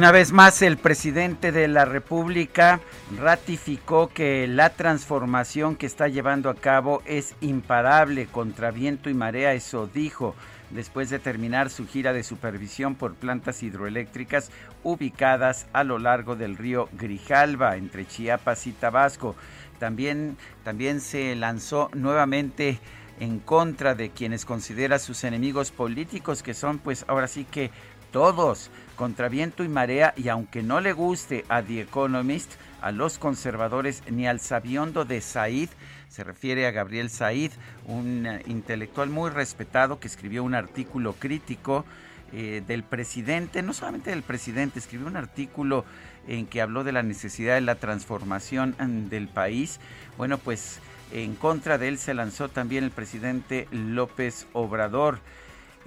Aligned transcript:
Una 0.00 0.12
vez 0.12 0.32
más, 0.32 0.62
el 0.62 0.78
presidente 0.78 1.52
de 1.52 1.68
la 1.68 1.84
República 1.84 2.80
ratificó 3.18 4.08
que 4.08 4.46
la 4.48 4.70
transformación 4.70 5.76
que 5.76 5.84
está 5.84 6.08
llevando 6.08 6.48
a 6.48 6.54
cabo 6.54 7.02
es 7.04 7.34
imparable 7.42 8.24
contra 8.24 8.70
viento 8.70 9.10
y 9.10 9.14
marea, 9.14 9.52
eso 9.52 9.90
dijo 9.92 10.34
después 10.70 11.10
de 11.10 11.18
terminar 11.18 11.68
su 11.68 11.86
gira 11.86 12.14
de 12.14 12.22
supervisión 12.22 12.94
por 12.94 13.14
plantas 13.14 13.62
hidroeléctricas 13.62 14.50
ubicadas 14.84 15.66
a 15.74 15.84
lo 15.84 15.98
largo 15.98 16.34
del 16.34 16.56
río 16.56 16.88
Grijalva, 16.92 17.76
entre 17.76 18.06
Chiapas 18.06 18.66
y 18.68 18.72
Tabasco. 18.72 19.36
También, 19.78 20.38
también 20.64 21.02
se 21.02 21.36
lanzó 21.36 21.90
nuevamente 21.92 22.80
en 23.18 23.38
contra 23.38 23.94
de 23.94 24.08
quienes 24.08 24.46
considera 24.46 24.98
sus 24.98 25.24
enemigos 25.24 25.70
políticos, 25.70 26.42
que 26.42 26.54
son 26.54 26.78
pues 26.78 27.04
ahora 27.06 27.28
sí 27.28 27.44
que 27.44 27.70
todos, 28.10 28.70
contra 29.00 29.30
viento 29.30 29.64
y 29.64 29.68
marea, 29.68 30.12
y 30.14 30.28
aunque 30.28 30.62
no 30.62 30.78
le 30.82 30.92
guste 30.92 31.46
a 31.48 31.62
The 31.62 31.80
Economist, 31.80 32.52
a 32.82 32.92
los 32.92 33.16
conservadores, 33.16 34.02
ni 34.10 34.26
al 34.26 34.40
sabiondo 34.40 35.06
de 35.06 35.22
Said, 35.22 35.70
se 36.10 36.22
refiere 36.22 36.66
a 36.66 36.70
Gabriel 36.70 37.08
Said, 37.08 37.50
un 37.86 38.26
eh, 38.26 38.42
intelectual 38.46 39.08
muy 39.08 39.30
respetado 39.30 40.00
que 40.00 40.06
escribió 40.06 40.44
un 40.44 40.54
artículo 40.54 41.14
crítico 41.14 41.86
eh, 42.34 42.62
del 42.66 42.82
presidente, 42.82 43.62
no 43.62 43.72
solamente 43.72 44.10
del 44.10 44.22
presidente, 44.22 44.78
escribió 44.78 45.06
un 45.06 45.16
artículo 45.16 45.86
en 46.28 46.46
que 46.46 46.60
habló 46.60 46.84
de 46.84 46.92
la 46.92 47.02
necesidad 47.02 47.54
de 47.54 47.62
la 47.62 47.76
transformación 47.76 48.76
mm, 48.78 49.08
del 49.08 49.28
país. 49.28 49.80
Bueno, 50.18 50.36
pues 50.36 50.78
en 51.10 51.36
contra 51.36 51.78
de 51.78 51.88
él 51.88 51.96
se 51.96 52.12
lanzó 52.12 52.50
también 52.50 52.84
el 52.84 52.90
presidente 52.90 53.66
López 53.72 54.46
Obrador. 54.52 55.20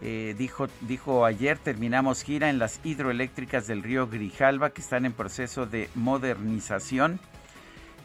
Eh, 0.06 0.36
dijo, 0.38 0.68
dijo 0.82 1.24
ayer, 1.24 1.58
terminamos 1.58 2.24
gira 2.24 2.50
en 2.50 2.60
las 2.60 2.82
hidroeléctricas 2.84 3.68
del 3.68 3.82
río 3.82 4.10
Grijalva 4.10 4.72
que 4.72 4.82
están 4.82 5.06
en 5.06 5.14
proceso 5.14 5.66
de 5.66 5.90
modernización. 5.96 7.22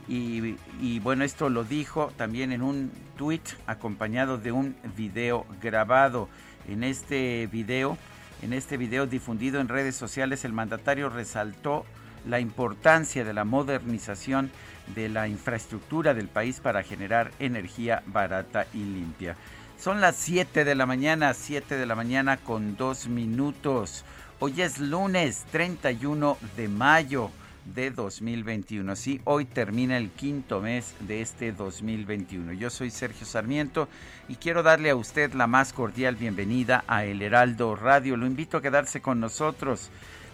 Y, 0.07 0.55
y, 0.81 1.01
bueno, 1.01 1.25
esto 1.25 1.51
lo 1.51 1.65
dijo 1.65 2.13
también 2.17 2.53
en 2.53 2.63
un 2.63 2.93
tweet 3.17 3.43
acompañado 3.67 4.39
de 4.39 4.53
un 4.53 4.77
video 4.97 5.45
grabado. 5.61 6.29
En 6.69 6.85
este 6.85 7.49
video, 7.51 7.99
en 8.43 8.53
este 8.53 8.77
video 8.77 9.09
difundido 9.09 9.61
en 9.61 9.67
redes 9.67 9.97
sociales, 9.97 10.45
el 10.45 10.53
mandatario 10.53 11.09
resaltó 11.09 11.85
la 12.29 12.39
importancia 12.39 13.25
de 13.25 13.33
la 13.33 13.45
modernización 13.45 14.53
de 14.95 15.09
la 15.09 15.27
infraestructura 15.27 16.15
del 16.15 16.29
país 16.29 16.61
para 16.61 16.85
generar 16.85 17.33
energía 17.41 18.05
barata 18.07 18.67
y 18.73 18.85
limpia. 18.85 19.37
Son 19.79 20.01
las 20.01 20.17
7 20.17 20.65
de 20.65 20.75
la 20.75 20.87
mañana, 20.87 21.33
7 21.33 21.77
de 21.77 21.87
la 21.87 21.95
mañana 21.95 22.37
con 22.37 22.77
2 22.77 23.07
minutos. 23.07 24.05
Hoy 24.41 24.61
es 24.61 24.81
lunes 24.81 25.45
31 25.53 26.37
de 26.57 26.67
mayo 26.67 27.31
de 27.65 27.93
2021. 27.93 28.97
Sí, 28.97 29.21
hoy 29.23 29.45
termina 29.45 29.97
el 29.97 30.11
quinto 30.11 30.61
mes 30.61 30.97
de 30.99 31.23
este 31.23 31.53
2021. 31.53 32.55
Yo 32.55 32.71
soy 32.71 32.91
Sergio 32.91 33.25
Sarmiento 33.25 33.89
y 34.29 34.35
quiero 34.35 34.65
darle 34.65 34.91
a 34.91 34.97
usted 34.97 35.33
la 35.35 35.47
más 35.47 35.73
cordial 35.73 36.17
bienvenida 36.17 36.83
a 36.89 37.05
El 37.05 37.23
Heraldo 37.23 37.77
Radio. 37.77 38.17
Lo 38.17 38.27
invito 38.27 38.57
a 38.57 38.63
quedarse 38.63 39.01
con 39.01 39.21
nosotros. 39.21 39.91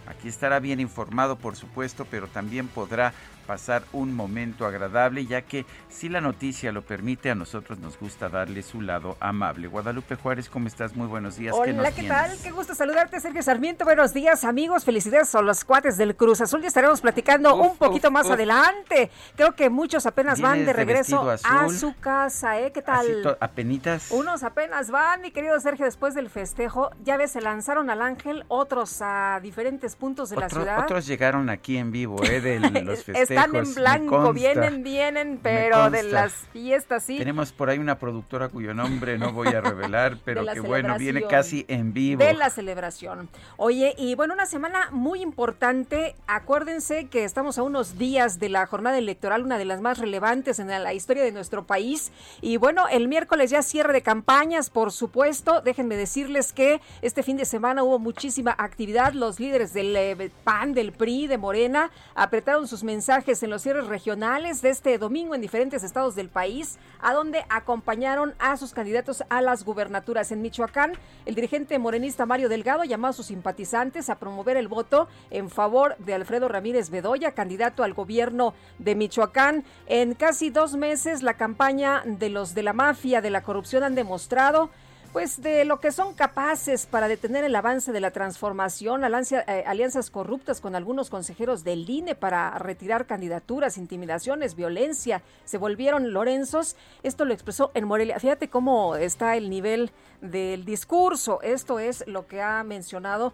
Aquí 0.06 0.28
estará 0.28 0.58
bien 0.58 0.80
informado, 0.80 1.36
por 1.36 1.56
supuesto, 1.56 2.06
pero 2.10 2.28
también 2.28 2.66
podrá 2.66 3.12
pasar 3.44 3.82
un 3.92 4.14
momento 4.14 4.66
agradable, 4.66 5.26
ya 5.26 5.42
que 5.42 5.64
si 5.88 6.08
la 6.08 6.20
noticia 6.20 6.72
lo 6.72 6.82
permite, 6.82 7.30
a 7.30 7.34
nosotros 7.34 7.78
nos 7.78 7.98
gusta 7.98 8.28
darle 8.28 8.62
su 8.62 8.80
lado 8.80 9.16
amable. 9.20 9.68
Guadalupe 9.68 10.16
Juárez, 10.16 10.48
¿cómo 10.48 10.66
estás? 10.66 10.96
Muy 10.96 11.06
buenos 11.06 11.36
días. 11.36 11.54
Hola, 11.56 11.92
¿qué, 11.92 12.04
tal? 12.04 12.36
Qué 12.42 12.50
gusto 12.50 12.74
saludarte, 12.74 13.20
Sergio 13.20 13.42
Sarmiento. 13.42 13.84
Buenos 13.84 14.12
días, 14.12 14.44
amigos. 14.44 14.84
Felicidades 14.84 15.34
a 15.34 15.42
los 15.42 15.64
cuates 15.64 15.96
del 15.96 16.16
Cruz 16.16 16.40
Azul. 16.40 16.62
Ya 16.62 16.68
estaremos 16.68 17.00
platicando 17.00 17.54
un 17.54 17.76
poquito 17.76 18.10
más 18.10 18.28
adelante. 18.30 19.10
Creo 19.36 19.54
que 19.54 19.70
muchos 19.70 20.06
apenas 20.06 20.40
van 20.40 20.64
de 20.64 20.72
regreso 20.72 21.30
a 21.30 21.68
su 21.68 21.94
casa, 22.00 22.60
¿eh? 22.60 22.72
¿Qué 22.72 22.82
tal? 22.82 23.36
¿Apenitas? 23.40 24.10
Unos 24.10 24.42
apenas 24.42 24.90
van, 24.90 25.20
mi 25.20 25.30
querido 25.30 25.58
Sergio, 25.60 25.84
después 25.84 26.14
del 26.14 26.30
festejo. 26.30 26.90
Ya 27.04 27.16
ves, 27.16 27.32
se 27.32 27.40
lanzaron 27.40 27.90
al 27.90 28.02
Ángel, 28.02 28.44
otros 28.48 29.00
a 29.00 29.40
diferentes 29.42 29.96
puntos 29.96 30.30
de 30.30 30.36
la 30.36 30.48
ciudad. 30.48 30.80
Otros 30.80 31.06
llegaron 31.06 31.50
aquí 31.50 31.76
en 31.76 31.92
vivo, 31.92 32.22
¿eh? 32.24 32.40
De 32.44 32.58
los 32.82 33.04
festejos. 33.04 33.33
Están 33.34 33.56
en 33.56 33.74
blanco, 33.74 34.32
vienen, 34.32 34.82
vienen, 34.82 35.40
pero 35.42 35.90
de 35.90 36.02
las 36.02 36.32
fiestas 36.52 37.04
sí. 37.04 37.18
Tenemos 37.18 37.52
por 37.52 37.70
ahí 37.70 37.78
una 37.78 37.98
productora 37.98 38.48
cuyo 38.48 38.74
nombre 38.74 39.18
no 39.18 39.32
voy 39.32 39.48
a 39.48 39.60
revelar, 39.60 40.18
pero 40.24 40.44
que 40.46 40.60
bueno, 40.60 40.96
viene 40.98 41.22
casi 41.26 41.64
en 41.68 41.92
vivo. 41.92 42.24
De 42.24 42.34
la 42.34 42.50
celebración. 42.50 43.28
Oye, 43.56 43.94
y 43.98 44.14
bueno, 44.14 44.34
una 44.34 44.46
semana 44.46 44.88
muy 44.90 45.22
importante. 45.22 46.16
Acuérdense 46.26 47.06
que 47.06 47.24
estamos 47.24 47.58
a 47.58 47.62
unos 47.62 47.98
días 47.98 48.38
de 48.38 48.48
la 48.48 48.66
jornada 48.66 48.98
electoral, 48.98 49.42
una 49.42 49.58
de 49.58 49.64
las 49.64 49.80
más 49.80 49.98
relevantes 49.98 50.58
en 50.58 50.68
la 50.68 50.94
historia 50.94 51.22
de 51.22 51.32
nuestro 51.32 51.64
país. 51.64 52.12
Y 52.40 52.56
bueno, 52.56 52.86
el 52.88 53.08
miércoles 53.08 53.50
ya 53.50 53.62
cierre 53.62 53.92
de 53.92 54.02
campañas, 54.02 54.70
por 54.70 54.92
supuesto. 54.92 55.60
Déjenme 55.60 55.96
decirles 55.96 56.52
que 56.52 56.80
este 57.02 57.22
fin 57.22 57.36
de 57.36 57.44
semana 57.44 57.82
hubo 57.82 57.98
muchísima 57.98 58.54
actividad. 58.56 59.12
Los 59.12 59.40
líderes 59.40 59.72
del 59.72 59.94
eh, 59.96 60.30
PAN, 60.44 60.74
del 60.74 60.92
PRI, 60.92 61.26
de 61.26 61.38
Morena, 61.38 61.90
apretaron 62.14 62.68
sus 62.68 62.84
mensajes 62.84 63.23
en 63.26 63.48
los 63.48 63.62
cierres 63.62 63.86
regionales 63.86 64.60
de 64.60 64.68
este 64.68 64.98
domingo 64.98 65.34
en 65.34 65.40
diferentes 65.40 65.82
estados 65.82 66.14
del 66.14 66.28
país, 66.28 66.78
a 67.00 67.14
donde 67.14 67.42
acompañaron 67.48 68.34
a 68.38 68.58
sus 68.58 68.74
candidatos 68.74 69.24
a 69.30 69.40
las 69.40 69.64
gubernaturas. 69.64 70.30
En 70.30 70.42
Michoacán, 70.42 70.92
el 71.24 71.34
dirigente 71.34 71.78
morenista 71.78 72.26
Mario 72.26 72.50
Delgado 72.50 72.84
llamó 72.84 73.06
a 73.06 73.12
sus 73.14 73.26
simpatizantes 73.26 74.10
a 74.10 74.18
promover 74.18 74.58
el 74.58 74.68
voto 74.68 75.08
en 75.30 75.48
favor 75.48 75.96
de 75.98 76.12
Alfredo 76.12 76.48
Ramírez 76.48 76.90
Bedoya, 76.90 77.32
candidato 77.32 77.82
al 77.82 77.94
gobierno 77.94 78.52
de 78.78 78.94
Michoacán. 78.94 79.64
En 79.86 80.12
casi 80.14 80.50
dos 80.50 80.76
meses, 80.76 81.22
la 81.22 81.38
campaña 81.38 82.02
de 82.04 82.28
los 82.28 82.54
de 82.54 82.62
la 82.62 82.74
mafia, 82.74 83.22
de 83.22 83.30
la 83.30 83.42
corrupción 83.42 83.84
han 83.84 83.94
demostrado 83.94 84.68
pues 85.14 85.40
de 85.40 85.64
lo 85.64 85.78
que 85.78 85.92
son 85.92 86.12
capaces 86.12 86.86
para 86.86 87.06
detener 87.06 87.44
el 87.44 87.54
avance 87.54 87.92
de 87.92 88.00
la 88.00 88.10
transformación, 88.10 89.04
eh, 89.04 89.64
alianzas 89.64 90.10
corruptas 90.10 90.60
con 90.60 90.74
algunos 90.74 91.08
consejeros 91.08 91.62
del 91.62 91.88
INE 91.88 92.16
para 92.16 92.58
retirar 92.58 93.06
candidaturas, 93.06 93.78
intimidaciones, 93.78 94.56
violencia, 94.56 95.22
se 95.44 95.56
volvieron 95.56 96.12
Lorenzos. 96.12 96.74
Esto 97.04 97.24
lo 97.26 97.32
expresó 97.32 97.70
en 97.74 97.84
Morelia. 97.84 98.18
Fíjate 98.18 98.50
cómo 98.50 98.96
está 98.96 99.36
el 99.36 99.50
nivel 99.50 99.92
del 100.20 100.64
discurso. 100.64 101.40
Esto 101.42 101.78
es 101.78 102.04
lo 102.08 102.26
que 102.26 102.42
ha 102.42 102.64
mencionado 102.64 103.32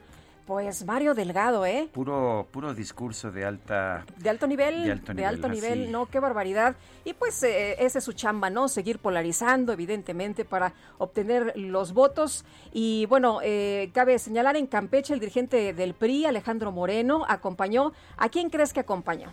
pues 0.51 0.85
Mario 0.85 1.15
Delgado, 1.15 1.65
¿eh? 1.65 1.89
Puro, 1.93 2.49
puro 2.51 2.75
discurso 2.75 3.31
de 3.31 3.45
alta... 3.45 4.05
De 4.17 4.29
alto 4.29 4.49
nivel, 4.49 5.01
de 5.15 5.25
alto 5.25 5.49
nivel, 5.49 5.93
no, 5.93 6.07
qué 6.07 6.19
barbaridad. 6.19 6.75
Y 7.05 7.13
pues 7.13 7.41
eh, 7.45 7.77
ese 7.79 7.99
es 7.99 8.05
su 8.05 8.15
chamba, 8.15 8.51
¿no? 8.51 8.67
Seguir 8.67 8.99
polarizando, 8.99 9.73
evidentemente, 9.73 10.45
para 10.45 10.73
obtener 10.99 11.53
los 11.55 11.93
votos. 11.93 12.45
Y 12.73 13.07
bueno, 13.07 13.39
eh, 13.45 13.93
cabe 13.95 14.19
señalar 14.19 14.57
en 14.57 14.67
Campeche 14.67 15.15
el 15.15 15.21
dirigente 15.21 15.73
del 15.73 15.95
PRI, 15.95 16.27
Alejandro 16.27 16.73
Moreno, 16.73 17.25
acompañó. 17.29 17.93
¿A 18.17 18.29
quién 18.29 18.51
crees 18.51 18.73
que 18.73 18.81
acompañó? 18.81 19.29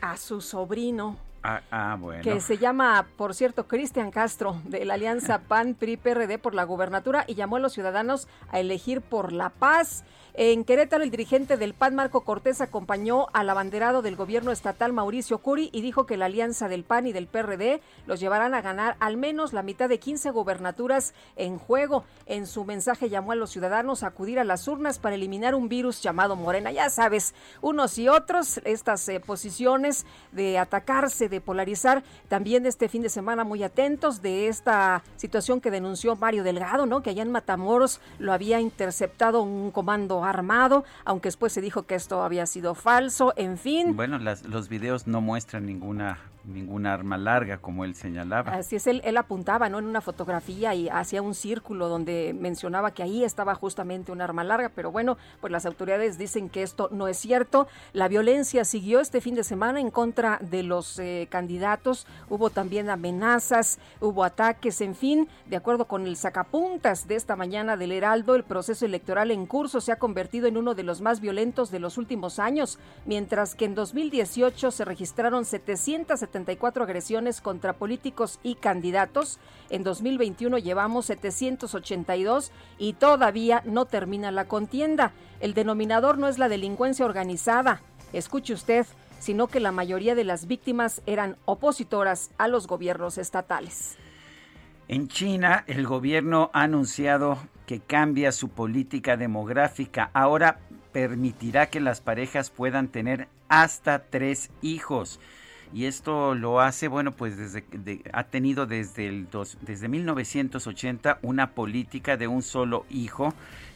A 0.00 0.16
su 0.16 0.40
sobrino 0.40 1.16
Ah, 1.42 1.62
ah, 1.70 1.96
bueno. 1.98 2.22
Que 2.22 2.40
se 2.40 2.58
llama, 2.58 3.06
por 3.16 3.34
cierto, 3.34 3.66
Cristian 3.66 4.10
Castro, 4.10 4.60
de 4.64 4.84
la 4.84 4.94
Alianza 4.94 5.38
PAN-PRI-PRD 5.48 6.38
por 6.38 6.54
la 6.54 6.64
gubernatura 6.64 7.24
y 7.26 7.34
llamó 7.34 7.56
a 7.56 7.60
los 7.60 7.72
ciudadanos 7.72 8.28
a 8.50 8.60
elegir 8.60 9.00
por 9.00 9.32
la 9.32 9.50
paz. 9.50 10.04
En 10.42 10.64
Querétaro, 10.64 11.04
el 11.04 11.10
dirigente 11.10 11.58
del 11.58 11.74
PAN, 11.74 11.94
Marco 11.94 12.22
Cortés, 12.22 12.62
acompañó 12.62 13.26
al 13.34 13.50
abanderado 13.50 14.00
del 14.00 14.16
gobierno 14.16 14.52
estatal, 14.52 14.90
Mauricio 14.90 15.36
Curi, 15.36 15.68
y 15.70 15.82
dijo 15.82 16.06
que 16.06 16.16
la 16.16 16.24
alianza 16.24 16.66
del 16.66 16.82
PAN 16.82 17.06
y 17.06 17.12
del 17.12 17.26
PRD 17.26 17.82
los 18.06 18.20
llevarán 18.20 18.54
a 18.54 18.62
ganar 18.62 18.96
al 19.00 19.18
menos 19.18 19.52
la 19.52 19.62
mitad 19.62 19.90
de 19.90 19.98
15 19.98 20.30
gubernaturas 20.30 21.12
en 21.36 21.58
juego. 21.58 22.04
En 22.24 22.46
su 22.46 22.64
mensaje 22.64 23.10
llamó 23.10 23.32
a 23.32 23.34
los 23.34 23.50
ciudadanos 23.50 24.02
a 24.02 24.06
acudir 24.06 24.38
a 24.40 24.44
las 24.44 24.66
urnas 24.66 24.98
para 24.98 25.16
eliminar 25.16 25.54
un 25.54 25.68
virus 25.68 26.00
llamado 26.00 26.36
Morena. 26.36 26.72
Ya 26.72 26.88
sabes, 26.88 27.34
unos 27.60 27.98
y 27.98 28.08
otros, 28.08 28.62
estas 28.64 29.06
eh, 29.10 29.20
posiciones 29.20 30.06
de 30.32 30.58
atacarse, 30.58 31.28
de 31.28 31.42
polarizar. 31.42 32.02
También 32.30 32.64
este 32.64 32.88
fin 32.88 33.02
de 33.02 33.10
semana 33.10 33.44
muy 33.44 33.62
atentos 33.62 34.22
de 34.22 34.48
esta 34.48 35.02
situación 35.16 35.60
que 35.60 35.70
denunció 35.70 36.16
Mario 36.16 36.44
Delgado, 36.44 36.86
¿no? 36.86 37.02
Que 37.02 37.10
allá 37.10 37.24
en 37.24 37.30
Matamoros 37.30 38.00
lo 38.18 38.32
había 38.32 38.58
interceptado 38.58 39.42
un 39.42 39.70
comando 39.70 40.29
armado, 40.30 40.84
aunque 41.04 41.28
después 41.28 41.52
se 41.52 41.60
dijo 41.60 41.82
que 41.82 41.94
esto 41.94 42.22
había 42.22 42.46
sido 42.46 42.74
falso, 42.74 43.32
en 43.36 43.58
fin. 43.58 43.94
Bueno, 43.94 44.18
los 44.18 44.68
videos 44.68 45.06
no 45.06 45.20
muestran 45.20 45.66
ninguna 45.66 46.18
ninguna 46.50 46.92
arma 46.92 47.16
larga, 47.16 47.58
como 47.58 47.84
él 47.84 47.94
señalaba. 47.94 48.52
Así 48.52 48.76
es, 48.76 48.86
él, 48.86 49.00
él 49.04 49.16
apuntaba 49.16 49.68
¿no? 49.68 49.78
en 49.78 49.86
una 49.86 50.00
fotografía 50.00 50.74
y 50.74 50.88
hacía 50.88 51.22
un 51.22 51.34
círculo 51.34 51.88
donde 51.88 52.34
mencionaba 52.38 52.92
que 52.92 53.02
ahí 53.02 53.24
estaba 53.24 53.54
justamente 53.54 54.12
un 54.12 54.20
arma 54.20 54.44
larga, 54.44 54.70
pero 54.74 54.90
bueno, 54.90 55.16
pues 55.40 55.50
las 55.52 55.66
autoridades 55.66 56.18
dicen 56.18 56.48
que 56.48 56.62
esto 56.62 56.88
no 56.92 57.08
es 57.08 57.18
cierto. 57.18 57.68
La 57.92 58.08
violencia 58.08 58.64
siguió 58.64 59.00
este 59.00 59.20
fin 59.20 59.34
de 59.34 59.44
semana 59.44 59.80
en 59.80 59.90
contra 59.90 60.38
de 60.40 60.62
los 60.62 60.98
eh, 60.98 61.28
candidatos, 61.30 62.06
hubo 62.28 62.50
también 62.50 62.90
amenazas, 62.90 63.78
hubo 64.00 64.24
ataques, 64.24 64.80
en 64.80 64.94
fin, 64.94 65.28
de 65.46 65.56
acuerdo 65.56 65.86
con 65.86 66.06
el 66.06 66.16
sacapuntas 66.16 67.06
de 67.06 67.16
esta 67.16 67.36
mañana 67.36 67.76
del 67.76 67.92
Heraldo, 67.92 68.34
el 68.34 68.44
proceso 68.44 68.84
electoral 68.84 69.30
en 69.30 69.46
curso 69.46 69.80
se 69.80 69.92
ha 69.92 69.96
convertido 69.96 70.46
en 70.46 70.56
uno 70.56 70.74
de 70.74 70.82
los 70.82 71.00
más 71.00 71.20
violentos 71.20 71.70
de 71.70 71.80
los 71.80 71.98
últimos 71.98 72.38
años, 72.38 72.78
mientras 73.06 73.54
que 73.54 73.64
en 73.64 73.74
2018 73.74 74.70
se 74.70 74.84
registraron 74.84 75.44
770 75.44 76.39
74 76.40 76.84
agresiones 76.84 77.40
contra 77.40 77.74
políticos 77.74 78.38
y 78.42 78.54
candidatos. 78.54 79.38
En 79.68 79.82
2021 79.82 80.58
llevamos 80.58 81.06
782 81.06 82.52
y 82.78 82.94
todavía 82.94 83.62
no 83.66 83.84
termina 83.84 84.30
la 84.30 84.46
contienda. 84.46 85.12
El 85.40 85.54
denominador 85.54 86.18
no 86.18 86.28
es 86.28 86.38
la 86.38 86.48
delincuencia 86.48 87.04
organizada, 87.04 87.82
escuche 88.12 88.54
usted, 88.54 88.86
sino 89.18 89.48
que 89.48 89.60
la 89.60 89.72
mayoría 89.72 90.14
de 90.14 90.24
las 90.24 90.46
víctimas 90.46 91.02
eran 91.06 91.36
opositoras 91.44 92.30
a 92.38 92.48
los 92.48 92.66
gobiernos 92.66 93.18
estatales. 93.18 93.96
En 94.88 95.08
China, 95.08 95.64
el 95.66 95.86
gobierno 95.86 96.50
ha 96.52 96.62
anunciado 96.62 97.38
que 97.66 97.80
cambia 97.80 98.32
su 98.32 98.48
política 98.48 99.16
demográfica. 99.16 100.10
Ahora 100.14 100.58
permitirá 100.92 101.66
que 101.66 101.80
las 101.80 102.00
parejas 102.00 102.50
puedan 102.50 102.88
tener 102.88 103.28
hasta 103.48 104.04
tres 104.04 104.50
hijos 104.62 105.20
y 105.72 105.84
esto 105.84 106.34
lo 106.34 106.60
hace, 106.60 106.88
bueno, 106.88 107.12
pues 107.12 107.36
desde 107.36 107.64
ha 108.12 108.24
tenido 108.24 108.66
desde 108.66 109.06
el 109.06 109.30
dos, 109.30 109.56
desde 109.60 109.88
1980 109.88 111.18
una 111.22 111.52
política 111.52 112.16
de 112.16 112.26
un 112.26 112.42
solo 112.42 112.86
hijo 112.90 113.32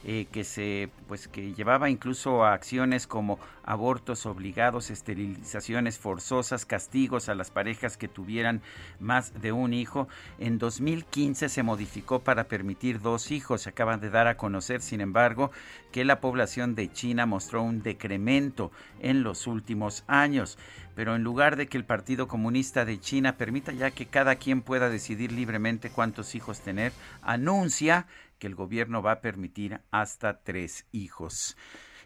eh, 0.07 0.27
que 0.31 0.43
se 0.43 0.89
pues 1.07 1.27
que 1.27 1.55
llevaba 1.55 1.89
incluso 1.89 2.43
a 2.43 2.53
acciones 2.53 3.07
como 3.07 3.39
abortos 3.63 4.27
obligados, 4.27 4.91
esterilizaciones 4.91 5.97
forzosas, 5.97 6.65
castigos 6.65 7.27
a 7.27 7.33
las 7.33 7.49
parejas 7.49 7.97
que 7.97 8.07
tuvieran 8.07 8.61
más 8.99 9.41
de 9.41 9.51
un 9.51 9.73
hijo. 9.73 10.07
En 10.37 10.59
2015 10.59 11.49
se 11.49 11.63
modificó 11.63 12.19
para 12.19 12.43
permitir 12.43 13.01
dos 13.01 13.31
hijos. 13.31 13.63
Se 13.63 13.69
acaban 13.69 13.99
de 13.99 14.11
dar 14.11 14.27
a 14.27 14.37
conocer, 14.37 14.81
sin 14.81 15.01
embargo, 15.01 15.49
que 15.91 16.05
la 16.05 16.19
población 16.19 16.75
de 16.75 16.91
China 16.91 17.25
mostró 17.25 17.63
un 17.63 17.81
decremento 17.81 18.71
en 18.99 19.23
los 19.23 19.47
últimos 19.47 20.03
años. 20.05 20.59
Pero 20.95 21.15
en 21.15 21.23
lugar 21.23 21.57
de 21.57 21.67
que 21.67 21.77
el 21.77 21.85
Partido 21.85 22.27
Comunista 22.27 22.85
de 22.85 22.99
China 22.99 23.37
permita 23.37 23.73
ya 23.73 23.91
que 23.91 24.05
cada 24.05 24.35
quien 24.35 24.61
pueda 24.61 24.89
decidir 24.89 25.31
libremente 25.31 25.89
cuántos 25.89 26.35
hijos 26.35 26.61
tener, 26.61 26.93
anuncia 27.21 28.07
que 28.39 28.47
el 28.47 28.55
gobierno 28.55 29.01
va 29.01 29.11
a 29.11 29.21
permitir 29.21 29.81
hasta 29.91 30.39
tres 30.39 30.85
hijos. 30.91 31.57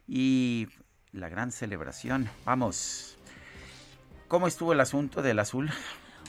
Y 0.08 0.68
la 1.12 1.30
gran 1.30 1.52
celebración. 1.52 2.30
Vamos. 2.46 3.18
¿Cómo 4.28 4.48
estuvo 4.48 4.74
el 4.74 4.80
asunto 4.80 5.22
del 5.22 5.40
azul? 5.40 5.72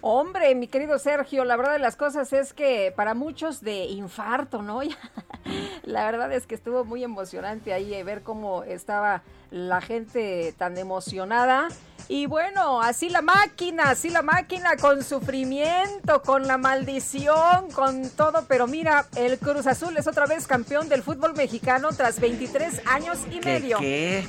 Hombre, 0.03 0.55
mi 0.55 0.67
querido 0.67 0.99
Sergio, 0.99 1.45
la 1.45 1.57
verdad 1.57 1.75
de 1.75 1.79
las 1.79 1.97
cosas 1.97 2.33
es 2.33 2.55
que 2.55 2.91
para 2.97 3.13
muchos 3.13 3.61
de 3.61 3.85
infarto, 3.85 4.63
¿no? 4.63 4.81
la 5.83 6.05
verdad 6.11 6.33
es 6.33 6.47
que 6.47 6.55
estuvo 6.55 6.87
muy 6.87 7.05
emocionante 7.05 7.75
ahí 7.75 7.93
eh, 7.93 8.03
ver 8.03 8.23
cómo 8.23 8.65
estaba 8.65 9.23
la 9.51 9.83
gente 9.83 10.55
tan 10.57 10.79
emocionada. 10.79 11.69
Y 12.13 12.27
bueno, 12.27 12.83
así 12.83 13.09
la 13.09 13.23
máquina, 13.23 13.91
así 13.91 14.11
la 14.11 14.23
máquina 14.23 14.77
con 14.77 15.05
sufrimiento, 15.05 16.23
con 16.23 16.49
la 16.49 16.59
maldición, 16.59 17.71
con 17.73 18.11
todo. 18.11 18.47
Pero 18.49 18.67
mira, 18.67 19.07
el 19.15 19.39
Cruz 19.39 19.69
Azul 19.69 19.97
es 19.97 20.09
otra 20.09 20.27
vez 20.27 20.49
campeón 20.49 20.89
del 20.89 21.05
fútbol 21.05 21.35
mexicano 21.37 21.91
tras 21.97 22.19
23 22.19 22.83
años 22.87 23.21
y 23.31 23.39
medio. 23.39 23.79
¿Qué? 23.79 24.25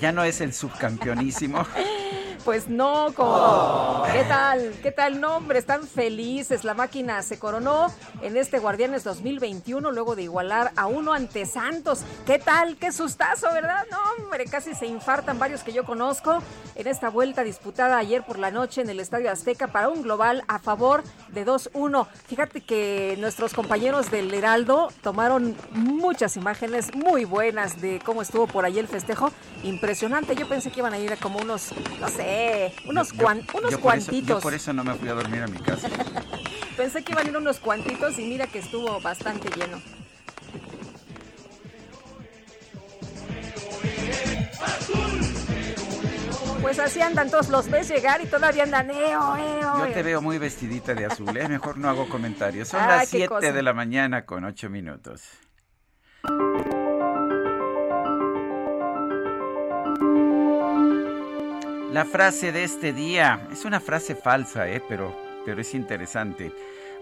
Ya 0.00 0.12
no 0.12 0.22
es 0.22 0.40
el 0.40 0.54
subcampeonísimo. 0.54 1.66
Pues 2.44 2.68
no, 2.68 3.12
como... 3.14 4.02
¿Qué 4.12 4.24
tal? 4.24 4.74
¿Qué 4.82 4.92
tal? 4.92 5.20
nombre? 5.20 5.58
están 5.58 5.86
felices. 5.86 6.64
La 6.64 6.74
máquina 6.74 7.22
se 7.22 7.38
coronó 7.38 7.88
en 8.22 8.36
este 8.36 8.58
Guardianes 8.58 9.04
2021 9.04 9.92
luego 9.92 10.16
de 10.16 10.22
igualar 10.22 10.72
a 10.76 10.86
uno 10.86 11.12
ante 11.12 11.46
Santos. 11.46 12.00
¿Qué 12.26 12.38
tal? 12.38 12.76
Qué 12.76 12.92
sustazo, 12.92 13.48
¿verdad? 13.52 13.86
No, 13.90 13.98
hombre, 14.18 14.46
casi 14.46 14.74
se 14.74 14.86
infartan 14.86 15.38
varios 15.38 15.62
que 15.62 15.72
yo 15.72 15.84
conozco 15.84 16.42
en 16.74 16.86
esta 16.86 17.10
vuelta 17.10 17.44
disputada 17.44 17.98
ayer 17.98 18.24
por 18.24 18.38
la 18.38 18.50
noche 18.50 18.80
en 18.80 18.90
el 18.90 19.00
Estadio 19.00 19.30
Azteca 19.30 19.68
para 19.68 19.88
un 19.88 20.02
global 20.02 20.42
a 20.48 20.58
favor 20.58 21.02
de 21.28 21.46
2-1. 21.46 22.06
Fíjate 22.26 22.60
que 22.62 23.16
nuestros 23.18 23.52
compañeros 23.52 24.10
del 24.10 24.32
Heraldo 24.32 24.92
tomaron 25.02 25.56
muchas 25.72 26.36
imágenes 26.36 26.94
muy 26.94 27.24
buenas 27.24 27.80
de 27.80 28.00
cómo 28.04 28.22
estuvo 28.22 28.46
por 28.46 28.64
ahí 28.64 28.78
el 28.78 28.88
festejo. 28.88 29.30
Impresionante. 29.62 30.34
Yo 30.34 30.48
pensé 30.48 30.70
que 30.70 30.80
iban 30.80 30.94
a 30.94 30.98
ir 30.98 31.12
a 31.12 31.16
como 31.16 31.38
unos, 31.38 31.70
no 32.00 32.08
sé, 32.08 32.29
unos, 32.86 33.12
unos 33.12 33.76
cuantitos. 33.78 34.42
por 34.42 34.54
eso 34.54 34.72
no 34.72 34.84
me 34.84 34.94
fui 34.94 35.08
a 35.08 35.14
dormir 35.14 35.42
a 35.42 35.46
mi 35.46 35.58
casa. 35.58 35.88
Pensé 36.76 37.02
que 37.02 37.12
iban 37.12 37.26
a 37.26 37.30
ir 37.30 37.36
unos 37.36 37.58
cuantitos 37.58 38.18
y 38.18 38.24
mira 38.24 38.46
que 38.46 38.60
estuvo 38.60 39.00
bastante 39.00 39.50
lleno. 39.50 39.80
Pues 46.62 46.78
así 46.78 47.00
andan 47.00 47.30
todos, 47.30 47.48
los 47.48 47.68
ves 47.68 47.88
llegar 47.88 48.20
y 48.20 48.26
todavía 48.26 48.62
andan, 48.62 48.90
eo, 48.90 49.36
eo. 49.36 49.86
Yo 49.86 49.92
te 49.92 50.02
veo 50.02 50.22
muy 50.22 50.38
vestidita 50.38 50.94
de 50.94 51.06
azul, 51.06 51.36
¿eh? 51.36 51.48
mejor 51.48 51.78
no 51.78 51.88
hago 51.88 52.08
comentarios. 52.08 52.68
Son 52.68 52.80
las 52.86 53.08
7 53.08 53.52
de 53.52 53.62
la 53.62 53.72
mañana 53.72 54.24
con 54.24 54.44
8 54.44 54.70
minutos. 54.70 55.22
La 61.92 62.04
frase 62.04 62.52
de 62.52 62.62
este 62.62 62.92
día 62.92 63.48
es 63.50 63.64
una 63.64 63.80
frase 63.80 64.14
falsa, 64.14 64.68
¿eh? 64.68 64.80
pero, 64.88 65.12
pero 65.44 65.60
es 65.60 65.74
interesante. 65.74 66.52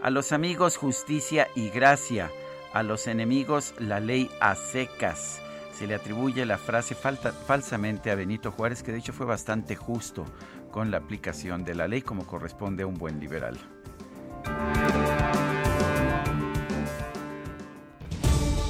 A 0.02 0.09
los 0.09 0.33
amigos 0.33 0.78
justicia 0.78 1.49
y 1.54 1.68
gracia, 1.68 2.30
a 2.73 2.83
los 2.83 3.07
enemigos 3.07 3.75
la 3.78 4.00
ley 4.00 4.30
a 4.40 4.54
secas. 4.54 5.42
Se 5.75 5.87
le 5.87 5.95
atribuye 5.95 6.47
la 6.47 6.57
frase 6.57 6.95
falsamente 6.95 8.11
a 8.11 8.14
Benito 8.14 8.50
Juárez, 8.50 8.83
que 8.83 8.92
de 8.92 8.99
hecho 8.99 9.12
fue 9.12 9.26
bastante 9.26 9.76
justo 9.76 10.25
con 10.71 10.90
la 10.90 10.97
aplicación 10.97 11.64
de 11.64 11.75
la 11.75 11.87
ley 11.87 12.00
como 12.00 12.26
corresponde 12.26 12.85
a 12.85 12.87
un 12.87 12.95
buen 12.95 13.21
liberal. 13.21 13.59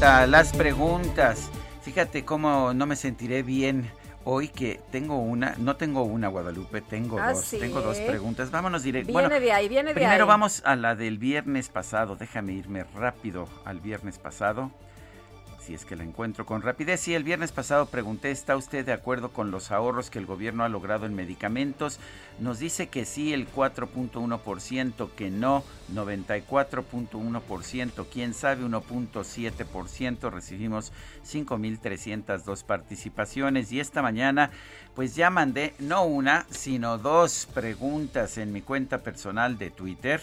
Las 0.01 0.53
preguntas. 0.53 1.49
Fíjate 1.83 2.25
cómo 2.25 2.75
no 2.75 2.87
me 2.87 2.97
sentiré 2.97 3.45
bien 3.45 3.89
hoy 4.31 4.49
que 4.49 4.79
tengo 4.93 5.19
una, 5.19 5.55
no 5.57 5.77
tengo 5.77 6.03
una 6.03 6.29
Guadalupe, 6.29 6.83
tengo 6.83 7.19
ah, 7.19 7.33
dos, 7.33 7.49
tengo 7.49 7.81
dos 7.81 7.99
preguntas. 7.99 8.51
Vámonos 8.51 8.83
directo. 8.83 9.17
Viene 9.17 9.41
de 9.41 9.53
ahí, 9.53 9.69
viene 9.69 9.89
de 9.89 9.95
primero 9.95 10.27
vamos 10.27 10.63
a 10.67 10.77
la 10.77 10.95
del 10.95 11.17
viernes 11.17 11.71
pasado. 11.71 12.15
Déjame 12.15 12.53
irme 12.53 12.85
rápido 12.95 13.49
al 13.65 13.81
viernes 13.81 14.19
pasado. 14.19 14.71
Si 15.69 15.75
es 15.75 15.85
que 15.85 15.97
la 15.97 16.05
encuentro 16.05 16.47
con 16.47 16.63
rapidez. 16.63 17.01
Sí, 17.01 17.15
el 17.15 17.25
viernes 17.25 17.53
pasado 17.53 17.85
pregunté, 17.85 18.31
¿está 18.31 18.57
usted 18.57 18.87
de 18.87 18.95
acuerdo 18.95 19.35
con 19.35 19.51
los 19.51 19.71
ahorros 19.71 20.09
que 20.09 20.19
el 20.19 20.25
gobierno 20.25 20.65
ha 20.65 20.71
logrado 20.71 21.05
en 21.05 21.15
medicamentos? 21.15 22.01
Nos 22.39 22.59
dice 22.59 22.87
que 22.87 23.05
sí 23.05 23.35
el 23.35 23.53
4.1%, 23.53 25.11
que 25.11 25.29
no 25.29 25.63
94.1%, 25.93 28.07
quién 28.11 28.33
sabe 28.33 28.65
1.7%. 28.65 30.31
Recibimos 30.31 30.91
5.302 31.31 32.65
participaciones 32.65 33.71
y 33.71 33.81
esta 33.81 34.01
mañana 34.01 34.51
pues 34.95 35.17
ya 35.17 35.29
mandé 35.29 35.75
no 35.79 36.05
una, 36.05 36.47
sino 36.49 36.97
dos 36.97 37.47
preguntas 37.53 38.39
en 38.39 38.55
mi 38.55 38.63
cuenta 38.63 39.03
personal 39.03 39.59
de 39.59 39.71
Twitter 39.71 40.23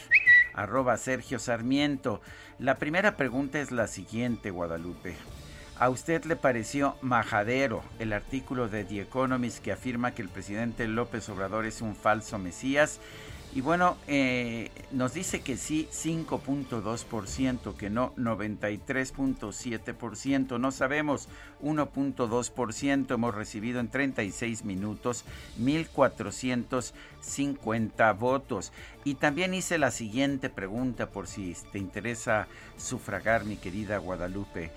arroba 0.55 0.97
Sergio 0.97 1.37
Sarmiento. 1.37 2.19
La 2.57 2.75
primera 2.75 3.15
pregunta 3.15 3.59
es 3.59 3.71
la 3.71 3.87
siguiente, 3.87 4.49
Guadalupe. 4.49 5.15
¿A 5.77 5.89
usted 5.89 6.23
le 6.23 6.37
pareció 6.37 6.95
majadero 7.01 7.83
el 7.99 8.13
artículo 8.13 8.69
de 8.69 8.85
The 8.85 9.01
Economist 9.01 9.61
que 9.61 9.73
afirma 9.73 10.11
que 10.11 10.21
el 10.21 10.29
presidente 10.29 10.87
López 10.87 11.27
Obrador 11.27 11.65
es 11.65 11.81
un 11.81 11.97
falso 11.97 12.39
Mesías? 12.39 13.01
Y 13.53 13.59
bueno, 13.61 13.97
eh, 14.07 14.71
nos 14.91 15.13
dice 15.13 15.41
que 15.41 15.57
sí 15.57 15.89
5.2%, 15.91 17.75
que 17.75 17.89
no 17.89 18.15
93.7%, 18.15 20.57
no 20.59 20.71
sabemos 20.71 21.27
1.2%, 21.61 23.13
hemos 23.13 23.35
recibido 23.35 23.81
en 23.81 23.89
36 23.89 24.63
minutos 24.63 25.25
1.450 25.59 28.17
votos. 28.17 28.71
Y 29.03 29.15
también 29.15 29.53
hice 29.53 29.77
la 29.77 29.91
siguiente 29.91 30.49
pregunta 30.49 31.09
por 31.09 31.27
si 31.27 31.53
te 31.73 31.79
interesa 31.79 32.47
sufragar, 32.77 33.43
mi 33.43 33.57
querida 33.57 33.97
Guadalupe. 33.97 34.71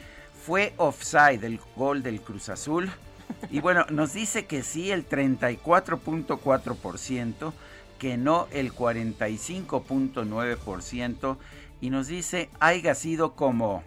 ¿Fue 0.48 0.72
offside 0.78 1.44
el 1.44 1.60
gol 1.76 2.02
del 2.02 2.22
Cruz 2.22 2.48
Azul? 2.48 2.90
Y 3.50 3.60
bueno, 3.60 3.84
nos 3.90 4.14
dice 4.14 4.46
que 4.46 4.62
sí 4.62 4.90
el 4.90 5.06
34.4% 5.06 7.52
que 7.98 8.16
no 8.16 8.48
el 8.50 8.72
45.9% 8.72 11.36
y 11.82 11.90
nos 11.90 12.06
dice 12.06 12.48
haya 12.60 12.94
sido 12.94 13.34
como 13.34 13.84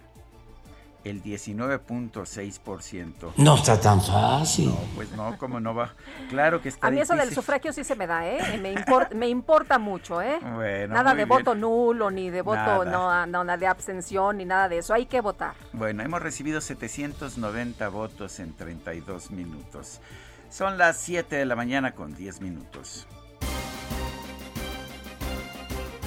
el 1.04 1.24
19.6%. 1.24 3.34
No 3.38 3.56
está 3.56 3.80
tan 3.80 4.02
fácil. 4.02 4.70
No, 4.70 4.78
pues 4.96 5.12
no, 5.12 5.38
como 5.38 5.60
no 5.60 5.74
va. 5.74 5.94
Claro 6.30 6.62
que 6.62 6.70
está 6.70 6.88
A 6.88 6.92
mí 6.92 7.00
eso 7.00 7.16
del 7.16 7.34
sufragio 7.34 7.74
sí 7.74 7.84
se 7.84 7.96
me 7.96 8.08
da, 8.08 8.28
¿eh? 8.28 8.60
Me, 8.62 8.76
me 9.16 9.28
importa 9.28 9.80
mucho, 9.80 10.22
¿eh? 10.22 10.40
Bueno, 10.56 10.94
nada 10.94 11.16
de 11.16 11.26
voto 11.26 11.56
nulo, 11.56 12.12
ni 12.12 12.30
de 12.30 12.42
voto, 12.42 12.86
no, 12.86 13.26
no, 13.26 13.44
nada 13.44 13.58
de 13.58 13.68
abstención, 13.68 14.38
ni 14.38 14.46
nada 14.46 14.70
de 14.70 14.80
eso. 14.80 14.94
Hay 14.94 15.06
que 15.06 15.22
votar. 15.22 15.54
Bueno, 15.74 16.04
hemos 16.04 16.22
recibido 16.22 16.62
790 16.62 17.90
votos 17.90 18.40
en 18.40 18.54
32 18.54 19.32
minutos. 19.32 20.00
Son 20.50 20.78
las 20.78 20.98
7 20.98 21.38
de 21.38 21.46
la 21.46 21.56
mañana 21.56 21.94
con 21.94 22.14
10 22.14 22.42
minutos. 22.42 23.08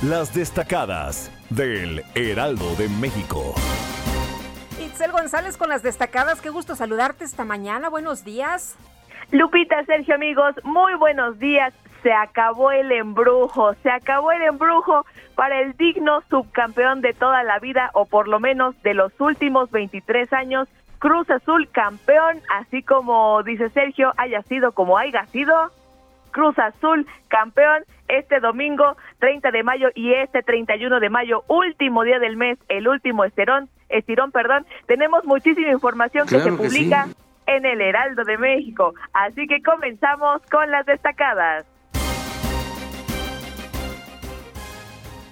Las 0.03 0.35
destacadas 0.35 1.31
del 1.49 2.05
Heraldo 2.15 2.75
de 2.77 2.91
México. 2.91 3.55
Itzel 4.95 5.11
González 5.11 5.57
con 5.57 5.71
las 5.71 5.83
destacadas. 5.83 6.41
Qué 6.41 6.51
gusto 6.51 6.77
saludarte 6.77 7.25
esta 7.25 7.45
mañana. 7.45 7.89
Buenos 7.89 8.25
días. 8.25 8.79
Lupita, 9.33 9.85
Sergio, 9.87 10.15
amigos, 10.15 10.55
muy 10.63 10.95
buenos 10.95 11.37
días. 11.41 11.75
Se 12.05 12.13
acabó 12.13 12.71
el 12.71 12.93
embrujo, 12.93 13.75
se 13.83 13.91
acabó 13.91 14.31
el 14.31 14.43
embrujo 14.43 15.05
para 15.35 15.61
el 15.63 15.77
digno 15.77 16.23
subcampeón 16.31 17.01
de 17.01 17.13
toda 17.13 17.43
la 17.43 17.59
vida, 17.59 17.91
o 17.95 18.07
por 18.07 18.29
lo 18.29 18.39
menos 18.39 18.81
de 18.85 18.95
los 18.95 19.13
últimos 19.21 19.69
23 19.73 20.33
años, 20.33 20.69
Cruz 21.01 21.29
Azul 21.29 21.69
campeón, 21.73 22.41
así 22.61 22.85
como 22.85 23.43
dice 23.43 23.71
Sergio, 23.71 24.13
haya 24.17 24.43
sido 24.43 24.71
como 24.71 24.97
haya 24.97 25.27
sido, 25.27 25.73
Cruz 26.31 26.57
Azul 26.57 27.05
campeón 27.27 27.83
este 28.07 28.39
domingo 28.39 28.97
30 29.19 29.51
de 29.51 29.63
mayo 29.65 29.89
y 29.97 30.13
este 30.13 30.45
31 30.45 31.01
de 31.01 31.11
mayo, 31.11 31.43
último 31.49 32.05
día 32.05 32.21
del 32.21 32.37
mes, 32.37 32.59
el 32.69 32.87
último 32.87 33.25
estirón, 33.25 33.69
estirón, 33.89 34.33
perdón, 34.33 34.67
tenemos 34.87 35.25
muchísima 35.25 35.71
información 35.71 36.27
que 36.27 36.41
se 36.41 36.53
publica 36.53 37.09
en 37.47 37.67
el 37.67 37.81
Heraldo 37.81 38.25
de 38.25 38.39
México. 38.39 38.95
Así 39.13 39.47
que 39.47 39.63
comenzamos 39.63 40.43
con 40.51 40.71
las 40.71 40.87
destacadas. 40.87 41.67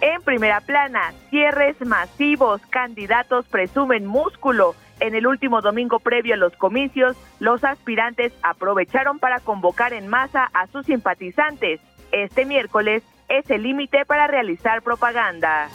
En 0.00 0.20
primera 0.22 0.60
plana, 0.60 1.12
cierres 1.30 1.80
masivos, 1.80 2.60
candidatos 2.70 3.46
presumen 3.46 4.04
músculo. 4.04 4.74
En 4.98 5.14
el 5.14 5.28
último 5.28 5.60
domingo 5.60 6.00
previo 6.00 6.34
a 6.34 6.36
los 6.36 6.56
comicios, 6.56 7.16
los 7.38 7.62
aspirantes 7.62 8.32
aprovecharon 8.42 9.20
para 9.20 9.38
convocar 9.38 9.92
en 9.92 10.08
masa 10.08 10.50
a 10.54 10.66
sus 10.66 10.86
simpatizantes. 10.86 11.80
Este 12.10 12.44
miércoles 12.44 13.04
es 13.28 13.48
el 13.48 13.62
límite 13.62 14.04
para 14.04 14.26
realizar 14.26 14.82
propaganda. 14.82 15.68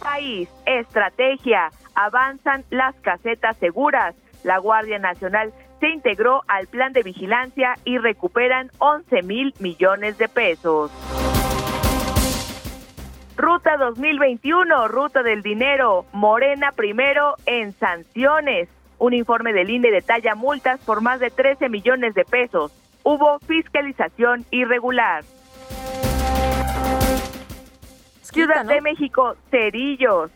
País, 0.00 0.48
estrategia, 0.66 1.70
avanzan 1.94 2.64
las 2.70 2.94
casetas 2.96 3.56
seguras. 3.58 4.14
La 4.42 4.58
Guardia 4.58 4.98
Nacional 4.98 5.52
se 5.78 5.88
integró 5.88 6.42
al 6.48 6.66
plan 6.66 6.92
de 6.92 7.02
vigilancia 7.02 7.74
y 7.84 7.98
recuperan 7.98 8.70
11 8.78 9.22
mil 9.22 9.54
millones 9.60 10.18
de 10.18 10.28
pesos. 10.28 10.90
Ruta 13.36 13.76
2021, 13.76 14.88
Ruta 14.88 15.22
del 15.22 15.42
Dinero, 15.42 16.04
Morena 16.12 16.72
primero 16.72 17.36
en 17.46 17.72
sanciones. 17.72 18.68
Un 18.98 19.14
informe 19.14 19.52
del 19.52 19.70
INE 19.70 19.90
detalla 19.90 20.34
multas 20.34 20.80
por 20.80 21.00
más 21.00 21.20
de 21.20 21.30
13 21.30 21.68
millones 21.68 22.14
de 22.14 22.24
pesos 22.24 22.72
hubo 23.02 23.38
fiscalización 23.40 24.44
irregular. 24.50 25.24
Ciudad 28.32 28.64
de 28.64 28.80
México, 28.80 29.36
Cerillos. 29.50 30.30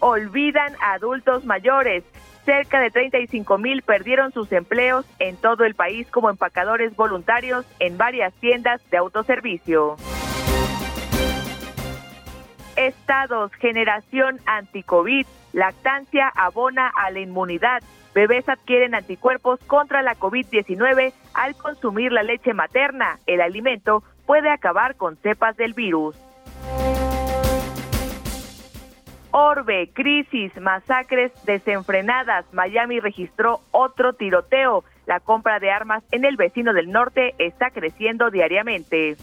Olvidan 0.00 0.74
a 0.82 0.94
adultos 0.94 1.44
mayores. 1.44 2.04
Cerca 2.44 2.80
de 2.80 2.90
35 2.90 3.58
mil 3.58 3.82
perdieron 3.82 4.32
sus 4.32 4.50
empleos 4.52 5.06
en 5.18 5.36
todo 5.36 5.64
el 5.64 5.74
país 5.74 6.06
como 6.10 6.30
empacadores 6.30 6.94
voluntarios 6.96 7.64
en 7.78 7.96
varias 7.96 8.32
tiendas 8.34 8.80
de 8.90 8.98
autoservicio. 8.98 9.96
Estados, 12.76 13.52
generación 13.54 14.40
anti-COVID, 14.46 15.26
lactancia 15.52 16.28
abona 16.34 16.88
a 16.88 17.10
la 17.10 17.20
inmunidad. 17.20 17.82
Bebés 18.14 18.48
adquieren 18.48 18.94
anticuerpos 18.94 19.60
contra 19.66 20.02
la 20.02 20.14
COVID-19 20.16 21.12
al 21.34 21.54
consumir 21.56 22.12
la 22.12 22.22
leche 22.22 22.54
materna. 22.54 23.18
El 23.26 23.40
alimento 23.40 24.02
puede 24.26 24.50
acabar 24.50 24.96
con 24.96 25.16
cepas 25.18 25.56
del 25.56 25.74
virus. 25.74 26.16
Orbe, 29.32 29.90
crisis, 29.92 30.52
masacres 30.60 31.32
desenfrenadas. 31.44 32.44
Miami 32.52 32.98
registró 32.98 33.60
otro 33.70 34.12
tiroteo. 34.12 34.84
La 35.06 35.20
compra 35.20 35.60
de 35.60 35.70
armas 35.70 36.02
en 36.10 36.24
el 36.24 36.36
vecino 36.36 36.72
del 36.72 36.90
norte 36.90 37.34
está 37.38 37.70
creciendo 37.70 38.30
diariamente. 38.30 39.16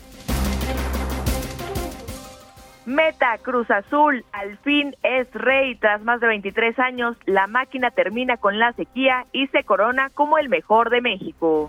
Meta 2.86 3.38
Cruz 3.42 3.70
Azul, 3.70 4.24
al 4.32 4.58
fin 4.60 4.96
es 5.04 5.30
rey. 5.34 5.76
Tras 5.76 6.02
más 6.04 6.22
de 6.22 6.28
23 6.28 6.80
años, 6.80 7.18
la 7.26 7.48
máquina 7.48 7.92
termina 7.92 8.38
con 8.38 8.60
la 8.60 8.72
sequía 8.74 9.26
y 9.34 9.48
se 9.48 9.66
corona 9.66 10.10
como 10.14 10.38
el 10.38 10.48
mejor 10.48 10.90
de 10.90 11.02
México. 11.02 11.68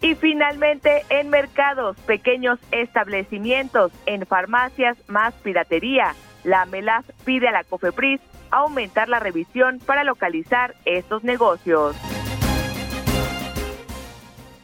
Y 0.00 0.14
finalmente, 0.14 1.04
en 1.08 1.30
mercados, 1.30 1.96
pequeños 2.06 2.58
establecimientos, 2.70 3.92
en 4.06 4.26
farmacias, 4.26 4.96
más 5.08 5.34
piratería. 5.34 6.14
La 6.44 6.66
MELAF 6.66 7.04
pide 7.24 7.48
a 7.48 7.52
la 7.52 7.64
COFEPRIS 7.64 8.20
aumentar 8.50 9.08
la 9.08 9.18
revisión 9.18 9.80
para 9.80 10.04
localizar 10.04 10.74
estos 10.84 11.24
negocios. 11.24 11.96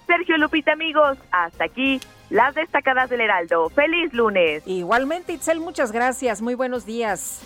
Sergio 0.06 0.36
Lupita, 0.36 0.72
amigos, 0.72 1.18
hasta 1.30 1.64
aquí 1.64 2.00
las 2.30 2.54
destacadas 2.54 3.10
del 3.10 3.22
Heraldo. 3.22 3.68
¡Feliz 3.70 4.12
lunes! 4.12 4.62
Igualmente, 4.66 5.32
Itzel, 5.32 5.60
muchas 5.60 5.92
gracias. 5.92 6.42
Muy 6.42 6.54
buenos 6.54 6.86
días. 6.86 7.40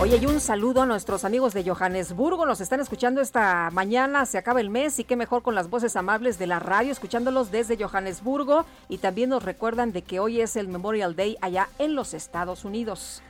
Oye, 0.00 0.16
y 0.16 0.26
un 0.26 0.40
saludo 0.40 0.82
a 0.82 0.86
nuestros 0.86 1.24
amigos 1.24 1.54
de 1.54 1.62
Johannesburgo. 1.62 2.44
Nos 2.44 2.60
están 2.60 2.80
escuchando 2.80 3.20
esta 3.20 3.70
mañana. 3.72 4.26
Se 4.26 4.36
acaba 4.36 4.60
el 4.60 4.68
mes 4.68 4.98
y 4.98 5.04
qué 5.04 5.14
mejor 5.14 5.42
con 5.42 5.54
las 5.54 5.70
voces 5.70 5.94
amables 5.94 6.38
de 6.38 6.48
la 6.48 6.58
radio, 6.58 6.90
escuchándolos 6.90 7.52
desde 7.52 7.76
Johannesburgo. 7.76 8.66
Y 8.88 8.98
también 8.98 9.30
nos 9.30 9.44
recuerdan 9.44 9.92
de 9.92 10.02
que 10.02 10.18
hoy 10.18 10.40
es 10.40 10.56
el 10.56 10.66
Memorial 10.66 11.14
Day 11.14 11.36
allá 11.40 11.68
en 11.78 11.94
los 11.94 12.14
Estados 12.14 12.64
Unidos. 12.64 13.22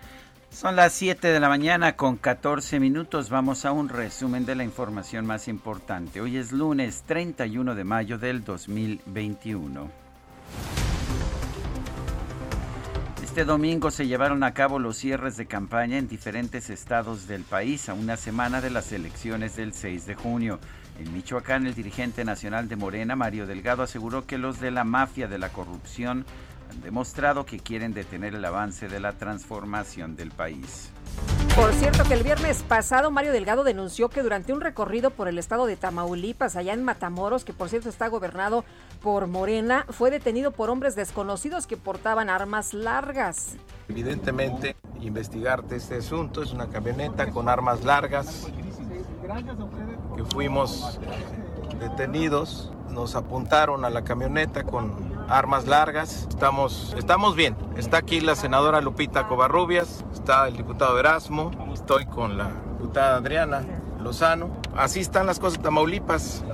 Son 0.50 0.76
las 0.76 0.92
7 0.92 1.28
de 1.28 1.40
la 1.40 1.48
mañana 1.48 1.96
con 1.96 2.16
14 2.16 2.78
minutos. 2.78 3.28
Vamos 3.30 3.64
a 3.64 3.72
un 3.72 3.88
resumen 3.88 4.46
de 4.46 4.54
la 4.54 4.64
información 4.64 5.26
más 5.26 5.48
importante. 5.48 6.20
Hoy 6.20 6.36
es 6.36 6.52
lunes 6.52 7.02
31 7.06 7.74
de 7.74 7.84
mayo 7.84 8.18
del 8.18 8.44
2021. 8.44 10.01
Este 13.32 13.46
domingo 13.46 13.90
se 13.90 14.06
llevaron 14.06 14.44
a 14.44 14.52
cabo 14.52 14.78
los 14.78 14.98
cierres 14.98 15.38
de 15.38 15.46
campaña 15.46 15.96
en 15.96 16.06
diferentes 16.06 16.68
estados 16.68 17.26
del 17.26 17.44
país 17.44 17.88
a 17.88 17.94
una 17.94 18.18
semana 18.18 18.60
de 18.60 18.68
las 18.68 18.92
elecciones 18.92 19.56
del 19.56 19.72
6 19.72 20.04
de 20.04 20.14
junio. 20.14 20.60
En 20.98 21.10
Michoacán, 21.14 21.66
el 21.66 21.74
dirigente 21.74 22.26
nacional 22.26 22.68
de 22.68 22.76
Morena, 22.76 23.16
Mario 23.16 23.46
Delgado, 23.46 23.82
aseguró 23.82 24.26
que 24.26 24.36
los 24.36 24.60
de 24.60 24.70
la 24.70 24.84
mafia 24.84 25.28
de 25.28 25.38
la 25.38 25.48
corrupción 25.48 26.26
han 26.70 26.82
demostrado 26.82 27.46
que 27.46 27.58
quieren 27.58 27.94
detener 27.94 28.34
el 28.34 28.44
avance 28.44 28.86
de 28.86 29.00
la 29.00 29.14
transformación 29.14 30.14
del 30.14 30.30
país. 30.30 30.90
Por 31.54 31.74
cierto 31.74 32.04
que 32.04 32.14
el 32.14 32.22
viernes 32.22 32.62
pasado 32.62 33.10
Mario 33.10 33.30
Delgado 33.30 33.62
denunció 33.62 34.08
que 34.08 34.22
durante 34.22 34.54
un 34.54 34.62
recorrido 34.62 35.10
por 35.10 35.28
el 35.28 35.38
estado 35.38 35.66
de 35.66 35.76
Tamaulipas, 35.76 36.56
allá 36.56 36.72
en 36.72 36.82
Matamoros, 36.82 37.44
que 37.44 37.52
por 37.52 37.68
cierto 37.68 37.90
está 37.90 38.08
gobernado 38.08 38.64
por 39.02 39.26
Morena, 39.26 39.84
fue 39.90 40.10
detenido 40.10 40.52
por 40.52 40.70
hombres 40.70 40.96
desconocidos 40.96 41.66
que 41.66 41.76
portaban 41.76 42.30
armas 42.30 42.72
largas. 42.72 43.56
Evidentemente, 43.88 44.76
investigarte 45.00 45.76
este 45.76 45.96
asunto 45.96 46.42
es 46.42 46.52
una 46.52 46.68
camioneta 46.68 47.30
con 47.30 47.50
armas 47.50 47.84
largas 47.84 48.48
que 50.16 50.24
fuimos 50.24 50.98
detenidos, 51.78 52.72
nos 52.88 53.14
apuntaron 53.14 53.84
a 53.84 53.90
la 53.90 54.04
camioneta 54.04 54.64
con 54.64 55.11
armas 55.28 55.66
largas. 55.66 56.26
Estamos, 56.28 56.94
estamos 56.96 57.36
bien. 57.36 57.56
Está 57.76 57.98
aquí 57.98 58.20
la 58.20 58.36
senadora 58.36 58.80
Lupita 58.80 59.26
Covarrubias, 59.26 60.04
está 60.12 60.48
el 60.48 60.56
diputado 60.56 60.98
Erasmo, 60.98 61.50
estoy 61.72 62.06
con 62.06 62.36
la 62.38 62.50
diputada 62.78 63.16
Adriana 63.16 63.62
Lozano. 64.00 64.50
Así 64.76 65.00
están 65.00 65.26
las 65.26 65.38
cosas 65.38 65.56
en 65.58 65.62
Tamaulipas. 65.64 66.44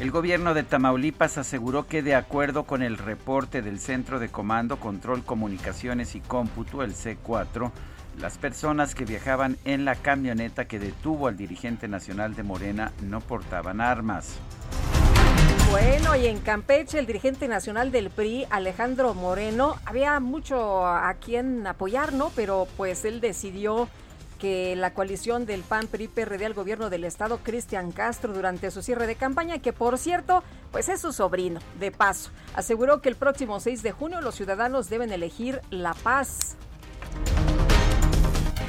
El 0.00 0.10
gobierno 0.10 0.52
de 0.52 0.62
Tamaulipas 0.62 1.38
aseguró 1.38 1.86
que 1.86 2.02
de 2.02 2.14
acuerdo 2.14 2.64
con 2.64 2.82
el 2.82 2.98
reporte 2.98 3.62
del 3.62 3.80
Centro 3.80 4.18
de 4.18 4.28
Comando, 4.28 4.76
Control, 4.78 5.24
Comunicaciones 5.24 6.14
y 6.14 6.20
Cómputo, 6.20 6.82
el 6.82 6.94
C4, 6.94 7.70
las 8.20 8.36
personas 8.36 8.94
que 8.94 9.06
viajaban 9.06 9.56
en 9.64 9.84
la 9.84 9.94
camioneta 9.94 10.66
que 10.66 10.78
detuvo 10.78 11.28
al 11.28 11.36
dirigente 11.36 11.88
nacional 11.88 12.34
de 12.34 12.42
Morena 12.42 12.92
no 13.02 13.20
portaban 13.20 13.80
armas. 13.80 14.38
Bueno, 15.70 16.16
y 16.16 16.26
en 16.26 16.40
Campeche, 16.40 16.98
el 16.98 17.06
dirigente 17.06 17.48
nacional 17.48 17.92
del 17.92 18.10
PRI, 18.10 18.46
Alejandro 18.50 19.14
Moreno, 19.14 19.76
había 19.84 20.18
mucho 20.20 20.86
a 20.86 21.12
quien 21.14 21.66
apoyar, 21.66 22.12
¿no? 22.12 22.30
Pero 22.34 22.66
pues 22.76 23.04
él 23.04 23.20
decidió 23.20 23.88
que 24.38 24.76
la 24.76 24.92
coalición 24.92 25.46
del 25.46 25.62
PAN 25.62 25.86
PRI 25.86 26.08
PRD 26.08 26.46
al 26.46 26.54
gobierno 26.54 26.90
del 26.90 27.04
estado 27.04 27.38
Cristian 27.38 27.90
Castro 27.90 28.32
durante 28.32 28.70
su 28.70 28.82
cierre 28.82 29.06
de 29.06 29.16
campaña, 29.16 29.58
que 29.58 29.72
por 29.72 29.98
cierto, 29.98 30.42
pues 30.72 30.88
es 30.88 31.00
su 31.00 31.12
sobrino, 31.12 31.60
de 31.80 31.90
paso, 31.90 32.30
aseguró 32.54 33.00
que 33.00 33.08
el 33.08 33.16
próximo 33.16 33.60
6 33.60 33.82
de 33.82 33.92
junio 33.92 34.20
los 34.20 34.34
ciudadanos 34.34 34.88
deben 34.88 35.10
elegir 35.12 35.60
la 35.70 35.94
paz. 35.94 36.56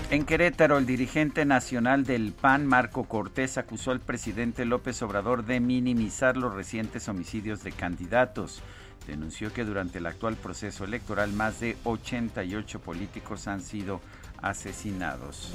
En 0.10 0.26
Querétaro, 0.26 0.78
el 0.78 0.86
dirigente 0.86 1.44
nacional 1.44 2.06
del 2.06 2.32
PAN, 2.32 2.66
Marco 2.66 3.04
Cortés, 3.04 3.58
acusó 3.58 3.92
al 3.92 4.00
presidente 4.00 4.64
López 4.64 5.02
Obrador 5.02 5.44
de 5.44 5.60
minimizar 5.60 6.38
los 6.38 6.54
recientes 6.54 7.10
homicidios 7.10 7.62
de 7.62 7.74
candidatos. 7.74 8.62
Denunció 9.06 9.52
que 9.52 9.66
durante 9.66 9.98
el 9.98 10.06
actual 10.06 10.38
proceso 10.38 10.86
electoral 10.86 11.34
más 11.34 11.60
de 11.60 11.76
88 11.84 12.80
políticos 12.80 13.50
han 13.50 13.60
sido 13.60 14.00
asesinados. 14.42 15.52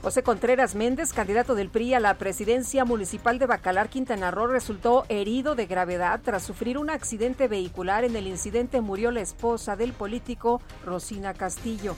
José 0.00 0.22
Contreras 0.22 0.74
Méndez, 0.74 1.12
candidato 1.12 1.54
del 1.54 1.68
PRI 1.68 1.94
a 1.94 2.00
la 2.00 2.14
presidencia 2.14 2.86
municipal 2.86 3.38
de 3.38 3.44
Bacalar, 3.44 3.90
Quintana 3.90 4.30
Roo, 4.30 4.46
resultó 4.46 5.04
herido 5.10 5.54
de 5.54 5.66
gravedad 5.66 6.20
tras 6.24 6.42
sufrir 6.42 6.78
un 6.78 6.88
accidente 6.88 7.48
vehicular. 7.48 8.04
En 8.04 8.16
el 8.16 8.26
incidente 8.26 8.80
murió 8.80 9.10
la 9.10 9.20
esposa 9.20 9.76
del 9.76 9.92
político, 9.92 10.62
Rosina 10.86 11.34
Castillo. 11.34 11.96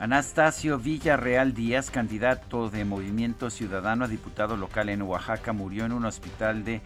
Anastasio 0.00 0.78
Villarreal 0.78 1.52
Díaz, 1.52 1.90
candidato 1.90 2.70
de 2.70 2.86
Movimiento 2.86 3.50
Ciudadano 3.50 4.06
a 4.06 4.08
diputado 4.08 4.56
local 4.56 4.88
en 4.88 5.02
Oaxaca, 5.02 5.52
murió 5.52 5.84
en 5.84 5.92
un 5.92 6.06
hospital 6.06 6.64
de 6.64 6.80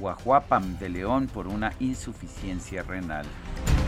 Guajuapam 0.00 0.76
de 0.80 0.88
León 0.88 1.28
por 1.32 1.46
una 1.46 1.72
insuficiencia 1.78 2.82
renal. 2.82 3.24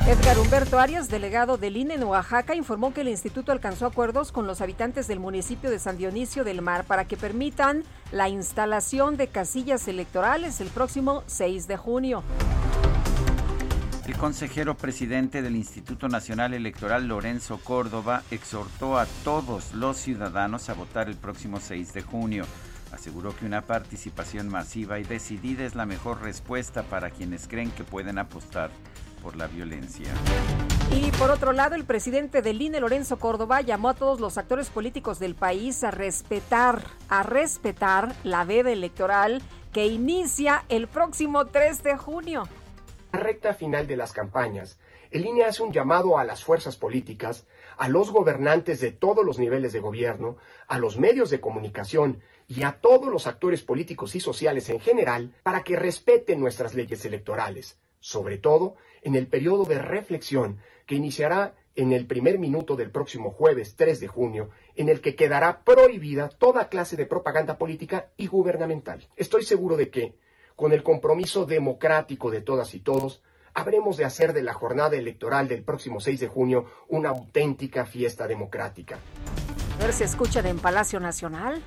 Edgar 0.06 0.38
Humberto 0.38 0.78
Arias, 0.78 1.08
delegado 1.08 1.58
del 1.58 1.76
INE 1.76 1.94
en 1.94 2.04
Oaxaca, 2.04 2.54
informó 2.54 2.94
que 2.94 3.00
el 3.00 3.08
instituto 3.08 3.50
alcanzó 3.50 3.84
acuerdos 3.84 4.30
con 4.30 4.46
los 4.46 4.60
habitantes 4.60 5.08
del 5.08 5.18
municipio 5.18 5.70
de 5.70 5.80
San 5.80 5.98
Dionisio 5.98 6.44
del 6.44 6.62
Mar 6.62 6.84
para 6.84 7.04
que 7.04 7.16
permitan 7.16 7.82
la 8.12 8.28
instalación 8.28 9.16
de 9.16 9.26
casillas 9.26 9.88
electorales 9.88 10.60
el 10.60 10.68
próximo 10.68 11.24
6 11.26 11.66
de 11.66 11.76
junio. 11.76 12.22
El 14.08 14.16
consejero 14.16 14.74
presidente 14.74 15.42
del 15.42 15.54
Instituto 15.54 16.08
Nacional 16.08 16.54
Electoral, 16.54 17.06
Lorenzo 17.06 17.60
Córdoba, 17.62 18.22
exhortó 18.30 18.96
a 18.96 19.04
todos 19.22 19.74
los 19.74 19.98
ciudadanos 19.98 20.70
a 20.70 20.74
votar 20.74 21.10
el 21.10 21.16
próximo 21.16 21.60
6 21.60 21.92
de 21.92 22.00
junio. 22.00 22.46
Aseguró 22.90 23.36
que 23.36 23.44
una 23.44 23.60
participación 23.60 24.48
masiva 24.48 24.98
y 24.98 25.04
decidida 25.04 25.66
es 25.66 25.74
la 25.74 25.84
mejor 25.84 26.22
respuesta 26.22 26.84
para 26.84 27.10
quienes 27.10 27.46
creen 27.48 27.70
que 27.70 27.84
pueden 27.84 28.16
apostar 28.16 28.70
por 29.22 29.36
la 29.36 29.46
violencia. 29.46 30.08
Y 30.90 31.10
por 31.18 31.30
otro 31.30 31.52
lado, 31.52 31.74
el 31.74 31.84
presidente 31.84 32.40
del 32.40 32.62
INE, 32.62 32.80
Lorenzo 32.80 33.18
Córdoba, 33.18 33.60
llamó 33.60 33.90
a 33.90 33.94
todos 33.94 34.20
los 34.20 34.38
actores 34.38 34.70
políticos 34.70 35.18
del 35.18 35.34
país 35.34 35.84
a 35.84 35.90
respetar, 35.90 36.82
a 37.10 37.24
respetar 37.24 38.16
la 38.24 38.44
veda 38.44 38.70
electoral 38.70 39.42
que 39.74 39.86
inicia 39.86 40.64
el 40.70 40.88
próximo 40.88 41.44
3 41.44 41.82
de 41.82 41.98
junio 41.98 42.48
recta 43.18 43.54
final 43.54 43.86
de 43.86 43.96
las 43.96 44.12
campañas, 44.12 44.78
el 45.10 45.24
INE 45.24 45.44
hace 45.44 45.62
un 45.62 45.72
llamado 45.72 46.18
a 46.18 46.24
las 46.24 46.44
fuerzas 46.44 46.76
políticas, 46.76 47.46
a 47.76 47.88
los 47.88 48.10
gobernantes 48.10 48.80
de 48.80 48.92
todos 48.92 49.24
los 49.24 49.38
niveles 49.38 49.72
de 49.72 49.80
gobierno, 49.80 50.36
a 50.66 50.78
los 50.78 50.98
medios 50.98 51.30
de 51.30 51.40
comunicación 51.40 52.20
y 52.46 52.62
a 52.62 52.72
todos 52.80 53.08
los 53.08 53.26
actores 53.26 53.62
políticos 53.62 54.14
y 54.14 54.20
sociales 54.20 54.68
en 54.70 54.80
general 54.80 55.34
para 55.42 55.62
que 55.62 55.76
respeten 55.76 56.40
nuestras 56.40 56.74
leyes 56.74 57.04
electorales, 57.04 57.78
sobre 58.00 58.38
todo 58.38 58.76
en 59.02 59.14
el 59.14 59.26
periodo 59.26 59.64
de 59.64 59.78
reflexión 59.78 60.58
que 60.86 60.94
iniciará 60.94 61.54
en 61.74 61.92
el 61.92 62.06
primer 62.06 62.38
minuto 62.38 62.74
del 62.74 62.90
próximo 62.90 63.30
jueves 63.30 63.76
3 63.76 64.00
de 64.00 64.08
junio, 64.08 64.50
en 64.74 64.88
el 64.88 65.00
que 65.00 65.14
quedará 65.14 65.62
prohibida 65.62 66.28
toda 66.28 66.68
clase 66.68 66.96
de 66.96 67.06
propaganda 67.06 67.56
política 67.56 68.10
y 68.16 68.26
gubernamental. 68.26 69.06
Estoy 69.16 69.44
seguro 69.44 69.76
de 69.76 69.88
que, 69.88 70.14
con 70.58 70.72
el 70.72 70.82
compromiso 70.82 71.46
democrático 71.46 72.32
de 72.32 72.40
todas 72.40 72.74
y 72.74 72.80
todos, 72.80 73.22
habremos 73.54 73.96
de 73.96 74.04
hacer 74.04 74.32
de 74.32 74.42
la 74.42 74.54
jornada 74.54 74.96
electoral 74.96 75.46
del 75.46 75.62
próximo 75.62 76.00
6 76.00 76.18
de 76.18 76.26
junio 76.26 76.66
una 76.88 77.10
auténtica 77.10 77.86
fiesta 77.86 78.26
democrática. 78.26 78.98
A 79.78 79.82
ver 79.84 79.92
si 79.92 80.02
escuchan 80.02 80.46
en 80.46 80.58
Palacio 80.58 80.98
Nacional. 80.98 81.62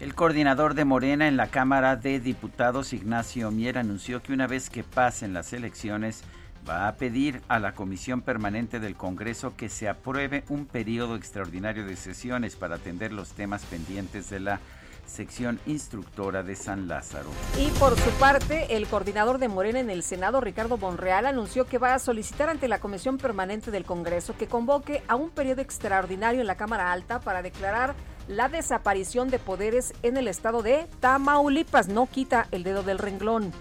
El 0.00 0.16
coordinador 0.16 0.74
de 0.74 0.84
Morena 0.84 1.28
en 1.28 1.36
la 1.36 1.46
Cámara 1.46 1.94
de 1.94 2.18
Diputados, 2.18 2.92
Ignacio 2.92 3.52
Mier, 3.52 3.78
anunció 3.78 4.20
que 4.20 4.32
una 4.32 4.48
vez 4.48 4.68
que 4.68 4.82
pasen 4.82 5.32
las 5.32 5.52
elecciones, 5.52 6.24
va 6.68 6.88
a 6.88 6.96
pedir 6.96 7.40
a 7.46 7.60
la 7.60 7.76
Comisión 7.76 8.20
Permanente 8.20 8.80
del 8.80 8.96
Congreso 8.96 9.54
que 9.56 9.68
se 9.68 9.88
apruebe 9.88 10.42
un 10.48 10.66
periodo 10.66 11.14
extraordinario 11.14 11.86
de 11.86 11.94
sesiones 11.94 12.56
para 12.56 12.74
atender 12.74 13.12
los 13.12 13.30
temas 13.34 13.64
pendientes 13.64 14.28
de 14.28 14.40
la 14.40 14.60
sección 15.06 15.60
instructora 15.66 16.42
de 16.42 16.56
San 16.56 16.88
Lázaro. 16.88 17.30
Y 17.58 17.68
por 17.78 17.98
su 17.98 18.10
parte, 18.18 18.76
el 18.76 18.86
coordinador 18.86 19.38
de 19.38 19.48
Morena 19.48 19.80
en 19.80 19.90
el 19.90 20.02
Senado, 20.02 20.40
Ricardo 20.40 20.76
Bonreal, 20.76 21.26
anunció 21.26 21.66
que 21.66 21.78
va 21.78 21.94
a 21.94 21.98
solicitar 21.98 22.48
ante 22.48 22.68
la 22.68 22.80
Comisión 22.80 23.18
Permanente 23.18 23.70
del 23.70 23.84
Congreso 23.84 24.36
que 24.36 24.46
convoque 24.46 25.02
a 25.08 25.16
un 25.16 25.30
periodo 25.30 25.62
extraordinario 25.62 26.40
en 26.40 26.46
la 26.46 26.56
Cámara 26.56 26.92
Alta 26.92 27.20
para 27.20 27.42
declarar 27.42 27.94
la 28.28 28.48
desaparición 28.48 29.30
de 29.30 29.38
poderes 29.38 29.92
en 30.02 30.16
el 30.16 30.28
estado 30.28 30.62
de 30.62 30.86
Tamaulipas. 31.00 31.88
No 31.88 32.06
quita 32.06 32.48
el 32.50 32.64
dedo 32.64 32.82
del 32.82 32.98
renglón. 32.98 33.52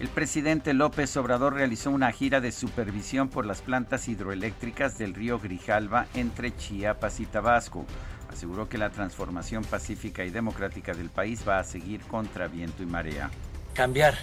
El 0.00 0.08
presidente 0.10 0.74
López 0.74 1.16
Obrador 1.16 1.54
realizó 1.54 1.90
una 1.90 2.12
gira 2.12 2.40
de 2.40 2.52
supervisión 2.52 3.28
por 3.28 3.46
las 3.46 3.62
plantas 3.62 4.06
hidroeléctricas 4.06 4.98
del 4.98 5.14
río 5.14 5.38
Grijalva 5.38 6.06
entre 6.14 6.54
Chiapas 6.54 7.20
y 7.20 7.26
Tabasco 7.26 7.86
aseguró 8.34 8.68
que 8.68 8.78
la 8.78 8.90
transformación 8.90 9.64
pacífica 9.64 10.24
y 10.24 10.30
democrática 10.30 10.92
del 10.92 11.08
país 11.08 11.42
va 11.48 11.58
a 11.58 11.64
seguir 11.64 12.02
contra 12.02 12.48
viento 12.48 12.82
y 12.82 12.86
marea. 12.86 13.30
Cambiar 13.72 14.14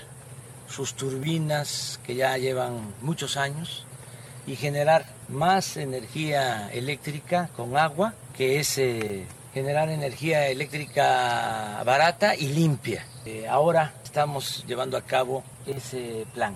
sus 0.68 0.94
turbinas 0.94 2.00
que 2.06 2.16
ya 2.16 2.38
llevan 2.38 2.94
muchos 3.02 3.38
años 3.38 3.86
y 4.46 4.56
generar 4.56 5.06
más 5.30 5.78
energía 5.78 6.70
eléctrica 6.72 7.50
con 7.56 7.78
agua, 7.78 8.14
que 8.36 8.60
es 8.60 8.78
eh, 8.78 9.26
generar 9.54 9.90
energía 9.90 10.48
eléctrica 10.48 11.82
barata 11.86 12.36
y 12.36 12.48
limpia. 12.48 13.06
Eh, 13.26 13.48
ahora 13.48 13.94
estamos 14.04 14.66
llevando 14.68 14.98
a 14.98 15.02
cabo 15.02 15.44
ese 15.66 16.26
plan. 16.34 16.56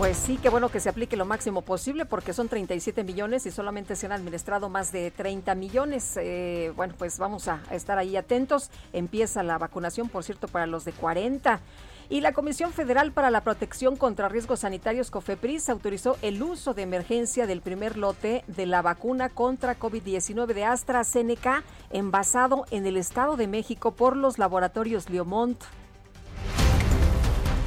Pues 0.00 0.16
sí, 0.16 0.38
qué 0.40 0.48
bueno 0.48 0.70
que 0.70 0.80
se 0.80 0.88
aplique 0.88 1.14
lo 1.14 1.26
máximo 1.26 1.60
posible 1.60 2.06
porque 2.06 2.32
son 2.32 2.48
37 2.48 3.04
millones 3.04 3.44
y 3.44 3.50
solamente 3.50 3.96
se 3.96 4.06
han 4.06 4.12
administrado 4.12 4.70
más 4.70 4.92
de 4.92 5.10
30 5.10 5.54
millones. 5.54 6.16
Eh, 6.16 6.72
bueno, 6.74 6.94
pues 6.96 7.18
vamos 7.18 7.48
a 7.48 7.60
estar 7.70 7.98
ahí 7.98 8.16
atentos. 8.16 8.70
Empieza 8.94 9.42
la 9.42 9.58
vacunación, 9.58 10.08
por 10.08 10.24
cierto, 10.24 10.48
para 10.48 10.66
los 10.66 10.86
de 10.86 10.92
40. 10.92 11.60
Y 12.08 12.22
la 12.22 12.32
Comisión 12.32 12.72
Federal 12.72 13.12
para 13.12 13.30
la 13.30 13.42
Protección 13.42 13.96
contra 13.96 14.30
Riesgos 14.30 14.60
Sanitarios, 14.60 15.10
COFEPRIS, 15.10 15.68
autorizó 15.68 16.16
el 16.22 16.42
uso 16.42 16.72
de 16.72 16.80
emergencia 16.80 17.46
del 17.46 17.60
primer 17.60 17.98
lote 17.98 18.42
de 18.46 18.64
la 18.64 18.80
vacuna 18.80 19.28
contra 19.28 19.78
COVID-19 19.78 20.54
de 20.54 20.64
AstraZeneca, 20.64 21.62
envasado 21.90 22.64
en 22.70 22.86
el 22.86 22.96
Estado 22.96 23.36
de 23.36 23.48
México 23.48 23.90
por 23.90 24.16
los 24.16 24.38
laboratorios 24.38 25.10
Liomont. 25.10 25.62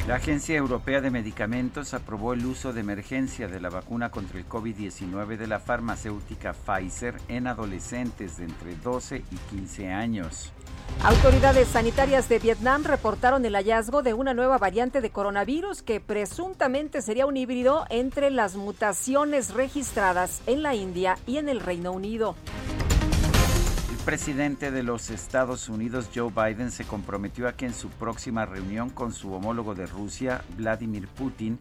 La 0.07 0.15
Agencia 0.15 0.57
Europea 0.57 0.99
de 0.99 1.09
Medicamentos 1.09 1.93
aprobó 1.93 2.33
el 2.33 2.45
uso 2.45 2.73
de 2.73 2.81
emergencia 2.81 3.47
de 3.47 3.61
la 3.61 3.69
vacuna 3.69 4.11
contra 4.11 4.37
el 4.37 4.45
COVID-19 4.49 5.37
de 5.37 5.47
la 5.47 5.61
farmacéutica 5.61 6.51
Pfizer 6.51 7.15
en 7.29 7.47
adolescentes 7.47 8.35
de 8.35 8.43
entre 8.43 8.75
12 8.75 9.23
y 9.31 9.35
15 9.55 9.93
años. 9.93 10.51
Autoridades 11.05 11.69
sanitarias 11.69 12.27
de 12.27 12.39
Vietnam 12.39 12.83
reportaron 12.83 13.45
el 13.45 13.55
hallazgo 13.55 14.03
de 14.03 14.13
una 14.13 14.33
nueva 14.33 14.57
variante 14.57 14.99
de 14.99 15.09
coronavirus 15.09 15.81
que 15.81 16.01
presuntamente 16.01 17.01
sería 17.01 17.25
un 17.25 17.37
híbrido 17.37 17.85
entre 17.89 18.29
las 18.29 18.57
mutaciones 18.57 19.53
registradas 19.53 20.41
en 20.47 20.63
la 20.63 20.75
India 20.75 21.17
y 21.25 21.37
en 21.37 21.47
el 21.47 21.61
Reino 21.61 21.93
Unido 21.93 22.35
presidente 24.03 24.69
de 24.69 24.83
los 24.83 25.09
Estados 25.09 25.69
Unidos, 25.69 26.09
Joe 26.13 26.29
Biden, 26.29 26.71
se 26.71 26.83
comprometió 26.83 27.47
a 27.47 27.53
que 27.53 27.65
en 27.65 27.73
su 27.73 27.89
próxima 27.89 28.45
reunión 28.45 28.89
con 28.89 29.13
su 29.13 29.31
homólogo 29.33 29.75
de 29.75 29.85
Rusia, 29.85 30.43
Vladimir 30.57 31.07
Putin, 31.07 31.57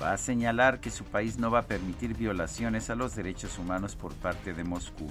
va 0.00 0.12
a 0.12 0.18
señalar 0.18 0.80
que 0.80 0.90
su 0.90 1.04
país 1.04 1.38
no 1.38 1.50
va 1.50 1.60
a 1.60 1.66
permitir 1.66 2.14
violaciones 2.14 2.90
a 2.90 2.94
los 2.94 3.16
derechos 3.16 3.58
humanos 3.58 3.96
por 3.96 4.12
parte 4.12 4.52
de 4.52 4.62
Moscú. 4.62 5.06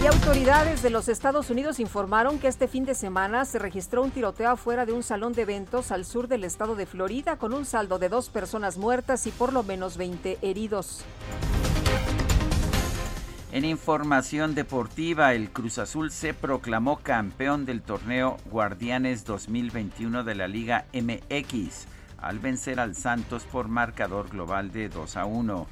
Y 0.00 0.06
autoridades 0.06 0.80
de 0.80 0.90
los 0.90 1.08
Estados 1.08 1.50
Unidos 1.50 1.80
informaron 1.80 2.38
que 2.38 2.46
este 2.46 2.68
fin 2.68 2.84
de 2.84 2.94
semana 2.94 3.44
se 3.44 3.58
registró 3.58 4.04
un 4.04 4.12
tiroteo 4.12 4.50
afuera 4.50 4.86
de 4.86 4.92
un 4.92 5.02
salón 5.02 5.32
de 5.32 5.42
eventos 5.42 5.90
al 5.90 6.04
sur 6.04 6.28
del 6.28 6.44
estado 6.44 6.76
de 6.76 6.86
Florida 6.86 7.36
con 7.36 7.52
un 7.52 7.64
saldo 7.64 7.98
de 7.98 8.08
dos 8.08 8.28
personas 8.28 8.78
muertas 8.78 9.26
y 9.26 9.32
por 9.32 9.52
lo 9.52 9.64
menos 9.64 9.96
20 9.96 10.38
heridos. 10.40 11.04
En 13.50 13.64
información 13.64 14.54
deportiva, 14.54 15.32
el 15.32 15.48
Cruz 15.48 15.78
Azul 15.78 16.10
se 16.10 16.34
proclamó 16.34 16.98
campeón 16.98 17.64
del 17.64 17.80
torneo 17.80 18.36
Guardianes 18.50 19.24
2021 19.24 20.22
de 20.22 20.34
la 20.34 20.48
Liga 20.48 20.84
MX 20.92 21.86
al 22.18 22.40
vencer 22.40 22.78
al 22.78 22.94
Santos 22.94 23.44
por 23.44 23.68
marcador 23.68 24.28
global 24.28 24.70
de 24.70 24.90
2 24.90 25.16
a 25.16 25.24
1. 25.24 25.66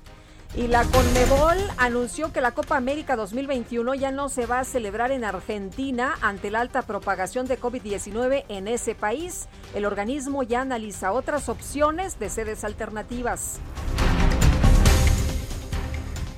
Y 0.55 0.69
la 0.69 0.85
Conmebol 0.85 1.59
anunció 1.77 2.33
que 2.33 2.41
la 2.41 2.53
Copa 2.53 2.79
América 2.79 3.15
2021 3.15 3.95
ya 3.95 4.11
no 4.11 4.31
se 4.31 4.47
va 4.47 4.61
a 4.61 4.65
celebrar 4.65 5.11
en 5.11 5.25
Argentina 5.25 6.15
ante 6.23 6.51
la 6.51 6.61
alta 6.61 6.81
propagación 6.81 7.47
de 7.47 7.61
COVID-19 7.61 8.45
en 8.49 8.69
ese 8.69 8.95
país. 8.95 9.49
El 9.75 9.85
organismo 9.85 10.43
ya 10.45 10.63
analiza 10.63 11.13
otras 11.13 11.51
opciones 11.51 12.19
de 12.19 12.31
sedes 12.31 12.65
alternativas. 12.65 13.61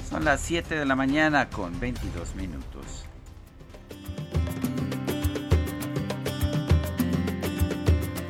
Son 0.08 0.24
las 0.24 0.40
7 0.40 0.74
de 0.74 0.86
la 0.86 0.96
mañana 0.96 1.50
con 1.50 1.78
22 1.78 2.34
minutos. 2.34 3.04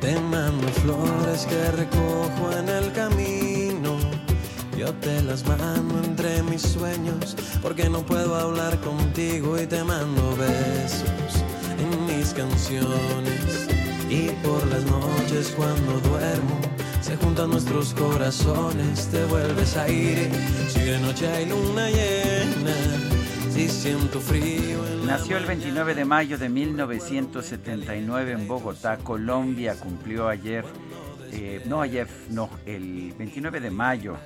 Te 0.01 0.19
mando 0.19 0.67
flores 0.67 1.45
que 1.45 1.71
recojo 1.71 2.51
en 2.57 2.67
el 2.67 2.91
camino. 2.91 3.97
Yo 4.77 4.93
te 4.95 5.23
las 5.23 5.45
mando 5.47 6.03
entre 6.03 6.43
mis 6.43 6.63
sueños 6.63 7.37
porque 7.61 7.89
no 7.89 8.05
puedo 8.05 8.35
hablar 8.35 8.77
contigo 8.81 9.57
y 9.57 9.65
te 9.65 9.81
mando 9.81 10.35
besos 10.35 11.43
en 11.79 12.05
mis 12.07 12.33
canciones. 12.33 13.67
Y 14.09 14.31
por 14.43 14.67
las 14.67 14.83
noches 14.83 15.53
cuando 15.55 15.99
duermo 16.01 16.59
se 17.01 17.15
juntan 17.17 17.49
nuestros 17.49 17.93
corazones, 17.93 19.07
te 19.07 19.23
vuelves 19.25 19.77
a 19.77 19.87
ir. 19.89 20.29
Si 20.67 20.81
de 20.81 20.99
noche 20.99 21.27
hay 21.27 21.45
luna 21.47 21.89
llena, 21.89 22.75
si 23.51 23.67
siento 23.67 24.19
frío. 24.19 24.79
Nació 25.05 25.37
el 25.37 25.45
29 25.45 25.95
de 25.95 26.05
mayo 26.05 26.37
de 26.37 26.49
1979 26.49 28.31
en 28.33 28.47
Bogotá, 28.47 28.97
Colombia. 28.97 29.75
Cumplió 29.79 30.27
ayer, 30.27 30.65
eh, 31.31 31.63
no 31.65 31.81
ayer, 31.81 32.07
no, 32.29 32.49
el 32.65 33.13
29 33.17 33.59
de 33.59 33.71
mayo, 33.71 34.17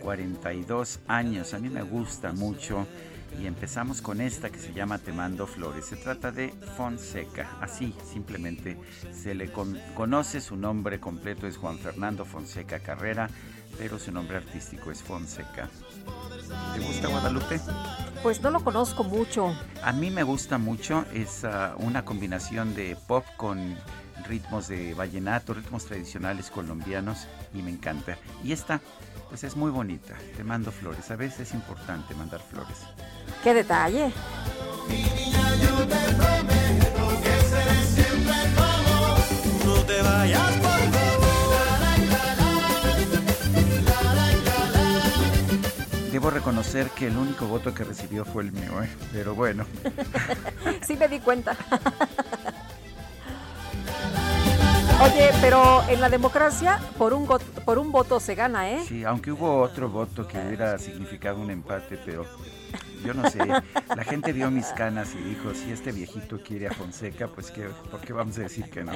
42 0.00 1.00
años. 1.06 1.54
A 1.54 1.58
mí 1.58 1.68
me 1.68 1.82
gusta 1.82 2.32
mucho 2.32 2.86
y 3.40 3.46
empezamos 3.46 4.00
con 4.00 4.20
esta 4.20 4.50
que 4.50 4.58
se 4.58 4.72
llama 4.72 4.98
Te 4.98 5.12
mando 5.12 5.46
flores. 5.46 5.86
Se 5.86 5.96
trata 5.96 6.32
de 6.32 6.50
Fonseca, 6.76 7.56
así 7.60 7.94
simplemente 8.10 8.78
se 9.12 9.34
le 9.34 9.50
conoce, 9.94 10.40
su 10.40 10.56
nombre 10.56 11.00
completo 11.00 11.46
es 11.46 11.56
Juan 11.56 11.78
Fernando 11.78 12.24
Fonseca 12.24 12.80
Carrera, 12.80 13.28
pero 13.78 13.98
su 13.98 14.12
nombre 14.12 14.36
artístico 14.36 14.90
es 14.90 15.02
Fonseca. 15.02 15.68
¿Te 16.74 16.80
gusta 16.80 17.08
Guadalupe? 17.08 17.60
Pues 18.22 18.40
no 18.40 18.50
lo 18.50 18.62
conozco 18.62 19.04
mucho. 19.04 19.54
A 19.82 19.92
mí 19.92 20.10
me 20.10 20.22
gusta 20.22 20.58
mucho, 20.58 21.04
es 21.12 21.44
ah, 21.44 21.74
una 21.78 22.04
combinación 22.04 22.74
de 22.74 22.96
pop 23.06 23.24
con 23.36 23.76
ritmos 24.26 24.68
de 24.68 24.94
vallenato, 24.94 25.54
ritmos 25.54 25.84
tradicionales 25.86 26.50
colombianos 26.50 27.26
y 27.54 27.62
me 27.62 27.70
encanta. 27.70 28.18
Y 28.42 28.52
esta, 28.52 28.80
pues 29.28 29.44
es 29.44 29.56
muy 29.56 29.70
bonita. 29.70 30.14
Te 30.36 30.44
mando 30.44 30.70
flores. 30.70 31.10
A 31.10 31.16
veces 31.16 31.40
es 31.40 31.54
importante 31.54 32.14
mandar 32.14 32.40
flores. 32.40 32.78
¡Qué 33.42 33.54
detalle! 33.54 34.12
Mi 34.88 35.02
niña, 35.02 35.54
yo 35.56 35.86
te 35.86 36.14
prometo 36.14 37.22
que 37.22 37.40
seré 37.48 37.86
siempre 37.86 38.34
tu 38.54 39.66
No 39.66 39.74
te 39.82 40.02
vayas, 40.02 40.52
por 40.52 40.70
favor. 40.70 41.26
Debo 46.12 46.30
reconocer 46.30 46.88
que 46.90 47.08
el 47.08 47.16
único 47.18 47.46
voto 47.46 47.74
que 47.74 47.84
recibió 47.84 48.24
fue 48.24 48.44
el 48.44 48.52
mío, 48.52 48.82
¿eh? 48.82 48.88
pero 49.12 49.34
bueno. 49.34 49.66
sí 50.86 50.96
me 50.96 51.08
di 51.08 51.20
cuenta. 51.20 51.54
Oye, 55.06 55.30
pero 55.40 55.84
en 55.88 56.00
la 56.00 56.08
democracia 56.08 56.80
por 56.98 57.14
un, 57.14 57.26
por 57.64 57.78
un 57.78 57.92
voto 57.92 58.18
se 58.18 58.34
gana, 58.34 58.70
¿eh? 58.70 58.84
Sí, 58.86 59.04
aunque 59.04 59.30
hubo 59.30 59.60
otro 59.60 59.88
voto 59.88 60.26
que 60.26 60.38
hubiera 60.38 60.78
significado 60.78 61.38
un 61.38 61.50
empate, 61.50 61.98
pero 62.04 62.24
yo 63.04 63.14
no 63.14 63.30
sé. 63.30 63.38
La 63.38 64.04
gente 64.04 64.32
vio 64.32 64.50
mis 64.50 64.66
canas 64.66 65.10
y 65.14 65.18
dijo, 65.22 65.54
si 65.54 65.70
este 65.70 65.92
viejito 65.92 66.40
quiere 66.42 66.66
a 66.66 66.72
Fonseca, 66.72 67.28
pues 67.28 67.52
¿qué, 67.52 67.68
¿por 67.90 68.00
qué 68.00 68.12
vamos 68.12 68.36
a 68.38 68.42
decir 68.42 68.68
que 68.68 68.82
no? 68.82 68.92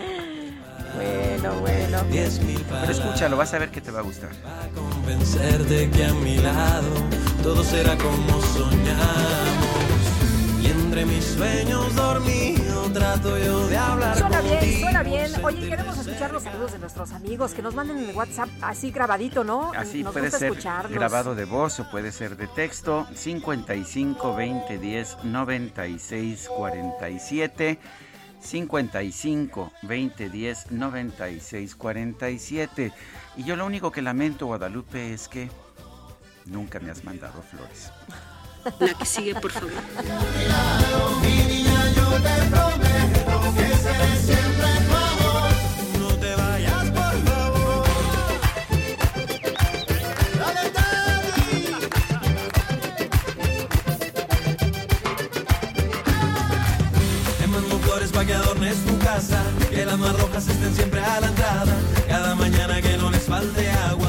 Bueno, 0.97 1.61
bueno. 1.61 1.99
Pero 2.11 2.93
escúchalo, 2.93 3.37
vas 3.37 3.55
a 3.55 3.59
ver 3.59 3.71
que 3.71 3.81
te 3.81 3.93
va 3.93 4.01
a 4.01 4.03
gustar. 4.03 4.31
A 4.31 4.69
convencer 4.75 5.65
de 5.67 5.89
que 5.91 6.05
a 6.07 6.15
mi 6.15 6.39
lado 6.39 6.89
todo 7.43 7.63
será 7.63 7.97
como 7.97 8.41
soñamos. 8.41 8.91
Y 10.61 10.67
entre 10.67 11.07
mis 11.07 11.25
sueños 11.25 11.95
no 11.95 12.11
trato 12.93 13.39
yo 13.39 13.69
de 13.69 13.77
hablar 13.77 14.17
Suena 14.19 14.41
bien, 14.41 14.81
suena 14.81 15.03
bien. 15.03 15.45
Oye, 15.45 15.69
queremos 15.69 15.99
escuchar 15.99 16.33
los 16.33 16.43
saludos 16.43 16.73
de 16.73 16.79
nuestros 16.79 17.13
amigos, 17.13 17.53
que 17.55 17.63
nos 17.63 17.75
manden 17.75 17.99
en 17.99 18.11
el 18.11 18.17
WhatsApp 18.17 18.49
así 18.63 18.91
grabadito, 18.91 19.45
¿no? 19.45 19.73
Así 19.77 20.03
nos 20.03 20.13
puede 20.13 20.27
gusta 20.27 20.39
ser 20.39 20.49
escucharlos. 20.51 20.93
grabado 20.93 21.35
de 21.35 21.45
voz 21.45 21.81
o 21.81 21.91
puede 21.91 22.13
ser 22.13 22.37
de 22.37 22.47
texto 22.49 23.07
55 23.15 24.35
20 24.35 24.79
10 24.79 25.25
96 25.25 26.49
47 26.57 27.79
55 28.41 29.73
20 29.83 30.31
10 30.31 30.71
96 30.73 31.75
47 31.77 32.93
y 33.37 33.45
yo 33.45 33.57
lo 33.57 33.67
único 33.67 33.93
que 33.93 34.03
lamento 34.03 34.47
Guadalupe 34.47 35.13
es 35.13 35.29
que 35.29 35.51
nunca 36.47 36.81
me 36.81 36.91
has 36.91 37.05
mandado 37.05 37.43
flores. 37.43 37.93
La 38.79 38.95
que 38.95 39.07
sigue, 39.07 39.35
por 39.35 39.51
favor. 39.51 39.71
Que 59.71 59.85
las 59.85 59.99
más 59.99 60.17
rojas 60.21 60.47
estén 60.47 60.73
siempre 60.73 61.01
a 61.01 61.21
la 61.21 61.27
entrada. 61.27 61.77
Cada 62.07 62.35
mañana 62.37 62.81
que 62.81 62.97
no 62.97 63.11
les 63.11 63.23
falte 63.23 63.69
agua, 63.91 64.09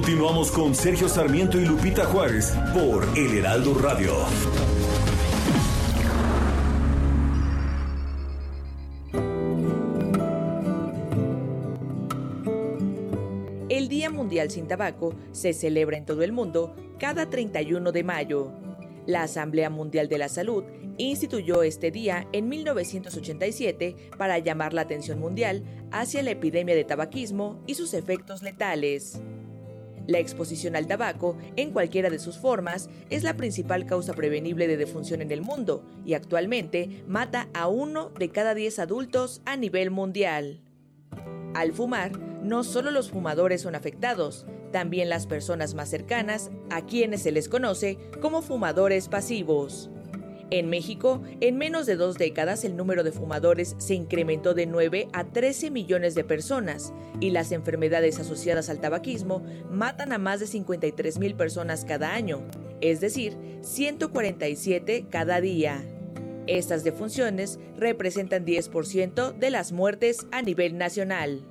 Continuamos 0.00 0.50
con 0.50 0.74
Sergio 0.74 1.10
Sarmiento 1.10 1.60
y 1.60 1.66
Lupita 1.66 2.06
Juárez 2.06 2.54
por 2.72 3.06
El 3.18 3.36
Heraldo 3.36 3.74
Radio. 3.74 4.14
El 13.68 13.88
Día 13.88 14.08
Mundial 14.08 14.50
sin 14.50 14.66
Tabaco 14.66 15.14
se 15.32 15.52
celebra 15.52 15.98
en 15.98 16.06
todo 16.06 16.22
el 16.22 16.32
mundo 16.32 16.74
cada 16.98 17.28
31 17.28 17.92
de 17.92 18.02
mayo. 18.02 18.52
La 19.04 19.24
Asamblea 19.24 19.68
Mundial 19.68 20.08
de 20.08 20.16
la 20.16 20.30
Salud 20.30 20.64
instituyó 20.96 21.62
este 21.62 21.90
día 21.90 22.26
en 22.32 22.48
1987 22.48 23.96
para 24.16 24.38
llamar 24.38 24.72
la 24.72 24.80
atención 24.80 25.20
mundial 25.20 25.62
hacia 25.92 26.22
la 26.22 26.30
epidemia 26.30 26.74
de 26.74 26.84
tabaquismo 26.84 27.62
y 27.66 27.74
sus 27.74 27.92
efectos 27.92 28.42
letales. 28.42 29.20
La 30.10 30.18
exposición 30.18 30.74
al 30.74 30.88
tabaco, 30.88 31.36
en 31.54 31.70
cualquiera 31.70 32.10
de 32.10 32.18
sus 32.18 32.36
formas, 32.36 32.90
es 33.10 33.22
la 33.22 33.36
principal 33.36 33.86
causa 33.86 34.12
prevenible 34.12 34.66
de 34.66 34.76
defunción 34.76 35.22
en 35.22 35.30
el 35.30 35.40
mundo 35.40 35.84
y 36.04 36.14
actualmente 36.14 37.04
mata 37.06 37.48
a 37.54 37.68
uno 37.68 38.10
de 38.18 38.28
cada 38.30 38.54
10 38.54 38.80
adultos 38.80 39.40
a 39.44 39.56
nivel 39.56 39.92
mundial. 39.92 40.62
Al 41.54 41.70
fumar, 41.70 42.18
no 42.42 42.64
solo 42.64 42.90
los 42.90 43.12
fumadores 43.12 43.62
son 43.62 43.76
afectados, 43.76 44.46
también 44.72 45.08
las 45.08 45.28
personas 45.28 45.74
más 45.74 45.88
cercanas, 45.88 46.50
a 46.70 46.86
quienes 46.86 47.22
se 47.22 47.30
les 47.30 47.48
conoce 47.48 47.96
como 48.20 48.42
fumadores 48.42 49.06
pasivos. 49.06 49.90
En 50.50 50.68
México, 50.68 51.22
en 51.40 51.58
menos 51.58 51.86
de 51.86 51.94
dos 51.94 52.18
décadas 52.18 52.64
el 52.64 52.76
número 52.76 53.04
de 53.04 53.12
fumadores 53.12 53.76
se 53.78 53.94
incrementó 53.94 54.52
de 54.52 54.66
9 54.66 55.08
a 55.12 55.24
13 55.24 55.70
millones 55.70 56.16
de 56.16 56.24
personas 56.24 56.92
y 57.20 57.30
las 57.30 57.52
enfermedades 57.52 58.18
asociadas 58.18 58.68
al 58.68 58.80
tabaquismo 58.80 59.44
matan 59.70 60.12
a 60.12 60.18
más 60.18 60.40
de 60.40 60.48
53 60.48 61.18
mil 61.18 61.36
personas 61.36 61.84
cada 61.84 62.14
año, 62.14 62.42
es 62.80 63.00
decir, 63.00 63.36
147 63.62 65.06
cada 65.08 65.40
día. 65.40 65.84
Estas 66.48 66.82
defunciones 66.82 67.60
representan 67.76 68.44
10% 68.44 69.32
de 69.32 69.50
las 69.50 69.70
muertes 69.70 70.26
a 70.32 70.42
nivel 70.42 70.78
nacional. 70.78 71.44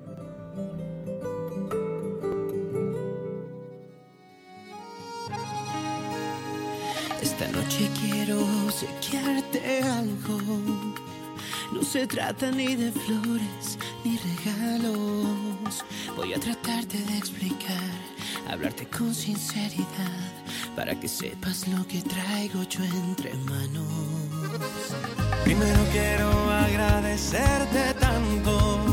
Esta 7.21 7.47
noche 7.49 7.89
obsequiarte 8.69 9.81
algo. 9.81 10.39
No 11.73 11.81
se 11.83 12.05
trata 12.05 12.51
ni 12.51 12.75
de 12.75 12.91
flores 12.91 13.79
ni 14.03 14.17
regalos. 14.17 15.83
Voy 16.15 16.33
a 16.33 16.39
tratarte 16.39 16.97
de 16.97 17.17
explicar, 17.17 17.91
hablarte 18.47 18.87
con 18.87 19.13
sinceridad, 19.15 20.31
para 20.75 20.99
que 20.99 21.07
sepas 21.07 21.67
lo 21.67 21.85
que 21.87 22.01
traigo 22.03 22.61
yo 22.63 22.83
entre 22.83 23.33
manos. 23.51 23.87
Primero 25.43 25.81
quiero 25.91 26.29
agradecerte 26.51 27.95
tanto. 27.99 28.85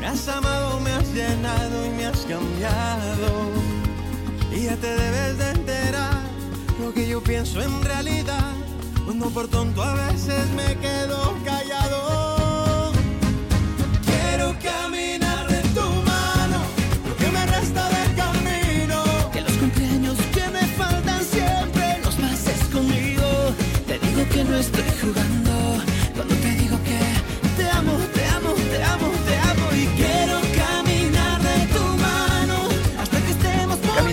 Me 0.00 0.06
has 0.06 0.26
amado, 0.26 0.80
me 0.80 0.90
has 0.90 1.08
llenado 1.14 1.86
y 1.86 1.90
me 1.90 2.06
has 2.06 2.20
cambiado. 2.22 3.30
Y 4.52 4.64
ya 4.64 4.76
te 4.76 4.88
debes 4.88 5.38
de 5.38 5.50
enterar 5.50 6.22
lo 6.80 6.92
que 6.92 7.06
yo 7.06 7.22
pienso 7.22 7.62
en 7.62 7.80
realidad. 7.82 8.52
Cuando 9.04 9.28
por 9.30 9.48
tonto 9.48 9.82
a 9.82 9.94
veces 9.94 10.48
me 10.50 10.76
quedo 10.78 11.34
callado. 11.44 12.92
Quiero 14.04 14.54
caminar 14.62 15.46
de 15.48 15.60
tu 15.74 15.80
mano, 15.80 16.58
lo 17.08 17.16
que 17.16 17.28
me 17.30 17.46
resta 17.46 17.88
de 17.88 18.14
camino. 18.14 19.02
Que 19.32 19.40
los 19.40 19.52
cumpleaños 19.52 20.16
que 20.34 20.48
me 20.50 20.66
faltan 20.78 21.22
siempre 21.24 21.98
los 22.04 22.14
pases 22.14 22.64
conmigo. 22.72 23.28
Te 23.86 23.98
digo 23.98 24.28
que 24.30 24.44
no 24.44 24.56
estoy 24.56 24.84
jugando. 25.00 25.31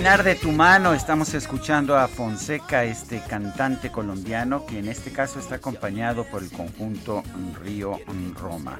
Caminar 0.10 0.26
de 0.26 0.42
tu 0.42 0.52
mano, 0.52 0.96
estamos 0.96 1.36
escuchando 1.36 1.96
a 1.96 2.08
Fonseca, 2.08 2.84
este 2.84 3.22
cantante 3.22 3.92
colombiano, 3.92 4.66
que 4.66 4.80
en 4.80 4.88
este 4.88 5.12
caso 5.12 5.38
está 5.40 5.56
acompañado 5.56 6.24
por 6.24 6.42
el 6.42 6.52
conjunto 6.52 7.22
Río 7.64 8.00
Roma. 8.34 8.80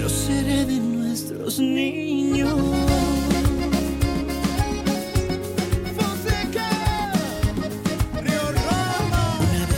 Lo 0.00 0.08
seré 0.08 0.64
de 0.64 0.78
nuestros 0.78 1.58
niños. 1.58 2.48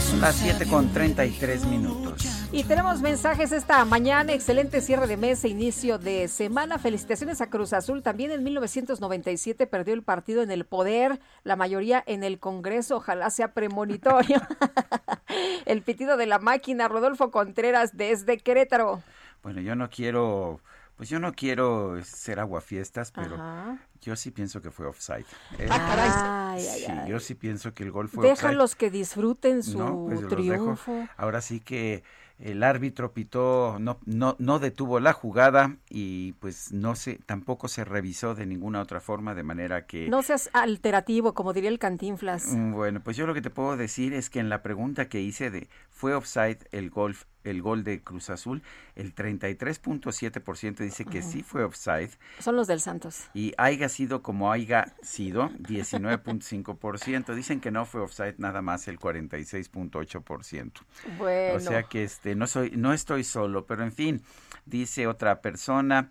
Son 0.08 0.20
las 0.20 0.36
7 0.36 0.66
con 0.68 0.92
33 0.92 1.64
minutos. 1.66 2.37
Y 2.50 2.64
tenemos 2.64 3.02
mensajes 3.02 3.52
esta 3.52 3.84
mañana. 3.84 4.32
Excelente 4.32 4.80
cierre 4.80 5.06
de 5.06 5.18
mes 5.18 5.44
e 5.44 5.48
inicio 5.48 5.98
de 5.98 6.28
semana. 6.28 6.78
Felicitaciones 6.78 7.42
a 7.42 7.50
Cruz 7.50 7.74
Azul. 7.74 8.02
También 8.02 8.30
en 8.30 8.42
1997 8.42 9.66
perdió 9.66 9.92
el 9.92 10.02
partido 10.02 10.42
en 10.42 10.50
el 10.50 10.64
poder, 10.64 11.20
la 11.44 11.56
mayoría 11.56 12.02
en 12.06 12.24
el 12.24 12.38
Congreso. 12.40 12.96
Ojalá 12.96 13.28
sea 13.28 13.52
premonitorio. 13.52 14.40
el 15.66 15.82
pitido 15.82 16.16
de 16.16 16.24
la 16.26 16.38
máquina. 16.38 16.88
Rodolfo 16.88 17.30
Contreras 17.30 17.96
desde 17.98 18.38
Querétaro. 18.38 19.02
Bueno, 19.42 19.60
yo 19.60 19.76
no 19.76 19.90
quiero 19.90 20.60
Pues 20.96 21.10
yo 21.10 21.20
no 21.20 21.34
quiero 21.34 22.02
ser 22.02 22.40
aguafiestas, 22.40 23.12
pero 23.12 23.34
Ajá. 23.36 23.78
yo 24.00 24.16
sí 24.16 24.30
pienso 24.30 24.60
que 24.62 24.70
fue 24.70 24.86
offside. 24.86 25.26
Eh, 25.58 25.68
Ay, 25.70 26.10
ay, 26.10 26.60
sí, 26.62 26.86
ay. 26.90 27.10
yo 27.10 27.20
sí 27.20 27.34
pienso 27.34 27.72
que 27.74 27.84
el 27.84 27.92
gol 27.92 28.08
fue 28.08 28.24
offside. 28.24 28.48
Déjalos 28.48 28.74
que 28.74 28.90
disfruten 28.90 29.62
su 29.62 29.78
No, 29.78 30.06
pues 30.06 30.22
los 30.22 30.30
dejo. 30.30 30.34
triunfo. 30.42 31.06
Ahora 31.18 31.40
sí 31.42 31.60
que 31.60 32.02
el 32.38 32.62
árbitro 32.62 33.12
pitó, 33.12 33.78
no, 33.80 33.98
no, 34.04 34.36
no 34.38 34.58
detuvo 34.58 35.00
la 35.00 35.12
jugada 35.12 35.76
y 35.90 36.32
pues 36.34 36.72
no 36.72 36.94
se, 36.94 37.16
tampoco 37.26 37.68
se 37.68 37.84
revisó 37.84 38.34
de 38.34 38.46
ninguna 38.46 38.80
otra 38.80 39.00
forma, 39.00 39.34
de 39.34 39.42
manera 39.42 39.86
que 39.86 40.08
No 40.08 40.22
seas 40.22 40.50
alterativo, 40.52 41.34
como 41.34 41.52
diría 41.52 41.70
el 41.70 41.78
Cantinflas. 41.78 42.46
Mm, 42.46 42.72
Bueno, 42.72 43.00
pues 43.02 43.16
yo 43.16 43.26
lo 43.26 43.34
que 43.34 43.42
te 43.42 43.50
puedo 43.50 43.76
decir 43.76 44.14
es 44.14 44.30
que 44.30 44.38
en 44.40 44.48
la 44.48 44.62
pregunta 44.62 45.08
que 45.08 45.20
hice 45.20 45.50
de 45.50 45.68
¿fue 45.90 46.14
offside 46.14 46.58
el 46.70 46.90
gol, 46.90 47.16
el 47.50 47.62
gol 47.62 47.84
de 47.84 48.00
Cruz 48.02 48.30
Azul? 48.30 48.62
El 48.94 49.14
33.7% 49.14 50.76
dice 50.78 51.04
que 51.04 51.22
sí 51.22 51.42
fue 51.42 51.64
offside 51.64 52.10
Son 52.38 52.56
los 52.56 52.66
del 52.66 52.80
Santos. 52.80 53.28
y 53.34 53.52
haya 53.58 53.88
sido 53.88 54.22
como 54.22 54.52
haya 54.52 54.94
sido 55.02 55.50
19.5%. 55.50 57.34
Dicen 57.34 57.60
que 57.60 57.70
no 57.70 57.84
fue 57.86 58.00
offside 58.00 58.34
nada 58.38 58.62
más 58.62 58.88
el 58.88 58.98
46.8%. 58.98 60.72
Bueno. 61.18 61.56
O 61.56 61.60
sea 61.60 61.84
que 61.84 62.04
este 62.04 62.34
no 62.34 62.46
soy 62.46 62.72
no 62.76 62.92
estoy 62.92 63.24
solo, 63.24 63.66
pero 63.66 63.82
en 63.82 63.92
fin, 63.92 64.22
dice 64.66 65.06
otra 65.06 65.40
persona 65.40 66.10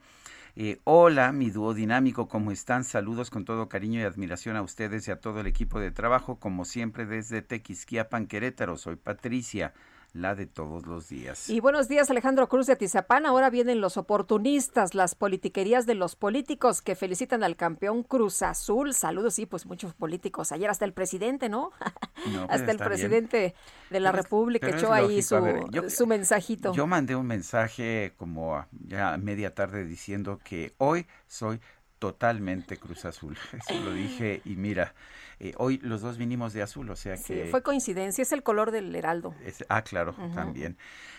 eh, 0.59 0.79
hola, 0.85 1.31
mi 1.33 1.51
dúo 1.51 1.75
dinámico, 1.75 2.27
¿cómo 2.27 2.51
están? 2.51 2.83
Saludos 2.83 3.29
con 3.29 3.45
todo 3.45 3.69
cariño 3.69 3.99
y 3.99 4.03
admiración 4.05 4.55
a 4.55 4.63
ustedes 4.63 5.07
y 5.07 5.11
a 5.11 5.19
todo 5.21 5.41
el 5.41 5.45
equipo 5.45 5.79
de 5.79 5.91
trabajo, 5.91 6.39
como 6.39 6.65
siempre 6.65 7.05
desde 7.05 7.43
Tequisquiapan, 7.43 8.25
Querétaro. 8.25 8.75
Soy 8.75 8.95
Patricia, 8.95 9.75
la 10.17 10.35
de 10.35 10.47
todos 10.47 10.85
los 10.87 11.09
días. 11.09 11.49
Y 11.49 11.59
buenos 11.59 11.87
días, 11.87 12.09
Alejandro 12.09 12.49
Cruz 12.49 12.67
de 12.67 12.73
Atizapán. 12.73 13.25
Ahora 13.25 13.49
vienen 13.49 13.81
los 13.81 13.97
oportunistas, 13.97 14.95
las 14.95 15.15
politiquerías 15.15 15.85
de 15.85 15.93
los 15.95 16.15
políticos 16.15 16.81
que 16.81 16.95
felicitan 16.95 17.43
al 17.43 17.55
campeón 17.55 18.03
Cruz 18.03 18.41
Azul. 18.41 18.93
Saludos, 18.93 19.35
sí, 19.35 19.45
pues 19.45 19.65
muchos 19.65 19.93
políticos. 19.93 20.51
Ayer 20.51 20.69
hasta 20.69 20.85
el 20.85 20.93
presidente, 20.93 21.49
¿no? 21.49 21.71
No, 22.27 22.45
pues, 22.47 22.59
hasta 22.59 22.71
el 22.71 22.77
bien. 22.77 22.89
presidente 22.89 23.55
de 23.91 23.99
la 23.99 24.11
Pero 24.11 24.23
República 24.23 24.67
pero 24.67 24.77
echó 24.79 24.91
ahí 24.91 25.21
su, 25.21 25.39
ver, 25.41 25.61
yo- 25.69 25.89
su 25.89 26.07
mensajito. 26.07 26.73
Yo 26.73 26.85
mandé 26.87 27.15
un 27.15 27.27
mensaje 27.27 28.13
como 28.17 28.55
a- 28.57 28.67
ya 28.71 29.13
a 29.13 29.17
media 29.17 29.53
tarde 29.53 29.85
diciendo 29.85 30.39
que 30.43 30.73
hoy 30.77 31.05
soy 31.27 31.61
totalmente 31.99 32.77
Cruz 32.77 33.05
Azul. 33.05 33.37
Eso 33.53 33.79
lo 33.83 33.93
dije 33.93 34.41
y 34.45 34.55
mira, 34.55 34.93
eh, 35.39 35.53
hoy 35.57 35.77
los 35.83 36.01
dos 36.01 36.17
vinimos 36.17 36.53
de 36.53 36.61
azul, 36.61 36.89
o 36.89 36.95
sea 36.95 37.15
Sí, 37.17 37.33
que... 37.33 37.45
fue 37.47 37.61
coincidencia, 37.61 38.21
es 38.21 38.31
el 38.31 38.43
color 38.43 38.71
del 38.71 38.95
heraldo. 38.95 39.35
Es- 39.45 39.63
ah, 39.69 39.83
claro, 39.83 40.13
también. 40.33 40.77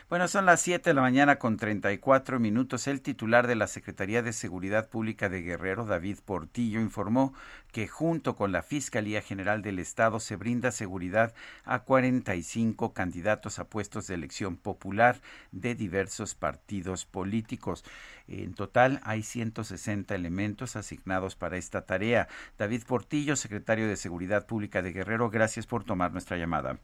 Bueno, 0.09 0.27
son 0.27 0.47
las 0.47 0.63
7 0.63 0.89
de 0.89 0.95
la 0.95 1.03
mañana 1.03 1.39
con 1.39 1.59
34 1.59 2.41
minutos. 2.41 2.87
El 2.87 3.03
titular 3.03 3.47
de 3.47 3.55
la 3.55 3.67
Secretaría 3.67 4.23
de 4.23 4.33
Seguridad 4.33 4.89
Pública 4.89 5.29
de 5.29 5.43
Guerrero, 5.43 5.85
David 5.85 6.21
Portillo, 6.25 6.81
informó 6.81 7.35
que 7.73 7.87
junto 7.89 8.35
con 8.35 8.51
la 8.51 8.63
Fiscalía 8.63 9.21
General 9.21 9.61
del 9.61 9.79
Estado 9.79 10.19
se 10.19 10.37
brinda 10.37 10.73
seguridad 10.73 11.35
a 11.67 11.81
45 11.81 12.95
candidatos 12.95 13.59
a 13.59 13.65
puestos 13.65 14.07
de 14.07 14.15
elección 14.15 14.57
popular 14.57 15.21
de 15.53 15.75
diversos 15.75 16.35
partidos 16.35 17.05
políticos. 17.05 17.85
En 18.29 18.55
total 18.55 19.01
hay 19.05 19.23
160 19.23 20.15
elementos 20.15 20.75
asignados 20.77 21.37
para 21.37 21.59
esta 21.59 21.83
tarea. 21.83 22.29
David 22.57 22.85
Portillo, 22.87 23.37
secretario 23.37 23.87
de 23.87 23.97
Seguridad 23.97 24.47
Pública 24.47 24.81
de 24.81 24.93
Guerrero, 24.93 25.29
gracias 25.29 25.67
por 25.67 25.85
tomar 25.85 26.13
nuestra 26.13 26.39
llamada. 26.39 26.79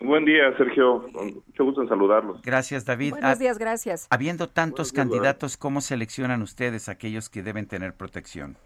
Buen 0.00 0.24
día, 0.24 0.56
Sergio. 0.56 1.08
Mucho 1.12 1.64
gusto 1.64 1.82
en 1.82 1.88
saludarlos. 1.88 2.40
Gracias, 2.42 2.84
David. 2.84 3.10
Buenos 3.10 3.30
Ah, 3.30 3.34
días, 3.34 3.58
gracias. 3.58 4.06
Habiendo 4.10 4.48
tantos 4.48 4.92
días, 4.92 5.04
candidatos, 5.04 5.56
¿cómo 5.56 5.80
seleccionan 5.80 6.42
ustedes 6.42 6.88
aquellos 6.88 7.28
que 7.28 7.42
deben 7.42 7.66
tener 7.66 7.94
protección? 7.94 8.56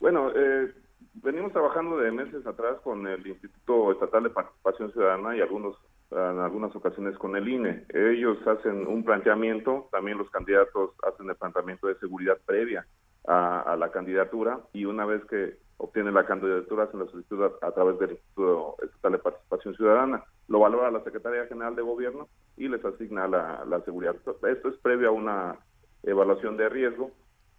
Bueno, 0.00 0.30
eh, 0.34 0.72
venimos 1.14 1.52
trabajando 1.52 1.96
de 1.98 2.10
meses 2.10 2.46
atrás 2.46 2.76
con 2.82 3.06
el 3.06 3.26
Instituto 3.26 3.92
Estatal 3.92 4.24
de 4.24 4.30
Participación 4.30 4.92
Ciudadana 4.92 5.36
y 5.36 5.40
algunos 5.40 5.76
en 6.10 6.38
algunas 6.38 6.74
ocasiones 6.76 7.16
con 7.18 7.34
el 7.34 7.48
INE. 7.48 7.84
Ellos 7.92 8.38
hacen 8.46 8.86
un 8.86 9.02
planteamiento, 9.02 9.88
también 9.90 10.18
los 10.18 10.30
candidatos 10.30 10.90
hacen 11.02 11.28
el 11.28 11.34
planteamiento 11.34 11.88
de 11.88 11.96
seguridad 11.98 12.38
previa 12.46 12.86
a, 13.26 13.76
la 13.78 13.90
candidatura 13.90 14.60
y 14.72 14.84
una 14.84 15.04
vez 15.06 15.24
que 15.26 15.56
obtienen 15.78 16.14
la 16.14 16.26
candidatura 16.26 16.84
hacen 16.84 17.00
la 17.00 17.06
solicitud 17.06 17.42
a, 17.60 17.70
través 17.72 17.98
del 17.98 18.12
Instituto 18.12 18.76
Estatal 18.82 19.12
de 19.12 19.18
Participación 19.18 19.74
Ciudadana. 19.74 20.24
Lo 20.48 20.60
valora 20.60 20.90
la 20.90 21.02
Secretaría 21.04 21.46
General 21.46 21.74
de 21.74 21.82
Gobierno 21.82 22.28
y 22.56 22.68
les 22.68 22.84
asigna 22.84 23.26
la, 23.26 23.64
la 23.66 23.80
seguridad. 23.82 24.14
Esto 24.16 24.68
es 24.68 24.76
previo 24.78 25.08
a 25.08 25.12
una 25.12 25.56
evaluación 26.02 26.56
de 26.56 26.68
riesgo 26.68 27.10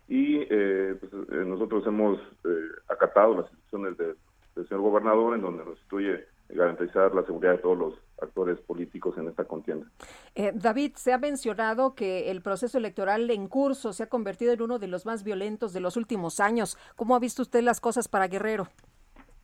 y 0.08 0.46
eh, 0.50 0.96
pues, 1.00 1.12
eh, 1.14 1.44
nosotros 1.46 1.86
hemos 1.88 2.20
eh, 2.44 2.68
acatado 2.88 3.36
las 3.36 3.52
instrucciones 3.52 3.98
de- 3.98 4.16
del 4.56 4.68
señor 4.70 4.84
gobernador 4.84 5.34
en 5.36 5.42
donde 5.42 5.66
nos 5.66 5.78
instruye 5.80 6.26
garantizar 6.50 7.14
la 7.14 7.24
seguridad 7.26 7.54
de 7.54 7.58
todos 7.60 7.78
los 7.78 7.94
actores 8.22 8.60
políticos 8.62 9.18
en 9.18 9.28
esta 9.28 9.46
contienda. 9.46 9.88
Eh, 10.36 10.52
David, 10.54 10.94
se 10.96 11.14
ha 11.14 11.18
mencionado 11.18 11.96
que 11.96 12.32
el 12.32 12.42
proceso 12.42 12.78
electoral 12.78 13.30
en 13.30 13.48
curso 13.48 13.94
se 13.94 14.04
ha 14.04 14.08
convertido 14.08 14.54
en 14.54 14.62
uno 14.62 14.80
de 14.80 14.88
los 14.88 15.06
más 15.06 15.24
violentos 15.24 15.74
de 15.74 15.80
los 15.80 15.98
últimos 15.98 16.40
años. 16.40 16.78
¿Cómo 16.96 17.16
ha 17.16 17.20
visto 17.20 17.42
usted 17.42 17.62
las 17.62 17.82
cosas 17.82 18.08
para 18.08 18.28
Guerrero? 18.28 18.68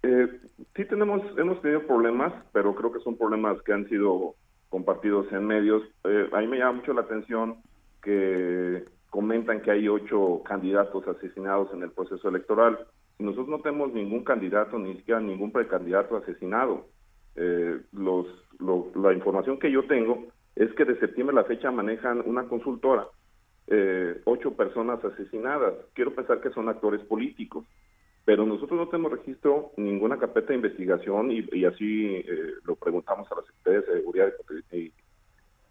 Eh, 0.04 0.28
sí 0.76 0.86
tenemos, 0.86 1.22
hemos 1.38 1.62
tenido 1.62 1.86
problemas, 1.86 2.34
pero 2.54 2.74
creo 2.76 2.92
que 2.92 3.02
son 3.02 3.18
problemas 3.18 3.62
que 3.64 3.74
han 3.74 3.88
sido 3.88 4.36
compartidos 4.70 5.32
en 5.32 5.46
medios. 5.46 5.84
Eh, 6.06 6.30
a 6.32 6.40
mí 6.40 6.48
me 6.48 6.58
llama 6.58 6.80
mucho 6.80 6.94
la 6.94 7.02
atención 7.02 7.58
que 8.02 8.86
comentan 9.10 9.62
que 9.62 9.72
hay 9.72 9.88
ocho 9.88 10.42
candidatos 10.44 11.08
asesinados 11.08 11.72
en 11.74 11.84
el 11.84 11.92
proceso 11.92 12.30
electoral. 12.30 12.80
Y 13.20 13.24
nosotros 13.24 13.50
no 13.50 13.60
tenemos 13.60 13.94
ningún 13.94 14.24
candidato, 14.24 14.80
ni 14.80 14.96
siquiera 14.96 15.20
ningún 15.20 15.52
precandidato 15.52 16.18
asesinado. 16.18 16.88
Eh, 17.36 17.82
los, 17.94 18.28
lo- 18.60 18.92
la 18.96 19.14
información 19.14 19.60
que 19.60 19.72
yo 19.72 19.86
tengo 19.88 20.28
es 20.56 20.74
que 20.74 20.86
de 20.86 21.00
septiembre 21.00 21.36
a 21.38 21.42
la 21.42 21.48
fecha 21.48 21.72
manejan 21.72 22.22
una 22.26 22.48
consultora, 22.48 23.08
eh, 23.68 24.22
ocho 24.26 24.56
personas 24.56 25.04
asesinadas. 25.04 25.74
Quiero 25.94 26.14
pensar 26.16 26.42
que 26.42 26.52
son 26.52 26.70
actores 26.70 27.02
políticos 27.06 27.66
pero 28.24 28.46
nosotros 28.46 28.80
no 28.80 28.88
tenemos 28.90 29.12
registro 29.14 29.72
ninguna 29.78 30.20
carpeta 30.20 30.50
de 30.50 30.56
investigación 30.56 31.32
y, 31.32 31.48
y 31.54 31.66
así 31.66 32.16
eh, 32.18 32.54
lo 32.64 32.76
preguntamos 32.76 33.32
a 33.32 33.36
la 33.36 33.42
Secretaría 33.44 33.82
de 33.82 34.00
Seguridad 34.00 34.34
y- 34.72 34.94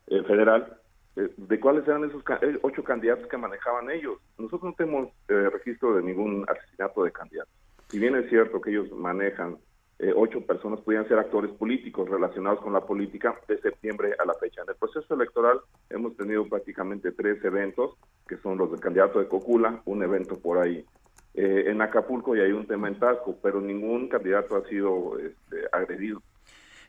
eh, 0.08 0.22
Federal 0.24 0.80
eh, 1.16 1.30
de 1.36 1.60
cuáles 1.60 1.86
eran 1.86 2.04
esos 2.04 2.22
eh, 2.42 2.58
ocho 2.62 2.82
candidatos 2.82 3.28
que 3.28 3.36
manejaban 3.36 3.90
ellos. 3.90 4.18
Nosotros 4.38 4.62
no 4.64 4.74
tenemos 4.74 5.08
eh, 5.28 5.48
registro 5.50 5.94
de 5.96 6.02
ningún 6.02 6.44
asesinato 6.48 7.04
de 7.04 7.12
candidatos. 7.12 7.52
Si 7.90 7.98
bien 7.98 8.16
es 8.16 8.28
cierto 8.30 8.60
que 8.60 8.70
ellos 8.70 8.90
manejan 8.92 9.58
eh, 10.02 10.14
ocho 10.16 10.40
personas, 10.40 10.80
podían 10.80 11.06
ser 11.08 11.18
actores 11.18 11.50
políticos 11.50 12.08
relacionados 12.08 12.60
con 12.60 12.72
la 12.72 12.80
política 12.80 13.38
de 13.46 13.60
septiembre 13.60 14.14
a 14.18 14.24
la 14.24 14.34
fecha. 14.34 14.62
En 14.62 14.70
el 14.70 14.76
proceso 14.76 15.12
electoral 15.14 15.60
hemos 15.90 16.16
tenido 16.16 16.48
prácticamente 16.48 17.12
tres 17.12 17.44
eventos, 17.44 17.96
que 18.26 18.38
son 18.38 18.56
los 18.56 18.70
del 18.70 18.80
candidato 18.80 19.18
de 19.18 19.28
Cocula, 19.28 19.82
un 19.84 20.02
evento 20.02 20.38
por 20.38 20.58
ahí 20.58 20.86
eh, 21.34 21.64
en 21.66 21.82
Acapulco 21.82 22.34
y 22.34 22.40
hay 22.40 22.52
un 22.52 22.66
tema 22.66 22.88
en 22.88 22.98
Tasco, 22.98 23.36
pero 23.42 23.60
ningún 23.60 24.08
candidato 24.08 24.56
ha 24.56 24.66
sido 24.68 25.18
este, 25.18 25.68
agredido. 25.70 26.22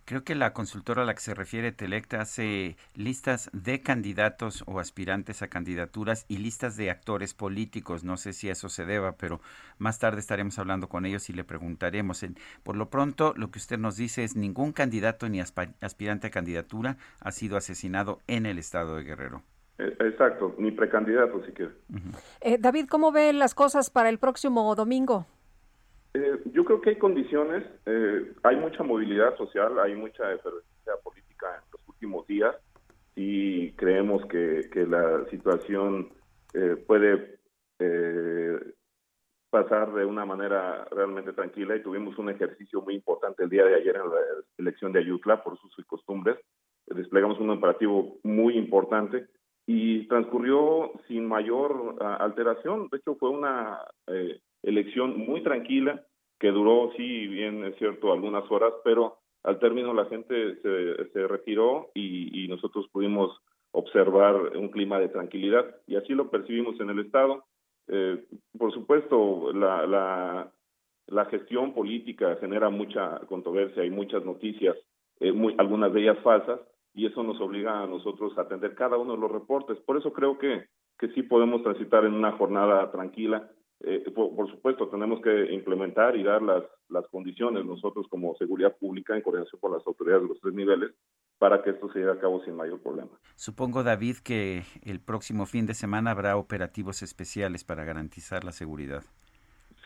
Creo 0.06 0.24
que 0.24 0.36
la 0.36 0.54
consultora 0.54 1.04
a 1.04 1.06
la 1.06 1.14
que 1.14 1.22
se 1.22 1.34
refiere 1.34 1.72
Telecta 1.72 2.22
hace 2.22 2.76
listas 2.96 3.50
de 3.54 3.82
candidatos 3.82 4.64
o 4.68 4.80
aspirantes 4.80 5.42
a 5.42 5.48
candidaturas 5.48 6.26
y 6.28 6.38
listas 6.38 6.76
de 6.78 6.90
actores 6.90 7.34
políticos. 7.34 8.04
No 8.04 8.18
sé 8.18 8.34
si 8.34 8.50
eso 8.50 8.70
se 8.70 8.86
deba, 8.86 9.14
pero 9.14 9.42
más 9.78 10.00
tarde 10.00 10.20
estaremos 10.20 10.58
hablando 10.60 10.90
con 10.90 11.06
ellos 11.06 11.30
y 11.30 11.34
le 11.34 11.44
preguntaremos. 11.44 12.26
Por 12.64 12.76
lo 12.76 12.90
pronto, 12.90 13.34
lo 13.38 13.52
que 13.52 13.60
usted 13.60 13.78
nos 13.78 13.96
dice 13.96 14.24
es 14.24 14.36
ningún 14.36 14.74
candidato 14.74 15.30
ni 15.30 15.40
aspirante 15.40 16.28
a 16.28 16.32
candidatura 16.32 16.98
ha 17.20 17.32
sido 17.32 17.58
asesinado 17.58 18.20
en 18.28 18.46
el 18.46 18.58
estado 18.58 18.96
de 18.96 19.04
Guerrero. 19.04 19.44
Eh, 19.78 19.96
exacto, 20.00 20.56
ni 20.58 20.72
precandidato 20.72 21.44
siquiera. 21.46 21.72
Eh, 22.42 22.58
David, 22.60 22.88
¿cómo 22.88 23.12
ve 23.12 23.34
las 23.34 23.56
cosas 23.56 23.90
para 23.90 24.10
el 24.10 24.20
próximo 24.20 24.76
domingo? 24.76 25.26
Eh, 26.14 26.42
yo 26.54 26.66
creo 26.66 26.82
que 26.82 26.92
hay 26.92 26.98
condiciones, 26.98 27.64
eh, 27.86 28.34
hay 28.44 28.58
mucha 28.58 28.84
movilidad 28.84 29.36
social, 29.38 29.80
hay 29.80 29.96
mucha 29.96 30.32
efervescencia 30.34 30.94
política 31.04 31.48
en 31.56 31.72
los 31.72 31.88
últimos 31.88 32.28
días 32.28 32.56
y 33.16 33.72
creemos 33.74 34.26
que, 34.26 34.70
que 34.72 34.86
la 34.86 35.26
situación 35.30 36.10
eh, 36.54 36.76
puede 36.86 37.40
eh, 37.80 38.60
pasar 39.50 39.94
de 39.94 40.06
una 40.06 40.26
manera 40.26 40.86
realmente 40.92 41.34
tranquila 41.34 41.76
y 41.76 41.84
tuvimos 41.84 42.18
un 42.18 42.30
ejercicio 42.30 42.82
muy 42.82 42.96
importante 42.96 43.44
el 43.44 43.50
día 43.50 43.66
de 43.66 43.76
ayer 43.76 43.96
en 43.96 44.10
la 44.10 44.18
elección 44.58 44.92
de 44.92 45.00
Ayutla 45.00 45.44
por 45.44 45.58
sus 45.60 45.74
costumbres. 45.86 46.38
Desplegamos 46.88 47.40
un 47.40 47.52
operativo 47.52 48.18
muy 48.24 48.58
importante 48.58 49.28
y 49.66 50.08
transcurrió 50.08 50.92
sin 51.08 51.28
mayor 51.28 51.96
ah, 52.02 52.16
alteración. 52.16 52.88
De 52.92 52.98
hecho, 52.98 53.16
fue 53.16 53.30
una 53.30 53.80
eh, 54.08 54.42
elección 54.64 55.18
muy 55.18 55.42
tranquila 55.42 56.06
que 56.40 56.52
duró, 56.52 56.92
sí, 56.98 57.28
bien 57.28 57.64
es 57.66 57.76
cierto, 57.78 58.12
algunas 58.12 58.50
horas, 58.52 58.74
pero 58.84 59.18
al 59.44 59.60
término 59.60 59.94
la 59.94 60.06
gente 60.06 60.56
se, 60.62 61.10
se 61.12 61.28
retiró 61.28 61.92
y, 61.94 62.44
y 62.44 62.48
nosotros 62.48 62.88
pudimos 62.92 63.40
observar 63.72 64.36
un 64.58 64.70
clima 64.70 65.00
de 65.00 65.10
tranquilidad 65.10 65.66
y 65.88 65.96
así 65.96 66.14
lo 66.14 66.30
percibimos 66.30 66.80
en 66.80 66.90
el 66.90 67.00
Estado. 67.00 67.46
Eh, 67.88 68.24
por 68.58 68.74
supuesto, 68.74 69.52
la, 69.54 69.86
la, 69.86 70.52
la, 71.08 71.26
gestión 71.26 71.74
política 71.74 72.38
genera 72.40 72.70
mucha 72.70 73.20
controversia 73.28 73.84
y 73.84 73.90
muchas 73.90 74.24
noticias, 74.24 74.76
eh, 75.20 75.32
muy, 75.32 75.56
algunas 75.58 75.92
de 75.94 76.02
ellas 76.02 76.20
falsas, 76.24 76.60
y 76.94 77.06
eso 77.06 77.24
nos 77.24 77.40
obliga 77.40 77.82
a 77.82 77.88
nosotros 77.88 78.38
a 78.38 78.42
atender 78.42 78.76
cada 78.76 78.98
uno 78.98 79.14
de 79.14 79.20
los 79.20 79.32
reportes. 79.32 79.78
Por 79.80 79.98
eso 79.98 80.12
creo 80.14 80.38
que, 80.38 80.66
que 81.00 81.10
sí 81.10 81.24
podemos 81.24 81.64
transitar 81.64 82.06
en 82.06 82.14
una 82.14 82.34
jornada 82.34 82.92
tranquila. 82.92 83.50
Eh, 83.84 84.12
por, 84.14 84.36
por, 84.36 84.50
supuesto, 84.50 84.88
tenemos 84.90 85.22
que 85.22 85.52
implementar 85.54 86.16
y 86.16 86.24
dar 86.24 86.42
las, 86.42 86.64
las 86.90 87.08
condiciones 87.08 87.66
nosotros 87.66 88.06
como 88.10 88.36
seguridad 88.36 88.76
pública 88.78 89.16
en 89.16 89.22
coordinación 89.22 89.60
con 89.60 89.74
las 89.74 89.86
autoridades 89.88 90.24
de 90.24 90.30
los 90.30 90.40
tres 90.40 90.54
niveles 90.54 90.92
para 91.40 91.64
que 91.64 91.72
esto 91.72 91.92
se 91.92 92.00
lleve 92.00 92.12
a 92.12 92.20
cabo 92.20 92.44
sin 92.44 92.56
mayor 92.56 92.80
problema. 92.82 93.10
Supongo, 93.36 93.82
David, 93.82 94.18
que 94.24 94.62
el 94.84 95.00
próximo 95.00 95.48
fin 95.48 95.66
de 95.66 95.74
semana 95.74 96.12
habrá 96.12 96.38
operativos 96.38 97.02
especiales 97.02 97.64
para 97.64 97.84
garantizar 97.84 98.44
la 98.44 98.52
seguridad. 98.52 99.04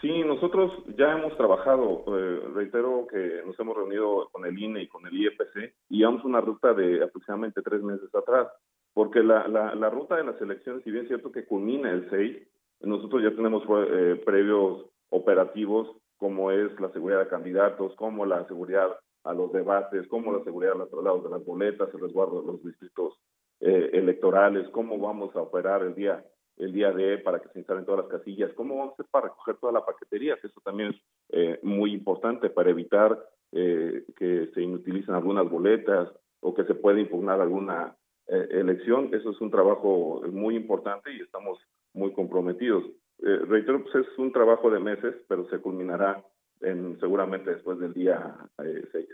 Sí, 0.01 0.23
nosotros 0.23 0.71
ya 0.97 1.13
hemos 1.13 1.37
trabajado, 1.37 2.03
eh, 2.07 2.41
reitero 2.53 3.07
que 3.09 3.41
nos 3.45 3.57
hemos 3.57 3.77
reunido 3.77 4.27
con 4.31 4.45
el 4.45 4.59
INE 4.59 4.83
y 4.83 4.87
con 4.87 5.07
el 5.07 5.13
IEPC 5.13 5.73
y 5.89 5.99
llevamos 5.99 6.25
una 6.25 6.41
ruta 6.41 6.73
de 6.73 7.01
aproximadamente 7.01 7.61
tres 7.61 7.81
meses 7.81 8.13
atrás, 8.13 8.47
porque 8.93 9.23
la, 9.23 9.47
la, 9.47 9.89
ruta 9.89 10.17
de 10.17 10.25
las 10.25 10.39
elecciones, 10.41 10.83
si 10.83 10.91
bien 10.91 11.03
es 11.03 11.07
cierto 11.07 11.31
que 11.31 11.45
culmina 11.45 11.89
el 11.89 12.09
6, 12.09 12.37
nosotros 12.85 13.23
ya 13.23 13.31
tenemos 13.31 13.63
eh, 13.89 14.21
previos 14.25 14.85
operativos 15.09 15.89
como 16.17 16.51
es 16.51 16.79
la 16.79 16.91
seguridad 16.91 17.19
de 17.19 17.27
candidatos, 17.27 17.93
como 17.95 18.25
la 18.25 18.47
seguridad 18.47 18.87
a 19.23 19.33
los 19.33 19.51
debates, 19.51 20.07
como 20.07 20.31
la 20.31 20.43
seguridad 20.43 20.73
de 20.73 20.79
los 20.79 20.89
traslados 20.89 21.23
de 21.23 21.29
las 21.29 21.45
boletas, 21.45 21.89
el 21.93 21.99
resguardo 21.99 22.41
de 22.41 22.47
los 22.47 22.63
distritos 22.63 23.19
eh, 23.59 23.89
electorales, 23.93 24.69
cómo 24.69 24.97
vamos 24.99 25.35
a 25.35 25.41
operar 25.41 25.83
el 25.83 25.95
día 25.95 26.23
el 26.57 26.71
día 26.71 26.89
de 26.93 27.17
para 27.17 27.41
que 27.41 27.49
se 27.49 27.59
instalen 27.59 27.83
todas 27.83 28.05
las 28.05 28.19
casillas, 28.19 28.53
cómo 28.53 28.77
vamos 28.77 28.91
a 28.91 28.93
hacer 28.93 29.07
para 29.11 29.27
recoger 29.27 29.57
toda 29.57 29.73
la 29.73 29.85
paquetería, 29.85 30.37
que 30.39 30.47
eso 30.47 30.61
también 30.63 30.91
es 30.91 31.01
eh, 31.31 31.59
muy 31.63 31.91
importante 31.91 32.49
para 32.49 32.69
evitar 32.69 33.27
eh, 33.51 34.05
que 34.15 34.49
se 34.53 34.61
inutilicen 34.61 35.15
algunas 35.15 35.49
boletas 35.49 36.09
o 36.39 36.53
que 36.53 36.63
se 36.63 36.73
pueda 36.73 37.01
impugnar 37.01 37.41
alguna 37.41 37.97
elección. 38.27 39.13
Eso 39.13 39.31
es 39.31 39.41
un 39.41 39.51
trabajo 39.51 40.21
muy 40.31 40.55
importante 40.55 41.13
y 41.13 41.21
estamos 41.21 41.59
muy 41.95 42.13
comprometidos. 42.13 42.83
reitero, 43.19 43.83
pues 43.83 43.95
es 43.95 44.19
un 44.19 44.31
trabajo 44.31 44.69
de 44.69 44.79
meses, 44.79 45.15
pero 45.27 45.47
se 45.49 45.59
culminará 45.59 46.23
en, 46.61 46.99
seguramente 46.99 47.51
después 47.51 47.79
del 47.79 47.93
día 47.93 48.35
6. 48.57 48.69
Eh, 48.93 49.07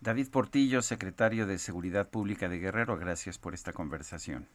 David 0.00 0.28
Portillo, 0.32 0.80
secretario 0.80 1.46
de 1.46 1.58
Seguridad 1.58 2.10
Pública 2.10 2.48
de 2.48 2.58
Guerrero, 2.58 2.96
gracias 2.96 3.38
por 3.38 3.52
esta 3.52 3.72
conversación. 3.72 4.46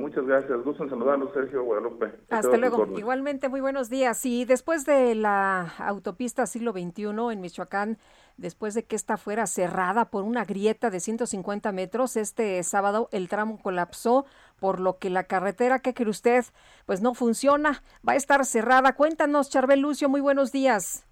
Muchas 0.00 0.24
gracias. 0.24 0.64
Gusto 0.64 0.84
en 0.84 0.88
saludarlos, 0.88 1.30
Sergio 1.34 1.62
Guadalupe. 1.62 2.10
Hasta 2.30 2.56
luego. 2.56 2.86
Igualmente, 2.96 3.50
muy 3.50 3.60
buenos 3.60 3.90
días. 3.90 4.24
Y 4.24 4.46
después 4.46 4.86
de 4.86 5.14
la 5.14 5.74
autopista 5.76 6.46
siglo 6.46 6.72
XXI 6.72 7.32
en 7.32 7.40
Michoacán, 7.42 7.98
después 8.38 8.72
de 8.72 8.84
que 8.84 8.96
esta 8.96 9.18
fuera 9.18 9.46
cerrada 9.46 10.06
por 10.06 10.24
una 10.24 10.46
grieta 10.46 10.88
de 10.88 11.00
150 11.00 11.70
metros, 11.72 12.16
este 12.16 12.62
sábado 12.62 13.10
el 13.12 13.28
tramo 13.28 13.60
colapsó, 13.62 14.24
por 14.58 14.80
lo 14.80 14.96
que 14.96 15.10
la 15.10 15.24
carretera, 15.24 15.80
¿qué 15.80 15.92
quiere 15.92 16.10
usted? 16.10 16.46
Pues 16.86 17.02
no 17.02 17.12
funciona, 17.12 17.82
va 18.08 18.14
a 18.14 18.16
estar 18.16 18.46
cerrada. 18.46 18.94
Cuéntanos, 18.94 19.50
Charbel 19.50 19.80
Lucio, 19.80 20.08
muy 20.08 20.22
buenos 20.22 20.50
días. 20.50 21.06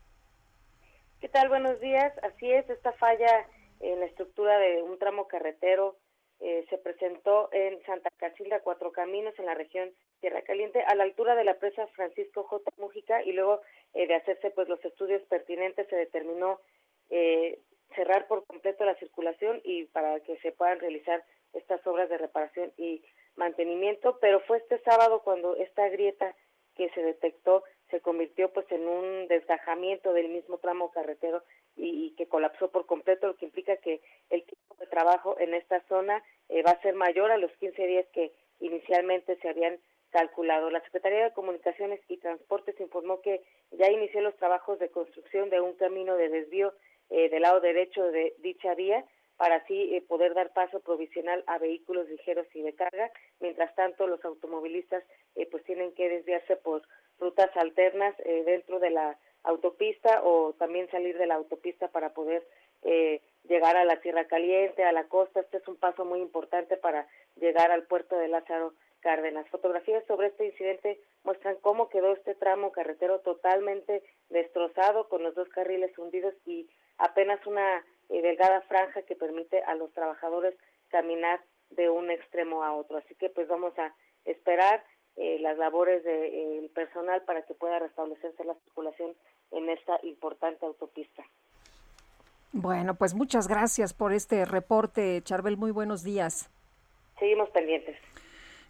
¿Qué 1.21 1.29
tal? 1.29 1.51
Buenos 1.51 1.79
días. 1.81 2.15
Así 2.23 2.51
es, 2.51 2.71
esta 2.71 2.93
falla 2.93 3.47
en 3.81 4.01
la 4.01 4.07
estructura 4.07 4.57
de 4.59 4.83
un 4.83 4.99
tramo 4.99 5.29
carretero 5.29 5.97
eh, 6.41 6.65
se 6.71 6.79
presentó 6.79 7.49
en 7.53 7.83
Santa 7.85 8.11
Casilda, 8.17 8.61
Cuatro 8.61 8.93
Caminos, 8.93 9.37
en 9.39 9.47
la 9.47 9.55
región 9.55 9.91
Tierra 10.21 10.43
Caliente, 10.43 10.83
a 10.87 10.95
la 10.95 11.05
altura 11.05 11.35
de 11.35 11.45
la 11.45 11.59
presa 11.59 11.87
Francisco 11.89 12.45
J. 12.45 12.71
Mújica, 12.77 13.23
y 13.25 13.33
luego 13.33 13.61
eh, 13.95 14.07
de 14.07 14.15
hacerse 14.15 14.51
pues 14.51 14.69
los 14.69 14.85
estudios 14.85 15.23
pertinentes 15.25 15.89
se 15.89 15.97
determinó 15.97 16.61
eh, 17.11 17.59
cerrar 17.95 18.29
por 18.29 18.47
completo 18.47 18.85
la 18.85 18.95
circulación 18.97 19.61
y 19.65 19.87
para 19.87 20.21
que 20.21 20.37
se 20.39 20.53
puedan 20.53 20.79
realizar 20.79 21.25
estas 21.55 21.85
obras 21.87 22.09
de 22.09 22.19
reparación 22.19 22.73
y 22.77 23.03
mantenimiento, 23.37 24.19
pero 24.21 24.41
fue 24.41 24.59
este 24.59 24.79
sábado 24.81 25.23
cuando 25.23 25.57
esta 25.57 25.89
grieta 25.89 26.35
que 26.77 26.91
se 26.91 27.03
detectó 27.03 27.65
se 27.91 28.01
convirtió 28.01 28.53
pues 28.53 28.71
en 28.71 28.87
un 28.87 29.29
desgajamiento 29.29 30.13
del 30.13 30.29
mismo 30.29 30.59
tramo 30.59 30.91
carretero 30.91 31.43
y, 31.77 32.15
que 32.17 32.27
colapsó 32.27 32.71
por 32.71 32.87
completo, 32.87 33.29
lo 33.29 33.37
que 33.37 33.47
implica 33.47 33.77
que 33.77 34.01
el 34.31 34.43
tiempo 34.43 34.75
de 34.79 34.87
trabajo 34.87 35.37
en 35.39 35.55
esta 35.55 35.81
zona 35.89 36.23
eh, 36.49 36.63
va 36.63 36.73
a 36.73 36.83
ser 36.83 36.95
mayor 36.95 37.31
a 37.31 37.39
los 37.39 37.53
15 37.59 37.87
días 37.87 38.07
que 38.13 38.33
inicialmente 38.61 39.37
se 39.37 39.49
habían 39.49 39.79
calculado. 40.11 40.71
La 40.71 40.83
Secretaría 40.83 41.25
de 41.25 41.33
Comunicaciones 41.33 42.01
y 42.09 42.17
Transportes 42.17 42.79
informó 42.81 43.21
que 43.21 43.43
ya 43.71 43.91
inició 43.91 44.21
los 44.21 44.37
trabajos 44.37 44.79
de 44.81 44.91
construcción 44.91 45.51
de 45.51 45.61
un 45.61 45.75
camino 45.75 46.17
de 46.17 46.29
desvío 46.29 46.75
eh, 47.11 47.29
del 47.29 47.43
lado 47.43 47.61
derecho 47.61 48.11
de 48.11 48.35
dicha 48.39 48.75
vía 48.75 49.05
para 49.37 49.57
así 49.57 49.95
eh, 49.95 50.03
poder 50.03 50.35
dar 50.35 50.53
paso 50.53 50.81
provisional 50.81 51.45
a 51.47 51.59
vehículos 51.59 52.09
ligeros 52.09 52.47
y 52.55 52.63
de 52.63 52.75
carga. 52.75 53.13
Mientras 53.39 53.73
tanto, 53.77 54.09
los 54.09 54.25
automovilistas 54.25 55.05
pues 55.53 55.63
tienen 55.63 55.95
que 55.95 56.09
desviarse 56.09 56.57
por 56.57 56.83
rutas 57.19 57.55
alternas 57.57 58.15
eh, 58.21 58.43
dentro 58.45 58.79
de 58.79 58.91
la 58.91 59.19
autopista 59.43 60.23
o 60.25 60.53
también 60.55 60.91
salir 60.91 61.17
de 61.19 61.27
la 61.27 61.37
autopista 61.37 61.89
para 61.89 62.13
poder 62.13 62.47
eh, 62.83 63.21
llegar 63.49 63.77
a 63.77 63.85
la 63.85 64.01
Tierra 64.01 64.27
Caliente, 64.27 64.85
a 64.85 64.93
la 64.93 65.05
costa. 65.05 65.41
Este 65.41 65.59
es 65.59 65.69
un 65.69 65.77
paso 65.77 66.05
muy 66.05 66.21
importante 66.21 66.77
para 66.77 67.07
llegar 67.37 67.71
al 67.71 67.85
puerto 67.85 68.17
de 68.17 68.29
Lázaro 68.29 68.75
Cárdenas. 69.01 69.49
Fotografías 69.49 70.05
sobre 70.07 70.29
este 70.29 70.47
incidente 70.47 71.01
muestran 71.25 71.57
cómo 71.61 71.89
quedó 71.89 72.13
este 72.13 72.35
tramo 72.35 72.73
carretero 72.73 73.21
totalmente 73.21 74.03
destrozado 74.29 75.09
con 75.09 75.23
los 75.23 75.35
dos 75.35 75.49
carriles 75.49 75.97
hundidos 75.99 76.35
y 76.45 76.69
apenas 76.99 77.45
una 77.47 77.85
eh, 78.09 78.23
delgada 78.23 78.61
franja 78.63 79.03
que 79.03 79.17
permite 79.17 79.63
a 79.63 79.75
los 79.75 79.93
trabajadores 79.93 80.55
caminar 80.89 81.41
de 81.71 81.91
un 81.91 82.11
extremo 82.11 82.65
a 82.65 82.75
otro. 82.75 82.99
Así 82.99 83.15
que 83.15 83.31
pues 83.31 83.49
vamos 83.49 83.79
a 83.79 83.95
esperar 84.25 84.85
eh, 85.19 85.39
las 85.41 85.59
labores 85.59 86.05
del 86.05 86.65
eh, 86.65 86.71
personal 86.75 87.23
para 87.23 87.43
que 87.43 87.55
pueda 87.55 87.79
restablecerse 87.79 88.45
la 88.45 88.55
circulación 88.65 89.15
en 89.51 89.69
esta 89.69 89.99
importante 90.05 90.65
autopista. 90.65 91.25
Bueno, 92.53 92.95
pues 92.95 93.15
muchas 93.15 93.49
gracias 93.49 93.93
por 93.93 94.13
este 94.13 94.45
reporte, 94.45 95.21
Charbel. 95.23 95.57
Muy 95.57 95.71
buenos 95.71 96.03
días. 96.03 96.51
Seguimos 97.19 97.51
pendientes. 97.51 97.97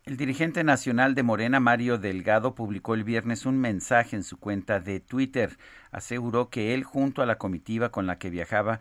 El 0.09 0.17
dirigente 0.17 0.65
nacional 0.65 1.15
de 1.15 1.23
Morena, 1.23 1.61
Mario 1.61 1.99
Delgado, 1.99 2.55
publicó 2.55 2.95
el 2.95 3.05
viernes 3.05 3.45
un 3.45 3.61
mensaje 3.61 4.17
en 4.17 4.23
su 4.23 4.41
cuenta 4.41 4.81
de 4.81 5.01
Twitter. 5.01 5.51
Aseguró 5.93 6.49
que 6.49 6.73
él, 6.73 6.83
junto 6.83 7.21
a 7.21 7.27
la 7.27 7.37
comitiva 7.37 7.91
con 7.91 8.07
la 8.07 8.19
que 8.19 8.31
viajaba, 8.31 8.81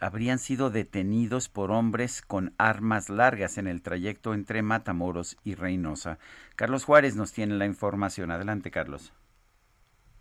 habrían 0.00 0.40
sido 0.40 0.70
detenidos 0.70 1.48
por 1.48 1.70
hombres 1.70 2.20
con 2.20 2.52
armas 2.58 3.10
largas 3.10 3.58
en 3.58 3.68
el 3.68 3.80
trayecto 3.80 4.34
entre 4.34 4.62
Matamoros 4.62 5.36
y 5.44 5.54
Reynosa. 5.54 6.18
Carlos 6.56 6.84
Juárez 6.84 7.14
nos 7.14 7.32
tiene 7.32 7.54
la 7.54 7.66
información. 7.66 8.32
Adelante, 8.32 8.72
Carlos. 8.72 9.14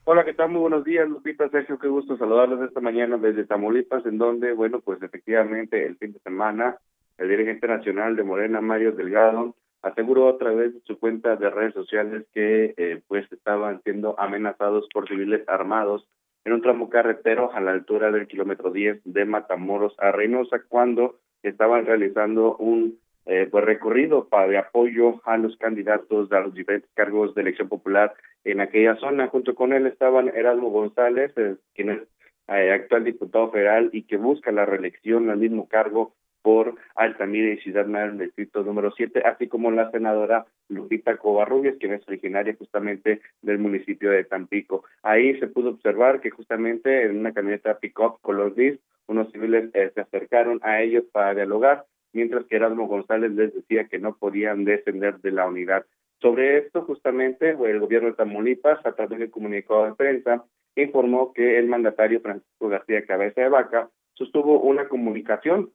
Hola, 0.04 0.26
¿qué 0.26 0.36
tal? 0.36 0.52
Muy 0.52 0.62
buenos 0.62 0.84
días, 0.84 1.10
Lupita, 1.10 1.50
Sergio, 1.50 1.80
qué 1.80 1.88
gusto 1.88 2.18
saludarlos 2.18 2.62
esta 2.62 2.82
mañana 2.82 3.18
desde 3.18 3.46
Tamaulipas, 3.46 4.06
en 4.06 4.20
donde, 4.20 4.54
bueno, 4.54 4.80
pues 4.80 5.02
efectivamente 5.02 5.88
el 5.88 5.98
fin 5.98 6.14
de 6.14 6.20
semana 6.20 6.78
el 7.18 7.30
dirigente 7.30 7.68
nacional 7.68 8.16
de 8.16 8.24
Morena, 8.24 8.62
Mario 8.62 8.91
Delgado, 8.91 9.56
aseguró 9.86 10.29
a 10.29 10.38
través 10.39 10.73
de 10.73 10.79
su 10.81 10.97
cuenta 10.97 11.36
de 11.36 11.47
redes 11.51 11.75
sociales 11.75 12.25
que 12.33 12.73
eh, 12.75 13.01
pues 13.07 13.31
estaban 13.31 13.83
siendo 13.83 14.19
amenazados 14.19 14.88
por 14.91 15.07
civiles 15.07 15.47
armados 15.47 16.07
en 16.43 16.53
un 16.53 16.63
tramo 16.63 16.89
carretero 16.89 17.53
a 17.53 17.61
la 17.61 17.71
altura 17.71 18.11
del 18.11 18.27
kilómetro 18.27 18.71
10 18.71 19.01
de 19.03 19.25
Matamoros 19.25 19.93
a 19.99 20.11
Reynosa 20.11 20.63
cuando 20.67 21.19
estaban 21.43 21.86
realizando 21.86 22.57
un 22.57 22.97
eh, 23.27 23.47
pues 23.51 23.63
recorrido 23.63 24.27
para 24.27 24.47
de 24.47 24.57
apoyo 24.57 25.21
a 25.23 25.38
los 25.38 25.55
candidatos 25.57 26.31
a 26.31 26.39
los 26.39 26.55
diferentes 26.55 26.89
cargos 26.95 27.36
de 27.36 27.43
elección 27.43 27.69
popular 27.69 28.15
en 28.43 28.61
aquella 28.61 28.95
zona. 28.95 29.27
Junto 29.27 29.53
con 29.53 29.71
él 29.71 29.86
estaban 29.86 30.29
Erasmo 30.29 30.71
González, 30.71 31.31
eh, 31.36 31.57
quien 31.75 31.91
es 31.91 31.99
actual 32.47 33.03
diputado 33.03 33.51
federal 33.51 33.89
y 33.91 34.03
que 34.03 34.17
busca 34.17 34.51
la 34.51 34.65
reelección 34.65 35.29
al 35.29 35.38
mismo 35.38 35.67
cargo 35.67 36.15
por 36.46 36.76
Altamira 36.96 37.54
y 37.54 37.58
Ciudad 37.58 37.88
Madero, 37.88 38.12
el 38.12 38.20
distrito 38.20 38.62
número 38.62 38.91
7, 38.91 39.24
así 39.26 39.48
como 39.48 39.72
la 39.72 39.89
senadora 39.89 40.46
Lupita 40.70 41.18
Covarrubias, 41.18 41.78
quien 41.80 41.93
es 41.93 42.08
originaria 42.08 42.56
justamente 42.56 43.22
del 43.41 43.58
municipio 43.58 44.12
de 44.12 44.26
Tampico. 44.26 44.84
Ahí 45.02 45.39
se 45.39 45.48
pudo 45.48 45.72
observar 45.72 46.22
que 46.22 46.30
justamente 46.30 47.08
en 47.08 47.18
una 47.18 47.34
camioneta 47.34 47.80
pick-up 47.80 48.20
color 48.22 48.54
gris, 48.54 48.80
unos 49.08 49.32
civiles 49.32 49.72
eh, 49.74 49.89
se 49.96 50.02
acercaron 50.02 50.60
a 50.62 50.84
ellos 50.84 51.06
para 51.12 51.34
dialogar, 51.34 51.86
mientras 52.14 52.46
que 52.46 52.58
Erasmo 52.58 52.88
González 52.88 53.32
les 53.32 53.52
decía 53.52 53.88
que 53.88 53.98
no 53.98 54.16
podían 54.16 54.66
descender 54.66 55.18
de 55.22 55.32
la 55.32 55.48
unidad. 55.48 55.84
Sobre 56.22 56.60
esto, 56.60 56.84
justamente, 56.84 57.58
el 57.60 57.80
gobierno 57.80 58.10
de 58.10 58.18
Tamaulipas, 58.18 58.86
a 58.86 58.91
través 58.91 59.18
del 59.18 59.32
comunicado 59.32 59.86
de 59.86 59.96
prensa, 59.96 60.46
informó 60.76 61.34
que 61.34 61.58
el 61.58 61.66
mandatario 61.66 62.22
Francisco 62.22 62.70
García 62.70 63.04
Cabeza 63.04 63.41
de 63.41 63.50
Vaca 63.50 63.89
sostuvo 64.14 64.60
una 64.60 64.88
comunicación 64.88 65.72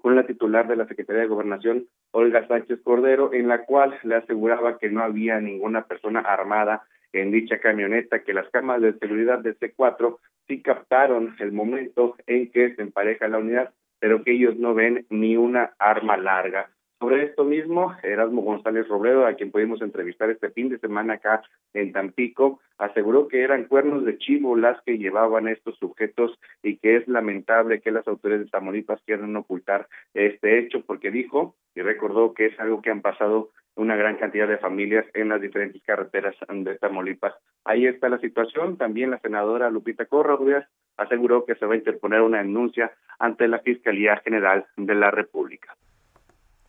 con 0.00 0.16
la 0.16 0.26
titular 0.26 0.68
de 0.68 0.76
la 0.76 0.86
Secretaría 0.86 1.22
de 1.22 1.28
Gobernación, 1.28 1.86
Olga 2.12 2.46
Sánchez 2.46 2.80
Cordero, 2.82 3.32
en 3.32 3.48
la 3.48 3.64
cual 3.64 3.98
le 4.02 4.16
aseguraba 4.16 4.78
que 4.78 4.90
no 4.90 5.02
había 5.02 5.40
ninguna 5.40 5.86
persona 5.86 6.20
armada 6.20 6.82
en 7.12 7.30
dicha 7.30 7.58
camioneta, 7.58 8.24
que 8.24 8.34
las 8.34 8.48
cámaras 8.50 8.82
de 8.82 8.98
seguridad 8.98 9.38
de 9.38 9.56
C4 9.56 10.18
sí 10.48 10.62
captaron 10.62 11.34
el 11.38 11.52
momento 11.52 12.16
en 12.26 12.50
que 12.50 12.74
se 12.74 12.82
empareja 12.82 13.28
la 13.28 13.38
unidad, 13.38 13.72
pero 13.98 14.22
que 14.22 14.32
ellos 14.32 14.56
no 14.56 14.74
ven 14.74 15.06
ni 15.10 15.36
una 15.36 15.74
arma 15.78 16.16
larga. 16.16 16.70
Sobre 17.04 17.24
esto 17.24 17.44
mismo, 17.44 17.94
Erasmo 18.02 18.40
González 18.40 18.88
Robledo, 18.88 19.26
a 19.26 19.34
quien 19.34 19.50
pudimos 19.50 19.82
entrevistar 19.82 20.30
este 20.30 20.48
fin 20.48 20.70
de 20.70 20.78
semana 20.78 21.14
acá 21.14 21.42
en 21.74 21.92
Tampico, 21.92 22.60
aseguró 22.78 23.28
que 23.28 23.42
eran 23.42 23.64
cuernos 23.64 24.06
de 24.06 24.16
chivo 24.16 24.56
las 24.56 24.80
que 24.84 24.96
llevaban 24.96 25.46
estos 25.46 25.76
sujetos 25.76 26.40
y 26.62 26.78
que 26.78 26.96
es 26.96 27.06
lamentable 27.06 27.82
que 27.82 27.90
las 27.90 28.08
autoridades 28.08 28.46
de 28.46 28.50
Tamaulipas 28.50 29.02
quieran 29.04 29.36
ocultar 29.36 29.86
este 30.14 30.58
hecho 30.58 30.80
porque 30.86 31.10
dijo 31.10 31.54
y 31.74 31.82
recordó 31.82 32.32
que 32.32 32.46
es 32.46 32.58
algo 32.58 32.80
que 32.80 32.90
han 32.90 33.02
pasado 33.02 33.50
una 33.76 33.96
gran 33.96 34.16
cantidad 34.16 34.48
de 34.48 34.56
familias 34.56 35.04
en 35.12 35.28
las 35.28 35.42
diferentes 35.42 35.82
carreteras 35.82 36.34
de 36.48 36.78
Tamaulipas. 36.78 37.34
Ahí 37.66 37.84
está 37.84 38.08
la 38.08 38.18
situación. 38.18 38.78
También 38.78 39.10
la 39.10 39.18
senadora 39.18 39.68
Lupita 39.68 40.06
Corrodrías 40.06 40.66
aseguró 40.96 41.44
que 41.44 41.54
se 41.56 41.66
va 41.66 41.74
a 41.74 41.76
interponer 41.76 42.22
una 42.22 42.38
denuncia 42.38 42.92
ante 43.18 43.46
la 43.46 43.58
Fiscalía 43.58 44.16
General 44.24 44.64
de 44.78 44.94
la 44.94 45.10
República. 45.10 45.76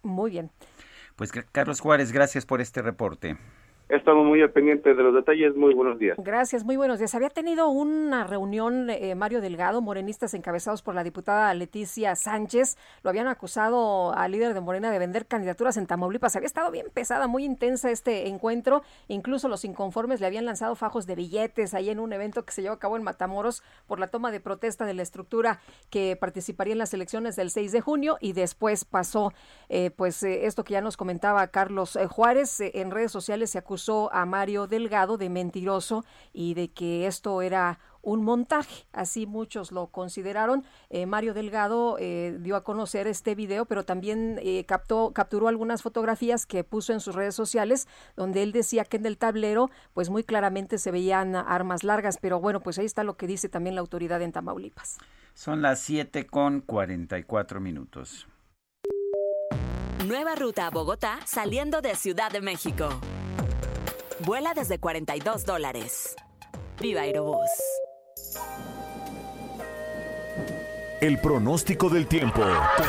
Muy 0.05 0.31
bien. 0.31 0.51
Pues 1.15 1.31
Carlos 1.31 1.79
Juárez, 1.79 2.11
gracias 2.11 2.45
por 2.45 2.61
este 2.61 2.81
reporte. 2.81 3.37
Estamos 3.87 4.25
muy 4.25 4.41
al 4.41 4.49
pendiente 4.49 4.95
de 4.95 5.03
los 5.03 5.13
detalles. 5.13 5.55
Muy 5.55 5.75
buenos 5.75 5.99
días. 5.99 6.17
Gracias, 6.19 6.63
muy 6.63 6.75
buenos 6.75 6.97
días. 6.97 7.13
Había 7.13 7.29
tenido 7.29 7.69
una 7.69 8.23
reunión 8.23 8.89
eh, 8.89 9.13
Mario 9.13 9.41
Delgado, 9.41 9.79
morenistas 9.79 10.33
encabezados 10.33 10.81
por 10.81 10.95
la 10.95 11.03
diputada 11.03 11.53
Leticia 11.53 12.15
Sánchez. 12.15 12.77
Lo 13.03 13.11
habían 13.11 13.27
acusado 13.27 14.11
al 14.15 14.31
líder 14.31 14.55
de 14.55 14.61
Morena 14.61 14.89
de 14.89 14.97
vender 14.97 15.27
candidaturas 15.27 15.77
en 15.77 15.85
Tamaulipas. 15.85 16.35
Había 16.35 16.47
estado 16.47 16.71
bien 16.71 16.87
pesada, 16.91 17.27
muy 17.27 17.45
intensa 17.45 17.91
este 17.91 18.27
encuentro. 18.27 18.81
Incluso 19.07 19.49
los 19.49 19.63
inconformes 19.63 20.19
le 20.19 20.25
habían 20.25 20.45
lanzado 20.45 20.73
fajos 20.73 21.05
de 21.05 21.13
billetes 21.13 21.75
ahí 21.75 21.91
en 21.91 21.99
un 21.99 22.11
evento 22.11 22.43
que 22.43 22.53
se 22.53 22.63
llevó 22.63 22.73
a 22.73 22.79
cabo 22.79 22.97
en 22.97 23.03
Matamoros 23.03 23.61
por 23.85 23.99
la 23.99 24.07
toma 24.07 24.31
de 24.31 24.39
protesta 24.39 24.87
de 24.87 24.95
la 24.95 25.03
estructura 25.03 25.59
que 25.91 26.15
participaría 26.15 26.73
en 26.73 26.79
las 26.79 26.95
elecciones 26.95 27.35
del 27.35 27.51
6 27.51 27.71
de 27.71 27.81
junio. 27.81 28.17
Y 28.19 28.33
después 28.33 28.83
pasó, 28.83 29.31
eh, 29.69 29.91
pues, 29.91 30.23
eh, 30.23 30.47
esto 30.47 30.63
que 30.63 30.73
ya 30.73 30.81
nos 30.81 30.97
comentaba 30.97 31.45
Carlos 31.49 31.99
Juárez. 32.09 32.61
en 32.61 32.89
redes 32.89 33.11
sociales 33.11 33.51
se 33.51 33.59
acusó 33.59 33.74
acusó 33.75 34.09
a 34.13 34.25
Mario 34.25 34.67
Delgado 34.67 35.17
de 35.17 35.29
mentiroso 35.29 36.05
y 36.31 36.53
de 36.53 36.69
que 36.69 37.07
esto 37.07 37.41
era 37.41 37.79
un 38.01 38.23
montaje, 38.23 38.85
así 38.93 39.25
muchos 39.25 39.73
lo 39.73 39.87
consideraron. 39.87 40.63
Eh, 40.89 41.05
Mario 41.05 41.33
Delgado 41.33 41.97
eh, 41.99 42.37
dio 42.39 42.55
a 42.55 42.63
conocer 42.63 43.05
este 43.05 43.35
video, 43.35 43.65
pero 43.65 43.83
también 43.83 44.39
eh, 44.41 44.63
captó, 44.65 45.11
capturó 45.11 45.49
algunas 45.49 45.81
fotografías 45.81 46.45
que 46.45 46.63
puso 46.63 46.93
en 46.93 47.01
sus 47.01 47.15
redes 47.15 47.35
sociales, 47.35 47.89
donde 48.15 48.43
él 48.43 48.53
decía 48.53 48.85
que 48.85 48.95
en 48.95 49.05
el 49.05 49.17
tablero, 49.17 49.69
pues 49.93 50.09
muy 50.09 50.23
claramente 50.23 50.77
se 50.77 50.91
veían 50.91 51.35
armas 51.35 51.83
largas, 51.83 52.17
pero 52.21 52.39
bueno, 52.39 52.61
pues 52.61 52.79
ahí 52.79 52.85
está 52.85 53.03
lo 53.03 53.17
que 53.17 53.27
dice 53.27 53.49
también 53.49 53.75
la 53.75 53.81
autoridad 53.81 54.21
en 54.21 54.31
Tamaulipas. 54.31 54.99
Son 55.33 55.61
las 55.61 55.81
7 55.81 56.27
con 56.27 56.61
44 56.61 57.59
minutos. 57.59 58.25
Nueva 60.05 60.35
ruta 60.35 60.67
a 60.67 60.69
Bogotá 60.69 61.19
saliendo 61.25 61.81
de 61.81 61.95
Ciudad 61.95 62.31
de 62.31 62.39
México. 62.39 62.89
Vuela 64.19 64.53
desde 64.53 64.79
42 64.79 65.45
dólares. 65.45 66.15
Viva 66.79 67.01
Aerobús. 67.01 67.49
El 71.01 71.19
pronóstico 71.19 71.89
del 71.89 72.07
tiempo. 72.07 72.41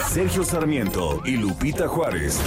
Sergio 0.08 0.44
Sarmiento 0.44 1.22
y 1.24 1.32
Lupita 1.32 1.88
Juárez. 1.88 2.40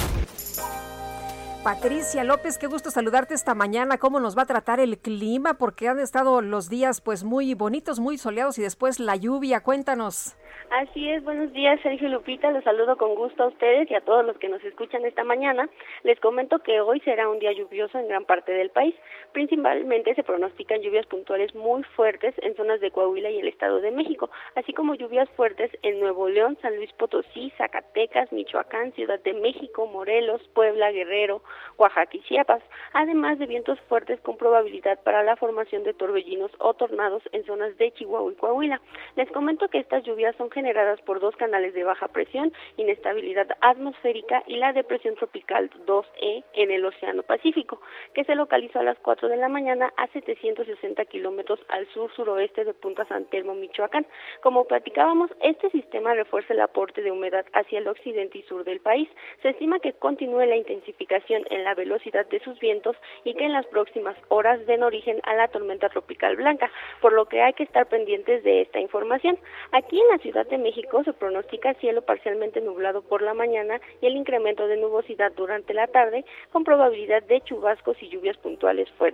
Patricia 1.70 2.24
López, 2.24 2.57
qué 2.57 2.65
gusto 2.65 2.89
saludarte 2.89 3.36
esta 3.36 3.53
mañana. 3.53 3.99
¿Cómo 3.99 4.20
nos 4.20 4.36
va 4.36 4.41
a 4.41 4.47
tratar 4.47 4.80
el 4.80 4.97
clima? 4.97 5.59
Porque 5.59 5.88
han 5.88 5.99
estado 5.99 6.41
los 6.41 6.67
días 6.67 6.99
pues 6.99 7.24
muy 7.24 7.53
bonitos, 7.53 7.99
muy 7.99 8.17
soleados 8.17 8.57
y 8.57 8.63
después 8.63 8.99
la 8.99 9.15
lluvia. 9.15 9.61
Cuéntanos. 9.61 10.36
Así 10.72 11.09
es, 11.09 11.24
buenos 11.24 11.51
días 11.51 11.80
Sergio 11.82 12.09
Lupita, 12.09 12.51
los 12.51 12.63
saludo 12.63 12.95
con 12.95 13.15
gusto 13.15 13.43
a 13.43 13.47
ustedes 13.47 13.89
y 13.89 13.95
a 13.95 14.01
todos 14.01 14.24
los 14.24 14.38
que 14.38 14.49
nos 14.49 14.63
escuchan 14.63 15.03
esta 15.03 15.24
mañana. 15.24 15.67
Les 16.03 16.20
comento 16.20 16.59
que 16.59 16.80
hoy 16.80 16.99
será 17.01 17.28
un 17.28 17.39
día 17.39 17.53
lluvioso 17.53 17.97
en 17.97 18.07
gran 18.07 18.26
parte 18.26 18.51
del 18.51 18.70
país. 18.70 18.93
Principalmente 19.34 20.15
se 20.15 20.23
pronostican 20.23 20.82
lluvias 20.82 21.05
puntuales 21.05 21.53
muy 21.53 21.84
fuertes 21.84 22.34
en 22.39 22.55
zonas 22.55 22.80
de 22.82 22.91
Coahuila 22.91 23.30
y 23.30 23.39
el 23.39 23.47
Estado 23.47 23.80
de 23.80 23.91
México, 23.91 24.30
así 24.55 24.73
como 24.73 24.95
lluvias 24.95 25.30
fuertes 25.32 25.71
en 25.84 25.99
Nuevo 25.99 26.30
León, 26.30 26.57
San 26.61 26.75
Luis 26.75 26.91
Potosí, 26.93 27.51
Zacatecas, 27.57 28.32
Michoacán, 28.32 28.91
Ciudad 28.93 29.19
de 29.21 29.34
México, 29.34 29.86
Morelos, 29.88 30.41
Puebla, 30.53 30.91
Guerrero, 30.91 31.43
Oaxaca 31.77 32.17
y 32.17 32.21
Chiapas, 32.21 32.63
además 32.93 33.38
de 33.38 33.45
vientos 33.45 33.80
fuertes 33.82 34.19
con 34.21 34.38
probabilidad 34.38 34.99
para 35.03 35.23
la 35.23 35.36
formación 35.36 35.84
de 35.84 35.93
torbellinos 35.93 36.51
o 36.59 36.73
tornados 36.73 37.21
en 37.32 37.45
zonas 37.45 37.77
de 37.77 37.91
Chihuahua 37.91 38.32
y 38.32 38.36
Coahuila. 38.36 38.82
Les 39.15 39.30
comento 39.32 39.67
que 39.67 39.80
estas 39.80 40.03
lluvias 40.03 40.36
son 40.38 40.49
generadas 40.49 41.01
por 41.01 41.19
dos 41.19 41.36
canales 41.36 41.73
de 41.73 41.84
baja 41.84 42.07
presión, 42.07 42.51
inestabilidad 42.77 43.47
atmosférica 43.61 44.43
y 44.47 44.57
la 44.57 44.73
depresión 44.73 45.15
tropical 45.15 45.69
2E 45.86 46.43
en 46.53 46.71
el 46.71 46.86
Océano 46.86 47.23
Pacífico, 47.23 47.82
que 48.13 48.23
se 48.23 48.36
localizó 48.36 48.80
a 48.80 48.84
las 48.84 48.97
4 48.99 49.18
de 49.28 49.38
la 49.38 49.49
mañana 49.49 49.91
a 49.97 50.07
760 50.07 51.03
kilómetros 51.05 51.59
al 51.67 51.88
sur-suroeste 51.88 52.63
de 52.63 52.74
Punta 52.74 53.05
San 53.05 53.26
Telmo, 53.26 53.53
Michoacán. 53.53 54.05
Como 54.41 54.65
platicábamos, 54.65 55.32
este 55.41 55.70
sistema 55.72 56.13
refuerza 56.13 56.53
el 56.53 56.61
aporte 56.61 57.01
de 57.01 57.11
humedad 57.11 57.45
hacia 57.53 57.80
el 57.80 57.88
occidente 57.88 58.38
y 58.38 58.43
sur 58.43 58.63
del 58.63 58.80
país. 58.80 59.09
Se 59.41 59.49
estima 59.49 59.80
que 59.80 59.93
continúe 59.93 60.45
la 60.45 60.55
intensificación 60.55 61.43
en 61.49 61.63
la 61.63 61.76
velocidad 61.76 62.28
de 62.28 62.39
sus 62.39 62.59
vientos 62.59 62.95
y 63.24 63.34
que 63.34 63.45
en 63.45 63.53
las 63.53 63.65
próximas 63.67 64.15
horas 64.30 64.65
den 64.65 64.84
origen 64.84 65.20
a 65.24 65.36
la 65.36 65.47
tormenta 65.47 65.89
tropical 65.89 66.36
blanca, 66.36 66.72
por 67.01 67.13
lo 67.13 67.26
que 67.26 67.41
hay 67.41 67.53
que 67.53 67.63
estar 67.63 67.88
pendientes 67.88 68.43
de 68.43 68.61
esta 68.61 68.80
información. 68.80 69.38
Aquí 69.72 69.99
en 69.99 70.07
la 70.09 70.17
ciudad 70.20 70.47
de 70.47 70.57
México 70.57 71.03
se 71.03 71.13
pronostica 71.13 71.74
cielo 71.76 72.01
parcialmente 72.03 72.61
nublado 72.61 73.01
por 73.01 73.22
la 73.22 73.34
mañana 73.34 73.82
y 74.01 74.07
el 74.07 74.15
incremento 74.15 74.67
de 74.67 74.78
nubosidad 74.78 75.32
durante 75.34 75.74
la 75.74 75.88
tarde 75.88 76.24
con 76.51 76.63
probabilidad 76.63 77.24
de 77.24 77.41
chubascos 77.41 78.01
y 78.01 78.09
lluvias 78.09 78.38
puntuales 78.38 78.89
fuertes, 78.91 79.09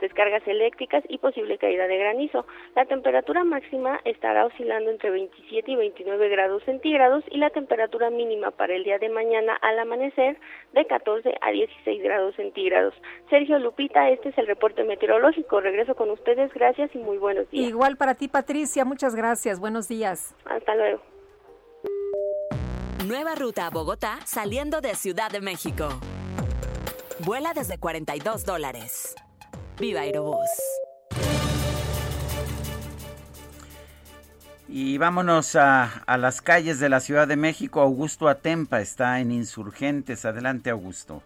descargas 0.00 0.46
eléctricas 0.46 1.04
y 1.08 1.18
posible 1.18 1.58
caída 1.58 1.86
de 1.86 1.98
granizo. 1.98 2.46
La 2.74 2.86
temperatura 2.86 3.44
máxima 3.44 4.00
estará 4.04 4.46
oscilando 4.46 4.90
entre 4.90 5.10
27 5.10 5.70
y 5.70 5.76
29 5.76 6.28
grados 6.28 6.62
centígrados 6.64 7.24
y 7.30 7.38
la 7.38 7.50
temperatura 7.50 8.10
mínima 8.10 8.50
para 8.50 8.74
el 8.74 8.84
día 8.84 8.98
de 8.98 9.08
mañana 9.08 9.56
al 9.60 9.78
amanecer 9.78 10.38
de 10.72 10.86
14 10.86 11.34
a 11.40 11.50
16 11.50 12.02
grados 12.02 12.34
centígrados. 12.36 12.94
Sergio 13.28 13.58
Lupita, 13.58 14.08
este 14.10 14.30
es 14.30 14.38
el 14.38 14.46
reporte 14.46 14.84
meteorológico. 14.84 15.60
Regreso 15.60 15.94
con 15.94 16.10
ustedes. 16.10 16.52
Gracias 16.54 16.94
y 16.94 16.98
muy 16.98 17.18
buenos 17.18 17.48
días. 17.50 17.68
Igual 17.68 17.96
para 17.96 18.14
ti, 18.14 18.28
Patricia. 18.28 18.84
Muchas 18.84 19.14
gracias. 19.14 19.60
Buenos 19.60 19.88
días. 19.88 20.34
Hasta 20.44 20.74
luego. 20.74 21.00
Nueva 23.06 23.34
ruta 23.34 23.66
a 23.66 23.70
Bogotá 23.70 24.18
saliendo 24.24 24.80
de 24.80 24.94
Ciudad 24.94 25.30
de 25.30 25.40
México. 25.40 25.88
Vuela 27.24 27.52
desde 27.54 27.78
42 27.78 28.44
dólares. 28.44 29.14
Viva 29.80 30.00
Aerobús. 30.00 30.50
Y 34.68 34.98
vámonos 34.98 35.56
a, 35.56 35.84
a, 36.04 36.18
las 36.18 36.42
calles 36.42 36.78
de 36.80 36.90
la 36.90 37.00
Ciudad 37.00 37.26
de 37.26 37.36
México. 37.36 37.80
Augusto 37.80 38.28
Atempa 38.28 38.82
está 38.82 39.20
en 39.20 39.32
Insurgentes. 39.32 40.26
Adelante, 40.26 40.68
Augusto. 40.68 41.22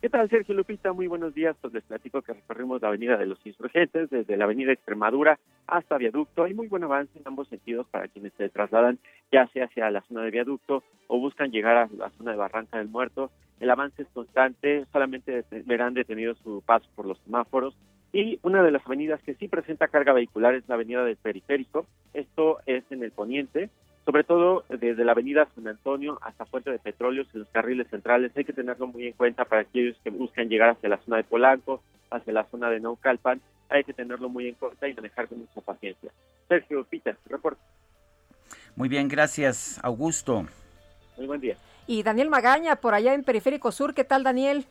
¿Qué 0.00 0.08
tal, 0.08 0.30
Sergio 0.30 0.54
Lupita? 0.54 0.92
Muy 0.92 1.08
buenos 1.08 1.34
días. 1.34 1.56
Pues 1.60 1.74
les 1.74 1.82
platico 1.82 2.22
que 2.22 2.32
recorrimos 2.32 2.80
la 2.80 2.86
avenida 2.86 3.16
de 3.16 3.26
los 3.26 3.44
Insurgentes, 3.44 4.08
desde 4.10 4.36
la 4.36 4.44
avenida 4.44 4.72
Extremadura 4.72 5.40
hasta 5.66 5.98
Viaducto. 5.98 6.44
Hay 6.44 6.54
muy 6.54 6.68
buen 6.68 6.84
avance 6.84 7.18
en 7.18 7.26
ambos 7.26 7.48
sentidos 7.48 7.84
para 7.88 8.06
quienes 8.06 8.32
se 8.34 8.48
trasladan 8.48 9.00
ya 9.32 9.48
sea 9.48 9.64
hacia 9.64 9.90
la 9.90 10.02
zona 10.02 10.22
de 10.22 10.30
Viaducto 10.30 10.84
o 11.08 11.18
buscan 11.18 11.50
llegar 11.50 11.76
a 11.76 11.88
la 11.96 12.10
zona 12.10 12.30
de 12.30 12.36
Barranca 12.36 12.78
del 12.78 12.86
Muerto. 12.86 13.32
El 13.58 13.70
avance 13.70 14.02
es 14.02 14.08
constante, 14.14 14.86
solamente 14.92 15.44
verán 15.66 15.94
detenido 15.94 16.36
su 16.36 16.62
paso 16.64 16.88
por 16.94 17.04
los 17.04 17.18
semáforos. 17.24 17.76
Y 18.12 18.38
una 18.42 18.62
de 18.62 18.70
las 18.70 18.86
avenidas 18.86 19.20
que 19.24 19.34
sí 19.34 19.48
presenta 19.48 19.88
carga 19.88 20.12
vehicular 20.12 20.54
es 20.54 20.68
la 20.68 20.76
avenida 20.76 21.04
del 21.04 21.16
Periférico. 21.16 21.86
Esto 22.14 22.58
es 22.66 22.84
en 22.92 23.02
el 23.02 23.10
poniente, 23.10 23.68
sobre 24.08 24.24
todo 24.24 24.64
desde 24.70 25.04
la 25.04 25.12
avenida 25.12 25.46
San 25.54 25.68
Antonio 25.68 26.18
hasta 26.22 26.46
Fuente 26.46 26.70
de 26.70 26.78
Petróleos 26.78 27.28
en 27.34 27.40
los 27.40 27.48
carriles 27.50 27.88
centrales. 27.90 28.32
Hay 28.34 28.46
que 28.46 28.54
tenerlo 28.54 28.86
muy 28.86 29.08
en 29.08 29.12
cuenta 29.12 29.44
para 29.44 29.60
aquellos 29.60 29.98
que 30.02 30.08
buscan 30.08 30.48
llegar 30.48 30.70
hacia 30.70 30.88
la 30.88 30.96
zona 31.04 31.18
de 31.18 31.24
Polanco, 31.24 31.82
hacia 32.10 32.32
la 32.32 32.44
zona 32.44 32.70
de 32.70 32.80
Naucalpan. 32.80 33.42
Hay 33.68 33.84
que 33.84 33.92
tenerlo 33.92 34.30
muy 34.30 34.48
en 34.48 34.54
cuenta 34.54 34.88
y 34.88 34.94
manejar 34.94 35.28
con 35.28 35.40
mucha 35.40 35.60
paciencia. 35.60 36.10
Sergio, 36.48 36.86
Peter, 36.88 37.18
reporte. 37.26 37.60
Muy 38.76 38.88
bien, 38.88 39.08
gracias, 39.08 39.78
Augusto. 39.82 40.46
Muy 41.18 41.26
buen 41.26 41.42
día. 41.42 41.58
Y 41.86 42.02
Daniel 42.02 42.30
Magaña, 42.30 42.76
por 42.76 42.94
allá 42.94 43.12
en 43.12 43.24
Periférico 43.24 43.72
Sur. 43.72 43.92
¿Qué 43.92 44.04
tal, 44.04 44.22
Daniel? 44.22 44.64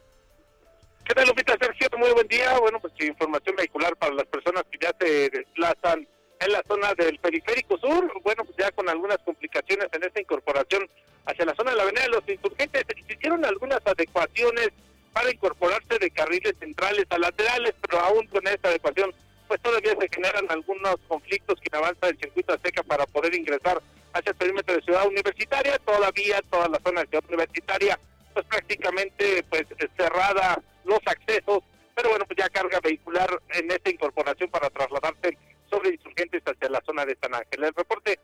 ¿Qué 1.05 1.13
tal, 1.13 1.27
Lupita? 1.27 1.55
Sergio, 1.61 1.87
muy 1.99 2.11
buen 2.11 2.27
día. 2.27 2.57
Bueno, 2.57 2.79
pues 2.79 2.91
información 3.01 3.55
vehicular 3.55 3.95
para 3.97 4.15
las 4.15 4.25
personas 4.25 4.63
que 4.71 4.79
ya 4.81 4.91
se 4.99 5.29
desplazan 5.29 6.07
en 6.39 6.51
la 6.51 6.63
zona 6.67 6.93
del 6.93 7.19
periférico 7.19 7.77
sur, 7.77 8.11
bueno, 8.23 8.43
pues 8.45 8.57
ya 8.57 8.71
con 8.71 8.87
algunas 8.89 9.17
complicaciones 9.19 9.87
en 9.91 10.03
esta 10.03 10.21
incorporación 10.21 10.89
hacia 11.25 11.45
la 11.45 11.55
zona 11.55 11.71
de 11.71 11.77
la 11.77 11.83
avenida 11.83 12.03
de 12.03 12.09
los 12.09 12.27
insurgentes. 12.27 12.85
Se 12.87 13.13
hicieron 13.13 13.43
algunas 13.45 13.79
adecuaciones 13.85 14.69
para 15.13 15.31
incorporarse 15.31 15.97
de 15.99 16.11
carriles 16.11 16.53
centrales 16.59 17.05
a 17.09 17.17
laterales, 17.17 17.73
pero 17.81 17.99
aún 17.99 18.27
con 18.27 18.45
esta 18.47 18.69
adecuación, 18.69 19.13
pues 19.47 19.61
todavía 19.61 19.95
se 19.99 20.09
generan 20.09 20.45
algunos 20.49 20.97
conflictos 21.07 21.59
que 21.59 21.75
avanza 21.75 22.09
el 22.09 22.19
circuito 22.19 22.57
seca 22.63 22.83
para 22.83 23.05
poder 23.07 23.33
ingresar 23.33 23.81
hacia 24.13 24.29
el 24.29 24.35
perímetro 24.35 24.75
de 24.75 24.81
Ciudad 24.81 25.07
Universitaria. 25.07 25.79
Todavía 25.79 26.41
toda 26.49 26.69
la 26.69 26.79
zona 26.85 27.01
de 27.01 27.07
Ciudad 27.07 27.25
Universitaria, 27.27 27.99
pues 28.33 28.45
prácticamente 28.45 29.43
pues 29.49 29.65
cerrada 29.95 30.61
los 30.85 30.99
accesos, 31.05 31.63
pero 31.95 32.09
bueno, 32.09 32.25
pues 32.25 32.37
ya 32.37 32.49
carga 32.49 32.79
vehicular 32.79 33.29
en 33.49 33.71
esta 33.71 33.89
incorporación 33.89 34.49
para 34.49 34.69
trasladarse 34.69 35.37
sobre 35.69 35.91
insurgentes 35.91 36.43
hacia 36.45 36.69
la 36.69 36.81
zona 36.81 37.05
de 37.05 37.15
San 37.15 37.33
Ángel. 37.33 37.63
El 37.63 37.73
reporte, 37.73 38.19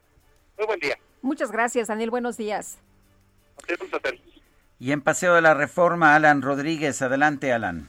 muy 0.57 0.67
buen 0.67 0.79
día. 0.79 0.97
Muchas 1.21 1.51
gracias, 1.51 1.87
Daniel. 1.87 2.09
Buenos 2.09 2.37
días. 2.37 2.81
Y 4.79 4.91
en 4.91 5.01
Paseo 5.01 5.35
de 5.35 5.41
la 5.41 5.53
Reforma, 5.53 6.15
Alan 6.15 6.41
Rodríguez. 6.41 7.01
Adelante, 7.01 7.53
Alan. 7.53 7.87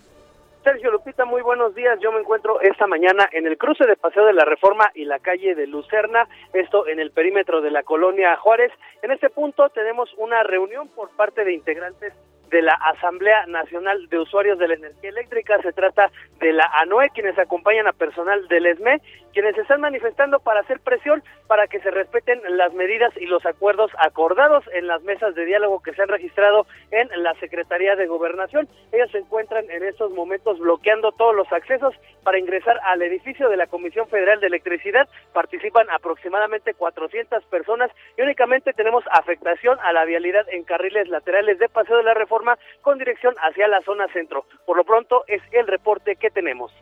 Sergio 0.63 0.91
Lupita, 0.91 1.27
muy 1.27 1.43
buenos 1.43 1.75
días. 1.75 1.99
Yo 2.01 2.11
me 2.11 2.21
encuentro 2.21 2.59
esta 2.63 2.87
mañana 2.87 3.29
en 3.33 3.47
el 3.47 3.59
cruce 3.59 3.85
de 3.85 3.97
Paseo 3.97 4.25
de 4.25 4.33
la 4.33 4.47
Reforma 4.47 4.91
y 4.95 5.05
la 5.05 5.19
calle 5.19 5.55
de 5.55 5.67
Lucerna, 5.67 6.27
esto 6.55 6.87
en 6.89 7.01
el 7.01 7.11
perímetro 7.11 7.61
de 7.61 7.71
la 7.71 7.83
colonia 7.83 8.35
Juárez. 8.37 8.73
En 9.03 9.11
este 9.11 9.29
punto 9.29 9.69
tenemos 9.71 10.09
una 10.17 10.43
reunión 10.43 10.89
por 10.89 11.11
parte 11.11 11.45
de 11.45 11.53
integrantes 11.53 12.15
de 12.51 12.63
la 12.63 12.75
Asamblea 12.75 13.47
Nacional 13.47 14.09
de 14.09 14.19
Usuarios 14.19 14.59
de 14.59 14.69
la 14.69 14.75
Energía 14.75 15.11
Eléctrica. 15.11 15.61
Se 15.63 15.73
trata 15.73 16.11
de 16.41 16.53
la 16.53 16.71
ANOE, 16.81 17.11
quienes 17.11 17.39
acompañan 17.39 17.87
a 17.87 17.93
personal 17.93 18.47
del 18.49 18.67
ESME, 18.67 19.01
quienes 19.33 19.57
están 19.59 19.81
manifestando 19.81 20.39
para 20.39 20.61
hacer 20.61 20.81
presión 20.81 21.23
para 21.49 21.67
que 21.67 21.81
se 21.81 21.91
respeten 21.91 22.41
las 22.57 22.73
medidas 22.75 23.13
y 23.17 23.27
los 23.27 23.45
acuerdos 23.45 23.91
acordados 23.99 24.65
en 24.73 24.87
las 24.87 25.03
mesas 25.03 25.35
de 25.35 25.45
diálogo 25.45 25.83
que 25.83 25.93
se 25.93 26.03
han 26.03 26.09
registrado 26.09 26.67
en 26.91 27.09
la 27.23 27.35
Secretaría 27.35 27.97
de 27.97 28.07
Gobernación. 28.07 28.69
Ellos 28.93 29.11
se 29.11 29.19
encuentran 29.19 29.69
en 29.71 29.83
estos 29.83 30.13
momentos 30.13 30.59
bloqueando 30.59 31.13
todos 31.13 31.35
los 31.35 31.53
accesos 31.53 31.95
para 32.23 32.39
ingresar 32.39 32.79
al 32.85 33.03
edificio 33.03 33.49
de 33.49 33.57
la 33.57 33.67
Comisión 33.67 34.09
Federal 34.09 34.41
de 34.41 34.47
Electricidad. 34.47 35.09
Participan 35.33 35.89
aproximadamente 35.91 36.75
400 36.75 37.45
personas 37.47 37.91
y 38.17 38.23
únicamente 38.23 38.73
tenemos 38.73 39.05
afectación 39.11 39.79
a 39.83 39.93
la 39.93 40.05
vialidad 40.05 40.47
en 40.51 40.65
carriles 40.65 41.09
laterales 41.09 41.59
de 41.59 41.69
Paseo 41.69 41.97
de 41.97 42.05
la 42.05 42.15
Reforma 42.15 42.44
con 42.83 42.99
dirección 42.99 43.35
hacia 43.39 43.69
la 43.69 43.81
zona 43.83 44.07
centro. 44.13 44.47
Por 44.67 44.77
lo 44.77 44.85
pronto 44.85 45.25
es 45.27 45.43
el 45.53 45.67
reporte 45.67 46.17
que 46.17 46.31
tenemos. 46.31 46.73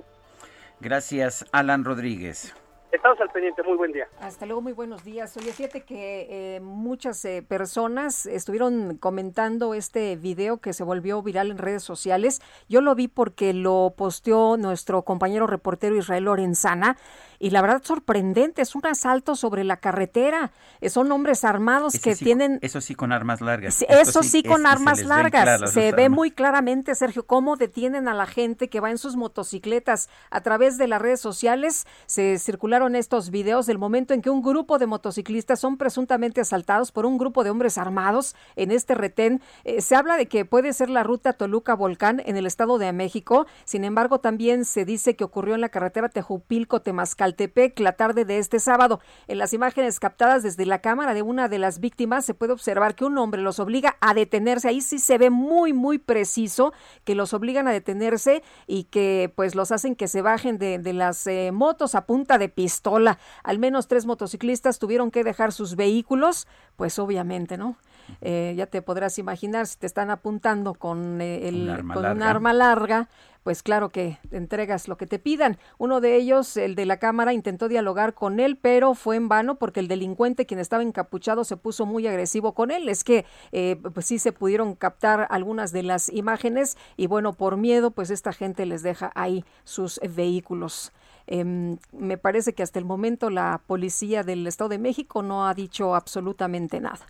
Gracias, 0.81 1.47
Alan 1.53 1.85
Rodríguez. 1.85 2.55
Estamos 2.93 3.19
al 3.23 3.31
pendiente, 3.31 3.63
muy 3.63 3.79
buen 3.79 3.91
día. 3.91 4.07
Hasta 4.21 4.45
luego, 4.45 4.61
muy 4.61 4.75
buenos 4.75 5.03
días. 5.03 5.35
Oye, 5.39 5.51
fíjate 5.55 5.81
que 5.81 6.57
eh, 6.57 6.61
muchas 6.61 7.25
eh, 7.25 7.43
personas 7.43 8.27
estuvieron 8.27 8.99
comentando 8.99 9.73
este 9.73 10.15
video 10.17 10.59
que 10.59 10.75
se 10.75 10.85
volvió 10.85 11.23
viral 11.23 11.51
en 11.51 11.57
redes 11.57 11.83
sociales. 11.83 12.43
Yo 12.69 12.83
lo 12.83 12.95
vi 12.95 13.09
porque 13.09 13.55
lo 13.55 13.95
posteó 13.97 14.59
nuestro 14.59 15.03
compañero 15.03 15.47
reportero 15.47 15.97
Israel 15.97 16.25
Lorenzana 16.25 16.99
y 17.39 17.51
la 17.51 17.63
verdad 17.63 17.83
sorprendente, 17.83 18.61
es 18.61 18.75
un 18.77 18.87
asalto 18.87 19.37
sobre 19.37 19.65
la 19.65 19.79
carretera. 19.79 20.53
Eh, 20.83 20.91
son 20.91 21.11
hombres 21.11 21.45
armados 21.45 21.99
que 21.99 22.15
tienen... 22.15 22.59
Eso 22.61 22.83
sí 22.83 22.95
con 22.95 23.11
armas 23.11 23.41
largas. 23.41 23.83
eso 23.89 24.23
sí, 24.23 24.43
con 24.43 24.67
armas 24.67 25.03
largas. 25.03 25.73
Se 25.73 25.93
ve 25.93 26.11
muy 26.11 26.31
claramente, 26.31 26.95
Sergio, 26.95 27.27
cómo 27.27 27.57
detienen 27.57 28.07
a 28.07 28.15
la 28.15 28.27
gente 28.27 28.69
que 28.69 28.81
va 28.81 28.91
en 28.91 28.99
sus 28.99 29.17
motocicletas. 29.17 30.11
A 30.31 30.43
través 30.43 30.77
de 30.77 30.87
las 30.87 31.01
redes 31.01 31.21
sociales 31.21 31.87
se 32.07 32.39
circularon 32.39 32.82
estos 32.91 33.31
videos 33.31 33.67
del 33.67 33.79
momento 33.79 34.13
en 34.13 34.23
que 34.23 34.31
un 34.31 34.43
grupo 34.43 34.79
de 34.79 34.87
motociclistas 34.87 35.61
son 35.61 35.77
presuntamente 35.77 36.41
asaltados 36.41 36.93
por 36.93 37.07
un 37.07 37.17
grupo 37.17 37.45
de 37.45 37.51
hombres 37.51 37.79
armados 37.79 38.35
en 38.57 38.71
este 38.71 38.95
retén. 38.95 39.41
Eh, 39.65 39.81
se 39.81 39.95
habla 39.95 40.17
de 40.17 40.27
que 40.27 40.45
puede 40.45 40.73
ser 40.73 40.91
la 40.91 41.03
ruta 41.03 41.33
Toluca-Volcán 41.33 42.21
en 42.27 42.37
el 42.37 42.47
Estado 42.47 42.79
de 42.79 42.93
México. 42.93 43.47
Sin 43.65 43.85
embargo, 43.85 44.19
también 44.19 44.65
se 44.65 44.85
dice 44.85 45.17
que 45.17 45.25
ocurrió 45.25 45.55
en 45.55 45.61
la 45.61 45.69
carretera 45.69 46.09
Tejupilco-Temazcal 46.09 47.35
Tepec 47.37 47.79
la 47.79 47.93
tarde 47.93 48.25
de 48.25 48.39
este 48.39 48.59
sábado. 48.59 49.01
En 49.29 49.39
las 49.39 49.53
imágenes 49.53 50.01
captadas 50.01 50.43
desde 50.43 50.67
la 50.67 50.81
cámara 50.81 51.15
de 51.15 51.23
una 51.23 51.49
de 51.49 51.59
las 51.59 51.79
víctimas 51.79 52.25
se 52.25 52.35
puede 52.35 52.53
observar 52.53 52.95
que 52.95 53.05
un 53.05 53.17
hombre 53.19 53.41
los 53.41 53.61
obliga 53.61 53.97
a 54.01 54.15
detenerse. 54.15 54.69
Ahí 54.69 54.81
sí 54.81 54.99
se 54.99 55.19
ve 55.19 55.31
muy, 55.31 55.73
muy 55.73 55.99
preciso 55.99 56.73
que 57.05 57.15
los 57.15 57.33
obligan 57.35 57.69
a 57.69 57.73
detenerse 57.73 58.43
y 58.67 58.85
que 58.85 59.33
pues 59.35 59.55
los 59.55 59.73
hacen 59.73 59.95
que 59.95 60.09
se 60.09 60.23
bajen 60.23 60.59
de, 60.59 60.93
las 60.93 61.27
eh, 61.27 61.51
motos 61.53 61.95
a 61.95 62.07
punta 62.07 62.39
de 62.39 62.49
pistola. 62.73 63.19
Al 63.43 63.59
menos 63.59 63.87
tres 63.87 64.07
motociclistas 64.07 64.79
tuvieron 64.79 65.11
que 65.11 65.25
dejar 65.25 65.53
sus 65.53 65.77
vehículos, 65.77 66.47
pues 66.77 66.99
obviamente, 66.99 67.59
¿no? 67.59 67.77
Eh, 68.21 68.55
ya 68.57 68.67
te 68.67 68.83
podrás 68.83 69.19
imaginar 69.19 69.67
si 69.67 69.79
te 69.79 69.87
están 69.87 70.11
apuntando 70.11 70.75
con, 70.75 71.21
eh, 71.21 71.49
el, 71.49 71.83
con 71.93 72.05
un 72.05 72.23
arma 72.23 72.53
larga, 72.53 73.09
pues 73.43 73.63
claro 73.63 73.91
que 73.91 74.19
entregas 74.31 74.89
lo 74.89 74.97
que 74.97 75.07
te 75.07 75.19
pidan. 75.19 75.59
Uno 75.79 76.01
de 76.01 76.17
ellos, 76.17 76.57
el 76.57 76.75
de 76.75 76.87
la 76.87 76.97
cámara, 76.97 77.33
intentó 77.33 77.69
dialogar 77.69 78.15
con 78.15 78.41
él, 78.41 78.57
pero 78.57 78.95
fue 78.95 79.17
en 79.17 79.29
vano 79.29 79.57
porque 79.57 79.81
el 79.81 79.89
delincuente, 79.89 80.47
quien 80.47 80.61
estaba 80.61 80.83
encapuchado, 80.83 81.45
se 81.45 81.57
puso 81.57 81.87
muy 81.87 82.07
agresivo 82.07 82.55
con 82.55 82.71
él. 82.71 82.89
Es 82.89 83.05
que 83.05 83.25
eh, 83.53 83.77
pues 83.95 84.07
sí 84.07 84.19
se 84.19 84.33
pudieron 84.33 84.75
captar 84.75 85.27
algunas 85.31 85.73
de 85.73 85.83
las 85.83 86.09
imágenes 86.09 86.77
y 86.97 87.07
bueno, 87.07 87.35
por 87.35 87.57
miedo, 87.57 87.91
pues 87.91 88.11
esta 88.11 88.33
gente 88.33 88.67
les 88.67 88.83
deja 88.83 89.13
ahí 89.15 89.45
sus 89.65 90.01
vehículos. 90.15 90.93
Em, 91.27 91.79
me 91.93 92.19
parece 92.19 92.53
que 92.53 92.63
hasta 92.63 92.79
el 92.79 92.85
momento 92.85 93.31
la 93.31 93.61
policía 93.67 94.23
del 94.23 94.47
Estado 94.47 94.71
de 94.71 94.79
México 94.79 95.23
no 95.23 95.47
ha 95.47 95.55
dicho 95.55 95.95
absolutamente 95.95 96.81
nada. 96.81 97.07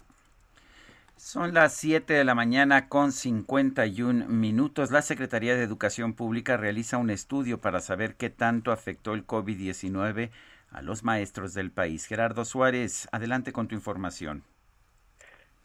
Son 1.17 1.55
las 1.55 1.75
7 1.75 2.15
de 2.15 2.25
la 2.25 2.35
mañana 2.35 2.89
con 2.89 3.13
51 3.13 4.27
minutos. 4.27 4.91
La 4.91 5.03
Secretaría 5.03 5.55
de 5.55 5.63
Educación 5.63 6.15
Pública 6.15 6.57
realiza 6.57 6.99
un 6.99 7.11
estudio 7.11 7.61
para 7.61 7.81
saber 7.81 8.17
qué 8.17 8.29
tanto 8.29 8.73
afectó 8.73 9.15
el 9.15 9.25
COVID-19 9.25 10.31
a 10.73 10.83
los 10.83 11.05
maestros 11.05 11.55
del 11.55 11.71
país. 11.71 12.07
Gerardo 12.07 12.45
Suárez, 12.45 13.09
adelante 13.13 13.53
con 13.53 13.69
tu 13.69 13.77
información. 13.77 14.43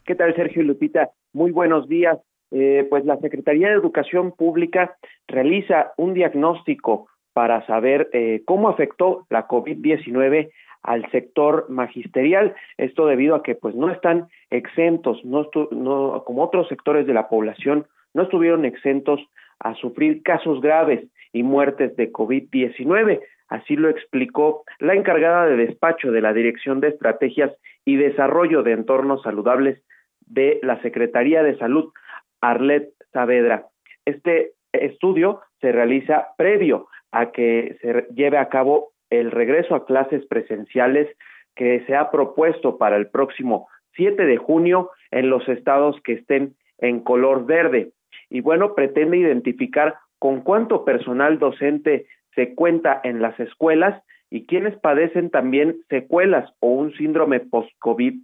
¿Qué 0.04 0.14
tal, 0.14 0.34
Sergio 0.36 0.62
y 0.62 0.66
Lupita? 0.66 1.10
Muy 1.32 1.50
buenos 1.50 1.88
días. 1.88 2.18
Eh, 2.50 2.86
pues 2.88 3.04
la 3.04 3.18
Secretaría 3.18 3.68
de 3.68 3.74
Educación 3.74 4.32
Pública 4.32 4.96
realiza 5.26 5.92
un 5.96 6.14
diagnóstico 6.14 7.08
para 7.32 7.64
saber 7.66 8.08
eh, 8.12 8.42
cómo 8.44 8.68
afectó 8.68 9.26
la 9.30 9.46
COVID-19 9.46 10.50
al 10.82 11.10
sector 11.10 11.66
magisterial. 11.68 12.54
Esto 12.76 13.06
debido 13.06 13.34
a 13.34 13.42
que 13.42 13.54
pues 13.54 13.74
no 13.74 13.90
están 13.90 14.28
exentos, 14.50 15.24
no, 15.24 15.48
no 15.70 16.24
como 16.24 16.42
otros 16.42 16.68
sectores 16.68 17.06
de 17.06 17.14
la 17.14 17.28
población, 17.28 17.86
no 18.14 18.22
estuvieron 18.22 18.64
exentos 18.64 19.20
a 19.60 19.74
sufrir 19.74 20.22
casos 20.22 20.60
graves 20.60 21.04
y 21.32 21.42
muertes 21.42 21.96
de 21.96 22.12
COVID-19. 22.12 23.20
Así 23.48 23.76
lo 23.76 23.88
explicó 23.88 24.64
la 24.78 24.94
encargada 24.94 25.46
de 25.46 25.56
despacho 25.56 26.10
de 26.10 26.20
la 26.20 26.32
Dirección 26.32 26.80
de 26.80 26.88
Estrategias 26.88 27.52
y 27.84 27.96
Desarrollo 27.96 28.62
de 28.62 28.72
Entornos 28.72 29.22
Saludables 29.22 29.82
de 30.26 30.60
la 30.62 30.80
Secretaría 30.82 31.42
de 31.42 31.56
Salud, 31.58 31.92
Arlet 32.40 32.90
Saavedra. 33.12 33.66
Este 34.04 34.52
estudio 34.72 35.40
se 35.60 35.72
realiza 35.72 36.28
previo 36.36 36.88
a 37.12 37.30
que 37.30 37.76
se 37.80 38.06
lleve 38.14 38.38
a 38.38 38.48
cabo 38.48 38.92
el 39.10 39.30
regreso 39.30 39.74
a 39.74 39.86
clases 39.86 40.24
presenciales 40.26 41.08
que 41.54 41.84
se 41.86 41.96
ha 41.96 42.10
propuesto 42.10 42.78
para 42.78 42.96
el 42.96 43.08
próximo 43.08 43.68
7 43.94 44.26
de 44.26 44.36
junio 44.36 44.90
en 45.10 45.30
los 45.30 45.48
estados 45.48 46.00
que 46.02 46.12
estén 46.14 46.54
en 46.78 47.00
color 47.00 47.46
verde. 47.46 47.92
Y 48.30 48.40
bueno, 48.40 48.74
pretende 48.74 49.16
identificar 49.16 49.96
con 50.18 50.42
cuánto 50.42 50.84
personal 50.84 51.38
docente 51.38 52.06
se 52.34 52.54
cuenta 52.54 53.00
en 53.02 53.20
las 53.22 53.38
escuelas 53.40 54.02
y 54.30 54.46
quienes 54.46 54.78
padecen 54.78 55.30
también 55.30 55.76
secuelas 55.88 56.52
o 56.60 56.68
un 56.68 56.92
síndrome 56.94 57.40
post-COVID 57.40 58.14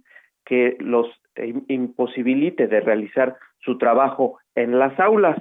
que 0.45 0.77
los 0.79 1.07
imposibilite 1.67 2.67
de 2.67 2.79
realizar 2.79 3.35
su 3.59 3.77
trabajo 3.77 4.37
en 4.53 4.77
las 4.77 4.97
aulas. 4.99 5.37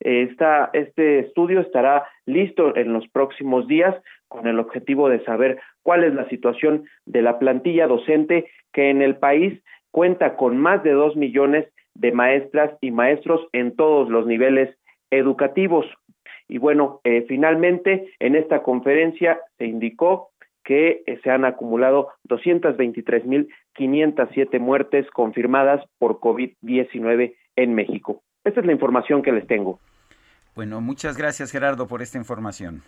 Esta, 0.00 0.70
este 0.72 1.20
estudio 1.20 1.60
estará 1.60 2.06
listo 2.24 2.74
en 2.74 2.92
los 2.92 3.06
próximos 3.08 3.68
días 3.68 3.94
con 4.28 4.46
el 4.46 4.58
objetivo 4.58 5.08
de 5.08 5.22
saber 5.24 5.60
cuál 5.82 6.04
es 6.04 6.14
la 6.14 6.28
situación 6.28 6.84
de 7.04 7.22
la 7.22 7.38
plantilla 7.38 7.86
docente 7.86 8.50
que 8.72 8.90
en 8.90 9.02
el 9.02 9.16
país 9.16 9.62
cuenta 9.90 10.36
con 10.36 10.56
más 10.56 10.82
de 10.82 10.92
dos 10.92 11.16
millones 11.16 11.66
de 11.94 12.12
maestras 12.12 12.72
y 12.80 12.92
maestros 12.92 13.46
en 13.52 13.76
todos 13.76 14.08
los 14.08 14.26
niveles 14.26 14.74
educativos. 15.10 15.84
Y 16.48 16.56
bueno, 16.58 17.00
eh, 17.04 17.26
finalmente 17.28 18.10
en 18.18 18.36
esta 18.36 18.62
conferencia 18.62 19.38
se 19.58 19.66
indicó 19.66 20.30
que 20.64 21.02
eh, 21.06 21.20
se 21.22 21.30
han 21.30 21.44
acumulado 21.44 22.08
223.507 22.28 24.60
muertes 24.60 25.10
confirmadas 25.10 25.84
por 25.98 26.20
COVID-19 26.20 27.34
en 27.56 27.74
México. 27.74 28.22
Esta 28.44 28.60
es 28.60 28.66
la 28.66 28.72
información 28.72 29.22
que 29.22 29.32
les 29.32 29.46
tengo. 29.46 29.80
Bueno, 30.54 30.80
muchas 30.80 31.16
gracias 31.16 31.50
Gerardo 31.50 31.86
por 31.86 32.02
esta 32.02 32.18
información. 32.18 32.82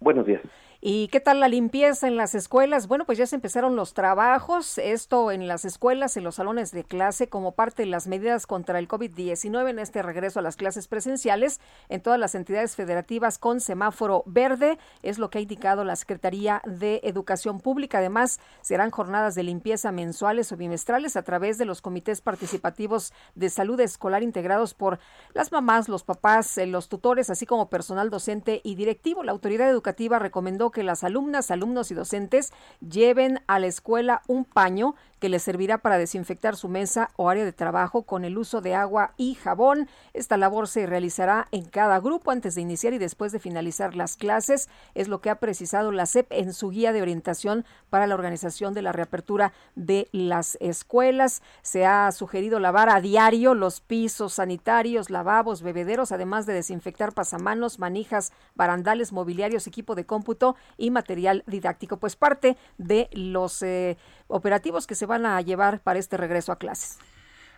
Buenos 0.00 0.26
días. 0.26 0.42
¿Y 0.84 1.06
qué 1.12 1.20
tal 1.20 1.38
la 1.38 1.46
limpieza 1.46 2.08
en 2.08 2.16
las 2.16 2.34
escuelas? 2.34 2.88
Bueno, 2.88 3.04
pues 3.04 3.16
ya 3.16 3.24
se 3.24 3.36
empezaron 3.36 3.76
los 3.76 3.94
trabajos, 3.94 4.78
esto 4.78 5.30
en 5.30 5.46
las 5.46 5.64
escuelas, 5.64 6.16
en 6.16 6.24
los 6.24 6.34
salones 6.34 6.72
de 6.72 6.82
clase, 6.82 7.28
como 7.28 7.52
parte 7.52 7.84
de 7.84 7.88
las 7.88 8.08
medidas 8.08 8.48
contra 8.48 8.80
el 8.80 8.88
COVID-19 8.88 9.70
en 9.70 9.78
este 9.78 10.02
regreso 10.02 10.40
a 10.40 10.42
las 10.42 10.56
clases 10.56 10.88
presenciales 10.88 11.60
en 11.88 12.02
todas 12.02 12.18
las 12.18 12.34
entidades 12.34 12.74
federativas 12.74 13.38
con 13.38 13.60
semáforo 13.60 14.24
verde, 14.26 14.76
es 15.04 15.20
lo 15.20 15.30
que 15.30 15.38
ha 15.38 15.42
indicado 15.42 15.84
la 15.84 15.94
Secretaría 15.94 16.60
de 16.66 17.00
Educación 17.04 17.60
Pública. 17.60 17.98
Además, 17.98 18.40
serán 18.60 18.90
jornadas 18.90 19.36
de 19.36 19.44
limpieza 19.44 19.92
mensuales 19.92 20.50
o 20.50 20.56
bimestrales 20.56 21.14
a 21.14 21.22
través 21.22 21.58
de 21.58 21.64
los 21.64 21.80
comités 21.80 22.20
participativos 22.22 23.12
de 23.36 23.50
salud 23.50 23.78
escolar 23.78 24.24
integrados 24.24 24.74
por 24.74 24.98
las 25.32 25.52
mamás, 25.52 25.88
los 25.88 26.02
papás, 26.02 26.58
eh, 26.58 26.66
los 26.66 26.88
tutores, 26.88 27.30
así 27.30 27.46
como 27.46 27.70
personal 27.70 28.10
docente 28.10 28.60
y 28.64 28.74
directivo. 28.74 29.22
La 29.22 29.30
autoridad 29.30 29.70
educativa 29.70 30.18
recomendó 30.18 30.71
que 30.72 30.82
las 30.82 31.04
alumnas, 31.04 31.50
alumnos 31.50 31.90
y 31.90 31.94
docentes 31.94 32.52
lleven 32.80 33.40
a 33.46 33.58
la 33.58 33.66
escuela 33.66 34.22
un 34.26 34.44
paño 34.44 34.94
que 35.22 35.28
les 35.28 35.44
servirá 35.44 35.78
para 35.78 35.98
desinfectar 35.98 36.56
su 36.56 36.68
mesa 36.68 37.10
o 37.14 37.30
área 37.30 37.44
de 37.44 37.52
trabajo 37.52 38.02
con 38.02 38.24
el 38.24 38.36
uso 38.36 38.60
de 38.60 38.74
agua 38.74 39.14
y 39.16 39.36
jabón. 39.36 39.88
Esta 40.14 40.36
labor 40.36 40.66
se 40.66 40.84
realizará 40.84 41.46
en 41.52 41.64
cada 41.64 42.00
grupo 42.00 42.32
antes 42.32 42.56
de 42.56 42.62
iniciar 42.62 42.92
y 42.92 42.98
después 42.98 43.30
de 43.30 43.38
finalizar 43.38 43.94
las 43.94 44.16
clases, 44.16 44.68
es 44.96 45.06
lo 45.06 45.20
que 45.20 45.30
ha 45.30 45.36
precisado 45.36 45.92
la 45.92 46.06
SEP 46.06 46.26
en 46.32 46.52
su 46.52 46.70
guía 46.70 46.92
de 46.92 47.02
orientación 47.02 47.64
para 47.88 48.08
la 48.08 48.16
organización 48.16 48.74
de 48.74 48.82
la 48.82 48.90
reapertura 48.90 49.52
de 49.76 50.08
las 50.10 50.58
escuelas. 50.60 51.40
Se 51.62 51.86
ha 51.86 52.10
sugerido 52.10 52.58
lavar 52.58 52.88
a 52.88 53.00
diario 53.00 53.54
los 53.54 53.80
pisos 53.80 54.32
sanitarios, 54.32 55.08
lavabos, 55.08 55.62
bebederos, 55.62 56.10
además 56.10 56.46
de 56.46 56.54
desinfectar 56.54 57.12
pasamanos, 57.12 57.78
manijas, 57.78 58.32
barandales, 58.56 59.12
mobiliarios, 59.12 59.68
equipo 59.68 59.94
de 59.94 60.04
cómputo 60.04 60.56
y 60.76 60.90
material 60.90 61.44
didáctico. 61.46 61.98
Pues 61.98 62.16
parte 62.16 62.56
de 62.76 63.08
los 63.12 63.62
eh, 63.62 63.96
operativos 64.32 64.86
que 64.86 64.94
se 64.94 65.06
van 65.06 65.26
a 65.26 65.40
llevar 65.40 65.80
para 65.80 65.98
este 65.98 66.16
regreso 66.16 66.52
a 66.52 66.58
clases. 66.58 66.98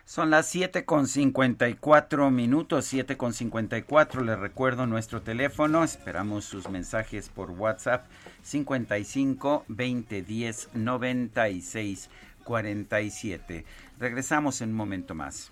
Son 0.05 0.29
las 0.29 0.45
7 0.49 0.85
con 0.85 1.07
54 1.07 2.29
minutos, 2.29 2.85
7 2.85 3.17
con 3.17 3.33
54. 3.33 4.23
Les 4.23 4.37
recuerdo 4.37 4.85
nuestro 4.85 5.23
teléfono. 5.23 5.83
Esperamos 5.83 6.45
sus 6.45 6.69
mensajes 6.69 7.29
por 7.29 7.49
WhatsApp 7.49 8.05
55 8.43 9.65
20 9.67 10.21
10 10.21 10.69
96 10.75 12.09
47. 12.43 13.65
Regresamos 13.97 14.61
en 14.61 14.69
un 14.69 14.75
momento 14.75 15.15
más. 15.15 15.51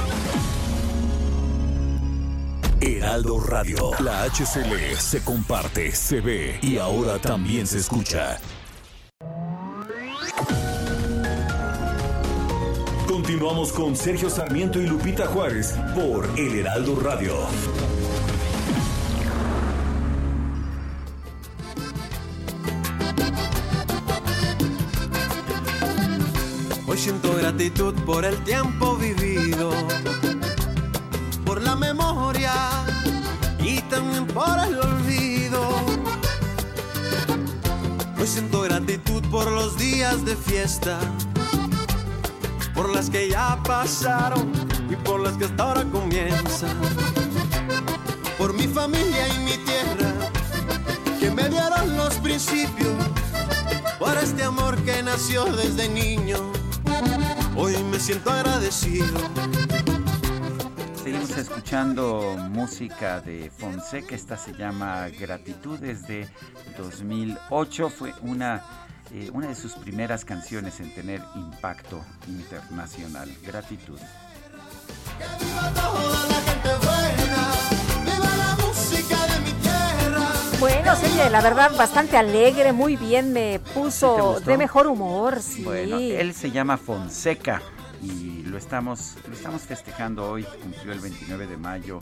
Heraldo 3.01 3.39
Radio, 3.39 3.89
la 4.01 4.25
HCL 4.25 4.95
se 4.95 5.23
comparte, 5.23 5.91
se 5.91 6.21
ve 6.21 6.59
y 6.61 6.77
ahora 6.77 7.17
también 7.17 7.65
se 7.65 7.79
escucha. 7.79 8.37
Continuamos 13.07 13.71
con 13.71 13.95
Sergio 13.95 14.29
Sarmiento 14.29 14.79
y 14.79 14.85
Lupita 14.85 15.25
Juárez 15.25 15.73
por 15.95 16.29
El 16.37 16.59
Heraldo 16.59 16.95
Radio. 16.99 17.33
Hoy 26.85 26.97
siento 26.99 27.35
gratitud 27.35 27.95
por 28.05 28.25
el 28.25 28.37
tiempo 28.43 28.95
vivido, 28.95 29.71
por 31.43 31.63
la 31.63 31.75
memoria 31.75 32.90
por 34.33 34.59
el 34.59 34.79
olvido. 34.79 35.61
Hoy 38.19 38.27
siento 38.27 38.61
gratitud 38.61 39.23
por 39.29 39.49
los 39.51 39.77
días 39.77 40.23
de 40.25 40.35
fiesta, 40.35 40.99
por 42.73 42.89
las 42.89 43.09
que 43.09 43.29
ya 43.29 43.59
pasaron 43.63 44.51
y 44.89 44.95
por 44.95 45.19
las 45.19 45.33
que 45.37 45.45
hasta 45.45 45.63
ahora 45.63 45.83
comienzan. 45.91 46.77
Por 48.37 48.53
mi 48.53 48.67
familia 48.67 49.27
y 49.27 49.37
mi 49.39 49.57
tierra, 49.65 50.13
que 51.19 51.31
me 51.31 51.49
dieron 51.49 51.97
los 51.97 52.15
principios, 52.15 52.93
por 53.99 54.17
este 54.17 54.43
amor 54.43 54.77
que 54.83 55.03
nació 55.03 55.45
desde 55.45 55.89
niño. 55.89 56.37
Hoy 57.55 57.75
me 57.91 57.99
siento 57.99 58.31
agradecido. 58.31 59.19
Seguimos 61.11 61.37
escuchando 61.37 62.37
música 62.51 63.19
de 63.19 63.51
Fonseca. 63.51 64.15
Esta 64.15 64.37
se 64.37 64.53
llama 64.53 65.09
Gratitud 65.09 65.77
desde 65.77 66.29
2008. 66.77 67.89
Fue 67.89 68.13
una, 68.21 68.63
eh, 69.13 69.29
una 69.33 69.47
de 69.47 69.55
sus 69.55 69.73
primeras 69.73 70.23
canciones 70.23 70.79
en 70.79 70.95
tener 70.95 71.21
impacto 71.35 72.01
internacional. 72.29 73.29
Gratitud. 73.45 73.99
Bueno, 80.61 80.95
sí, 80.95 81.19
la 81.29 81.41
verdad, 81.41 81.75
bastante 81.75 82.15
alegre, 82.15 82.71
muy 82.71 82.95
bien, 82.95 83.33
me 83.33 83.59
puso 83.73 84.39
de 84.39 84.57
mejor 84.57 84.87
humor, 84.87 85.41
sí. 85.41 85.61
Bueno, 85.61 85.97
él 85.97 86.33
se 86.33 86.51
llama 86.51 86.77
Fonseca 86.77 87.61
y 88.01 88.43
lo 88.43 88.57
estamos, 88.57 89.15
lo 89.27 89.33
estamos 89.33 89.61
festejando 89.63 90.29
hoy. 90.29 90.43
Cumplió 90.61 90.93
el 90.93 90.99
29 90.99 91.47
de 91.47 91.57
mayo 91.57 91.99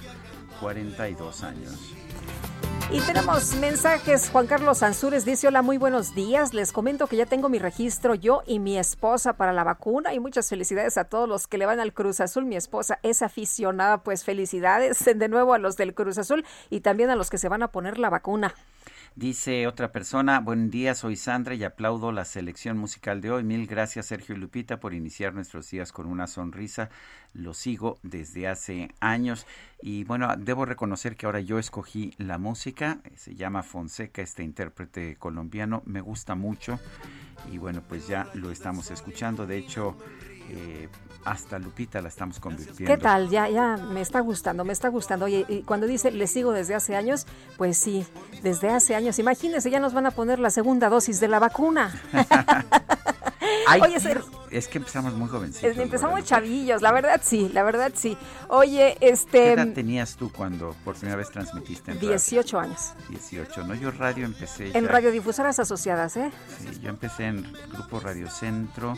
42 0.60 1.44
años. 1.44 1.94
Y 2.92 3.02
tenemos 3.02 3.54
mensajes. 3.56 4.30
Juan 4.32 4.48
Carlos 4.48 4.82
Ansúrez 4.82 5.24
dice, 5.24 5.48
hola, 5.48 5.62
muy 5.62 5.78
buenos 5.78 6.16
días. 6.16 6.56
Les 6.56 6.72
comento 6.72 7.06
que 7.06 7.18
ya 7.18 7.28
tengo 7.28 7.48
mi 7.48 7.60
registro 7.60 8.16
yo 8.16 8.42
y 8.48 8.58
mi 8.58 8.80
esposa 8.80 9.34
para 9.34 9.54
la 9.54 9.64
vacuna 9.64 10.16
y 10.16 10.20
muchas 10.20 10.50
felicidades 10.50 10.98
a 10.98 11.04
todos 11.04 11.30
los 11.30 11.46
que 11.46 11.60
le 11.60 11.68
van 11.68 11.80
al 11.80 11.94
Cruz 11.94 12.20
Azul. 12.20 12.46
Mi 12.46 12.56
esposa 12.56 12.98
es 13.04 13.22
aficionada, 13.22 14.00
pues 14.00 14.24
felicidades 14.24 15.06
de 15.16 15.30
nuevo 15.30 15.54
a 15.54 15.60
los 15.60 15.78
del 15.78 15.94
Cruz 15.94 16.18
Azul 16.18 16.44
y 16.72 16.80
también 16.80 17.12
a 17.12 17.16
los 17.16 17.30
que 17.30 17.38
se 17.38 17.48
van 17.48 17.62
a 17.62 17.68
poner 17.68 18.00
la 18.00 18.10
vacuna. 18.10 18.56
Dice 19.16 19.68
otra 19.68 19.92
persona, 19.92 20.40
buen 20.40 20.70
día, 20.70 20.94
soy 20.94 21.16
Sandra 21.16 21.56
y 21.56 21.64
aplaudo 21.64 22.12
la 22.12 22.26
selección 22.26 22.78
musical 22.78 23.22
de 23.22 23.32
hoy. 23.32 23.44
Mil 23.44 23.66
gracias 23.68 24.06
Sergio 24.06 24.36
y 24.36 24.38
Lupita 24.38 24.80
por 24.80 24.94
iniciar 24.94 25.34
nuestros 25.34 25.70
días 25.70 25.92
con 25.92 26.06
una 26.06 26.28
sonrisa. 26.28 26.90
Lo 27.34 27.54
sigo 27.54 28.00
desde 28.04 28.48
hace 28.48 28.92
años 29.00 29.46
y 29.82 30.04
bueno, 30.04 30.34
debo 30.38 30.66
reconocer 30.66 31.16
que 31.16 31.26
ahora 31.26 31.42
yo 31.42 31.60
escogí 31.60 32.14
la 32.18 32.38
música. 32.38 33.00
Se 33.16 33.36
llama 33.36 33.64
Fonseca, 33.64 34.22
este 34.22 34.44
intérprete 34.44 35.16
colombiano. 35.18 35.82
Me 35.86 36.02
gusta 36.02 36.36
mucho 36.36 36.80
y 37.52 37.58
bueno, 37.58 37.82
pues 37.88 38.08
ya 38.08 38.30
lo 38.36 38.52
estamos 38.52 38.92
escuchando. 38.92 39.46
De 39.48 39.58
hecho, 39.58 39.98
eh, 40.50 40.90
hasta 41.26 41.60
Lupita 41.60 42.02
la 42.02 42.08
estamos 42.10 42.40
convirtiendo. 42.40 42.86
¿Qué 42.86 42.98
tal? 42.98 43.30
Ya, 43.30 43.48
ya 43.50 43.78
me 43.78 44.02
está 44.02 44.20
gustando, 44.22 44.64
me 44.66 44.74
está 44.74 44.88
gustando. 44.90 45.26
Oye, 45.26 45.46
y 45.50 45.62
cuando 45.64 45.86
dice 45.88 46.12
le 46.12 46.28
sigo 46.28 46.52
desde 46.54 46.76
hace 46.76 46.96
años, 46.96 47.26
pues 47.58 47.78
sí, 47.78 48.06
desde 48.42 48.70
hace 48.70 48.96
años. 48.96 49.20
Imagínense, 49.20 49.70
ya 49.70 49.80
nos 49.80 49.94
van 49.94 50.06
a 50.06 50.12
poner 50.12 50.40
la 50.40 50.50
segunda 50.50 50.90
dosis 50.90 51.20
de 51.20 51.28
la 51.28 51.40
vacuna. 51.40 51.94
Ay, 53.68 53.82
Oye, 53.82 54.00
Ser- 54.00 54.24
es 54.50 54.68
que 54.68 54.80
empezamos 54.80 55.14
muy 55.14 55.28
jovencitos. 55.30 55.78
empezamos 55.78 56.12
Lorena. 56.22 56.26
chavillos, 56.28 56.82
la 56.82 56.92
verdad 56.92 57.22
sí, 57.24 57.50
la 57.54 57.62
verdad 57.64 57.92
sí. 57.94 58.18
Oye, 58.48 58.98
¿Qué 59.00 59.10
este, 59.10 59.54
edad 59.54 59.68
tenías 59.76 60.16
tú 60.16 60.32
cuando 60.32 60.76
por 60.84 60.96
primera 60.96 61.18
vez 61.18 61.30
transmitiste 61.30 61.92
en 61.92 61.98
radio? 61.98 62.10
18 62.10 62.60
años. 62.60 62.94
18, 63.10 63.64
¿no? 63.66 63.76
Yo 63.76 63.92
radio 63.92 64.26
empecé 64.26 64.76
En 64.76 64.86
ya- 64.86 64.92
radiodifusoras 64.92 65.60
asociadas, 65.60 66.18
¿eh? 66.18 66.32
Sí, 66.58 66.80
yo 66.80 66.90
empecé 66.90 67.26
en 67.26 67.44
Grupo 67.72 68.00
Radio 68.00 68.28
Centro. 68.30 68.96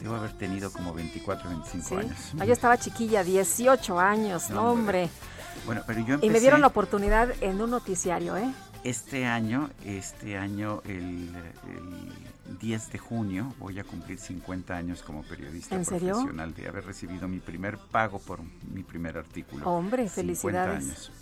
Debo 0.00 0.14
haber 0.14 0.32
tenido 0.32 0.72
como 0.72 0.94
24, 0.94 1.48
25 1.48 1.88
Sí. 1.88 1.94
años. 1.94 2.18
Ah, 2.38 2.44
yo 2.44 2.52
estaba 2.52 2.78
chiquilla, 2.78 3.22
18 3.22 4.00
años, 4.00 4.50
no, 4.50 4.70
hombre. 4.72 5.10
Bueno, 5.66 5.82
pero 5.86 6.00
yo 6.00 6.14
empecé... 6.14 6.26
Y 6.26 6.30
me 6.30 6.40
dieron 6.40 6.60
la 6.60 6.68
oportunidad 6.68 7.30
en 7.42 7.60
un 7.60 7.70
noticiario, 7.70 8.36
¿eh? 8.36 8.50
este 8.84 9.26
año, 9.26 9.70
este 9.84 10.36
año, 10.36 10.82
el, 10.86 11.30
10 12.60 12.92
de 12.92 12.98
junio, 12.98 13.54
voy 13.58 13.78
a 13.78 13.84
cumplir 13.84 14.18
50 14.18 14.76
años 14.76 15.02
como 15.02 15.22
periodista 15.22 15.76
profesional 15.80 16.54
de 16.54 16.68
haber 16.68 16.84
recibido 16.84 17.28
mi 17.28 17.38
primer 17.38 17.78
pago 17.78 18.18
por 18.18 18.40
mi 18.72 18.82
primer 18.82 19.16
artículo. 19.18 19.64
Hombre, 19.70 20.08
felicidades. 20.08 20.84
Años. 20.84 21.12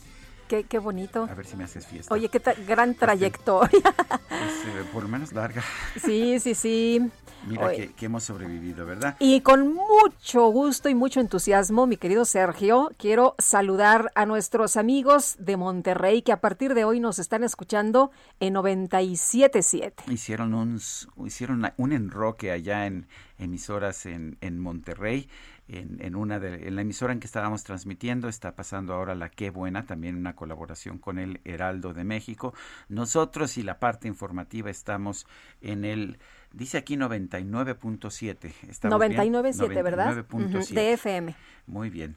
Qué, 0.49 0.65
qué, 0.65 0.79
bonito. 0.79 1.29
A 1.31 1.35
ver 1.35 1.45
si 1.45 1.57
me 1.57 1.65
haces 1.65 1.87
fiesta. 1.87 2.13
Oye, 2.15 2.31
qué 2.31 2.41
gran 2.67 2.95
trayectoria. 2.95 3.95
Eh, 4.31 4.85
por 4.93 5.03
lo 5.03 5.09
menos 5.09 5.33
larga. 5.33 5.63
Sí, 6.03 6.39
sí, 6.41 6.55
sí. 6.55 7.11
Mira 7.47 7.71
que, 7.71 8.07
hemos 8.07 8.25
sobrevivido, 8.25 8.85
¿verdad? 8.87 9.17
Y 9.21 9.41
con 9.41 9.75
mucho 9.75 10.49
gusto 10.49 10.89
y 10.89 10.95
mucho 10.95 11.21
entusiasmo, 11.21 11.87
mi 11.87 11.97
querido 11.97 12.25
Sergio, 12.25 12.91
quiero 12.99 13.35
saludar 13.39 14.11
a 14.15 14.27
nuestros 14.27 14.77
amigos 14.77 15.37
de 15.39 15.57
Monterrey 15.57 16.23
que 16.23 16.33
a 16.33 16.41
partir 16.41 16.75
de 16.75 16.85
hoy 16.85 17.01
nos 17.01 17.19
están 17.19 17.45
escuchando 17.45 18.11
en 18.41 18.55
97.7. 18.55 20.11
Hicieron 20.11 20.55
un, 20.55 20.81
hicieron 21.27 21.71
un 21.77 21.93
enroque 21.93 22.51
allá 22.51 22.87
en 22.87 23.07
emisoras 23.39 24.07
en, 24.07 24.37
en 24.41 24.59
Monterrey 24.59 25.29
en, 25.69 26.17
una 26.17 26.39
de 26.41 26.67
en 26.67 26.77
la 26.77 26.83
emisora 26.83 27.13
en 27.13 27.21
que 27.21 27.27
estábamos 27.27 27.63
transmitiendo 27.63 28.29
está 28.29 28.55
pasando 28.55 28.95
ahora 28.95 29.15
la 29.15 29.29
qué 29.29 29.51
buena 29.51 29.85
también 29.85 30.17
una 30.17 30.35
colaboración 30.35 30.99
con 30.99 31.19
el 31.19 31.41
Heraldo 31.45 31.93
de 31.93 32.05
México 32.05 32.55
nosotros 32.89 33.59
y 33.59 33.63
la 33.63 33.79
parte 33.79 34.09
informativa 34.09 34.71
estamos 34.71 35.27
en 35.61 35.85
el 35.85 36.19
dice 36.53 36.79
aquí 36.79 36.97
99.7 36.97 38.53
99.7 38.83 39.83
verdad 39.83 40.25
de 40.25 40.93
FM 40.93 41.35
muy 41.69 41.91
bien. 41.91 42.17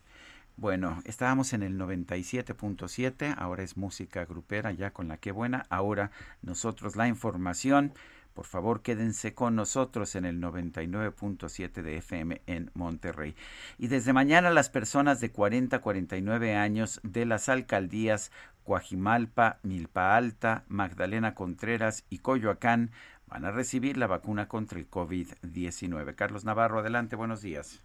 Bueno, 0.57 1.01
estábamos 1.05 1.53
en 1.53 1.63
el 1.63 1.77
97.7, 1.77 3.35
ahora 3.37 3.63
es 3.63 3.77
música 3.77 4.25
grupera 4.25 4.71
ya 4.71 4.91
con 4.91 5.07
la 5.07 5.17
que 5.17 5.31
buena, 5.31 5.65
ahora 5.69 6.11
nosotros 6.41 6.95
la 6.95 7.07
información. 7.07 7.93
Por 8.33 8.45
favor, 8.45 8.81
quédense 8.81 9.33
con 9.33 9.55
nosotros 9.55 10.15
en 10.15 10.23
el 10.23 10.39
99.7 10.39 11.81
de 11.81 11.97
FM 11.97 12.41
en 12.47 12.71
Monterrey. 12.73 13.35
Y 13.77 13.87
desde 13.87 14.13
mañana 14.13 14.51
las 14.51 14.69
personas 14.69 15.19
de 15.19 15.31
40 15.31 15.77
a 15.77 15.81
49 15.81 16.55
años 16.55 17.01
de 17.03 17.25
las 17.25 17.49
alcaldías 17.49 18.31
Coajimalpa, 18.63 19.57
Milpa 19.63 20.15
Alta, 20.15 20.63
Magdalena 20.69 21.33
Contreras 21.33 22.05
y 22.09 22.19
Coyoacán 22.19 22.91
van 23.31 23.45
a 23.45 23.51
recibir 23.51 23.95
la 23.95 24.07
vacuna 24.07 24.49
contra 24.49 24.77
el 24.77 24.89
COVID-19. 24.89 26.15
Carlos 26.15 26.43
Navarro, 26.43 26.79
adelante, 26.79 27.15
buenos 27.15 27.41
días. 27.41 27.81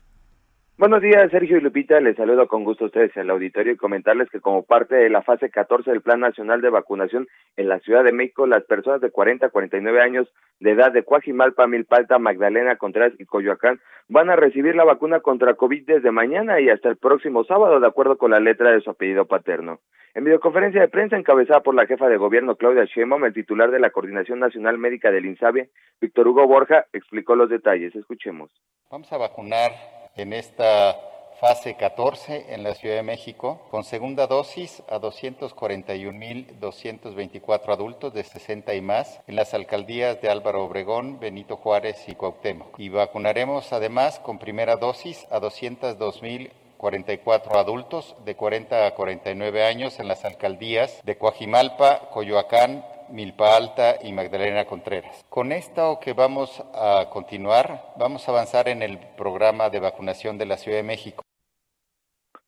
Buenos 0.78 1.00
días, 1.00 1.30
Sergio 1.30 1.56
y 1.56 1.62
Lupita. 1.62 1.98
Les 2.00 2.18
saludo 2.18 2.46
con 2.48 2.62
gusto 2.62 2.84
a 2.84 2.88
ustedes 2.88 3.16
en 3.16 3.22
el 3.22 3.30
auditorio 3.30 3.72
y 3.72 3.78
comentarles 3.78 4.28
que 4.28 4.42
como 4.42 4.62
parte 4.62 4.94
de 4.94 5.08
la 5.08 5.22
fase 5.22 5.48
14 5.48 5.90
del 5.90 6.02
Plan 6.02 6.20
Nacional 6.20 6.60
de 6.60 6.68
Vacunación 6.68 7.26
en 7.56 7.70
la 7.70 7.78
Ciudad 7.78 8.04
de 8.04 8.12
México, 8.12 8.46
las 8.46 8.62
personas 8.64 9.00
de 9.00 9.10
40 9.10 9.46
a 9.46 9.48
49 9.48 10.02
años 10.02 10.28
de 10.60 10.72
edad 10.72 10.92
de 10.92 11.02
Cuajimalpa, 11.02 11.66
Milpalta, 11.66 12.18
Magdalena, 12.18 12.76
Contreras 12.76 13.14
y 13.18 13.24
Coyoacán 13.24 13.80
van 14.10 14.28
a 14.28 14.36
recibir 14.36 14.76
la 14.76 14.84
vacuna 14.84 15.20
contra 15.20 15.54
COVID 15.54 15.86
desde 15.86 16.10
mañana 16.10 16.60
y 16.60 16.68
hasta 16.68 16.90
el 16.90 16.98
próximo 16.98 17.44
sábado, 17.44 17.80
de 17.80 17.86
acuerdo 17.86 18.18
con 18.18 18.32
la 18.32 18.40
letra 18.40 18.70
de 18.72 18.82
su 18.82 18.90
apellido 18.90 19.24
paterno. 19.24 19.80
En 20.12 20.24
videoconferencia 20.24 20.82
de 20.82 20.88
prensa 20.88 21.16
encabezada 21.16 21.60
por 21.60 21.74
la 21.74 21.86
jefa 21.86 22.06
de 22.08 22.18
gobierno 22.18 22.56
Claudia 22.56 22.84
Sheinbaum, 22.84 23.24
el 23.24 23.32
titular 23.32 23.70
de 23.70 23.80
la 23.80 23.88
Coordinación 23.88 24.40
Nacional 24.40 24.76
Médica 24.76 25.10
del 25.10 25.24
INSABE, 25.24 25.70
Víctor 26.02 26.28
Hugo 26.28 26.46
Borja, 26.46 26.84
explicó 26.92 27.34
los 27.34 27.48
detalles. 27.48 27.96
Escuchemos. 27.96 28.50
Vamos 28.90 29.10
a 29.10 29.16
vacunar 29.16 29.70
en 30.16 30.32
esta 30.32 30.98
fase 31.40 31.74
14 31.74 32.54
en 32.54 32.62
la 32.62 32.74
Ciudad 32.74 32.94
de 32.96 33.02
México, 33.02 33.60
con 33.70 33.84
segunda 33.84 34.26
dosis 34.26 34.82
a 34.88 34.98
241.224 34.98 37.72
adultos 37.72 38.14
de 38.14 38.24
60 38.24 38.74
y 38.74 38.80
más 38.80 39.20
en 39.26 39.36
las 39.36 39.52
alcaldías 39.52 40.18
de 40.22 40.30
Álvaro 40.30 40.64
Obregón, 40.64 41.20
Benito 41.20 41.58
Juárez 41.58 42.08
y 42.08 42.14
Cuauhtémoc. 42.14 42.80
Y 42.80 42.88
vacunaremos 42.88 43.74
además 43.74 44.18
con 44.18 44.38
primera 44.38 44.76
dosis 44.76 45.26
a 45.30 45.38
202.044 45.38 47.56
adultos 47.56 48.16
de 48.24 48.34
40 48.34 48.86
a 48.86 48.94
49 48.94 49.64
años 49.64 50.00
en 50.00 50.08
las 50.08 50.24
alcaldías 50.24 51.02
de 51.04 51.18
Coajimalpa, 51.18 52.08
Coyoacán, 52.10 52.82
Milpa 53.10 53.56
Alta 53.56 53.96
y 54.02 54.12
Magdalena 54.12 54.64
Contreras. 54.64 55.24
Con 55.28 55.52
esto 55.52 55.98
que 56.02 56.12
vamos 56.12 56.64
a 56.74 57.08
continuar, 57.10 57.92
vamos 57.98 58.28
a 58.28 58.32
avanzar 58.32 58.68
en 58.68 58.82
el 58.82 58.98
programa 59.16 59.70
de 59.70 59.80
vacunación 59.80 60.38
de 60.38 60.46
la 60.46 60.56
Ciudad 60.56 60.78
de 60.78 60.82
México. 60.82 61.22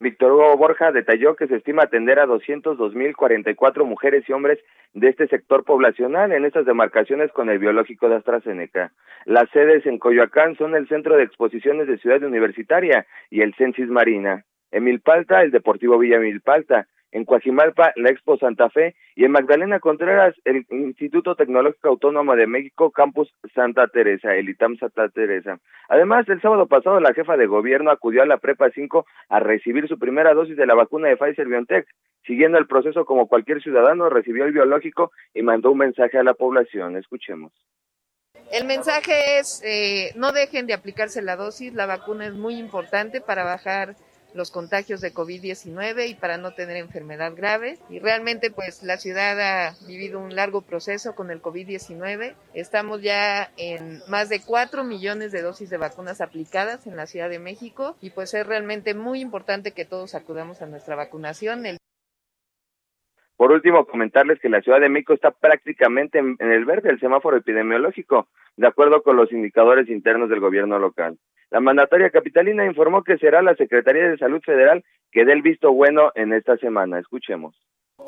Víctor 0.00 0.30
Hugo 0.30 0.56
Borja 0.56 0.92
detalló 0.92 1.34
que 1.34 1.48
se 1.48 1.56
estima 1.56 1.82
atender 1.82 2.20
a 2.20 2.26
202.044 2.26 3.84
mujeres 3.84 4.28
y 4.28 4.32
hombres 4.32 4.60
de 4.94 5.08
este 5.08 5.26
sector 5.26 5.64
poblacional 5.64 6.30
en 6.32 6.44
estas 6.44 6.66
demarcaciones 6.66 7.32
con 7.32 7.50
el 7.50 7.58
biológico 7.58 8.08
de 8.08 8.16
AstraZeneca. 8.16 8.92
Las 9.24 9.50
sedes 9.50 9.86
en 9.86 9.98
Coyoacán 9.98 10.56
son 10.56 10.76
el 10.76 10.86
Centro 10.86 11.16
de 11.16 11.24
Exposiciones 11.24 11.88
de 11.88 11.98
Ciudad 11.98 12.22
Universitaria 12.22 13.06
y 13.28 13.40
el 13.40 13.54
Censis 13.54 13.88
Marina. 13.88 14.44
En 14.70 14.84
Milpalta, 14.84 15.42
el 15.42 15.50
Deportivo 15.50 15.98
Villa 15.98 16.18
Milpalta 16.18 16.86
en 17.12 17.24
Coajimalpa, 17.24 17.92
la 17.96 18.10
Expo 18.10 18.36
Santa 18.38 18.68
Fe 18.70 18.94
y 19.14 19.24
en 19.24 19.32
Magdalena 19.32 19.80
Contreras, 19.80 20.34
el 20.44 20.66
Instituto 20.70 21.34
Tecnológico 21.34 21.88
Autónomo 21.88 22.36
de 22.36 22.46
México, 22.46 22.90
Campus 22.90 23.32
Santa 23.54 23.88
Teresa, 23.88 24.34
el 24.34 24.48
ITAM 24.48 24.76
Santa 24.78 25.08
Teresa. 25.08 25.58
Además, 25.88 26.28
el 26.28 26.40
sábado 26.40 26.66
pasado 26.66 27.00
la 27.00 27.14
jefa 27.14 27.36
de 27.36 27.46
gobierno 27.46 27.90
acudió 27.90 28.22
a 28.22 28.26
la 28.26 28.38
Prepa 28.38 28.70
5 28.70 29.06
a 29.28 29.40
recibir 29.40 29.88
su 29.88 29.98
primera 29.98 30.34
dosis 30.34 30.56
de 30.56 30.66
la 30.66 30.74
vacuna 30.74 31.08
de 31.08 31.16
Pfizer 31.16 31.46
BioNTech. 31.46 31.86
Siguiendo 32.26 32.58
el 32.58 32.66
proceso 32.66 33.06
como 33.06 33.26
cualquier 33.26 33.62
ciudadano, 33.62 34.10
recibió 34.10 34.44
el 34.44 34.52
biológico 34.52 35.12
y 35.32 35.42
mandó 35.42 35.70
un 35.70 35.78
mensaje 35.78 36.18
a 36.18 36.22
la 36.22 36.34
población. 36.34 36.96
Escuchemos. 36.96 37.52
El 38.52 38.66
mensaje 38.66 39.38
es, 39.38 39.62
eh, 39.64 40.12
no 40.16 40.32
dejen 40.32 40.66
de 40.66 40.74
aplicarse 40.74 41.22
la 41.22 41.36
dosis, 41.36 41.74
la 41.74 41.86
vacuna 41.86 42.26
es 42.26 42.34
muy 42.34 42.56
importante 42.56 43.20
para 43.20 43.44
bajar 43.44 43.96
los 44.38 44.50
contagios 44.50 45.02
de 45.02 45.12
COVID-19 45.12 46.08
y 46.08 46.14
para 46.14 46.38
no 46.38 46.52
tener 46.54 46.78
enfermedad 46.78 47.34
grave. 47.36 47.76
Y 47.90 47.98
realmente 47.98 48.50
pues 48.50 48.82
la 48.82 48.96
ciudad 48.96 49.38
ha 49.38 49.74
vivido 49.86 50.18
un 50.18 50.34
largo 50.34 50.62
proceso 50.62 51.14
con 51.14 51.30
el 51.30 51.42
COVID-19. 51.42 52.34
Estamos 52.54 53.02
ya 53.02 53.50
en 53.58 54.00
más 54.08 54.30
de 54.30 54.40
4 54.40 54.84
millones 54.84 55.32
de 55.32 55.42
dosis 55.42 55.68
de 55.68 55.76
vacunas 55.76 56.22
aplicadas 56.22 56.86
en 56.86 56.96
la 56.96 57.06
Ciudad 57.06 57.28
de 57.28 57.38
México 57.38 57.96
y 58.00 58.10
pues 58.10 58.32
es 58.32 58.46
realmente 58.46 58.94
muy 58.94 59.20
importante 59.20 59.72
que 59.72 59.84
todos 59.84 60.14
acudamos 60.14 60.62
a 60.62 60.66
nuestra 60.66 60.96
vacunación. 60.96 61.64
Por 63.36 63.52
último, 63.52 63.86
comentarles 63.86 64.40
que 64.40 64.48
la 64.48 64.60
Ciudad 64.62 64.80
de 64.80 64.88
México 64.88 65.14
está 65.14 65.30
prácticamente 65.30 66.18
en, 66.18 66.36
el 66.40 66.64
verde 66.64 66.88
del 66.88 67.00
semáforo 67.00 67.36
epidemiológico, 67.36 68.28
de 68.56 68.66
acuerdo 68.66 69.02
con 69.02 69.16
los 69.16 69.32
indicadores 69.32 69.88
internos 69.88 70.28
del 70.28 70.40
gobierno 70.40 70.78
local. 70.78 71.18
La 71.50 71.60
mandataria 71.60 72.10
capitalina 72.10 72.66
informó 72.66 73.02
que 73.02 73.16
será 73.18 73.40
la 73.42 73.54
Secretaría 73.54 74.08
de 74.08 74.18
Salud 74.18 74.40
Federal 74.44 74.84
que 75.10 75.24
dé 75.24 75.32
el 75.32 75.42
visto 75.42 75.72
bueno 75.72 76.12
en 76.14 76.32
esta 76.32 76.56
semana. 76.58 76.98
Escuchemos. 76.98 77.54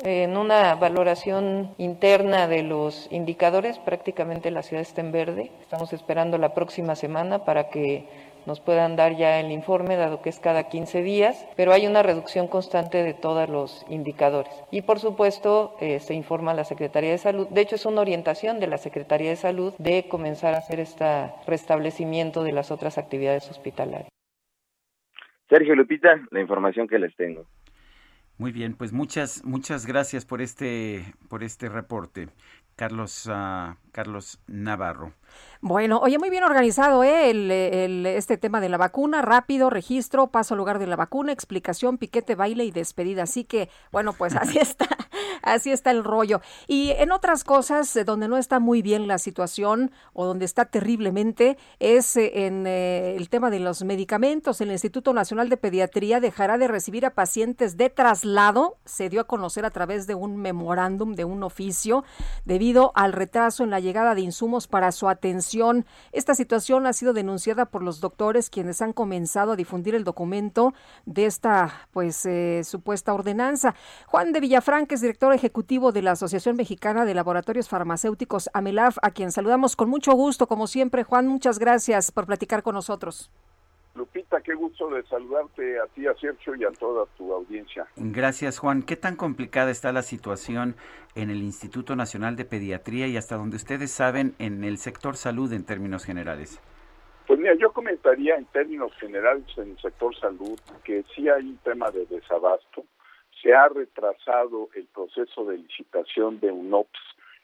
En 0.03 0.37
una 0.37 0.73
valoración 0.75 1.75
interna 1.77 2.47
de 2.47 2.63
los 2.63 3.11
indicadores, 3.11 3.77
prácticamente 3.79 4.49
la 4.49 4.63
ciudad 4.63 4.81
está 4.81 5.01
en 5.01 5.11
verde. 5.11 5.51
Estamos 5.61 5.91
esperando 5.93 6.37
la 6.37 6.53
próxima 6.53 6.95
semana 6.95 7.45
para 7.45 7.69
que 7.69 8.05
nos 8.45 8.59
puedan 8.59 8.95
dar 8.95 9.15
ya 9.15 9.39
el 9.39 9.51
informe, 9.51 9.95
dado 9.95 10.21
que 10.21 10.29
es 10.29 10.39
cada 10.39 10.69
15 10.69 11.01
días, 11.01 11.47
pero 11.55 11.71
hay 11.73 11.87
una 11.87 12.03
reducción 12.03 12.47
constante 12.47 13.03
de 13.03 13.13
todos 13.13 13.49
los 13.49 13.85
indicadores. 13.89 14.53
Y 14.71 14.81
por 14.81 14.99
supuesto, 14.99 15.75
eh, 15.79 15.99
se 15.99 16.13
informa 16.13 16.51
a 16.51 16.55
la 16.55 16.63
Secretaría 16.63 17.11
de 17.11 17.17
Salud, 17.17 17.47
de 17.49 17.61
hecho 17.61 17.75
es 17.75 17.85
una 17.85 18.01
orientación 18.01 18.59
de 18.59 18.67
la 18.67 18.77
Secretaría 18.77 19.29
de 19.29 19.35
Salud 19.35 19.73
de 19.77 20.07
comenzar 20.07 20.53
a 20.53 20.59
hacer 20.59 20.79
este 20.79 21.31
restablecimiento 21.47 22.43
de 22.43 22.51
las 22.51 22.71
otras 22.71 22.97
actividades 22.97 23.49
hospitalarias. 23.49 24.09
Sergio 25.49 25.75
Lupita, 25.75 26.21
la 26.31 26.39
información 26.39 26.87
que 26.87 26.97
les 26.97 27.15
tengo. 27.15 27.45
Muy 28.37 28.51
bien, 28.51 28.73
pues 28.73 28.91
muchas 28.93 29.43
muchas 29.45 29.85
gracias 29.85 30.25
por 30.25 30.41
este 30.41 31.13
por 31.29 31.43
este 31.43 31.69
reporte, 31.69 32.29
Carlos 32.75 33.27
uh, 33.27 33.75
Carlos 33.91 34.39
Navarro. 34.47 35.13
Bueno, 35.63 35.99
oye, 35.99 36.17
muy 36.17 36.31
bien 36.31 36.43
organizado 36.43 37.03
¿eh? 37.03 37.29
el, 37.29 38.05
este 38.07 38.37
tema 38.37 38.59
de 38.61 38.69
la 38.69 38.77
vacuna, 38.77 39.21
rápido, 39.21 39.69
registro, 39.69 40.27
paso 40.27 40.55
al 40.55 40.57
lugar 40.57 40.79
de 40.79 40.87
la 40.87 40.95
vacuna, 40.95 41.31
explicación, 41.31 41.99
piquete, 41.99 42.33
baile 42.33 42.65
y 42.65 42.71
despedida. 42.71 43.23
Así 43.23 43.43
que, 43.43 43.69
bueno, 43.91 44.13
pues 44.13 44.35
así 44.35 44.57
está, 44.61 44.87
así 45.43 45.71
está 45.71 45.91
el 45.91 46.03
rollo. 46.03 46.41
Y 46.67 46.91
en 46.97 47.11
otras 47.11 47.43
cosas, 47.43 47.95
eh, 47.95 48.03
donde 48.03 48.27
no 48.27 48.37
está 48.37 48.59
muy 48.59 48.81
bien 48.81 49.07
la 49.07 49.19
situación 49.19 49.91
o 50.13 50.25
donde 50.25 50.45
está 50.45 50.65
terriblemente, 50.65 51.59
es 51.79 52.17
eh, 52.17 52.47
en 52.47 52.65
eh, 52.65 53.15
el 53.15 53.29
tema 53.29 53.51
de 53.51 53.59
los 53.59 53.83
medicamentos. 53.83 54.61
El 54.61 54.71
Instituto 54.71 55.13
Nacional 55.13 55.47
de 55.49 55.57
Pediatría 55.57 56.19
dejará 56.19 56.57
de 56.57 56.69
recibir 56.69 57.05
a 57.05 57.13
pacientes 57.13 57.77
de 57.77 57.91
traslado, 57.91 58.77
se 58.85 59.09
dio 59.09 59.21
a 59.21 59.27
conocer 59.27 59.65
a 59.65 59.69
través 59.69 60.07
de 60.07 60.15
un 60.15 60.37
memorándum, 60.37 61.13
de 61.13 61.25
un 61.25 61.43
oficio, 61.43 62.03
debido 62.45 62.93
al 62.95 63.13
retraso 63.13 63.63
en 63.63 63.69
la 63.69 63.79
llegada 63.81 64.15
de 64.15 64.21
insumos 64.21 64.67
para 64.67 64.91
su 64.91 65.09
atención. 65.09 65.85
Esta 66.11 66.35
situación 66.35 66.85
ha 66.85 66.93
sido 66.93 67.13
denunciada 67.13 67.65
por 67.65 67.83
los 67.83 67.99
doctores 67.99 68.49
quienes 68.49 68.81
han 68.81 68.93
comenzado 68.93 69.51
a 69.53 69.55
difundir 69.55 69.95
el 69.95 70.03
documento 70.03 70.73
de 71.05 71.25
esta 71.25 71.87
pues 71.91 72.25
eh, 72.25 72.61
supuesta 72.63 73.13
ordenanza. 73.13 73.75
Juan 74.07 74.31
de 74.31 74.39
Villafranca 74.39 74.95
es 74.95 75.01
director 75.01 75.33
ejecutivo 75.33 75.91
de 75.91 76.01
la 76.01 76.11
Asociación 76.11 76.55
Mexicana 76.55 77.05
de 77.05 77.13
Laboratorios 77.13 77.69
Farmacéuticos 77.69 78.49
AMELAF, 78.53 78.97
a 79.01 79.11
quien 79.11 79.31
saludamos 79.31 79.75
con 79.75 79.89
mucho 79.89 80.13
gusto, 80.13 80.47
como 80.47 80.67
siempre. 80.67 81.03
Juan, 81.03 81.27
muchas 81.27 81.59
gracias 81.59 82.11
por 82.11 82.25
platicar 82.25 82.63
con 82.63 82.75
nosotros. 82.75 83.31
Lupita, 84.01 84.41
qué 84.41 84.55
gusto 84.55 84.89
de 84.89 85.03
saludarte 85.03 85.79
a 85.79 85.85
ti, 85.85 86.07
a 86.07 86.15
Sergio 86.15 86.55
y 86.55 86.63
a 86.63 86.71
toda 86.71 87.05
tu 87.17 87.31
audiencia. 87.31 87.85
Gracias, 87.95 88.57
Juan. 88.57 88.81
¿Qué 88.81 88.95
tan 88.95 89.15
complicada 89.15 89.69
está 89.69 89.91
la 89.91 90.01
situación 90.01 90.75
en 91.13 91.29
el 91.29 91.43
Instituto 91.43 91.95
Nacional 91.95 92.35
de 92.35 92.45
Pediatría 92.45 93.05
y 93.05 93.15
hasta 93.15 93.37
donde 93.37 93.57
ustedes 93.57 93.91
saben 93.91 94.33
en 94.39 94.63
el 94.63 94.79
sector 94.79 95.17
salud 95.17 95.53
en 95.53 95.67
términos 95.67 96.03
generales? 96.03 96.59
Pues 97.27 97.39
mira, 97.39 97.53
yo 97.53 97.71
comentaría 97.73 98.37
en 98.37 98.45
términos 98.45 98.91
generales 98.99 99.45
en 99.57 99.69
el 99.69 99.79
sector 99.79 100.15
salud 100.19 100.59
que 100.83 101.03
sí 101.15 101.29
hay 101.29 101.43
un 101.43 101.57
tema 101.57 101.91
de 101.91 102.07
desabasto. 102.07 102.83
Se 103.39 103.53
ha 103.53 103.67
retrasado 103.69 104.69
el 104.73 104.87
proceso 104.87 105.45
de 105.45 105.59
licitación 105.59 106.39
de 106.39 106.51
UNOPS 106.51 106.99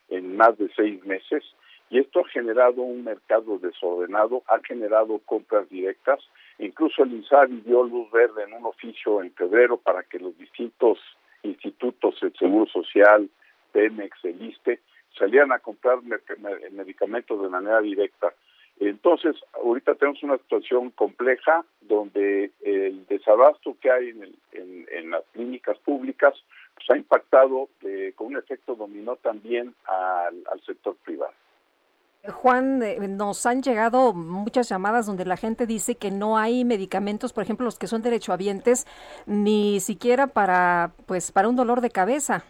en 0.08 0.36
más 0.36 0.58
de 0.58 0.68
seis 0.74 1.04
meses 1.04 1.44
y 1.90 1.98
esto 1.98 2.20
ha 2.20 2.28
generado 2.28 2.82
un 2.82 3.04
mercado 3.04 3.58
desordenado, 3.58 4.42
ha 4.48 4.58
generado 4.60 5.20
compras 5.24 5.68
directas, 5.70 6.18
incluso 6.58 7.02
el 7.02 7.12
INSABI 7.12 7.60
dio 7.60 7.84
luz 7.84 8.10
verde 8.10 8.44
en 8.44 8.52
un 8.52 8.66
oficio 8.66 9.22
en 9.22 9.32
febrero 9.32 9.76
para 9.76 10.02
que 10.02 10.18
los 10.18 10.36
distintos 10.38 10.98
institutos, 11.42 12.16
el 12.22 12.34
Seguro 12.36 12.66
Social, 12.66 13.28
Pemex, 13.72 14.24
el 14.24 14.42
ISTE, 14.42 14.80
salieran 15.16 15.52
a 15.52 15.58
comprar 15.58 15.98
medicamentos 16.70 17.42
de 17.42 17.48
manera 17.48 17.80
directa. 17.80 18.32
Entonces, 18.80 19.34
ahorita 19.54 19.96
tenemos 19.96 20.22
una 20.22 20.38
situación 20.38 20.90
compleja 20.90 21.64
donde 21.80 22.52
el 22.62 23.06
desabasto 23.06 23.76
que 23.80 23.90
hay 23.90 24.10
en, 24.10 24.86
en, 24.90 25.10
las 25.10 25.24
clínicas 25.32 25.76
públicas 25.78 26.34
pues, 26.74 26.90
ha 26.90 26.96
impactado 26.96 27.68
eh, 27.82 28.12
con 28.14 28.28
un 28.28 28.36
efecto 28.36 28.76
dominó 28.76 29.16
también 29.16 29.74
al 29.86 30.60
sector 30.64 30.94
privado. 31.04 31.32
Juan, 32.26 32.82
eh, 32.82 32.98
nos 33.08 33.46
han 33.46 33.62
llegado 33.62 34.12
muchas 34.12 34.68
llamadas 34.68 35.06
donde 35.06 35.24
la 35.24 35.36
gente 35.36 35.66
dice 35.66 35.94
que 35.94 36.10
no 36.10 36.36
hay 36.36 36.64
medicamentos, 36.64 37.32
por 37.32 37.44
ejemplo, 37.44 37.64
los 37.64 37.78
que 37.78 37.86
son 37.86 38.02
derechohabientes, 38.02 38.86
ni 39.26 39.80
siquiera 39.80 40.26
para, 40.26 40.92
pues, 41.06 41.32
para 41.32 41.48
un 41.48 41.56
dolor 41.56 41.80
de 41.80 41.90
cabeza. 41.90 42.44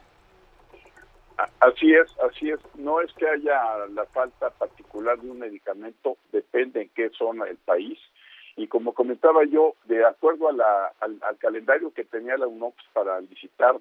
Así 1.61 1.95
es, 1.95 2.11
así 2.21 2.51
es. 2.51 2.59
No 2.75 3.01
es 3.01 3.12
que 3.12 3.29
haya 3.29 3.87
la 3.93 4.07
falta 4.07 4.51
particular 4.51 5.21
de 5.21 5.31
un 5.31 5.39
medicamento, 5.39 6.16
depende 6.33 6.83
en 6.83 6.89
qué 6.91 7.11
zona 7.11 7.45
del 7.45 7.59
país. 7.59 7.99
Y 8.57 8.66
como 8.66 8.93
comentaba 8.93 9.45
yo, 9.45 9.75
de 9.85 10.05
acuerdo 10.05 10.49
al, 10.49 10.61
al 11.01 11.39
calendario 11.39 11.93
que 11.93 12.05
tenía 12.05 12.37
la 12.37 12.49
UNOPS 12.49 12.85
para 12.93 13.21
licitar 13.21 13.77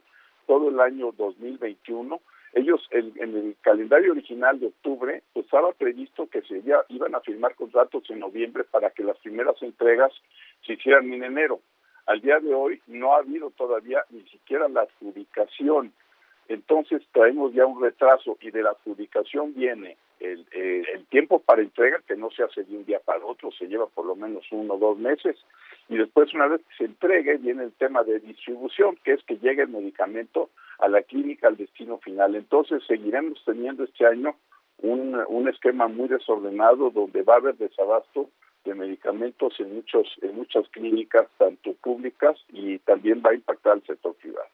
todo 0.46 0.70
el 0.70 0.80
año 0.80 1.12
2021, 1.14 2.20
ellos 2.58 2.82
en, 2.92 3.14
el 3.20 3.56
calendario 3.62 4.12
original 4.12 4.60
de 4.60 4.68
octubre 4.68 5.22
pues, 5.34 5.46
estaba 5.46 5.72
previsto 5.74 6.28
que 6.28 6.42
se 6.42 6.62
iban 6.90 7.16
a 7.16 7.20
firmar 7.22 7.56
contratos 7.56 8.10
en 8.10 8.20
noviembre 8.20 8.64
para 8.64 8.90
que 8.90 9.04
las 9.04 9.18
primeras 9.20 9.62
entregas 9.62 10.12
se 10.66 10.74
hicieran 10.74 11.12
en 11.14 11.24
enero. 11.24 11.60
Al 12.08 12.22
día 12.22 12.40
de 12.40 12.54
hoy 12.54 12.82
no 12.88 13.14
ha 13.14 13.20
habido 13.20 13.52
todavía 13.52 14.04
ni 14.10 14.22
siquiera 14.30 14.68
la 14.70 14.82
adjudicación. 14.82 15.94
Entonces 16.48 17.04
traemos 17.12 17.54
ya 17.54 17.66
un 17.66 17.82
retraso 17.82 18.38
y 18.42 18.52
de 18.52 18.64
la 18.64 18.72
adjudicación 18.72 19.54
viene 19.54 19.98
el, 20.20 20.46
el 20.52 21.06
tiempo 21.08 21.40
para 21.40 21.62
entrega 21.62 22.02
que 22.08 22.16
no 22.16 22.32
se 22.32 22.44
hace 22.44 22.64
de 22.64 22.76
un 22.76 22.86
día 22.86 23.00
para 23.00 23.24
otro, 23.26 23.52
se 23.52 23.68
lleva 23.68 23.86
por 23.88 24.06
lo 24.06 24.16
menos 24.16 24.46
uno 24.52 24.76
o 24.76 24.78
dos 24.80 24.98
meses 24.98 25.36
y 25.90 25.98
después 25.98 26.34
una 26.34 26.48
vez 26.48 26.62
que 26.62 26.76
se 26.78 26.86
entregue 26.86 27.38
viene 27.38 27.64
el 27.64 27.74
tema 27.74 28.04
de 28.04 28.20
distribución, 28.20 28.98
que 29.04 29.14
es 29.14 29.24
que 29.24 29.38
llegue 29.38 29.64
el 29.64 29.70
medicamento 29.70 30.50
a 30.80 30.88
la 30.88 31.02
clínica 31.04 31.48
al 31.48 31.58
destino 31.58 31.98
final. 32.00 32.36
Entonces 32.36 32.84
seguiremos 32.88 33.42
teniendo 33.46 33.84
este 33.84 34.06
año 34.06 34.36
un, 34.78 35.18
un 35.28 35.48
esquema 35.48 35.88
muy 35.88 36.08
desordenado 36.08 36.90
donde 36.92 37.24
va 37.24 37.36
a 37.36 37.38
haber 37.38 37.58
desabasto 37.58 38.30
de 38.64 38.76
medicamentos 38.76 39.54
en 39.60 39.76
muchos 39.76 40.08
en 40.22 40.36
muchas 40.36 40.68
clínicas 40.70 41.28
tanto 41.38 41.74
públicas 41.76 42.38
y 42.50 42.80
también 42.80 43.24
va 43.26 43.32
a 43.32 43.36
impactar 43.36 43.74
al 43.74 43.84
sector 43.86 44.14
privado. 44.16 44.48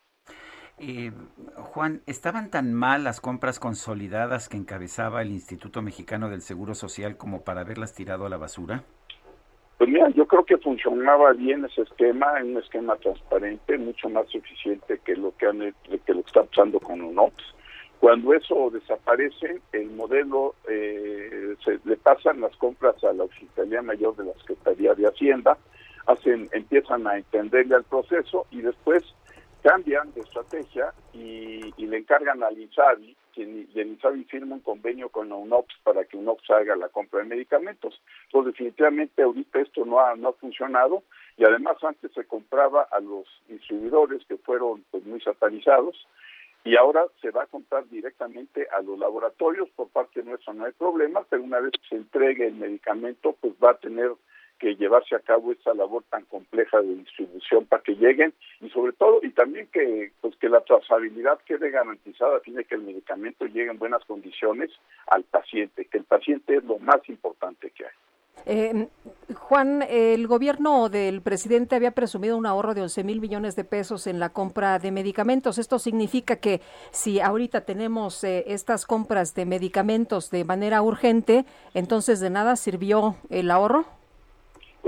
Juan, 1.56 2.02
¿estaban 2.08 2.50
tan 2.50 2.74
mal 2.74 3.04
las 3.04 3.22
compras 3.22 3.60
consolidadas 3.60 4.50
que 4.50 4.58
encabezaba 4.58 5.22
el 5.22 5.32
Instituto 5.32 5.82
Mexicano 5.82 6.30
del 6.30 6.42
Seguro 6.42 6.74
Social 6.76 7.16
como 7.18 7.44
para 7.44 7.62
haberlas 7.62 7.94
tirado 7.94 8.26
a 8.26 8.30
la 8.30 8.38
basura? 8.38 8.84
Pues 9.84 9.92
mira, 9.92 10.08
yo 10.12 10.26
creo 10.26 10.46
que 10.46 10.58
funcionaba 10.60 11.34
bien 11.34 11.66
ese 11.66 11.82
esquema, 11.82 12.42
un 12.42 12.56
esquema 12.56 12.96
transparente, 12.96 13.78
mucho 13.78 14.08
más 14.08 14.30
suficiente 14.30 14.98
que 15.04 15.14
lo 15.14 15.36
que, 15.36 15.46
han, 15.46 15.76
que 16.06 16.14
lo 16.14 16.22
está 16.22 16.44
pasando 16.44 16.80
con 16.80 17.02
UNOPS. 17.02 17.54
Cuando 18.00 18.34
eso 18.34 18.70
desaparece, 18.70 19.60
el 19.74 19.90
modelo 19.90 20.56
eh, 20.70 21.58
se 21.66 21.82
le 21.84 21.98
pasan 21.98 22.40
las 22.40 22.56
compras 22.56 22.96
a 23.04 23.12
la 23.12 23.26
Oficialía 23.26 23.82
Mayor 23.82 24.16
de 24.16 24.24
la 24.24 24.34
Secretaría 24.36 24.94
de 24.94 25.06
Hacienda, 25.06 25.58
hacen, 26.06 26.48
empiezan 26.54 27.06
a 27.06 27.18
entenderle 27.18 27.76
al 27.76 27.84
proceso 27.84 28.46
y 28.52 28.62
después 28.62 29.04
cambian 29.64 30.14
de 30.14 30.22
estrategia 30.22 30.94
y, 31.14 31.74
le 31.78 31.98
encargan 31.98 32.42
al 32.42 32.58
INSABI, 32.58 33.18
quien, 33.34 33.68
y 33.74 33.80
el 33.80 33.98
firma 34.26 34.56
un 34.56 34.62
convenio 34.62 35.10
con 35.10 35.30
la 35.30 35.36
UNOPS 35.36 35.76
para 35.84 36.06
que 36.06 36.18
UNOPS 36.18 36.50
haga 36.52 36.76
la 36.76 36.90
compra 36.90 37.20
de 37.20 37.26
medicamentos. 37.26 38.02
Entonces, 38.26 38.54
definitivamente 38.54 39.22
ahorita 39.22 39.60
esto 39.60 39.86
no 39.86 40.00
ha, 40.00 40.16
no 40.16 40.30
ha 40.30 40.34
funcionado 40.34 41.04
y 41.38 41.44
además 41.44 41.78
antes 41.84 42.12
se 42.14 42.26
compraba 42.26 42.88
a 42.92 43.00
los 43.00 43.26
distribuidores 43.48 44.26
que 44.28 44.38
fueron 44.38 44.84
pues, 44.92 45.04
muy 45.06 45.20
satanizados 45.22 46.08
y 46.64 46.78
ahora 46.78 47.06
se 47.22 47.32
va 47.32 47.44
a 47.44 47.48
comprar 47.48 47.88
directamente 47.90 48.68
a 48.72 48.82
los 48.82 48.98
laboratorios, 48.98 49.70
por 49.72 49.90
parte 49.90 50.24
nuestra 50.24 50.54
no 50.54 50.66
hay 50.66 50.72
problema, 50.72 51.26
pero 51.30 51.44
una 51.44 51.60
vez 51.60 51.72
que 51.74 51.90
se 51.90 51.96
entregue 51.96 52.48
el 52.48 52.56
medicamento, 52.56 53.36
pues 53.42 53.54
va 53.62 53.72
a 53.72 53.78
tener 53.78 54.12
que 54.64 54.78
llevarse 54.78 55.14
a 55.14 55.20
cabo 55.20 55.52
esta 55.52 55.74
labor 55.74 56.06
tan 56.10 56.24
compleja 56.24 56.80
de 56.80 56.96
distribución 56.96 57.66
para 57.66 57.84
que 57.84 57.96
lleguen 57.96 58.34
y 58.62 58.70
sobre 58.70 58.94
todo 58.94 59.20
y 59.22 59.32
también 59.32 59.68
que 59.68 60.14
pues 60.22 60.38
que 60.38 60.48
la 60.48 60.62
trazabilidad 60.62 61.38
quede 61.46 61.70
garantizada 61.70 62.40
tiene 62.40 62.64
que 62.64 62.76
el 62.76 62.84
medicamento 62.84 63.46
llegue 63.46 63.72
en 63.72 63.78
buenas 63.78 64.06
condiciones 64.06 64.72
al 65.08 65.26
paciente 65.26 65.84
que 65.84 65.98
el 65.98 66.06
paciente 66.06 66.56
es 66.56 66.64
lo 66.64 66.80
más 66.80 67.02
importante 67.10 67.72
que 67.72 67.84
hay 67.84 67.92
eh, 68.46 68.88
Juan, 69.36 69.84
el 69.90 70.28
gobierno 70.28 70.88
del 70.88 71.22
presidente 71.22 71.76
había 71.76 71.92
presumido 71.92 72.38
un 72.38 72.46
ahorro 72.46 72.74
de 72.74 72.84
11 72.84 73.04
mil 73.04 73.20
millones 73.20 73.58
de 73.58 73.66
pesos 73.66 74.08
en 74.08 74.20
la 74.20 74.30
compra 74.30 74.80
de 74.80 74.92
medicamentos. 74.92 75.58
Esto 75.58 75.78
significa 75.78 76.38
que 76.38 76.62
si 76.92 77.20
ahorita 77.20 77.62
tenemos 77.62 78.24
eh, 78.24 78.46
estas 78.48 78.86
compras 78.86 79.36
de 79.36 79.46
medicamentos 79.46 80.30
de 80.30 80.46
manera 80.46 80.82
urgente, 80.82 81.46
entonces 81.74 82.22
de 82.22 82.30
nada 82.30 82.56
sirvió 82.56 83.18
el 83.30 83.52
ahorro. 83.52 83.86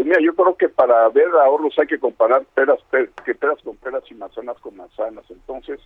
Mira, 0.06 0.20
yo 0.22 0.36
creo 0.36 0.56
que 0.56 0.70
para 0.70 1.10
ver 1.10 1.30
ahorros 1.30 1.74
hay 1.80 1.88
que 1.88 1.98
comparar 1.98 2.46
peras, 2.54 2.78
que 3.26 3.34
peras 3.34 3.58
con 3.64 3.76
peras 3.78 4.04
y 4.12 4.14
manzanas 4.14 4.56
con 4.60 4.78
manzanas. 4.78 5.26
Entonces, 5.32 5.80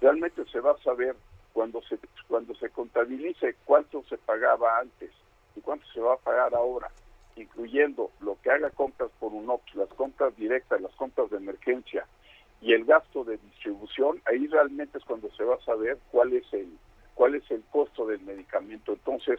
realmente 0.00 0.46
se 0.50 0.60
va 0.60 0.70
a 0.70 0.78
saber 0.78 1.14
cuando 1.52 1.82
se 1.82 1.98
cuando 2.26 2.54
se 2.54 2.70
contabilice 2.70 3.54
cuánto 3.66 4.02
se 4.04 4.16
pagaba 4.16 4.78
antes 4.78 5.10
y 5.54 5.60
cuánto 5.60 5.86
se 5.88 6.00
va 6.00 6.14
a 6.14 6.16
pagar 6.16 6.54
ahora, 6.54 6.90
incluyendo 7.36 8.10
lo 8.20 8.38
que 8.40 8.50
haga 8.50 8.70
compras 8.70 9.10
por 9.20 9.34
un 9.34 9.50
OPS, 9.50 9.74
las 9.74 9.90
compras 9.90 10.34
directas, 10.36 10.80
las 10.80 10.94
compras 10.94 11.28
de 11.28 11.36
emergencia 11.36 12.06
y 12.62 12.72
el 12.72 12.86
gasto 12.86 13.24
de 13.24 13.36
distribución, 13.36 14.22
ahí 14.24 14.46
realmente 14.46 14.96
es 14.96 15.04
cuando 15.04 15.30
se 15.32 15.44
va 15.44 15.56
a 15.56 15.64
saber 15.66 15.98
cuál 16.10 16.32
es 16.32 16.50
el 16.54 16.78
cuál 17.12 17.34
es 17.34 17.50
el 17.50 17.62
costo 17.70 18.06
del 18.06 18.20
medicamento. 18.20 18.94
Entonces, 18.94 19.38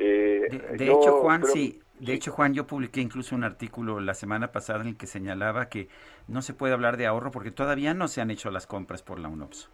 eh, 0.00 0.48
de, 0.78 0.86
hecho, 0.86 1.18
Juan, 1.18 1.44
sí, 1.44 1.78
de 1.98 2.14
hecho, 2.14 2.32
Juan, 2.32 2.54
yo 2.54 2.66
publiqué 2.66 3.02
incluso 3.02 3.34
un 3.36 3.44
artículo 3.44 4.00
la 4.00 4.14
semana 4.14 4.50
pasada 4.50 4.80
en 4.80 4.88
el 4.88 4.96
que 4.96 5.06
señalaba 5.06 5.68
que 5.68 5.88
no 6.26 6.40
se 6.40 6.54
puede 6.54 6.72
hablar 6.72 6.96
de 6.96 7.06
ahorro 7.06 7.30
porque 7.30 7.50
todavía 7.50 7.92
no 7.92 8.08
se 8.08 8.22
han 8.22 8.30
hecho 8.30 8.50
las 8.50 8.66
compras 8.66 9.02
por 9.02 9.18
la 9.18 9.28
UNOPS. 9.28 9.70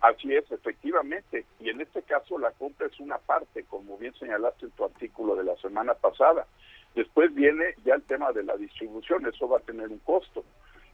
Así 0.00 0.34
es, 0.34 0.50
efectivamente. 0.50 1.44
Y 1.60 1.68
en 1.68 1.82
este 1.82 2.00
caso 2.02 2.38
la 2.38 2.50
compra 2.52 2.86
es 2.86 2.98
una 2.98 3.18
parte, 3.18 3.64
como 3.64 3.98
bien 3.98 4.14
señalaste 4.14 4.64
en 4.66 4.72
tu 4.72 4.84
artículo 4.84 5.36
de 5.36 5.44
la 5.44 5.56
semana 5.56 5.92
pasada. 5.92 6.46
Después 6.94 7.34
viene 7.34 7.74
ya 7.84 7.94
el 7.94 8.02
tema 8.02 8.32
de 8.32 8.44
la 8.44 8.56
distribución, 8.56 9.26
eso 9.26 9.48
va 9.48 9.58
a 9.58 9.62
tener 9.62 9.88
un 9.88 9.98
costo. 9.98 10.44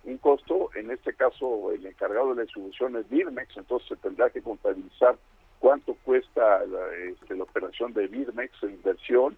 Un 0.03 0.18
costo, 0.18 0.70
en 0.75 0.91
este 0.91 1.14
caso 1.14 1.70
el 1.70 1.87
encargado 1.87 2.31
de 2.31 2.37
la 2.37 2.43
distribución 2.43 2.97
es 2.97 3.09
Birmex, 3.09 3.57
entonces 3.57 3.89
se 3.89 3.97
tendrá 3.97 4.31
que 4.31 4.43
contabilizar 4.43 5.16
cuánto 5.65 5.95
cuesta 6.05 6.62
la, 6.67 6.95
este, 7.11 7.35
la 7.35 7.45
operación 7.45 7.95
de 7.95 8.07
Birmex, 8.07 8.62
la 8.62 8.71
inversión, 8.71 9.35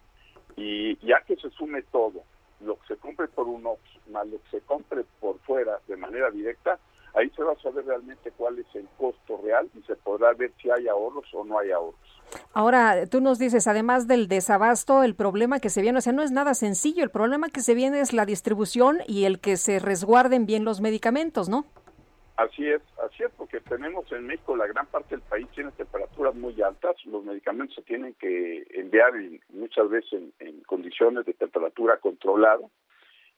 y 0.57 0.97
ya 0.97 1.21
que 1.25 1.37
se 1.37 1.49
sume 1.51 1.83
todo, 1.83 2.21
lo 2.59 2.77
que 2.79 2.87
se 2.87 2.97
compre 2.97 3.29
por 3.29 3.47
un 3.47 3.65
OPS 3.65 4.09
más 4.11 4.27
lo 4.27 4.37
que 4.41 4.49
se 4.59 4.61
compre 4.65 5.05
por 5.21 5.39
fuera 5.39 5.79
de 5.87 5.95
manera 5.95 6.29
directa, 6.29 6.79
ahí 7.13 7.29
se 7.29 7.43
va 7.43 7.53
a 7.53 7.61
saber 7.61 7.85
realmente 7.85 8.33
cuál 8.35 8.59
es 8.59 8.65
el 8.75 8.89
costo 8.97 9.39
real 9.41 9.69
y 9.73 9.81
se 9.83 9.95
podrá 9.95 10.33
ver 10.33 10.51
si 10.61 10.69
hay 10.69 10.89
ahorros 10.89 11.33
o 11.33 11.45
no 11.45 11.59
hay 11.59 11.71
ahorros. 11.71 12.21
Ahora, 12.51 13.05
tú 13.05 13.21
nos 13.21 13.39
dices, 13.39 13.65
además 13.65 14.09
del 14.09 14.27
desabasto, 14.27 15.03
el 15.03 15.15
problema 15.15 15.61
que 15.61 15.69
se 15.69 15.81
viene, 15.81 15.99
o 15.99 16.01
sea, 16.01 16.11
no 16.11 16.23
es 16.23 16.31
nada 16.31 16.55
sencillo, 16.55 17.05
el 17.05 17.09
problema 17.09 17.47
que 17.47 17.61
se 17.61 17.73
viene 17.73 18.01
es 18.01 18.11
la 18.11 18.25
distribución 18.25 18.97
y 19.07 19.23
el 19.23 19.39
que 19.39 19.55
se 19.55 19.79
resguarden 19.79 20.45
bien 20.45 20.65
los 20.65 20.81
medicamentos, 20.81 21.47
¿no? 21.47 21.65
Así 22.37 22.69
es, 22.69 22.83
así 23.03 23.23
es, 23.23 23.31
porque 23.35 23.59
tenemos 23.61 24.11
en 24.11 24.27
México 24.27 24.55
la 24.55 24.67
gran 24.67 24.85
parte 24.85 25.15
del 25.15 25.23
país 25.23 25.47
tiene 25.55 25.71
temperaturas 25.71 26.35
muy 26.35 26.61
altas, 26.61 26.95
los 27.05 27.23
medicamentos 27.25 27.75
se 27.75 27.81
tienen 27.81 28.13
que 28.13 28.63
enviar 28.75 29.11
muchas 29.49 29.89
veces 29.89 30.21
en, 30.37 30.61
condiciones 30.61 31.25
de 31.25 31.33
temperatura 31.33 31.97
controlada 31.97 32.63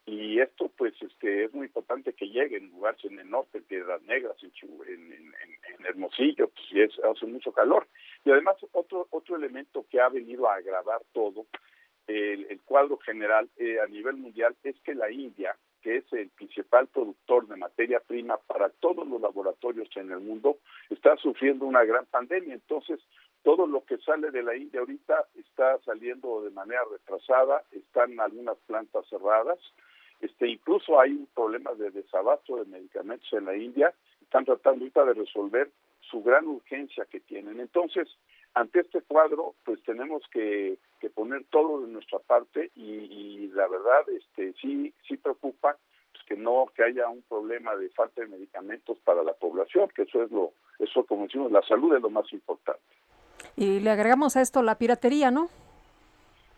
y 0.06 0.42
esto 0.42 0.70
pues 0.76 0.94
este 1.02 1.46
es 1.46 1.54
muy 1.54 1.68
importante 1.68 2.12
que 2.12 2.28
llegue 2.28 2.58
en 2.58 2.72
lugares 2.72 3.00
en 3.06 3.20
el 3.20 3.30
norte, 3.30 3.60
en 3.60 3.64
Piedras 3.64 4.02
Negras, 4.02 4.36
en, 4.44 4.52
en, 4.86 5.14
en, 5.14 5.86
Hermosillo, 5.86 6.50
pues 6.50 6.66
y 6.72 6.82
es, 6.82 6.92
hace 7.00 7.26
mucho 7.26 7.54
calor. 7.54 7.88
Y 8.26 8.32
además 8.32 8.58
otro 8.74 9.08
otro 9.12 9.38
elemento 9.38 9.86
que 9.90 10.02
ha 10.02 10.10
venido 10.10 10.50
a 10.50 10.56
agravar 10.56 11.02
todo 11.14 11.46
el, 12.08 12.60
cuadro 12.66 12.98
general 12.98 13.50
eh, 13.56 13.80
a 13.80 13.88
nivel 13.88 14.18
mundial 14.18 14.58
es 14.64 14.76
que 14.82 14.94
la 14.94 15.10
India 15.10 15.56
que 15.82 15.98
es 15.98 16.14
el 16.14 16.30
principal 16.30 16.88
productor 16.88 17.48
de 17.48 17.56
materia 17.56 18.00
prima 18.00 18.38
para 18.38 18.70
todos 18.70 19.08
los 19.08 19.22
laboratorios 19.22 19.90
en 19.96 20.12
el 20.12 20.20
mundo, 20.20 20.58
está 20.90 21.16
sufriendo 21.18 21.66
una 21.66 21.84
gran 21.84 22.06
pandemia. 22.06 22.54
Entonces, 22.54 23.00
todo 23.44 23.68
lo 23.68 23.86
que 23.86 23.98
sale 24.00 24.32
de 24.32 24.44
la 24.44 24.56
India 24.56 24.82
ahorita 24.82 25.26
está 25.36 25.78
saliendo 25.86 26.42
de 26.42 26.52
manera 26.52 26.82
retrasada, 26.92 27.64
están 27.72 28.20
algunas 28.20 28.58
plantas 28.68 29.08
cerradas, 29.10 29.60
este, 30.22 30.50
incluso 30.50 31.00
hay 31.00 31.12
un 31.12 31.28
problema 31.34 31.74
de 31.76 31.92
desabasto 31.92 32.58
de 32.58 32.66
medicamentos 32.66 33.32
en 33.32 33.46
la 33.46 33.56
India, 33.56 33.94
están 34.22 34.46
tratando 34.46 34.82
ahorita 34.82 35.06
de 35.06 35.14
resolver 35.14 35.72
su 36.02 36.22
gran 36.22 36.48
urgencia 36.48 37.06
que 37.06 37.20
tienen. 37.22 37.60
Entonces, 37.60 38.08
ante 38.54 38.80
este 38.82 39.02
cuadro, 39.02 39.56
pues 39.66 39.82
tenemos 39.84 40.24
que, 40.32 40.78
poner 41.16 41.44
todo 41.50 41.82
de 41.82 41.92
nuestra 41.92 42.20
parte 42.20 42.72
y, 42.76 43.48
la 43.54 43.68
verdad, 43.68 44.08
este, 44.10 44.54
sí, 44.62 44.94
sí 45.08 45.18
preocupa 45.18 45.76
pues, 46.12 46.24
que 46.26 46.36
no 46.36 46.68
que 46.76 46.84
haya 46.84 47.10
un 47.10 47.22
problema 47.24 47.76
de 47.76 47.90
falta 47.90 48.22
de 48.22 48.28
medicamentos 48.28 48.98
para 49.00 49.24
la 49.24 49.34
población, 49.34 49.90
que 49.96 50.04
eso 50.04 50.24
es 50.24 50.32
lo, 50.32 50.54
eso 50.78 51.04
como 51.06 51.24
decimos, 51.24 51.52
la 51.52 51.62
salud 51.64 51.96
es 51.96 52.02
lo 52.02 52.10
más 52.10 52.32
importante. 52.32 52.82
Y 53.56 53.80
le 53.80 53.90
agregamos 53.90 54.38
a 54.38 54.42
esto 54.42 54.62
la 54.62 54.78
piratería, 54.78 55.32
¿no? 55.32 55.50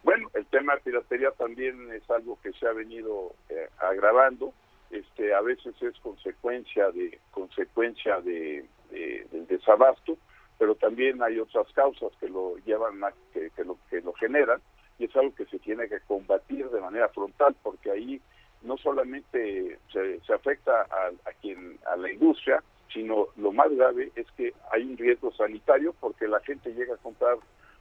Bueno, 0.03 0.29
el 0.33 0.45
tema 0.47 0.75
de 0.75 0.81
piratería 0.81 1.31
también 1.31 1.91
es 1.91 2.09
algo 2.09 2.37
que 2.41 2.51
se 2.53 2.67
ha 2.67 2.73
venido 2.73 3.33
eh, 3.49 3.69
agravando. 3.79 4.53
Este, 4.89 5.33
a 5.33 5.41
veces 5.41 5.73
es 5.81 5.97
consecuencia 5.99 6.91
de 6.91 7.19
consecuencia 7.31 8.19
de, 8.21 8.65
del 8.89 9.47
desabasto 9.47 10.17
pero 10.61 10.75
también 10.75 11.23
hay 11.23 11.39
otras 11.39 11.65
causas 11.73 12.11
que 12.19 12.29
lo 12.29 12.55
llevan 12.57 13.03
a, 13.03 13.11
que, 13.33 13.49
lo 13.65 13.79
que 13.89 13.99
lo 13.99 14.13
generan 14.13 14.61
y 14.99 15.05
es 15.05 15.15
algo 15.15 15.33
que 15.33 15.47
se 15.47 15.57
tiene 15.57 15.89
que 15.89 15.99
combatir 16.01 16.69
de 16.69 16.79
manera 16.79 17.09
frontal 17.09 17.55
porque 17.63 17.89
ahí 17.89 18.21
no 18.61 18.77
solamente 18.77 19.79
se, 19.91 20.21
afecta 20.31 20.81
a, 20.81 21.07
a, 21.27 21.33
quien 21.41 21.79
a 21.87 21.95
la 21.95 22.11
industria 22.11 22.63
sino 22.93 23.29
lo 23.37 23.51
más 23.51 23.71
grave 23.71 24.11
es 24.15 24.27
que 24.37 24.53
hay 24.71 24.83
un 24.83 24.99
riesgo 24.99 25.31
sanitario 25.31 25.95
porque 25.99 26.27
la 26.27 26.39
gente 26.41 26.75
llega 26.75 26.93
a 26.93 26.97
comprar 26.97 27.37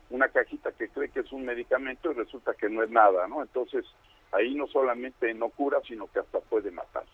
una 0.09 0.29
cajita 0.29 0.73
que 0.73 0.89
cree 0.89 1.11
que 1.11 1.21
es 1.21 1.33
un 1.33 1.45
medicamento 1.45 2.11
y 2.11 2.15
resulta 2.15 2.55
que 2.55 2.71
no 2.71 2.83
es 2.83 2.89
nada 2.89 3.29
no 3.29 3.43
entonces 3.43 3.85
ahí 4.33 4.55
no 4.55 4.67
solamente 4.69 5.35
no 5.35 5.51
cura 5.51 5.81
sino 5.87 6.07
que 6.07 6.21
hasta 6.21 6.41
puede 6.41 6.71
matar 6.71 7.05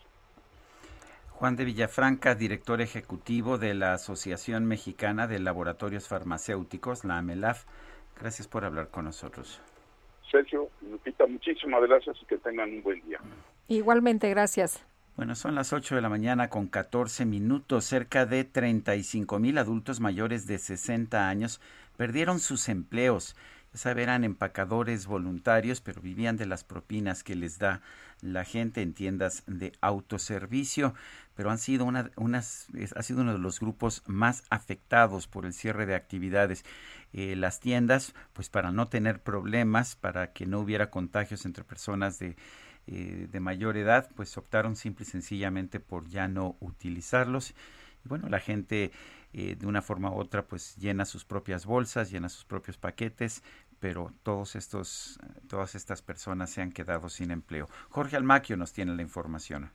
Juan 1.38 1.54
de 1.54 1.66
Villafranca, 1.66 2.34
director 2.34 2.80
ejecutivo 2.80 3.58
de 3.58 3.74
la 3.74 3.92
Asociación 3.92 4.64
Mexicana 4.64 5.26
de 5.26 5.38
Laboratorios 5.38 6.08
Farmacéuticos, 6.08 7.04
la 7.04 7.18
AMELAF. 7.18 7.66
Gracias 8.18 8.48
por 8.48 8.64
hablar 8.64 8.88
con 8.88 9.04
nosotros. 9.04 9.60
Sergio, 10.30 10.70
Lupita, 10.90 11.26
muchísimas 11.26 11.82
gracias 11.82 12.16
y 12.22 12.24
que 12.24 12.38
tengan 12.38 12.70
un 12.70 12.82
buen 12.82 13.02
día. 13.02 13.18
Igualmente, 13.68 14.30
gracias. 14.30 14.82
Bueno, 15.14 15.34
son 15.34 15.54
las 15.54 15.74
8 15.74 15.96
de 15.96 16.00
la 16.00 16.08
mañana 16.08 16.48
con 16.48 16.68
14 16.68 17.26
minutos. 17.26 17.84
Cerca 17.84 18.24
de 18.24 18.44
35 18.44 19.38
mil 19.38 19.58
adultos 19.58 20.00
mayores 20.00 20.46
de 20.46 20.56
60 20.56 21.28
años 21.28 21.60
perdieron 21.98 22.38
sus 22.38 22.70
empleos. 22.70 23.36
Eran 23.84 24.24
empacadores 24.24 25.06
voluntarios, 25.06 25.80
pero 25.80 26.00
vivían 26.00 26.36
de 26.36 26.46
las 26.46 26.64
propinas 26.64 27.22
que 27.22 27.34
les 27.34 27.58
da 27.58 27.82
la 28.22 28.44
gente 28.44 28.80
en 28.80 28.94
tiendas 28.94 29.42
de 29.46 29.72
autoservicio 29.80 30.94
pero 31.36 31.50
han 31.50 31.58
sido 31.58 31.84
una, 31.84 32.10
unas, 32.16 32.66
ha 32.96 33.02
sido 33.02 33.20
uno 33.20 33.34
de 33.34 33.38
los 33.38 33.60
grupos 33.60 34.02
más 34.06 34.42
afectados 34.48 35.28
por 35.28 35.44
el 35.44 35.52
cierre 35.52 35.84
de 35.84 35.94
actividades. 35.94 36.64
Eh, 37.12 37.36
las 37.36 37.60
tiendas, 37.60 38.14
pues 38.32 38.48
para 38.48 38.72
no 38.72 38.88
tener 38.88 39.22
problemas, 39.22 39.96
para 39.96 40.32
que 40.32 40.46
no 40.46 40.60
hubiera 40.60 40.90
contagios 40.90 41.44
entre 41.44 41.62
personas 41.62 42.18
de, 42.18 42.36
eh, 42.86 43.28
de 43.30 43.40
mayor 43.40 43.76
edad, 43.76 44.08
pues 44.16 44.36
optaron 44.38 44.76
simple 44.76 45.04
y 45.04 45.10
sencillamente 45.10 45.78
por 45.78 46.08
ya 46.08 46.26
no 46.26 46.56
utilizarlos. 46.60 47.50
Y 48.02 48.08
bueno, 48.08 48.30
la 48.30 48.40
gente 48.40 48.90
eh, 49.34 49.56
de 49.56 49.66
una 49.66 49.82
forma 49.82 50.10
u 50.10 50.14
otra 50.14 50.46
pues 50.46 50.76
llena 50.76 51.04
sus 51.04 51.26
propias 51.26 51.66
bolsas, 51.66 52.10
llena 52.10 52.30
sus 52.30 52.46
propios 52.46 52.78
paquetes, 52.78 53.42
pero 53.78 54.12
todos 54.22 54.56
estos, 54.56 55.18
todas 55.48 55.74
estas 55.74 56.02
personas 56.02 56.50
se 56.50 56.62
han 56.62 56.72
quedado 56.72 57.08
sin 57.08 57.30
empleo. 57.30 57.68
Jorge 57.90 58.16
Almaquio 58.16 58.56
nos 58.56 58.72
tiene 58.72 58.94
la 58.94 59.02
información. 59.02 59.70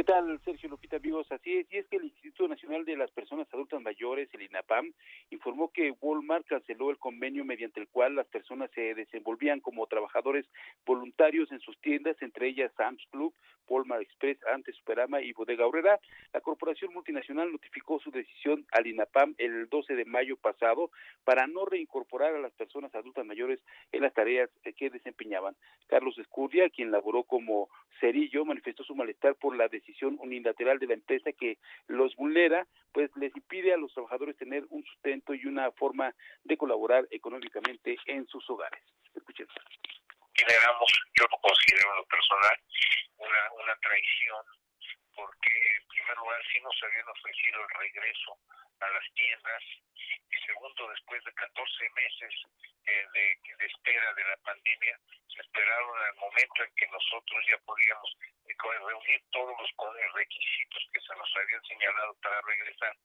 ¿Qué 0.00 0.04
tal, 0.04 0.40
Sergio 0.46 0.70
Lupita, 0.70 0.96
amigos? 0.96 1.30
Así 1.30 1.58
es, 1.58 1.66
y 1.70 1.76
es 1.76 1.86
que 1.88 1.98
el 1.98 2.04
Instituto 2.04 2.48
Nacional 2.48 2.86
de 2.86 2.96
las 2.96 3.10
Personas 3.10 3.46
Adultas 3.52 3.82
Mayores, 3.82 4.32
el 4.32 4.40
INAPAM, 4.40 4.94
informó 5.28 5.70
que 5.70 5.90
Walmart 6.00 6.46
canceló 6.46 6.88
el 6.88 6.96
convenio 6.96 7.44
mediante 7.44 7.80
el 7.80 7.88
cual 7.88 8.14
las 8.14 8.26
personas 8.28 8.70
se 8.74 8.94
desenvolvían 8.94 9.60
como 9.60 9.86
trabajadores 9.88 10.46
voluntarios 10.86 11.52
en 11.52 11.60
sus 11.60 11.78
tiendas, 11.82 12.16
entre 12.22 12.48
ellas 12.48 12.72
Sam's 12.78 13.06
Club, 13.10 13.34
Walmart 13.68 14.00
Express, 14.00 14.38
Antes 14.46 14.74
Superama 14.76 15.20
y 15.20 15.34
Bodega 15.34 15.64
Aurrera. 15.64 16.00
La 16.32 16.40
corporación 16.40 16.94
multinacional 16.94 17.52
notificó 17.52 18.00
su 18.00 18.10
decisión 18.10 18.64
al 18.72 18.86
INAPAM 18.86 19.34
el 19.36 19.68
12 19.68 19.96
de 19.96 20.06
mayo 20.06 20.38
pasado 20.38 20.90
para 21.24 21.46
no 21.46 21.66
reincorporar 21.66 22.34
a 22.34 22.40
las 22.40 22.54
personas 22.54 22.94
adultas 22.94 23.26
mayores 23.26 23.60
en 23.92 24.00
las 24.00 24.14
tareas 24.14 24.48
que 24.78 24.88
desempeñaban. 24.88 25.56
Carlos 25.88 26.16
Escurria, 26.16 26.70
quien 26.70 26.90
laboró 26.90 27.24
como 27.24 27.68
cerillo, 28.00 28.46
manifestó 28.46 28.82
su 28.82 28.94
malestar 28.94 29.34
por 29.34 29.54
la 29.54 29.68
decisión 29.68 29.89
unilateral 30.18 30.78
de 30.78 30.86
la 30.86 30.94
empresa 30.94 31.32
que 31.32 31.58
los 31.86 32.14
vulnera, 32.16 32.66
pues 32.92 33.10
les 33.16 33.34
impide 33.36 33.72
a 33.72 33.76
los 33.76 33.92
trabajadores 33.92 34.36
tener 34.36 34.64
un 34.70 34.84
sustento 34.84 35.34
y 35.34 35.46
una 35.46 35.70
forma 35.72 36.14
de 36.44 36.56
colaborar 36.56 37.06
económicamente 37.10 37.96
en 38.06 38.26
sus 38.26 38.48
hogares. 38.50 38.82
Escuchen. 39.14 39.46
Generamos, 40.34 40.90
yo 41.14 41.26
lo 41.30 41.38
considero 41.38 41.96
lo 41.96 42.04
personal, 42.06 42.56
una, 43.18 43.52
una 43.62 43.76
traición, 43.76 44.44
porque 45.14 45.52
en 45.76 45.86
primer 45.88 46.16
lugar 46.16 46.40
sí 46.52 46.60
nos 46.62 46.82
habían 46.82 47.08
ofrecido 47.08 47.60
el 47.60 47.68
regreso 47.78 48.38
a 48.80 48.88
las 48.88 49.04
tiendas 49.14 49.62
y 50.30 50.46
segundo, 50.46 50.88
después 50.88 51.22
de 51.24 51.32
14 51.32 51.90
meses 51.90 52.32
eh, 52.90 53.06
de, 53.14 53.56
de 53.56 53.66
espera 53.66 54.14
de 54.14 54.24
la 54.24 54.36
pandemia, 54.38 54.98
se 55.28 55.40
esperaron 55.40 55.96
al 56.02 56.14
momento 56.16 56.64
en 56.64 56.74
que 56.74 56.86
nosotros 56.88 57.40
ya 57.48 57.58
podíamos 57.64 58.16
reunir 58.68 59.22
todos 59.30 59.54
los 59.58 60.14
requisitos 60.14 60.88
que 60.92 61.00
se 61.00 61.14
nos 61.16 61.36
habían 61.36 61.62
señalado 61.64 62.14
para 62.22 62.40
regresar. 62.42 62.96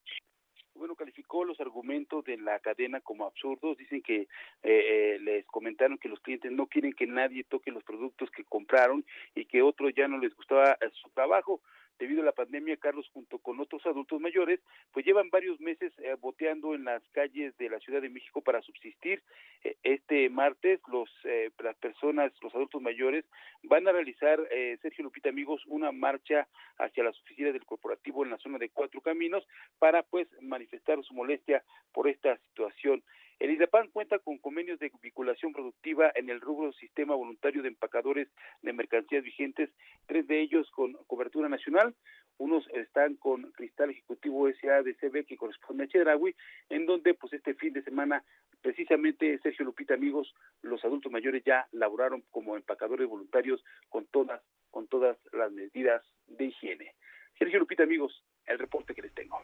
Bueno, 0.75 0.95
calificó 0.95 1.45
los 1.45 1.59
argumentos 1.61 2.25
de 2.25 2.37
la 2.37 2.59
cadena 2.59 2.99
como 2.99 3.25
absurdos. 3.25 3.77
Dicen 3.77 4.01
que 4.01 4.21
eh, 4.21 4.27
eh, 4.63 5.17
les 5.21 5.45
comentaron 5.45 5.97
que 5.97 6.09
los 6.09 6.19
clientes 6.19 6.51
no 6.51 6.67
quieren 6.67 6.91
que 6.91 7.07
nadie 7.07 7.45
toque 7.45 7.71
los 7.71 7.83
productos 7.83 8.29
que 8.31 8.43
compraron 8.43 9.05
y 9.35 9.45
que 9.45 9.61
otros 9.61 9.93
ya 9.95 10.09
no 10.09 10.17
les 10.17 10.35
gustaba 10.35 10.77
eh, 10.81 10.89
su 11.01 11.09
trabajo 11.11 11.61
debido 11.99 12.21
a 12.21 12.25
la 12.25 12.31
pandemia, 12.31 12.77
Carlos, 12.77 13.09
junto 13.13 13.39
con 13.39 13.59
otros 13.59 13.85
adultos 13.85 14.19
mayores, 14.19 14.59
pues 14.91 15.05
llevan 15.05 15.29
varios 15.29 15.59
meses 15.59 15.93
eh, 15.99 16.15
boteando 16.19 16.73
en 16.75 16.83
las 16.83 17.01
calles 17.09 17.55
de 17.57 17.69
la 17.69 17.79
Ciudad 17.79 18.01
de 18.01 18.09
México 18.09 18.41
para 18.41 18.61
subsistir. 18.61 19.21
Eh, 19.63 19.75
este 19.83 20.29
martes, 20.29 20.79
los 20.87 21.09
eh, 21.23 21.51
las 21.63 21.75
personas, 21.77 22.31
los 22.41 22.53
adultos 22.53 22.81
mayores, 22.81 23.25
van 23.63 23.87
a 23.87 23.91
realizar, 23.91 24.39
Sergio 24.81 25.03
Lupita, 25.03 25.29
amigos, 25.29 25.61
una 25.67 25.91
marcha 25.91 26.47
hacia 26.77 27.03
las 27.03 27.19
oficinas 27.21 27.53
del 27.53 27.65
corporativo 27.65 28.23
en 28.23 28.31
la 28.31 28.37
zona 28.37 28.57
de 28.57 28.69
Cuatro 28.69 29.01
Caminos 29.01 29.47
para, 29.79 30.03
pues, 30.03 30.27
manifestar 30.41 31.01
su 31.03 31.13
molestia 31.13 31.63
por 31.93 32.07
esta 32.07 32.37
situación. 32.37 33.03
El 33.39 33.51
IDEPAN 33.51 33.89
cuenta 33.91 34.17
con 34.19 34.37
convenios 34.37 34.79
de 34.79 34.91
vinculación 35.01 35.51
productiva 35.51 36.11
en 36.15 36.29
el 36.29 36.39
rubro 36.39 36.71
Sistema 36.73 37.15
Voluntario 37.15 37.61
de 37.61 37.67
Empacadores 37.67 38.29
de 38.61 38.71
Mercancías 38.71 39.23
Vigentes, 39.23 39.69
tres 40.07 40.25
de 40.27 40.41
ellos 40.41 40.69
con 40.71 40.93
cobertura 41.05 41.49
nacional, 41.49 41.93
unos 42.37 42.67
están 42.73 43.15
con 43.15 43.51
Cristal 43.51 43.89
Ejecutivo 43.89 44.47
SADCB 44.49 45.25
que 45.25 45.37
corresponde 45.37 45.83
a 45.83 45.87
Chedraui, 45.87 46.35
en 46.69 46.85
donde 46.85 47.13
pues 47.13 47.33
este 47.33 47.53
fin 47.55 47.73
de 47.73 47.83
semana 47.83 48.23
precisamente 48.61 49.37
Sergio 49.39 49.65
Lupita 49.65 49.93
amigos, 49.93 50.33
los 50.61 50.83
adultos 50.85 51.11
mayores 51.11 51.43
ya 51.45 51.67
laboraron 51.71 52.23
como 52.31 52.55
empacadores 52.55 53.07
voluntarios 53.07 53.63
con 53.89 54.05
todas 54.07 54.41
con 54.71 54.87
todas 54.87 55.17
las 55.31 55.51
medidas 55.51 56.01
de 56.27 56.45
higiene. 56.45 56.95
Sergio 57.37 57.59
Lupita 57.59 57.83
amigos, 57.83 58.23
el 58.45 58.59
reporte 58.59 58.93
que 58.93 59.01
les 59.01 59.13
tengo. 59.13 59.41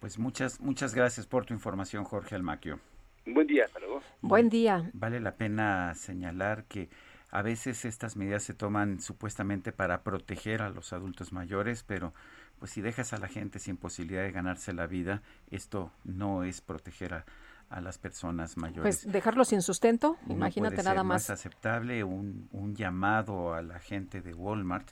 Pues 0.00 0.18
muchas, 0.18 0.60
muchas 0.60 0.94
gracias 0.94 1.26
por 1.26 1.46
tu 1.46 1.54
información, 1.54 2.04
Jorge 2.04 2.34
Almaquio. 2.34 2.80
Buen 3.26 3.46
día, 3.46 3.64
hasta 3.66 3.78
luego. 3.78 4.02
Buen 4.20 4.48
día. 4.48 4.90
Vale 4.92 5.20
la 5.20 5.36
pena 5.36 5.94
señalar 5.94 6.64
que 6.64 6.88
a 7.30 7.42
veces 7.42 7.84
estas 7.84 8.16
medidas 8.16 8.42
se 8.42 8.54
toman 8.54 9.00
supuestamente 9.00 9.72
para 9.72 10.02
proteger 10.02 10.60
a 10.62 10.68
los 10.68 10.92
adultos 10.92 11.32
mayores, 11.32 11.82
pero 11.82 12.12
pues 12.58 12.72
si 12.72 12.80
dejas 12.80 13.12
a 13.12 13.18
la 13.18 13.28
gente 13.28 13.58
sin 13.58 13.76
posibilidad 13.76 14.22
de 14.22 14.32
ganarse 14.32 14.72
la 14.72 14.86
vida, 14.86 15.22
esto 15.50 15.90
no 16.04 16.44
es 16.44 16.60
proteger 16.60 17.14
a, 17.14 17.24
las 17.80 17.96
personas 17.96 18.58
mayores. 18.58 19.02
Pues 19.02 19.10
dejarlo 19.10 19.46
sin 19.46 19.62
sustento, 19.62 20.18
imagínate 20.28 20.82
nada 20.82 21.02
más. 21.02 21.26
No 21.26 21.34
es 21.34 21.40
aceptable 21.40 22.04
un, 22.04 22.46
un 22.52 22.76
llamado 22.76 23.54
a 23.54 23.62
la 23.62 23.78
gente 23.78 24.20
de 24.20 24.34
Walmart, 24.34 24.90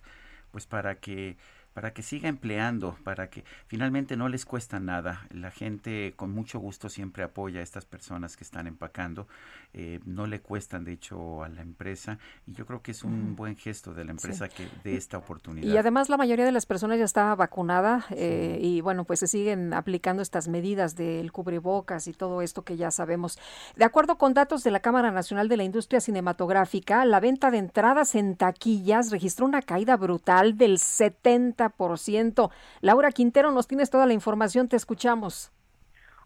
pues 0.51 0.67
para 0.67 0.95
que 0.95 1.37
para 1.75 1.93
que 1.93 2.03
siga 2.03 2.29
empleando, 2.29 2.97
para 3.05 3.31
que 3.31 3.45
finalmente 3.67 4.17
no 4.17 4.29
les 4.29 4.45
cuesta 4.45 4.81
nada. 4.81 5.27
La 5.31 5.51
gente 5.51 6.15
con 6.17 6.31
mucho 6.31 6.59
gusto 6.59 6.89
siempre 6.89 7.23
apoya 7.23 7.61
a 7.61 7.63
estas 7.63 7.85
personas 7.85 8.37
que 8.37 8.45
están 8.45 8.67
empacando, 8.67 9.29
eh, 9.73 10.01
no 10.05 10.27
le 10.27 10.41
cuestan 10.41 10.85
de 10.85 10.93
hecho 10.93 11.45
a 11.45 11.49
la 11.49 11.63
empresa 11.63 12.19
y 12.47 12.55
yo 12.55 12.67
creo 12.67 12.83
que 12.83 12.91
es 12.91 13.05
un 13.05 13.37
buen 13.37 13.57
gesto 13.57 13.95
de 13.95 14.05
la 14.05 14.11
empresa 14.11 14.49
que 14.49 14.69
de 14.83 14.97
esta 14.97 15.19
oportunidad. 15.19 15.73
Y 15.73 15.77
además 15.77 16.09
la 16.09 16.17
mayoría 16.17 16.45
de 16.45 16.53
las 16.53 16.67
personas 16.67 16.99
ya 16.99 17.05
está 17.05 17.35
vacunada 17.37 18.05
eh, 18.11 18.59
y 18.61 18.81
bueno, 18.81 19.05
pues 19.05 19.21
se 19.21 19.29
siguen 19.29 19.73
aplicando 19.73 20.23
estas 20.23 20.49
medidas 20.49 20.97
del 20.97 21.31
cubrebocas 21.31 22.09
y 22.09 22.13
todo 22.13 22.43
esto 22.43 22.63
que 22.63 22.77
ya 22.77 22.91
sabemos. 22.91 23.39
De 23.77 23.85
acuerdo 23.85 24.19
con 24.19 24.35
datos 24.35 24.65
de 24.65 24.73
la 24.73 24.81
Cámara 24.81 25.13
Nacional 25.13 25.49
de 25.49 25.57
la 25.57 25.65
Industria 25.65 26.01
Cinematográfica, 26.01 27.05
la 27.05 27.21
venta 27.21 27.51
de 27.51 27.59
entradas 27.59 28.17
en 28.17 28.35
taquillas 28.35 29.11
registró 29.11 29.47
una 29.47 29.63
caída 29.63 29.97
brutal 29.97 30.57
del 30.57 30.79
70 30.79 31.70
ciento. 31.97 32.51
Laura 32.81 33.11
Quintero, 33.11 33.51
nos 33.51 33.67
tienes 33.67 33.91
toda 33.91 34.07
la 34.07 34.13
información, 34.13 34.69
te 34.69 34.77
escuchamos. 34.77 35.53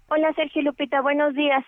Hola 0.08 0.32
Sergio 0.34 0.62
Lupita, 0.62 1.00
buenos 1.00 1.34
días. 1.34 1.64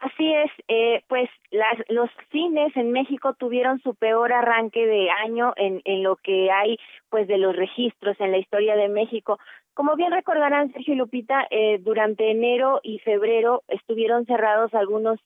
Así 0.00 0.32
es, 0.32 0.50
eh, 0.68 1.02
pues 1.08 1.28
las, 1.50 1.76
los 1.88 2.08
cines 2.30 2.74
en 2.76 2.92
México 2.92 3.34
tuvieron 3.34 3.80
su 3.80 3.94
peor 3.94 4.32
arranque 4.32 4.86
de 4.86 5.10
año 5.10 5.52
en, 5.56 5.82
en 5.84 6.02
lo 6.02 6.16
que 6.16 6.50
hay 6.50 6.78
pues 7.10 7.26
de 7.26 7.36
los 7.36 7.54
registros 7.54 8.18
en 8.20 8.30
la 8.30 8.38
historia 8.38 8.76
de 8.76 8.88
México. 8.88 9.38
Como 9.74 9.96
bien 9.96 10.12
recordarán 10.12 10.72
Sergio 10.72 10.94
Lupita, 10.94 11.46
eh, 11.50 11.78
durante 11.82 12.30
enero 12.30 12.80
y 12.82 13.00
febrero 13.00 13.62
estuvieron 13.68 14.24
cerrados 14.24 14.72
algunos 14.72 15.18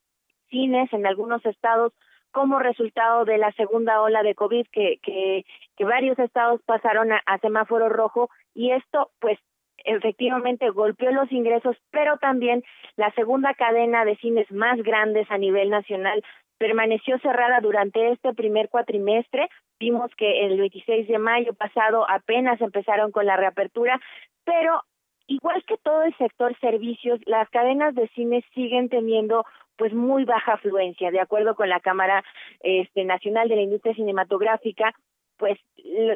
cines 0.50 0.92
en 0.92 1.06
algunos 1.06 1.44
estados 1.46 1.92
como 2.34 2.58
resultado 2.58 3.24
de 3.24 3.38
la 3.38 3.52
segunda 3.52 4.02
ola 4.02 4.24
de 4.24 4.34
COVID 4.34 4.66
que, 4.72 4.98
que, 5.02 5.46
que 5.76 5.84
varios 5.84 6.18
estados 6.18 6.60
pasaron 6.66 7.12
a, 7.12 7.38
semáforo 7.38 7.88
rojo 7.88 8.28
y 8.54 8.72
esto 8.72 9.12
pues 9.20 9.38
efectivamente 9.84 10.68
golpeó 10.70 11.12
los 11.12 11.30
ingresos, 11.30 11.76
pero 11.92 12.18
también 12.18 12.64
la 12.96 13.12
segunda 13.12 13.54
cadena 13.54 14.04
de 14.04 14.16
cines 14.16 14.50
más 14.50 14.82
grandes 14.82 15.30
a 15.30 15.38
nivel 15.38 15.70
nacional 15.70 16.24
permaneció 16.58 17.18
cerrada 17.20 17.60
durante 17.60 18.10
este 18.10 18.34
primer 18.34 18.68
cuatrimestre. 18.68 19.48
Vimos 19.78 20.10
que 20.16 20.46
el 20.46 20.58
26 20.58 21.06
de 21.06 21.18
mayo 21.18 21.54
pasado 21.54 22.04
apenas 22.10 22.60
empezaron 22.60 23.12
con 23.12 23.26
la 23.26 23.36
reapertura, 23.36 24.00
pero 24.44 24.82
igual 25.28 25.62
que 25.66 25.76
todo 25.76 26.02
el 26.02 26.16
sector 26.16 26.58
servicios, 26.58 27.20
las 27.26 27.48
cadenas 27.50 27.94
de 27.94 28.08
cines 28.08 28.44
siguen 28.54 28.88
teniendo 28.88 29.44
pues 29.76 29.92
muy 29.92 30.24
baja 30.24 30.54
afluencia, 30.54 31.10
de 31.10 31.20
acuerdo 31.20 31.54
con 31.54 31.68
la 31.68 31.80
Cámara 31.80 32.24
este, 32.60 33.04
Nacional 33.04 33.48
de 33.48 33.56
la 33.56 33.62
Industria 33.62 33.94
Cinematográfica, 33.94 34.94
pues 35.36 35.58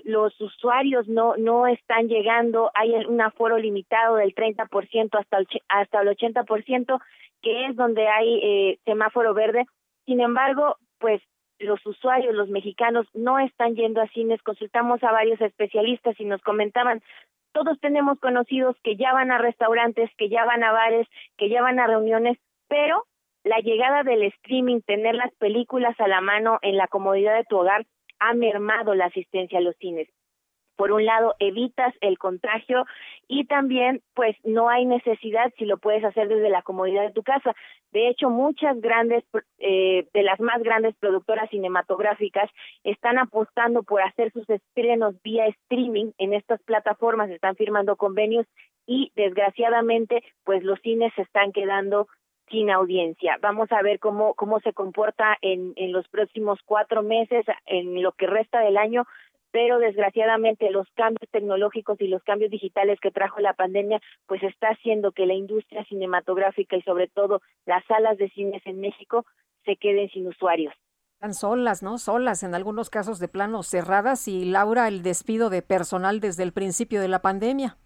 los 0.04 0.40
usuarios 0.40 1.08
no 1.08 1.36
no 1.36 1.66
están 1.66 2.08
llegando, 2.08 2.70
hay 2.74 2.94
un 3.06 3.20
aforo 3.20 3.58
limitado 3.58 4.16
del 4.16 4.34
30% 4.34 5.18
hasta 5.18 5.38
el, 5.38 5.48
hasta 5.68 6.02
el 6.02 6.08
80%, 6.08 7.00
que 7.42 7.66
es 7.66 7.76
donde 7.76 8.08
hay 8.08 8.40
eh, 8.42 8.78
semáforo 8.84 9.34
verde. 9.34 9.66
Sin 10.06 10.20
embargo, 10.20 10.76
pues 10.98 11.20
los 11.58 11.84
usuarios, 11.84 12.34
los 12.34 12.48
mexicanos, 12.48 13.06
no 13.14 13.38
están 13.38 13.74
yendo 13.74 14.00
a 14.00 14.08
cines. 14.08 14.40
Consultamos 14.42 15.02
a 15.02 15.12
varios 15.12 15.40
especialistas 15.40 16.18
y 16.20 16.24
nos 16.24 16.40
comentaban, 16.42 17.02
todos 17.52 17.80
tenemos 17.80 18.20
conocidos 18.20 18.76
que 18.84 18.96
ya 18.96 19.12
van 19.12 19.32
a 19.32 19.38
restaurantes, 19.38 20.10
que 20.16 20.28
ya 20.28 20.44
van 20.44 20.62
a 20.62 20.72
bares, 20.72 21.08
que 21.36 21.48
ya 21.48 21.62
van 21.62 21.80
a 21.80 21.86
reuniones, 21.86 22.38
pero 22.68 23.04
la 23.44 23.58
llegada 23.58 24.02
del 24.02 24.22
streaming, 24.24 24.80
tener 24.80 25.14
las 25.14 25.32
películas 25.36 25.98
a 26.00 26.08
la 26.08 26.20
mano 26.20 26.58
en 26.62 26.76
la 26.76 26.88
comodidad 26.88 27.36
de 27.36 27.44
tu 27.44 27.58
hogar, 27.58 27.86
ha 28.18 28.34
mermado 28.34 28.94
la 28.94 29.06
asistencia 29.06 29.58
a 29.58 29.62
los 29.62 29.76
cines. 29.76 30.08
Por 30.76 30.92
un 30.92 31.04
lado, 31.04 31.34
evitas 31.40 31.92
el 32.00 32.18
contagio 32.18 32.84
y 33.26 33.46
también, 33.46 34.00
pues, 34.14 34.36
no 34.44 34.68
hay 34.68 34.86
necesidad 34.86 35.52
si 35.58 35.64
lo 35.64 35.78
puedes 35.78 36.04
hacer 36.04 36.28
desde 36.28 36.50
la 36.50 36.62
comodidad 36.62 37.02
de 37.02 37.12
tu 37.12 37.24
casa. 37.24 37.52
De 37.90 38.06
hecho, 38.06 38.30
muchas 38.30 38.80
grandes, 38.80 39.24
eh, 39.58 40.06
de 40.14 40.22
las 40.22 40.38
más 40.38 40.62
grandes 40.62 40.94
productoras 41.00 41.50
cinematográficas 41.50 42.48
están 42.84 43.18
apostando 43.18 43.82
por 43.82 44.02
hacer 44.02 44.30
sus 44.30 44.48
estrenos 44.48 45.20
vía 45.22 45.46
streaming 45.46 46.12
en 46.16 46.32
estas 46.32 46.62
plataformas, 46.62 47.28
están 47.30 47.56
firmando 47.56 47.96
convenios 47.96 48.46
y, 48.86 49.10
desgraciadamente, 49.16 50.22
pues 50.44 50.62
los 50.62 50.80
cines 50.82 51.12
se 51.16 51.22
están 51.22 51.50
quedando 51.50 52.06
sin 52.50 52.70
audiencia. 52.70 53.38
Vamos 53.40 53.70
a 53.72 53.82
ver 53.82 53.98
cómo, 53.98 54.34
cómo 54.34 54.60
se 54.60 54.72
comporta 54.72 55.36
en, 55.42 55.72
en 55.76 55.92
los 55.92 56.08
próximos 56.08 56.58
cuatro 56.64 57.02
meses, 57.02 57.44
en 57.66 58.02
lo 58.02 58.12
que 58.12 58.26
resta 58.26 58.60
del 58.60 58.76
año, 58.76 59.04
pero 59.50 59.78
desgraciadamente 59.78 60.70
los 60.70 60.86
cambios 60.94 61.30
tecnológicos 61.30 62.00
y 62.00 62.08
los 62.08 62.22
cambios 62.22 62.50
digitales 62.50 63.00
que 63.00 63.10
trajo 63.10 63.40
la 63.40 63.54
pandemia, 63.54 64.00
pues 64.26 64.42
está 64.42 64.68
haciendo 64.68 65.12
que 65.12 65.26
la 65.26 65.34
industria 65.34 65.84
cinematográfica 65.84 66.76
y 66.76 66.82
sobre 66.82 67.08
todo 67.08 67.40
las 67.66 67.84
salas 67.86 68.18
de 68.18 68.28
cines 68.30 68.62
en 68.66 68.80
México 68.80 69.24
se 69.64 69.76
queden 69.76 70.08
sin 70.10 70.26
usuarios. 70.26 70.74
Están 71.14 71.34
solas, 71.34 71.82
¿no? 71.82 71.98
Solas, 71.98 72.44
en 72.44 72.54
algunos 72.54 72.90
casos 72.90 73.18
de 73.18 73.26
plano 73.26 73.64
cerradas 73.64 74.28
y 74.28 74.44
Laura, 74.44 74.86
el 74.86 75.02
despido 75.02 75.50
de 75.50 75.62
personal 75.62 76.20
desde 76.20 76.44
el 76.44 76.52
principio 76.52 77.00
de 77.00 77.08
la 77.08 77.22
pandemia. 77.22 77.76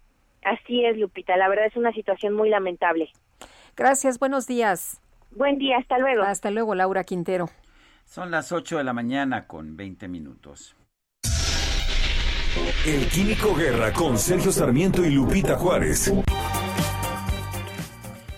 Así 0.43 0.85
es, 0.85 0.97
Lupita, 0.97 1.35
la 1.37 1.47
verdad 1.47 1.65
es 1.65 1.75
una 1.75 1.93
situación 1.93 2.33
muy 2.33 2.49
lamentable. 2.49 3.09
Gracias, 3.75 4.19
buenos 4.19 4.47
días. 4.47 5.01
Buen 5.31 5.57
día, 5.57 5.77
hasta 5.77 5.97
luego. 5.97 6.23
Hasta 6.23 6.51
luego, 6.51 6.75
Laura 6.75 7.03
Quintero. 7.03 7.49
Son 8.05 8.29
las 8.29 8.51
8 8.51 8.77
de 8.77 8.83
la 8.83 8.93
mañana 8.93 9.47
con 9.47 9.75
20 9.75 10.07
minutos. 10.07 10.75
El 12.85 13.07
Químico 13.07 13.55
Guerra 13.55 13.91
con 13.91 14.17
Sergio 14.19 14.51
Sarmiento 14.51 15.03
y 15.03 15.09
Lupita 15.09 15.57
Juárez. 15.57 16.13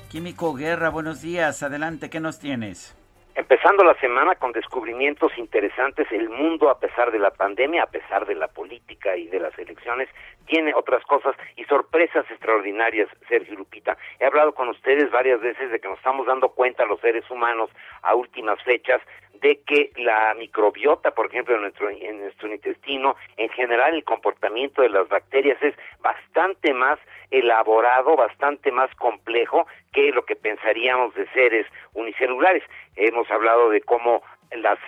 Químico 0.09 0.53
Guerra, 0.53 0.89
buenos 0.89 1.21
días. 1.21 1.61
Adelante, 1.63 2.09
¿qué 2.09 2.21
nos 2.21 2.39
tienes? 2.39 2.95
Empezando 3.35 3.83
la 3.83 3.95
semana 3.95 4.35
con 4.35 4.53
descubrimientos 4.53 5.37
interesantes, 5.37 6.09
el 6.09 6.29
mundo 6.29 6.69
a 6.69 6.79
pesar 6.79 7.11
de 7.11 7.19
la 7.19 7.31
pandemia, 7.31 7.83
a 7.83 7.87
pesar 7.87 8.25
de 8.25 8.33
la 8.33 8.47
política 8.47 9.17
y 9.17 9.27
de 9.27 9.41
las 9.41 9.57
elecciones, 9.59 10.07
tiene 10.45 10.73
otras 10.73 11.03
cosas 11.03 11.35
y 11.57 11.65
sorpresas 11.65 12.25
extraordinarias, 12.31 13.09
Sergio 13.27 13.55
Lupita. 13.55 13.97
He 14.21 14.25
hablado 14.25 14.53
con 14.53 14.69
ustedes 14.69 15.11
varias 15.11 15.41
veces 15.41 15.69
de 15.69 15.81
que 15.81 15.87
nos 15.89 15.97
estamos 15.97 16.25
dando 16.25 16.47
cuenta 16.47 16.85
los 16.85 17.01
seres 17.01 17.29
humanos 17.29 17.69
a 18.03 18.15
últimas 18.15 18.61
fechas 18.63 19.01
de 19.41 19.59
que 19.67 19.91
la 19.97 20.33
microbiota, 20.35 21.11
por 21.11 21.25
ejemplo, 21.25 21.55
en 21.55 21.61
nuestro, 21.63 21.89
en 21.89 22.21
nuestro 22.21 22.47
intestino, 22.47 23.17
en 23.35 23.49
general 23.49 23.95
el 23.95 24.05
comportamiento 24.05 24.81
de 24.81 24.89
las 24.89 25.09
bacterias 25.09 25.61
es 25.61 25.75
bastante 25.99 26.73
más 26.73 26.99
elaborado, 27.31 28.15
bastante 28.15 28.71
más 28.71 28.93
complejo 28.95 29.67
que 29.93 30.11
lo 30.11 30.25
que 30.25 30.35
pensaríamos 30.35 31.13
de 31.15 31.27
seres 31.29 31.65
unicelulares. 31.93 32.63
Hemos 32.95 33.29
hablado 33.31 33.69
de 33.69 33.81
cómo 33.81 34.21
las 34.51 34.79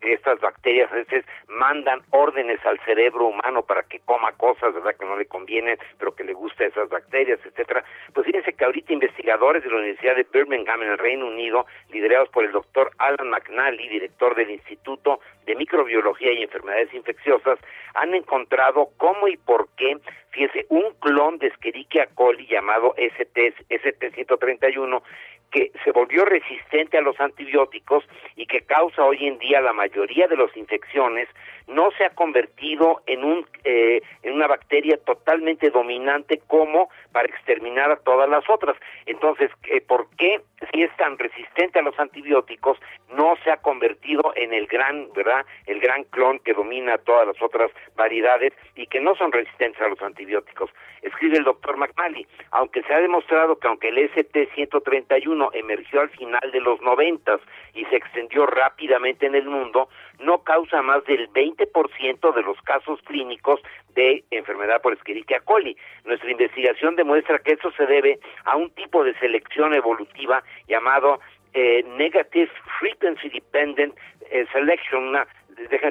estas 0.00 0.40
bacterias 0.40 0.90
a 0.92 0.96
veces 0.96 1.24
mandan 1.48 2.00
órdenes 2.10 2.64
al 2.64 2.78
cerebro 2.84 3.26
humano 3.26 3.62
para 3.62 3.82
que 3.82 4.00
coma 4.00 4.32
cosas, 4.32 4.74
¿verdad? 4.74 4.96
Que 4.98 5.06
no 5.06 5.16
le 5.16 5.26
convienen, 5.26 5.78
pero 5.98 6.14
que 6.14 6.24
le 6.24 6.32
gusta 6.32 6.64
esas 6.64 6.88
bacterias, 6.88 7.40
etcétera. 7.44 7.84
Pues 8.12 8.26
fíjense 8.26 8.52
que 8.52 8.64
ahorita 8.64 8.92
investigadores 8.92 9.62
de 9.62 9.70
la 9.70 9.76
Universidad 9.76 10.16
de 10.16 10.26
Birmingham 10.32 10.82
en 10.82 10.90
el 10.90 10.98
Reino 10.98 11.26
Unido, 11.26 11.66
liderados 11.90 12.28
por 12.30 12.44
el 12.44 12.52
doctor 12.52 12.90
Alan 12.98 13.30
McNally, 13.30 13.88
director 13.88 14.34
del 14.34 14.50
Instituto 14.50 15.20
de 15.46 15.54
Microbiología 15.54 16.32
y 16.32 16.42
Enfermedades 16.42 16.92
Infecciosas, 16.94 17.58
han 17.94 18.14
encontrado 18.14 18.88
cómo 18.96 19.28
y 19.28 19.36
por 19.36 19.68
qué, 19.76 19.98
fíjense, 20.30 20.66
un 20.68 20.94
clon 21.00 21.38
de 21.38 21.48
Escherichia 21.48 22.06
coli 22.14 22.46
llamado 22.46 22.94
ST, 22.96 23.54
ST131 23.68 25.02
que 25.50 25.72
se 25.84 25.92
volvió 25.92 26.24
resistente 26.24 26.98
a 26.98 27.02
los 27.02 27.18
antibióticos 27.20 28.04
y 28.36 28.46
que 28.46 28.62
causa 28.62 29.04
hoy 29.04 29.26
en 29.26 29.38
día 29.38 29.60
la 29.60 29.72
mayoría 29.72 30.28
de 30.28 30.36
las 30.36 30.56
infecciones 30.56 31.28
no 31.66 31.90
se 31.92 32.04
ha 32.04 32.10
convertido 32.10 33.02
en 33.06 33.24
un 33.24 33.46
eh, 33.64 34.02
en 34.22 34.34
una 34.34 34.46
bacteria 34.46 34.98
totalmente 35.04 35.70
dominante 35.70 36.40
como 36.46 36.88
para 37.12 37.28
exterminar 37.28 37.90
a 37.90 37.96
todas 37.96 38.28
las 38.28 38.48
otras. 38.48 38.76
Entonces, 39.06 39.50
eh, 39.68 39.80
¿por 39.80 40.08
qué 40.16 40.40
si 40.72 40.82
es 40.82 40.96
tan 40.96 41.18
resistente 41.18 41.78
a 41.78 41.82
los 41.82 41.98
antibióticos 41.98 42.78
no 43.12 43.36
se 43.44 43.50
ha 43.50 43.56
convertido 43.58 44.32
en 44.36 44.52
el 44.52 44.66
gran, 44.66 45.12
¿verdad? 45.14 45.44
El 45.66 45.80
gran 45.80 46.04
clon 46.04 46.38
que 46.40 46.52
domina 46.52 46.98
todas 46.98 47.26
las 47.26 47.40
otras 47.42 47.70
variedades 47.96 48.52
y 48.76 48.86
que 48.86 49.00
no 49.00 49.14
son 49.16 49.32
resistentes 49.32 49.80
a 49.80 49.88
los 49.88 50.00
antibióticos. 50.00 50.70
Escribe 51.02 51.38
el 51.38 51.44
doctor 51.44 51.76
McMalley, 51.76 52.26
aunque 52.50 52.82
se 52.82 52.92
ha 52.92 53.00
demostrado 53.00 53.58
que 53.58 53.68
aunque 53.68 53.88
el 53.88 53.98
ST-131 54.10 55.50
emergió 55.54 56.02
al 56.02 56.10
final 56.10 56.50
de 56.52 56.60
los 56.60 56.80
noventas 56.82 57.40
y 57.74 57.84
se 57.86 57.96
extendió 57.96 58.46
rápidamente 58.46 59.26
en 59.26 59.34
el 59.34 59.46
mundo, 59.46 59.88
no 60.20 60.42
causa 60.42 60.82
más 60.82 61.04
del 61.04 61.28
20% 61.30 62.34
de 62.34 62.42
los 62.42 62.60
casos 62.62 63.00
clínicos 63.02 63.60
de 63.94 64.24
enfermedad 64.30 64.80
por 64.82 64.92
Escherichia 64.92 65.40
coli. 65.40 65.76
Nuestra 66.04 66.30
investigación 66.30 66.96
demuestra 66.96 67.38
que 67.38 67.52
eso 67.52 67.70
se 67.72 67.86
debe 67.86 68.18
a 68.44 68.56
un 68.56 68.70
tipo 68.70 69.04
de 69.04 69.14
selección 69.18 69.74
evolutiva 69.74 70.42
llamado 70.68 71.20
eh, 71.52 71.84
Negative 71.96 72.50
Frequency 72.78 73.28
Dependent 73.28 73.94
eh, 74.30 74.46
Selection, 74.52 75.08
una, 75.08 75.26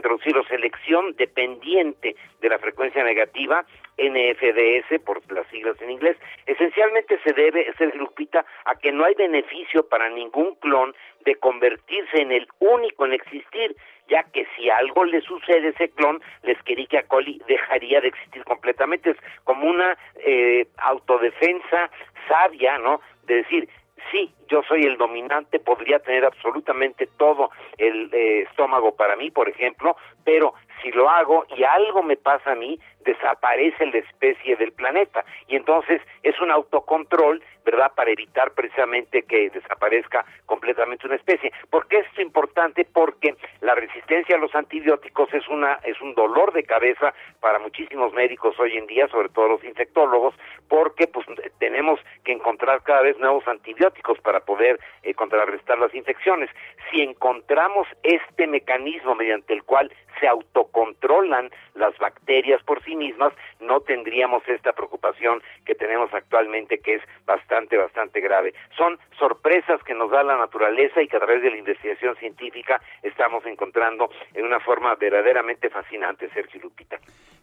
traducirlo, 0.02 0.44
selección 0.46 1.14
dependiente 1.18 2.16
de 2.40 2.50
la 2.50 2.58
frecuencia 2.60 3.04
negativa, 3.04 3.66
NFDS 3.98 5.02
por 5.04 5.22
las 5.32 5.46
siglas 5.48 5.76
en 5.82 5.92
inglés. 5.92 6.18
Esencialmente 6.46 7.20
se 7.24 7.34
debe, 7.34 7.72
ser 7.78 7.94
Lupita, 7.96 8.46
a 8.66 8.76
que 8.76 8.92
no 8.92 9.04
hay 9.04 9.16
beneficio 9.16 9.88
para 9.88 10.10
ningún 10.10 10.56
clon 10.56 10.96
de 11.26 11.36
convertirse 11.36 12.22
en 12.22 12.32
el 12.32 12.48
único 12.60 13.06
en 13.06 13.14
existir, 13.14 13.76
ya 14.10 14.24
que 14.24 14.48
si 14.56 14.70
algo 14.70 15.06
le 15.06 15.22
sucede 15.22 15.68
a 15.68 15.70
ese 15.70 15.90
clon, 15.90 16.22
la 16.44 16.52
Escherichia 16.54 17.04
coli 17.04 17.42
dejaría 17.48 18.02
de 18.02 18.10
existir 18.10 18.44
completamente. 18.44 19.12
Es 19.12 19.18
como 19.44 19.70
una 19.70 19.98
eh, 20.26 20.68
autodefensa 20.78 21.90
sabia, 22.28 22.78
¿no? 22.78 23.02
De 23.26 23.36
decir, 23.36 23.70
sí, 24.12 24.34
yo 24.48 24.64
soy 24.64 24.84
el 24.84 24.98
dominante, 24.98 25.60
podría 25.60 26.00
tener 26.00 26.26
absolutamente 26.26 27.08
todo 27.18 27.52
el 27.78 28.10
eh, 28.14 28.42
estómago 28.50 28.96
para 28.96 29.16
mí, 29.16 29.32
por 29.32 29.50
ejemplo, 29.50 29.96
pero 30.24 30.54
si 30.82 30.92
lo 30.92 31.10
hago 31.10 31.46
y 31.56 31.64
algo 31.64 32.04
me 32.04 32.18
pasa 32.18 32.52
a 32.52 32.56
mí, 32.56 32.80
desaparece 33.02 33.86
la 33.88 34.00
especie 34.00 34.56
del 34.56 34.72
planeta. 34.72 35.24
Y 35.48 35.56
entonces 35.56 36.02
es 36.24 36.40
un 36.42 36.52
autocontrol, 36.52 37.42
¿verdad?, 37.66 37.92
para 37.96 38.12
evitar 38.12 38.52
precisamente 38.52 39.24
que 39.24 39.50
desaparezca 39.50 40.26
completamente 40.46 41.08
una 41.08 41.16
especie. 41.16 41.52
¿Por 41.70 41.88
qué 41.88 42.00
es 42.00 42.20
importante? 42.20 42.86
Porque 42.86 43.36
la 43.62 43.76
resistencia 43.76 44.36
a 44.36 44.40
los 44.40 44.54
antibióticos 44.56 45.34
es 45.34 45.48
una 45.48 45.80
es 45.84 46.00
un 46.02 46.14
dolor 46.16 46.54
de 46.54 46.64
cabeza 46.64 47.14
para 47.40 47.60
muchísimos 47.60 48.14
médicos 48.14 48.60
hoy 48.60 48.78
en 48.78 48.88
día, 48.88 49.08
sobre 49.08 49.30
todo 49.30 49.48
los 49.48 49.64
infectólogos, 49.64 50.36
porque 50.68 51.08
pues 51.08 51.26
tenemos 51.60 52.00
que 52.24 52.34
encontrar 52.34 52.84
cada 52.84 53.02
vez 53.02 53.18
nuevos 53.20 53.48
antibióticos 53.48 54.20
para 54.20 54.42
poder 54.42 54.80
eh, 55.04 55.14
contrarrestar 55.14 55.80
las 55.80 55.94
infecciones. 55.94 56.50
Si 56.92 57.02
encontramos 57.02 57.88
este 58.04 58.48
mecanismo 58.48 59.16
mediante 59.16 59.54
el 59.54 59.64
cual 59.64 59.92
se 60.20 60.28
autocontrolan 60.70 61.50
las 61.76 61.98
bacterias 61.98 62.62
por 62.64 62.84
sí 62.84 62.96
mismas, 62.96 63.34
no 63.60 63.82
tendríamos 63.82 64.44
esta 64.48 64.74
preocupación 64.74 65.42
que 65.66 65.76
tenemos 65.76 66.14
actualmente, 66.14 66.80
que 66.80 66.96
es 66.96 67.02
bastante, 67.26 67.78
bastante 67.78 68.22
grave. 68.22 68.54
Son 68.78 68.98
sorpresas 69.18 69.82
que 69.84 69.94
nos 69.94 70.12
da 70.12 70.24
la 70.24 70.38
naturaleza 70.38 71.02
y 71.02 71.08
que 71.08 71.18
a 71.18 71.20
través 71.20 71.42
de 71.42 71.52
la 71.52 71.58
investigación 71.58 72.16
científica 72.18 72.82
estamos 73.04 73.46
encontrando 73.46 74.10
en 74.34 74.46
una 74.46 74.60
forma 74.60 74.96
verdaderamente 74.96 75.70
fascinante, 75.70 76.30
Sergio 76.34 76.62
Lupita. 76.62 76.98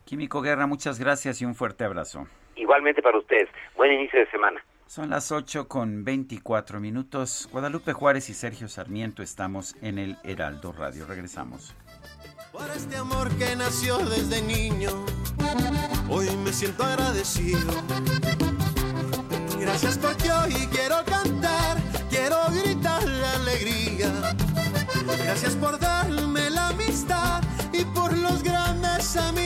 Químico 0.04 0.40
Guerra, 0.40 0.66
muchas 0.66 1.00
gracias 1.00 1.42
y 1.42 1.44
un 1.44 1.54
fuerte 1.54 1.84
abrazo. 1.84 2.26
Igualmente 2.54 3.02
para 3.02 3.18
ustedes. 3.18 3.48
Buen 3.76 3.92
inicio 3.92 4.20
de 4.20 4.30
semana. 4.30 4.62
Son 4.86 5.10
las 5.10 5.32
8 5.32 5.66
con 5.66 6.04
24 6.04 6.78
minutos. 6.78 7.48
Guadalupe 7.50 7.92
Juárez 7.92 8.30
y 8.30 8.34
Sergio 8.34 8.68
Sarmiento 8.68 9.20
estamos 9.22 9.74
en 9.82 9.98
el 9.98 10.16
Heraldo 10.22 10.72
Radio. 10.72 11.06
Regresamos. 11.06 11.74
Por 12.56 12.70
este 12.70 12.96
amor 12.96 13.28
que 13.36 13.54
nació 13.54 13.98
desde 13.98 14.40
niño, 14.40 14.88
hoy 16.08 16.34
me 16.42 16.54
siento 16.54 16.84
agradecido. 16.84 17.70
Gracias 19.60 19.98
porque 19.98 20.32
hoy 20.32 20.54
quiero 20.70 21.04
cantar, 21.04 21.76
quiero 22.08 22.38
gritar 22.50 23.06
la 23.06 23.34
alegría. 23.34 24.10
Gracias 25.22 25.54
por 25.56 25.78
darme 25.78 26.48
la 26.48 26.68
amistad 26.68 27.42
y 27.74 27.84
por 27.84 28.16
los 28.16 28.42
grandes 28.42 29.18
amigos. 29.18 29.45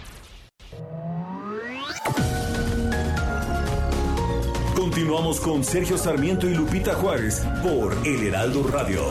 Continuamos 5.01 5.39
con 5.39 5.63
Sergio 5.63 5.97
Sarmiento 5.97 6.47
y 6.47 6.53
Lupita 6.53 6.93
Juárez 6.93 7.43
por 7.63 7.97
El 8.05 8.21
Heraldo 8.27 8.67
Radio. 8.67 9.01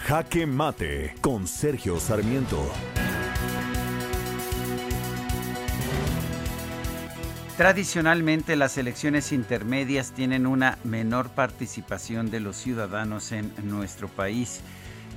Jaque 0.00 0.46
Mate 0.46 1.14
con 1.22 1.46
Sergio 1.46 1.98
Sarmiento. 1.98 2.70
Tradicionalmente 7.56 8.56
las 8.56 8.76
elecciones 8.76 9.32
intermedias 9.32 10.12
tienen 10.12 10.46
una 10.46 10.76
menor 10.84 11.30
participación 11.30 12.30
de 12.30 12.40
los 12.40 12.56
ciudadanos 12.56 13.32
en 13.32 13.54
nuestro 13.62 14.08
país. 14.08 14.60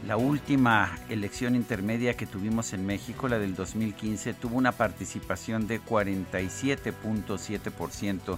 La 0.07 0.15
última 0.15 0.97
elección 1.09 1.53
intermedia 1.53 2.13
que 2.13 2.25
tuvimos 2.25 2.71
en 2.71 2.85
México, 2.85 3.27
la 3.27 3.39
del 3.39 3.55
2015, 3.55 4.35
tuvo 4.35 4.55
una 4.55 4.71
participación 4.71 5.67
de 5.67 5.81
47.7% 5.81 8.38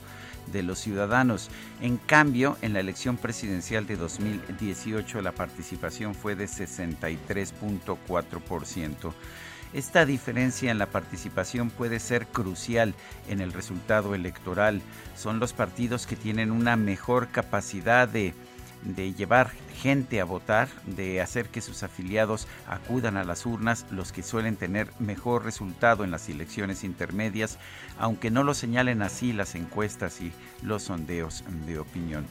de 0.51 0.63
los 0.63 0.79
ciudadanos. 0.79 1.51
En 1.79 1.97
cambio, 1.97 2.57
en 2.63 2.73
la 2.73 2.79
elección 2.79 3.17
presidencial 3.17 3.85
de 3.85 3.97
2018 3.97 5.21
la 5.21 5.31
participación 5.31 6.15
fue 6.15 6.35
de 6.35 6.45
63.4%. 6.45 9.13
Esta 9.71 10.07
diferencia 10.07 10.71
en 10.71 10.79
la 10.79 10.87
participación 10.87 11.69
puede 11.69 11.99
ser 11.99 12.25
crucial 12.25 12.95
en 13.29 13.41
el 13.41 13.53
resultado 13.53 14.15
electoral. 14.15 14.81
Son 15.15 15.39
los 15.39 15.53
partidos 15.53 16.07
que 16.07 16.15
tienen 16.15 16.51
una 16.51 16.75
mejor 16.75 17.27
capacidad 17.27 18.07
de 18.07 18.33
de 18.83 19.13
llevar 19.13 19.51
gente 19.75 20.19
a 20.19 20.25
votar, 20.25 20.67
de 20.85 21.21
hacer 21.21 21.49
que 21.49 21.61
sus 21.61 21.83
afiliados 21.83 22.47
acudan 22.67 23.17
a 23.17 23.23
las 23.23 23.45
urnas, 23.45 23.85
los 23.91 24.11
que 24.11 24.23
suelen 24.23 24.55
tener 24.55 24.89
mejor 24.99 25.45
resultado 25.45 26.03
en 26.03 26.11
las 26.11 26.27
elecciones 26.29 26.83
intermedias, 26.83 27.57
aunque 27.97 28.31
no 28.31 28.43
lo 28.43 28.53
señalen 28.53 29.01
así 29.01 29.33
las 29.33 29.55
encuestas 29.55 30.21
y 30.21 30.31
los 30.61 30.83
sondeos 30.83 31.43
de 31.65 31.79
opinión. 31.79 32.25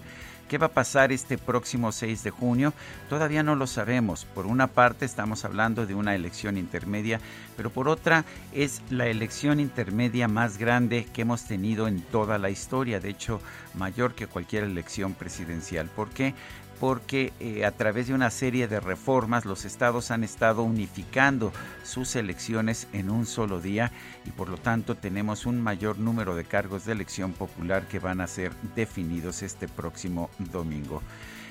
¿Qué 0.49 0.57
va 0.57 0.69
a 0.69 0.73
pasar 0.73 1.13
este 1.13 1.37
próximo 1.37 1.93
6 1.93 2.25
de 2.25 2.31
junio? 2.31 2.73
Todavía 3.11 3.43
no 3.43 3.55
lo 3.55 3.67
sabemos. 3.67 4.25
Por 4.25 4.47
una 4.47 4.67
parte 4.67 5.05
estamos 5.05 5.45
hablando 5.45 5.85
de 5.85 5.95
una 5.95 6.15
elección 6.15 6.57
intermedia, 6.57 7.21
pero 7.55 7.69
por 7.69 7.87
otra 7.87 8.25
es 8.55 8.81
la 8.89 9.09
elección 9.09 9.61
intermedia 9.61 10.27
más 10.27 10.57
grande 10.57 11.07
que 11.13 11.21
hemos 11.21 11.45
tenido 11.45 11.87
en 11.87 12.01
toda 12.01 12.39
la 12.39 12.49
historia, 12.49 12.99
de 12.99 13.11
hecho 13.11 13.43
mayor 13.75 14.15
que 14.15 14.27
cualquier 14.27 14.65
elección 14.65 15.13
presidencial. 15.13 15.89
¿Por 15.89 16.09
qué? 16.09 16.35
Porque 16.81 17.33
eh, 17.41 17.65
a 17.65 17.73
través 17.73 18.09
de 18.09 18.15
una 18.15 18.31
serie 18.31 18.69
de 18.69 18.81
reformas 18.81 19.45
los 19.45 19.65
estados 19.65 20.11
han 20.11 20.25
estado 20.25 20.63
unificando 20.63 21.53
sus 21.85 22.17
elecciones 22.17 22.89
en 22.93 23.11
un 23.11 23.27
solo 23.27 23.61
día 23.61 23.93
y 24.25 24.31
por 24.31 24.49
lo 24.49 24.57
tanto 24.57 24.95
tenemos 24.95 25.47
un 25.47 25.61
mayor 25.61 25.99
número 25.99 26.35
de 26.37 26.45
cargos 26.45 26.85
de 26.85 26.93
elección 26.93 27.33
popular 27.33 27.87
que 27.89 27.99
van 27.99 28.21
a 28.21 28.27
ser 28.27 28.53
definidos 28.75 29.43
este 29.43 29.69
próximo 29.69 30.31
domingo. 30.53 31.03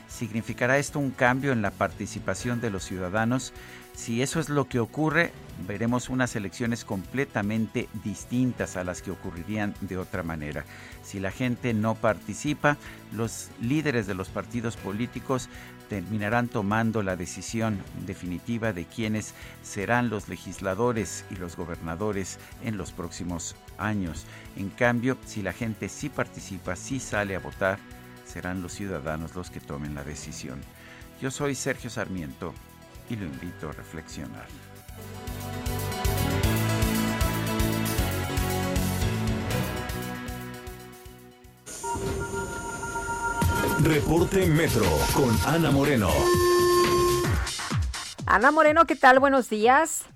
¿Significará 0.08 0.78
esto 0.78 1.00
un 1.00 1.12
cambio 1.12 1.52
en 1.52 1.62
la 1.62 1.72
participación 1.72 2.62
de 2.62 2.70
los 2.70 2.84
ciudadanos? 2.86 3.54
Si 3.98 4.22
eso 4.22 4.40
es 4.40 4.48
lo 4.48 4.70
que 4.70 4.80
ocurre, 4.80 5.32
veremos 5.68 6.08
unas 6.08 6.36
elecciones 6.36 6.86
completamente 6.86 7.90
distintas 8.04 8.78
a 8.78 8.84
las 8.84 9.02
que 9.02 9.10
ocurrirían 9.10 9.74
de 9.82 9.98
otra 9.98 10.22
manera. 10.22 10.66
Si 11.04 11.20
la 11.20 11.32
gente 11.32 11.74
no 11.74 11.96
participa, 11.96 12.78
los 13.12 13.50
líderes 13.60 14.06
de 14.06 14.14
los 14.14 14.30
partidos 14.30 14.78
políticos 14.78 15.50
terminarán 15.90 16.48
tomando 16.48 17.02
la 17.02 17.16
decisión 17.16 17.80
definitiva 18.06 18.72
de 18.72 18.86
quiénes 18.86 19.34
serán 19.64 20.12
los 20.12 20.30
legisladores 20.30 21.26
y 21.32 21.36
los 21.36 21.58
gobernadores 21.58 22.38
en 22.64 22.78
los 22.78 22.92
próximos 22.92 23.56
años. 23.80 24.26
En 24.58 24.70
cambio, 24.70 25.18
si 25.26 25.42
la 25.42 25.54
gente 25.54 25.90
sí 25.90 26.10
participa, 26.10 26.76
sí 26.76 27.00
sale 27.00 27.36
a 27.36 27.40
votar, 27.40 27.80
serán 28.26 28.62
los 28.62 28.74
ciudadanos 28.74 29.34
los 29.36 29.50
que 29.50 29.60
tomen 29.60 29.96
la 29.96 30.04
decisión. 30.04 30.62
Yo 31.20 31.32
soy 31.32 31.56
Sergio 31.56 31.90
Sarmiento 31.90 32.54
y 33.10 33.16
lo 33.16 33.26
invito 33.26 33.70
a 33.70 33.72
reflexionar. 33.74 34.48
Reporte 43.84 44.48
Metro 44.48 44.86
con 45.16 45.30
Ana 45.46 45.72
Moreno. 45.72 46.10
Ana 48.26 48.52
Moreno, 48.52 48.86
¿qué 48.86 48.96
tal? 48.96 49.20
Buenos 49.20 49.50
días. 49.50 50.10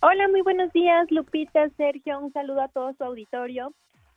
Hola, 0.00 0.28
muy 0.28 0.42
buenos 0.42 0.72
días, 0.72 1.10
Lupita, 1.10 1.68
Sergio. 1.76 2.18
Un 2.18 2.32
saludo 2.32 2.62
a 2.62 2.68
todo 2.68 2.92
su 2.94 3.04
auditorio. 3.04 3.72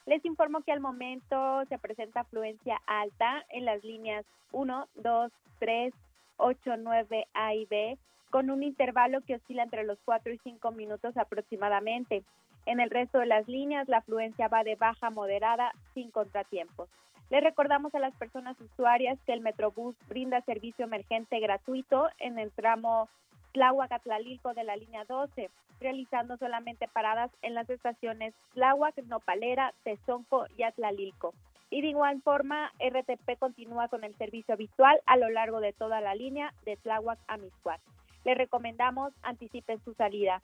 Les 0.05 0.23
informo 0.25 0.61
que 0.61 0.71
al 0.71 0.79
momento 0.79 1.63
se 1.69 1.77
presenta 1.77 2.21
afluencia 2.21 2.81
alta 2.87 3.43
en 3.49 3.65
las 3.65 3.83
líneas 3.83 4.25
1, 4.51 4.87
2, 4.95 5.31
3, 5.59 5.93
8, 6.41 6.77
9 6.77 7.27
A 7.33 7.53
y 7.53 7.65
B, 7.65 7.97
con 8.31 8.49
un 8.49 8.63
intervalo 8.63 9.21
que 9.21 9.35
oscila 9.35 9.63
entre 9.63 9.83
los 9.83 9.99
4 10.05 10.33
y 10.33 10.39
5 10.39 10.71
minutos 10.71 11.15
aproximadamente. 11.17 12.23
En 12.65 12.79
el 12.79 12.89
resto 12.89 13.19
de 13.19 13.25
las 13.25 13.47
líneas, 13.47 13.87
la 13.87 13.97
afluencia 13.97 14.47
va 14.47 14.63
de 14.63 14.75
baja 14.75 15.07
a 15.07 15.11
moderada 15.11 15.71
sin 15.93 16.11
contratiempos. 16.11 16.89
Le 17.29 17.39
recordamos 17.39 17.95
a 17.95 17.99
las 17.99 18.13
personas 18.15 18.59
usuarias 18.59 19.17
que 19.25 19.33
el 19.33 19.41
Metrobús 19.41 19.95
brinda 20.09 20.41
servicio 20.41 20.85
emergente 20.85 21.39
gratuito 21.39 22.09
en 22.19 22.37
el 22.37 22.51
tramo 22.51 23.07
Tláhuac-Atlalilco 23.53 24.53
de 24.53 24.63
la 24.63 24.75
línea 24.75 25.05
12, 25.05 25.49
realizando 25.79 26.37
solamente 26.37 26.87
paradas 26.87 27.31
en 27.41 27.53
las 27.53 27.69
estaciones 27.69 28.33
Tláhuac, 28.53 28.97
Nopalera, 29.03 29.73
Tezonco 29.83 30.45
y 30.57 30.63
Atlalilco. 30.63 31.33
Y 31.71 31.81
de 31.81 31.87
igual 31.87 32.21
forma, 32.21 32.71
RTP 32.79 33.39
continúa 33.39 33.87
con 33.87 34.03
el 34.03 34.13
servicio 34.17 34.53
habitual 34.53 34.99
a 35.05 35.15
lo 35.15 35.29
largo 35.29 35.61
de 35.61 35.71
toda 35.71 36.01
la 36.01 36.13
línea 36.13 36.53
de 36.65 36.75
Tláhuac 36.75 37.17
a 37.27 37.37
Miscuac. 37.37 37.79
Le 38.25 38.35
recomendamos 38.35 39.13
anticipen 39.23 39.81
su 39.83 39.93
salida. 39.93 40.41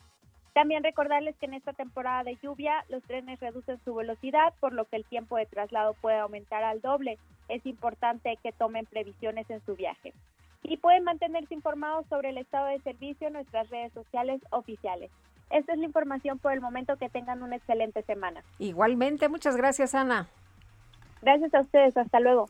También 0.53 0.83
recordarles 0.83 1.35
que 1.35 1.45
en 1.45 1.53
esta 1.53 1.73
temporada 1.73 2.23
de 2.23 2.37
lluvia 2.41 2.85
los 2.87 3.03
trenes 3.03 3.41
reducen 3.41 3.77
su 3.83 3.93
velocidad, 3.93 4.53
por 4.61 4.71
lo 4.71 4.85
que 4.85 4.95
el 4.95 5.05
tiempo 5.05 5.35
de 5.35 5.45
traslado 5.45 5.95
puede 5.95 6.17
aumentar 6.17 6.63
al 6.63 6.79
doble. 6.79 7.19
Es 7.49 7.63
importante 7.65 8.39
que 8.41 8.53
tomen 8.53 8.85
previsiones 8.85 9.47
en 9.49 9.63
su 9.65 9.75
viaje 9.75 10.13
y 10.63 10.77
pueden 10.77 11.03
mantenerse 11.03 11.53
informados 11.53 12.07
sobre 12.07 12.29
el 12.29 12.37
estado 12.37 12.67
de 12.67 12.79
servicio 12.79 13.27
en 13.27 13.33
nuestras 13.33 13.69
redes 13.69 13.91
sociales 13.91 14.41
oficiales. 14.51 15.11
Esta 15.49 15.73
es 15.73 15.79
la 15.79 15.85
información 15.85 16.39
por 16.39 16.53
el 16.53 16.61
momento. 16.61 16.95
Que 16.97 17.09
tengan 17.09 17.43
una 17.43 17.57
excelente 17.57 18.01
semana. 18.03 18.43
Igualmente, 18.59 19.29
muchas 19.29 19.55
gracias, 19.57 19.93
Ana. 19.93 20.27
Gracias 21.27 21.53
a 21.55 21.59
ustedes. 21.59 21.97
Hasta 21.97 22.21
luego. 22.21 22.47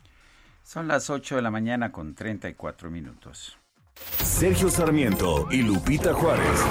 Son 0.62 0.88
las 0.88 1.10
8 1.10 1.38
de 1.38 1.42
la 1.42 1.50
mañana 1.50 1.92
con 1.92 2.14
34 2.14 2.92
minutos. 2.92 3.58
Sergio 3.96 4.70
Sarmiento 4.70 5.48
y 5.50 5.64
Lupita 5.64 6.14
Juárez. 6.14 6.64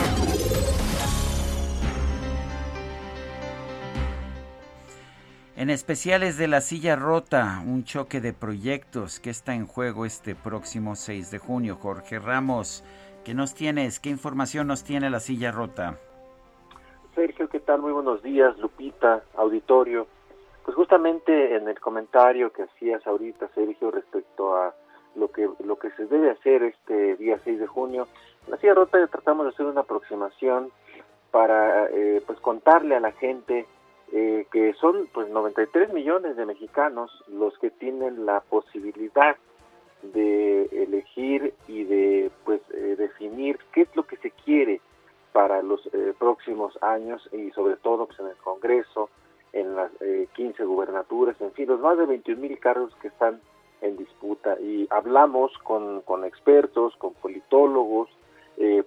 En 5.57 5.69
especiales 5.69 6.39
de 6.39 6.47
la 6.47 6.61
silla 6.61 6.95
rota, 6.95 7.61
un 7.66 7.83
choque 7.83 8.20
de 8.20 8.33
proyectos 8.33 9.19
que 9.19 9.31
está 9.31 9.57
en 9.57 9.66
juego 9.66 10.07
este 10.07 10.37
próximo 10.37 10.95
6 10.95 11.33
de 11.33 11.39
junio. 11.39 11.74
Jorge 11.74 12.20
Ramos, 12.20 12.85
¿qué 13.24 13.35
nos 13.35 13.53
tienes? 13.53 13.99
¿Qué 13.99 14.11
información 14.11 14.69
nos 14.69 14.85
tiene 14.85 15.11
la 15.11 15.19
silla 15.19 15.51
rota? 15.51 15.99
Sergio, 17.16 17.49
¿qué 17.49 17.59
tal? 17.59 17.81
Muy 17.81 17.91
buenos 17.91 18.23
días, 18.23 18.57
Lupita, 18.59 19.24
auditorio. 19.35 20.07
Pues 20.66 20.74
justamente 20.74 21.55
en 21.55 21.68
el 21.68 21.78
comentario 21.78 22.52
que 22.52 22.64
hacías 22.64 23.06
ahorita, 23.06 23.48
Sergio, 23.55 23.93
respecto 23.93 24.56
a 24.56 24.74
lo 25.14 25.30
que 25.30 25.48
lo 25.64 25.76
que 25.76 25.93
se 25.93 26.06
debe 26.06 26.32
hacer 26.32 26.64
este 26.64 27.14
día 27.14 27.38
6 27.44 27.60
de 27.60 27.66
junio, 27.68 28.09
en 28.44 28.51
la 28.51 28.56
silla 28.59 28.74
rota 28.74 29.06
tratamos 29.06 29.47
de 29.47 29.52
hacer 29.52 29.64
una 29.64 29.82
aproximación 29.82 30.72
para 31.30 31.86
eh, 31.86 32.20
pues 32.26 32.40
contarle 32.40 32.97
a 32.97 33.01
la 33.01 33.12
gente 33.12 33.64
eh, 34.12 34.48
que 34.51 34.74
son 34.74 35.09
pues 35.14 35.28
93 35.28 35.93
millones 35.93 36.36
de 36.36 36.44
mexicanos 36.44 37.12
los 37.28 37.56
que 37.59 37.70
tienen 37.70 38.26
la 38.26 38.40
posibilidad 38.40 39.36
de 40.02 40.64
elegir 40.64 41.55
y 41.68 41.84
de 41.84 42.32
pues 42.44 42.60
eh, 42.74 42.97
definir 42.98 43.60
qué 43.72 43.82
es 43.82 43.94
lo 43.94 44.05
que 44.05 44.16
se 44.16 44.32
quiere 44.32 44.80
para 45.32 45.62
los 45.62 45.86
eh, 45.93 46.12
próximos 46.18 46.76
años 46.82 47.28
y 47.32 47.52
sobre 47.52 47.76
todo 47.76 48.06
pues 48.06 48.18
en 48.18 48.26
el 48.26 48.36
Congreso, 48.38 49.10
en 49.59 49.74
las 49.74 49.91
15 50.35 50.65
gubernaturas, 50.65 51.41
en 51.41 51.53
fin, 51.53 51.69
los 51.69 51.81
más 51.81 51.99
de 51.99 52.07
21 52.07 52.41
mil 52.41 52.59
cargos 52.59 52.95
que 53.01 53.09
están 53.09 53.41
en 53.81 53.97
disputa 53.97 54.59
y 54.61 54.87
hablamos 54.91 55.57
con, 55.59 56.01
con 56.03 56.24
expertos, 56.24 56.95
con 56.97 57.15
politólogos, 57.15 58.09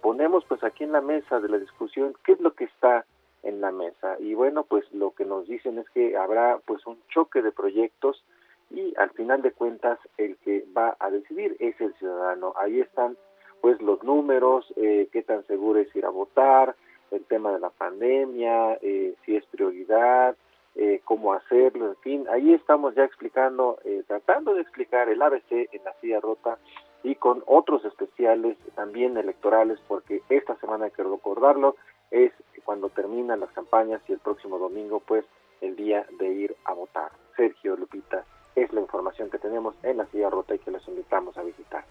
ponemos 0.01 0.43
pues 0.45 0.63
aquí 0.63 0.83
en 0.83 0.91
la 0.91 1.01
mesa 1.01 1.39
de 1.39 1.49
la 1.49 1.59
discusión 1.59 2.15
qué 2.23 2.33
es 2.33 2.39
lo 2.39 2.53
que 2.53 2.65
está 2.65 3.05
en 3.43 3.61
la 3.61 3.71
mesa. 3.71 4.17
Y 4.19 4.33
bueno, 4.33 4.63
pues 4.63 4.85
lo 4.93 5.11
que 5.11 5.25
nos 5.25 5.47
dicen 5.47 5.77
es 5.77 5.89
que 5.89 6.17
habrá 6.17 6.59
pues 6.65 6.85
un 6.85 6.97
choque 7.09 7.41
de 7.41 7.51
proyectos 7.51 8.23
y 8.69 8.93
al 8.97 9.09
final 9.11 9.41
de 9.41 9.51
cuentas 9.51 9.99
el 10.17 10.37
que 10.37 10.65
va 10.77 10.95
a 10.99 11.09
decidir 11.09 11.55
es 11.59 11.79
el 11.81 11.93
ciudadano. 11.95 12.53
Ahí 12.57 12.79
están 12.79 13.17
pues 13.61 13.81
los 13.81 14.03
números, 14.03 14.71
eh, 14.77 15.09
qué 15.11 15.21
tan 15.21 15.45
seguro 15.47 15.79
es 15.79 15.93
ir 15.95 16.05
a 16.05 16.09
votar, 16.09 16.75
el 17.11 17.25
tema 17.25 17.51
de 17.51 17.59
la 17.59 17.71
pandemia, 17.71 18.77
eh, 18.81 19.15
si 19.25 19.35
es 19.35 19.45
prioridad, 19.47 20.37
eh, 20.81 21.01
cómo 21.03 21.33
hacerlo, 21.33 21.89
en 21.89 21.97
fin, 21.97 22.25
ahí 22.29 22.53
estamos 22.53 22.95
ya 22.95 23.03
explicando, 23.03 23.79
tratando 24.07 24.53
de 24.53 24.61
explicar 24.61 25.09
el 25.09 25.21
ABC 25.21 25.51
en 25.51 25.83
la 25.83 25.93
silla 25.99 26.21
rota 26.21 26.57
y 27.03 27.15
con 27.15 27.43
otros 27.47 27.83
especiales 27.85 28.57
también 28.75 29.17
electorales, 29.17 29.79
porque 29.87 30.21
esta 30.29 30.55
semana 30.57 30.85
hay 30.85 30.91
que 30.91 31.03
recordarlo, 31.03 31.75
es 32.11 32.31
cuando 32.63 32.89
terminan 32.89 33.39
las 33.39 33.51
campañas 33.51 34.01
y 34.07 34.13
el 34.13 34.19
próximo 34.19 34.57
domingo, 34.57 35.01
pues, 35.05 35.25
el 35.61 35.75
día 35.75 36.05
de 36.17 36.27
ir 36.29 36.55
a 36.65 36.73
votar. 36.73 37.11
Sergio 37.35 37.75
Lupita, 37.75 38.23
es 38.55 38.71
la 38.73 38.81
información 38.81 39.29
que 39.29 39.37
tenemos 39.37 39.75
en 39.83 39.97
la 39.97 40.05
silla 40.07 40.29
rota 40.29 40.55
y 40.55 40.59
que 40.59 40.71
les 40.71 40.87
invitamos 40.87 41.37
a 41.37 41.43
visitar. 41.43 41.83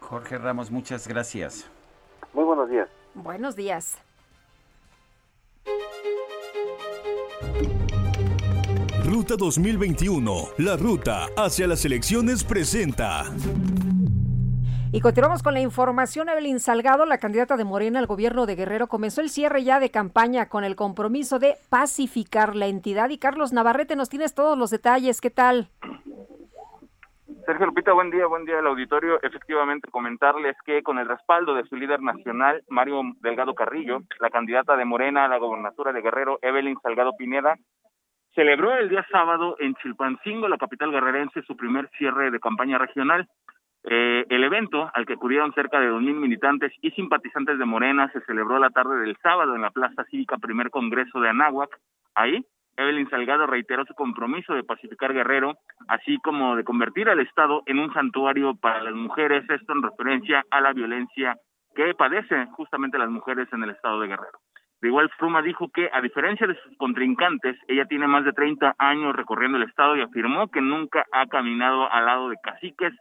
Jorge 0.00 0.38
Ramos, 0.38 0.70
muchas 0.70 1.08
gracias. 1.08 1.70
Muy 2.32 2.44
buenos 2.44 2.68
días. 2.70 2.88
Buenos 3.14 3.56
días. 3.56 3.98
Ruta 9.12 9.34
2021, 9.36 10.32
la 10.56 10.74
ruta 10.78 11.26
hacia 11.36 11.66
las 11.66 11.84
elecciones 11.84 12.44
presenta. 12.44 13.24
Y 14.90 15.02
continuamos 15.02 15.42
con 15.42 15.52
la 15.52 15.60
información. 15.60 16.30
Evelyn 16.30 16.58
Salgado, 16.58 17.04
la 17.04 17.18
candidata 17.18 17.58
de 17.58 17.64
Morena 17.64 17.98
al 17.98 18.06
gobierno 18.06 18.46
de 18.46 18.56
Guerrero, 18.56 18.86
comenzó 18.86 19.20
el 19.20 19.28
cierre 19.28 19.64
ya 19.64 19.80
de 19.80 19.90
campaña 19.90 20.48
con 20.48 20.64
el 20.64 20.76
compromiso 20.76 21.38
de 21.38 21.56
pacificar 21.68 22.56
la 22.56 22.68
entidad. 22.68 23.10
Y 23.10 23.18
Carlos 23.18 23.52
Navarrete, 23.52 23.96
nos 23.96 24.08
tienes 24.08 24.34
todos 24.34 24.56
los 24.56 24.70
detalles. 24.70 25.20
¿Qué 25.20 25.28
tal? 25.28 25.68
Sergio 27.44 27.66
Lupita, 27.66 27.92
buen 27.92 28.10
día, 28.10 28.26
buen 28.26 28.46
día 28.46 28.60
al 28.60 28.66
auditorio. 28.66 29.22
Efectivamente, 29.22 29.90
comentarles 29.90 30.56
que 30.64 30.82
con 30.82 30.98
el 30.98 31.06
respaldo 31.06 31.54
de 31.54 31.64
su 31.64 31.76
líder 31.76 32.00
nacional, 32.00 32.64
Mario 32.70 33.02
Delgado 33.20 33.54
Carrillo, 33.54 33.98
la 34.20 34.30
candidata 34.30 34.74
de 34.74 34.86
Morena 34.86 35.26
a 35.26 35.28
la 35.28 35.36
gobernatura 35.36 35.92
de 35.92 36.00
Guerrero, 36.00 36.38
Evelyn 36.40 36.78
Salgado 36.82 37.12
Pineda, 37.18 37.58
celebró 38.34 38.76
el 38.76 38.88
día 38.88 39.06
sábado 39.10 39.56
en 39.58 39.74
Chilpancingo, 39.76 40.48
la 40.48 40.58
capital 40.58 40.90
guerrerense, 40.90 41.42
su 41.42 41.56
primer 41.56 41.88
cierre 41.98 42.30
de 42.30 42.40
campaña 42.40 42.78
regional. 42.78 43.28
Eh, 43.84 44.24
el 44.28 44.44
evento, 44.44 44.90
al 44.94 45.06
que 45.06 45.14
acudieron 45.14 45.52
cerca 45.54 45.80
de 45.80 45.90
2.000 45.90 46.14
militantes 46.14 46.72
y 46.82 46.90
simpatizantes 46.92 47.58
de 47.58 47.64
Morena, 47.64 48.10
se 48.12 48.20
celebró 48.22 48.58
la 48.58 48.70
tarde 48.70 49.00
del 49.00 49.16
sábado 49.22 49.56
en 49.56 49.62
la 49.62 49.70
Plaza 49.70 50.04
Cívica 50.04 50.38
Primer 50.38 50.70
Congreso 50.70 51.20
de 51.20 51.28
Anáhuac. 51.28 51.76
Ahí, 52.14 52.44
Evelyn 52.76 53.10
Salgado 53.10 53.46
reiteró 53.46 53.84
su 53.84 53.94
compromiso 53.94 54.54
de 54.54 54.64
pacificar 54.64 55.12
Guerrero, 55.12 55.56
así 55.88 56.16
como 56.18 56.56
de 56.56 56.64
convertir 56.64 57.08
al 57.08 57.20
Estado 57.20 57.62
en 57.66 57.80
un 57.80 57.92
santuario 57.92 58.54
para 58.54 58.82
las 58.82 58.94
mujeres, 58.94 59.44
esto 59.50 59.72
en 59.72 59.82
referencia 59.82 60.44
a 60.50 60.60
la 60.60 60.72
violencia 60.72 61.36
que 61.74 61.94
padecen 61.94 62.46
justamente 62.52 62.98
las 62.98 63.10
mujeres 63.10 63.48
en 63.52 63.64
el 63.64 63.70
Estado 63.70 64.00
de 64.00 64.08
Guerrero. 64.08 64.38
De 64.82 64.88
igual 64.88 65.08
forma 65.16 65.42
dijo 65.42 65.68
que, 65.68 65.88
a 65.92 66.00
diferencia 66.00 66.46
de 66.46 66.60
sus 66.60 66.76
contrincantes, 66.76 67.56
ella 67.68 67.86
tiene 67.86 68.08
más 68.08 68.24
de 68.24 68.32
30 68.32 68.74
años 68.78 69.14
recorriendo 69.14 69.56
el 69.56 69.64
Estado 69.64 69.96
y 69.96 70.02
afirmó 70.02 70.48
que 70.48 70.60
nunca 70.60 71.06
ha 71.12 71.26
caminado 71.28 71.90
al 71.90 72.04
lado 72.04 72.28
de 72.28 72.36
caciques 72.42 72.92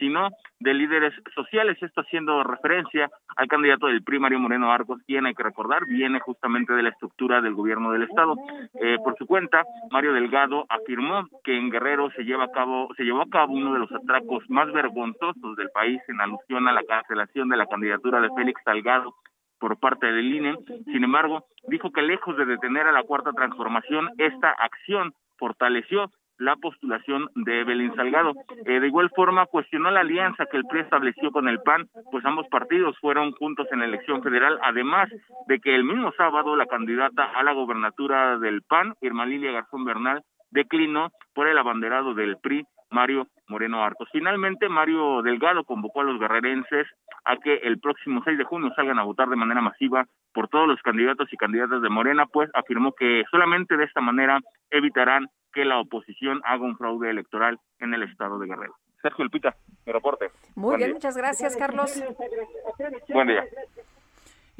sino 0.00 0.30
de 0.58 0.74
líderes 0.74 1.14
sociales. 1.34 1.76
Esto 1.80 2.00
haciendo 2.00 2.42
referencia 2.42 3.08
al 3.36 3.46
candidato 3.46 3.86
del 3.86 4.02
PRI, 4.02 4.18
Mario 4.18 4.40
Moreno 4.40 4.72
Arcos, 4.72 5.00
quien 5.06 5.26
hay 5.26 5.34
que 5.34 5.42
recordar 5.42 5.86
viene 5.86 6.20
justamente 6.20 6.72
de 6.72 6.82
la 6.82 6.88
estructura 6.88 7.40
del 7.40 7.54
gobierno 7.54 7.92
del 7.92 8.04
estado. 8.04 8.34
Eh, 8.80 8.96
por 9.04 9.16
su 9.16 9.26
cuenta, 9.26 9.62
Mario 9.90 10.14
Delgado 10.14 10.64
afirmó 10.68 11.28
que 11.44 11.56
en 11.56 11.70
Guerrero 11.70 12.10
se 12.12 12.24
lleva 12.24 12.44
a 12.44 12.50
cabo, 12.50 12.88
se 12.96 13.04
llevó 13.04 13.22
a 13.22 13.28
cabo 13.28 13.52
uno 13.52 13.74
de 13.74 13.78
los 13.78 13.92
atracos 13.92 14.42
más 14.48 14.72
vergonzosos 14.72 15.56
del 15.56 15.70
país 15.70 16.00
en 16.08 16.20
alusión 16.20 16.66
a 16.66 16.72
la 16.72 16.82
cancelación 16.82 17.50
de 17.50 17.58
la 17.58 17.66
candidatura 17.66 18.20
de 18.20 18.30
Félix 18.34 18.60
Salgado 18.64 19.14
por 19.60 19.78
parte 19.78 20.10
del 20.10 20.34
INE. 20.34 20.56
Sin 20.86 21.04
embargo, 21.04 21.44
dijo 21.68 21.92
que 21.92 22.02
lejos 22.02 22.36
de 22.36 22.46
detener 22.46 22.86
a 22.86 22.92
la 22.92 23.04
cuarta 23.04 23.32
transformación, 23.32 24.08
esta 24.18 24.50
acción 24.50 25.12
fortaleció 25.38 26.10
la 26.38 26.56
postulación 26.56 27.28
de 27.34 27.60
Evelyn 27.60 27.94
Salgado. 27.94 28.32
Eh, 28.64 28.80
de 28.80 28.86
igual 28.86 29.10
forma, 29.14 29.46
cuestionó 29.46 29.90
la 29.90 30.00
alianza 30.00 30.46
que 30.46 30.56
el 30.56 30.64
PRI 30.64 30.80
estableció 30.80 31.30
con 31.30 31.48
el 31.48 31.60
PAN, 31.60 31.88
pues 32.10 32.24
ambos 32.24 32.48
partidos 32.48 32.98
fueron 32.98 33.32
juntos 33.32 33.68
en 33.70 33.80
la 33.80 33.84
elección 33.84 34.22
federal, 34.22 34.58
además 34.62 35.10
de 35.46 35.60
que 35.60 35.74
el 35.74 35.84
mismo 35.84 36.12
sábado 36.16 36.56
la 36.56 36.66
candidata 36.66 37.24
a 37.24 37.42
la 37.42 37.52
gobernatura 37.52 38.38
del 38.38 38.62
PAN, 38.62 38.94
Irma 39.02 39.26
Lilia 39.26 39.52
Garzón 39.52 39.84
Bernal, 39.84 40.22
declinó 40.50 41.10
por 41.34 41.46
el 41.46 41.58
abanderado 41.58 42.14
del 42.14 42.38
PRI, 42.38 42.64
Mario 42.90 43.26
Moreno 43.48 43.82
Arcos. 43.82 44.08
Finalmente, 44.12 44.68
Mario 44.68 45.22
Delgado 45.22 45.64
convocó 45.64 46.00
a 46.00 46.04
los 46.04 46.20
guerrerenses 46.20 46.86
a 47.24 47.36
que 47.36 47.56
el 47.56 47.78
próximo 47.80 48.22
6 48.24 48.38
de 48.38 48.44
junio 48.44 48.72
salgan 48.74 48.98
a 48.98 49.04
votar 49.04 49.28
de 49.28 49.36
manera 49.36 49.60
masiva 49.60 50.06
por 50.32 50.48
todos 50.48 50.68
los 50.68 50.80
candidatos 50.82 51.32
y 51.32 51.36
candidatas 51.36 51.82
de 51.82 51.88
Morena, 51.88 52.26
pues 52.26 52.50
afirmó 52.54 52.92
que 52.92 53.24
solamente 53.30 53.76
de 53.76 53.84
esta 53.84 54.00
manera 54.00 54.40
evitarán 54.70 55.26
que 55.52 55.64
la 55.64 55.78
oposición 55.78 56.40
haga 56.44 56.64
un 56.64 56.76
fraude 56.76 57.10
electoral 57.10 57.58
en 57.80 57.94
el 57.94 58.04
estado 58.04 58.38
de 58.38 58.46
Guerrero. 58.46 58.74
Sergio 59.02 59.24
Lupita, 59.24 59.56
mi 59.86 59.92
reporte. 59.92 60.30
Muy 60.54 60.76
bien, 60.76 60.92
muchas 60.92 61.16
gracias, 61.16 61.56
Carlos. 61.56 62.02
Buen 63.08 63.28
día. 63.28 63.44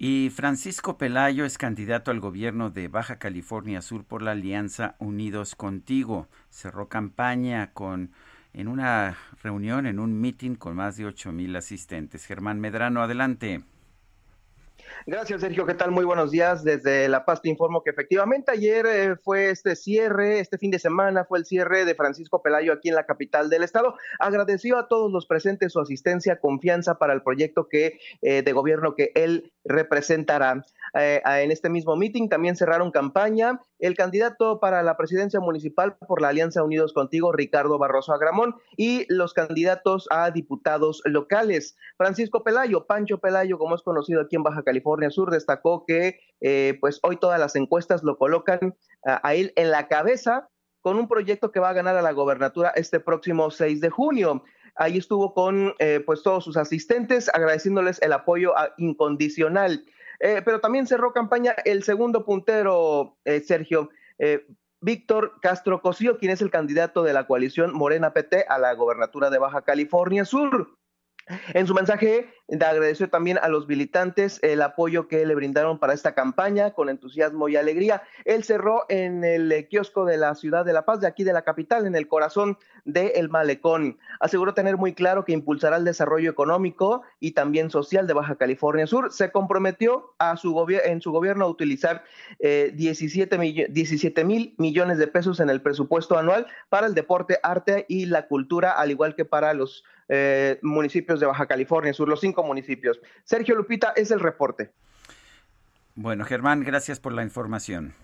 Y 0.02 0.30
Francisco 0.30 0.96
Pelayo 0.96 1.44
es 1.44 1.58
candidato 1.58 2.10
al 2.10 2.20
gobierno 2.20 2.70
de 2.70 2.88
Baja 2.88 3.18
California 3.18 3.82
Sur 3.82 4.06
por 4.06 4.22
la 4.22 4.30
Alianza 4.30 4.96
Unidos 4.98 5.54
Contigo. 5.54 6.26
Cerró 6.48 6.88
campaña 6.88 7.74
con 7.74 8.10
en 8.54 8.68
una 8.68 9.18
reunión, 9.42 9.84
en 9.84 9.98
un 9.98 10.18
meeting 10.18 10.54
con 10.54 10.74
más 10.74 10.96
de 10.96 11.04
ocho 11.04 11.32
mil 11.32 11.54
asistentes. 11.54 12.24
Germán 12.24 12.60
Medrano, 12.60 13.02
adelante. 13.02 13.62
Gracias, 15.06 15.40
Sergio. 15.40 15.66
¿Qué 15.66 15.74
tal? 15.74 15.90
Muy 15.90 16.04
buenos 16.04 16.30
días. 16.30 16.62
Desde 16.62 17.08
La 17.08 17.24
Paz 17.24 17.42
te 17.42 17.48
informo 17.48 17.82
que 17.82 17.90
efectivamente 17.90 18.52
ayer 18.52 18.86
eh, 18.86 19.16
fue 19.16 19.50
este 19.50 19.76
cierre, 19.76 20.40
este 20.40 20.58
fin 20.58 20.70
de 20.70 20.78
semana 20.78 21.24
fue 21.24 21.38
el 21.38 21.46
cierre 21.46 21.84
de 21.84 21.94
Francisco 21.94 22.42
Pelayo 22.42 22.72
aquí 22.72 22.88
en 22.88 22.94
la 22.94 23.06
capital 23.06 23.50
del 23.50 23.62
estado. 23.62 23.94
Agradeció 24.18 24.78
a 24.78 24.88
todos 24.88 25.10
los 25.10 25.26
presentes 25.26 25.72
su 25.72 25.80
asistencia, 25.80 26.40
confianza 26.40 26.96
para 26.96 27.12
el 27.12 27.22
proyecto 27.22 27.68
que 27.68 27.98
eh, 28.22 28.42
de 28.42 28.52
gobierno 28.52 28.94
que 28.94 29.12
él 29.14 29.52
representará. 29.64 30.64
Eh, 30.94 31.20
en 31.24 31.50
este 31.50 31.68
mismo 31.68 31.96
meeting 31.96 32.28
también 32.28 32.56
cerraron 32.56 32.90
campaña 32.90 33.60
el 33.78 33.94
candidato 33.96 34.60
para 34.60 34.82
la 34.82 34.96
presidencia 34.96 35.40
municipal 35.40 35.96
por 36.06 36.20
la 36.20 36.28
Alianza 36.28 36.62
Unidos 36.62 36.92
Contigo, 36.92 37.32
Ricardo 37.32 37.78
Barroso 37.78 38.12
Agramón, 38.12 38.56
y 38.76 39.06
los 39.12 39.32
candidatos 39.32 40.06
a 40.10 40.30
diputados 40.30 41.02
locales. 41.04 41.76
Francisco 41.96 42.42
Pelayo, 42.42 42.86
Pancho 42.86 43.18
Pelayo, 43.18 43.58
como 43.58 43.74
es 43.74 43.82
conocido 43.82 44.20
aquí 44.20 44.36
en 44.36 44.42
Baja 44.42 44.62
California 44.62 45.10
Sur, 45.10 45.30
destacó 45.30 45.84
que 45.86 46.20
eh, 46.40 46.76
pues 46.80 47.00
hoy 47.02 47.16
todas 47.16 47.38
las 47.38 47.56
encuestas 47.56 48.02
lo 48.02 48.16
colocan 48.18 48.74
a, 49.04 49.34
él 49.34 49.52
en 49.56 49.70
la 49.70 49.88
cabeza 49.88 50.48
con 50.82 50.96
un 50.96 51.08
proyecto 51.08 51.52
que 51.52 51.60
va 51.60 51.70
a 51.70 51.74
ganar 51.74 51.96
a 51.96 52.02
la 52.02 52.12
gobernatura 52.12 52.70
este 52.70 53.00
próximo 53.00 53.50
6 53.50 53.80
de 53.80 53.90
junio. 53.90 54.42
Ahí 54.76 54.98
estuvo 54.98 55.34
con 55.34 55.74
eh, 55.78 56.02
pues 56.04 56.22
todos 56.22 56.44
sus 56.44 56.56
asistentes 56.56 57.28
agradeciéndoles 57.32 58.00
el 58.02 58.12
apoyo 58.12 58.54
incondicional. 58.78 59.84
Eh, 60.20 60.42
pero 60.44 60.60
también 60.60 60.86
cerró 60.86 61.12
campaña 61.12 61.54
el 61.64 61.82
segundo 61.82 62.24
puntero, 62.24 63.16
eh, 63.24 63.40
Sergio. 63.40 63.90
Eh, 64.18 64.46
Víctor 64.82 65.40
Castro 65.42 65.82
Cosío, 65.82 66.18
quien 66.18 66.32
es 66.32 66.40
el 66.40 66.50
candidato 66.50 67.02
de 67.02 67.12
la 67.12 67.26
coalición 67.26 67.74
Morena 67.74 68.12
PT 68.12 68.46
a 68.48 68.58
la 68.58 68.72
gobernatura 68.74 69.28
de 69.28 69.38
Baja 69.38 69.62
California 69.62 70.24
Sur. 70.24 70.78
En 71.54 71.66
su 71.66 71.74
mensaje 71.74 72.28
agradeció 72.60 73.08
también 73.08 73.38
a 73.38 73.48
los 73.48 73.68
militantes 73.68 74.40
el 74.42 74.62
apoyo 74.62 75.06
que 75.06 75.24
le 75.24 75.34
brindaron 75.34 75.78
para 75.78 75.92
esta 75.92 76.14
campaña 76.14 76.72
con 76.72 76.88
entusiasmo 76.88 77.48
y 77.48 77.56
alegría. 77.56 78.02
Él 78.24 78.42
cerró 78.42 78.84
en 78.88 79.22
el 79.24 79.68
kiosco 79.68 80.04
de 80.04 80.16
la 80.16 80.34
ciudad 80.34 80.64
de 80.64 80.72
La 80.72 80.84
Paz, 80.84 81.00
de 81.00 81.06
aquí 81.06 81.22
de 81.22 81.32
la 81.32 81.42
capital, 81.42 81.86
en 81.86 81.94
el 81.94 82.08
corazón 82.08 82.58
del 82.84 83.12
el 83.14 83.28
malecón. 83.28 83.98
Aseguró 84.18 84.54
tener 84.54 84.76
muy 84.76 84.94
claro 84.94 85.24
que 85.24 85.32
impulsará 85.32 85.76
el 85.76 85.84
desarrollo 85.84 86.30
económico 86.30 87.02
y 87.20 87.32
también 87.32 87.70
social 87.70 88.06
de 88.06 88.14
Baja 88.14 88.36
California 88.36 88.86
Sur. 88.86 89.12
Se 89.12 89.30
comprometió 89.30 90.14
a 90.18 90.36
su 90.36 90.50
en 90.84 91.00
su 91.00 91.12
gobierno 91.12 91.44
a 91.44 91.48
utilizar 91.48 92.04
17 92.40 93.36
eh, 93.36 94.24
mil 94.24 94.54
millones 94.58 94.98
de 94.98 95.06
pesos 95.06 95.40
en 95.40 95.50
el 95.50 95.62
presupuesto 95.62 96.18
anual 96.18 96.46
para 96.68 96.86
el 96.86 96.94
deporte, 96.94 97.38
arte 97.42 97.86
y 97.88 98.06
la 98.06 98.26
cultura, 98.26 98.72
al 98.72 98.90
igual 98.90 99.14
que 99.14 99.24
para 99.24 99.54
los 99.54 99.84
eh, 100.12 100.58
municipios 100.62 101.20
de 101.20 101.26
Baja 101.26 101.46
California 101.46 101.92
Sur, 101.92 102.08
los 102.08 102.20
cinco 102.20 102.42
municipios. 102.42 103.00
Sergio 103.22 103.54
Lupita, 103.54 103.92
es 103.94 104.10
el 104.10 104.18
reporte. 104.18 104.70
Bueno, 105.94 106.24
Germán, 106.24 106.64
gracias 106.64 106.98
por 106.98 107.12
la 107.12 107.22
información. 107.22 107.94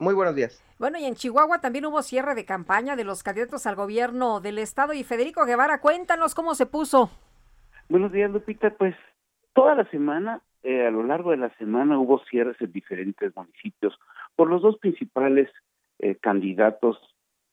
Muy 0.00 0.14
buenos 0.14 0.34
días. 0.34 0.60
Bueno, 0.80 0.98
y 0.98 1.04
en 1.04 1.14
Chihuahua 1.14 1.60
también 1.60 1.86
hubo 1.86 2.02
cierre 2.02 2.34
de 2.34 2.44
campaña 2.44 2.96
de 2.96 3.04
los 3.04 3.22
candidatos 3.22 3.66
al 3.66 3.76
gobierno 3.76 4.40
del 4.40 4.58
estado. 4.58 4.94
Y 4.94 5.04
Federico 5.04 5.46
Guevara, 5.46 5.80
cuéntanos 5.80 6.34
cómo 6.34 6.56
se 6.56 6.66
puso. 6.66 7.08
Buenos 7.88 8.10
días, 8.10 8.28
Lupita. 8.30 8.70
Pues 8.70 8.96
toda 9.54 9.76
la 9.76 9.88
semana, 9.90 10.42
eh, 10.64 10.88
a 10.88 10.90
lo 10.90 11.04
largo 11.04 11.30
de 11.30 11.36
la 11.36 11.54
semana, 11.56 12.00
hubo 12.00 12.18
cierres 12.28 12.60
en 12.60 12.72
diferentes 12.72 13.34
municipios 13.36 13.96
por 14.34 14.50
los 14.50 14.60
dos 14.60 14.76
principales 14.78 15.48
eh, 16.00 16.16
candidatos 16.16 16.98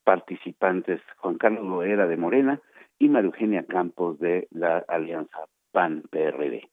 participantes, 0.03 1.01
Juan 1.17 1.37
Carlos 1.37 1.65
Loera 1.65 2.07
de 2.07 2.17
Morena 2.17 2.59
y 3.03 3.09
María 3.09 3.27
Eugenia 3.27 3.65
Campos 3.65 4.17
de 4.19 4.47
la 4.51 4.77
Alianza 4.87 5.39
PAN-PRD. 5.73 6.69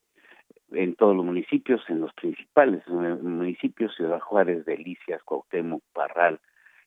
En 0.71 0.95
todos 0.95 1.13
los 1.13 1.25
municipios, 1.25 1.81
en 1.89 1.99
los 1.99 2.13
principales 2.13 2.87
municipios, 2.87 3.93
Ciudad 3.95 4.21
Juárez, 4.21 4.63
Delicias, 4.63 5.21
Cuauhtémoc, 5.23 5.83
Parral 5.91 6.39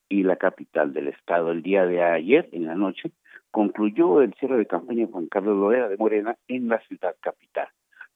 y 0.09 0.23
la 0.23 0.37
capital 0.37 0.93
del 0.93 1.09
estado. 1.09 1.51
El 1.51 1.61
día 1.61 1.85
de 1.85 2.01
ayer, 2.01 2.49
en 2.53 2.65
la 2.65 2.73
noche, 2.73 3.11
concluyó 3.51 4.23
el 4.23 4.33
cierre 4.33 4.57
de 4.57 4.65
campaña 4.65 5.05
Juan 5.05 5.27
Carlos 5.27 5.57
Loera 5.57 5.89
de 5.89 5.97
Morena 5.97 6.35
en 6.47 6.67
la 6.67 6.79
ciudad 6.87 7.15
capital. 7.19 7.67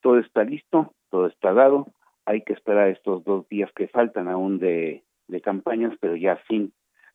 Todo 0.01 0.17
está 0.17 0.43
listo, 0.43 0.95
todo 1.11 1.27
está 1.27 1.53
dado. 1.53 1.85
Hay 2.25 2.41
que 2.41 2.53
esperar 2.53 2.87
estos 2.87 3.23
dos 3.23 3.47
días 3.49 3.71
que 3.75 3.87
faltan 3.87 4.29
aún 4.29 4.57
de, 4.57 5.03
de 5.27 5.41
campañas, 5.41 5.93
pero 6.01 6.15
ya 6.15 6.41
sin 6.47 6.73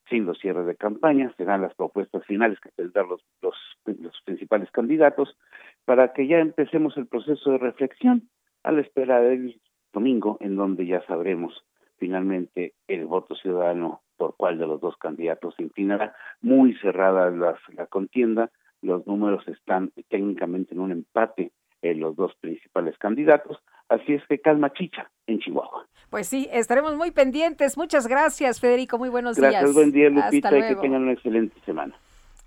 sin 0.08 0.26
los 0.26 0.38
cierres 0.38 0.66
de 0.66 0.76
campaña, 0.76 1.32
serán 1.36 1.62
las 1.62 1.74
propuestas 1.74 2.24
finales 2.26 2.60
que 2.60 2.70
tendrán 2.70 3.08
los, 3.08 3.24
los, 3.42 3.54
los 3.86 4.20
principales 4.24 4.70
candidatos 4.70 5.36
para 5.84 6.12
que 6.12 6.26
ya 6.26 6.38
empecemos 6.38 6.96
el 6.96 7.06
proceso 7.06 7.52
de 7.52 7.58
reflexión 7.58 8.28
a 8.62 8.72
la 8.72 8.80
espera 8.80 9.20
del 9.20 9.60
domingo, 9.92 10.36
en 10.40 10.56
donde 10.56 10.86
ya 10.86 11.04
sabremos 11.06 11.64
finalmente 11.98 12.74
el 12.88 13.06
voto 13.06 13.34
ciudadano 13.34 14.02
por 14.16 14.36
cuál 14.36 14.58
de 14.58 14.66
los 14.66 14.80
dos 14.80 14.96
candidatos 14.96 15.54
se 15.56 15.62
inclinará. 15.62 16.14
Muy 16.40 16.74
cerrada 16.74 17.30
la, 17.30 17.58
la 17.74 17.86
contienda, 17.86 18.50
los 18.82 19.06
números 19.06 19.46
están 19.48 19.92
técnicamente 20.08 20.74
en 20.74 20.80
un 20.80 20.92
empate 20.92 21.52
en 21.82 22.00
los 22.00 22.16
dos 22.16 22.34
principales 22.36 22.96
candidatos, 22.98 23.58
así 23.88 24.14
es 24.14 24.26
que 24.26 24.40
calma 24.40 24.72
chicha 24.72 25.10
en 25.26 25.38
Chihuahua. 25.38 25.86
Pues 26.14 26.28
sí, 26.28 26.48
estaremos 26.52 26.94
muy 26.94 27.10
pendientes. 27.10 27.76
Muchas 27.76 28.06
gracias, 28.06 28.60
Federico. 28.60 28.98
Muy 28.98 29.08
buenos 29.08 29.34
días. 29.34 29.50
Gracias, 29.50 29.74
buen 29.74 29.90
día, 29.90 30.08
Lupita, 30.10 30.56
y 30.56 30.62
que 30.62 30.76
tengan 30.76 31.02
una 31.02 31.12
excelente 31.14 31.56
semana. 31.66 31.92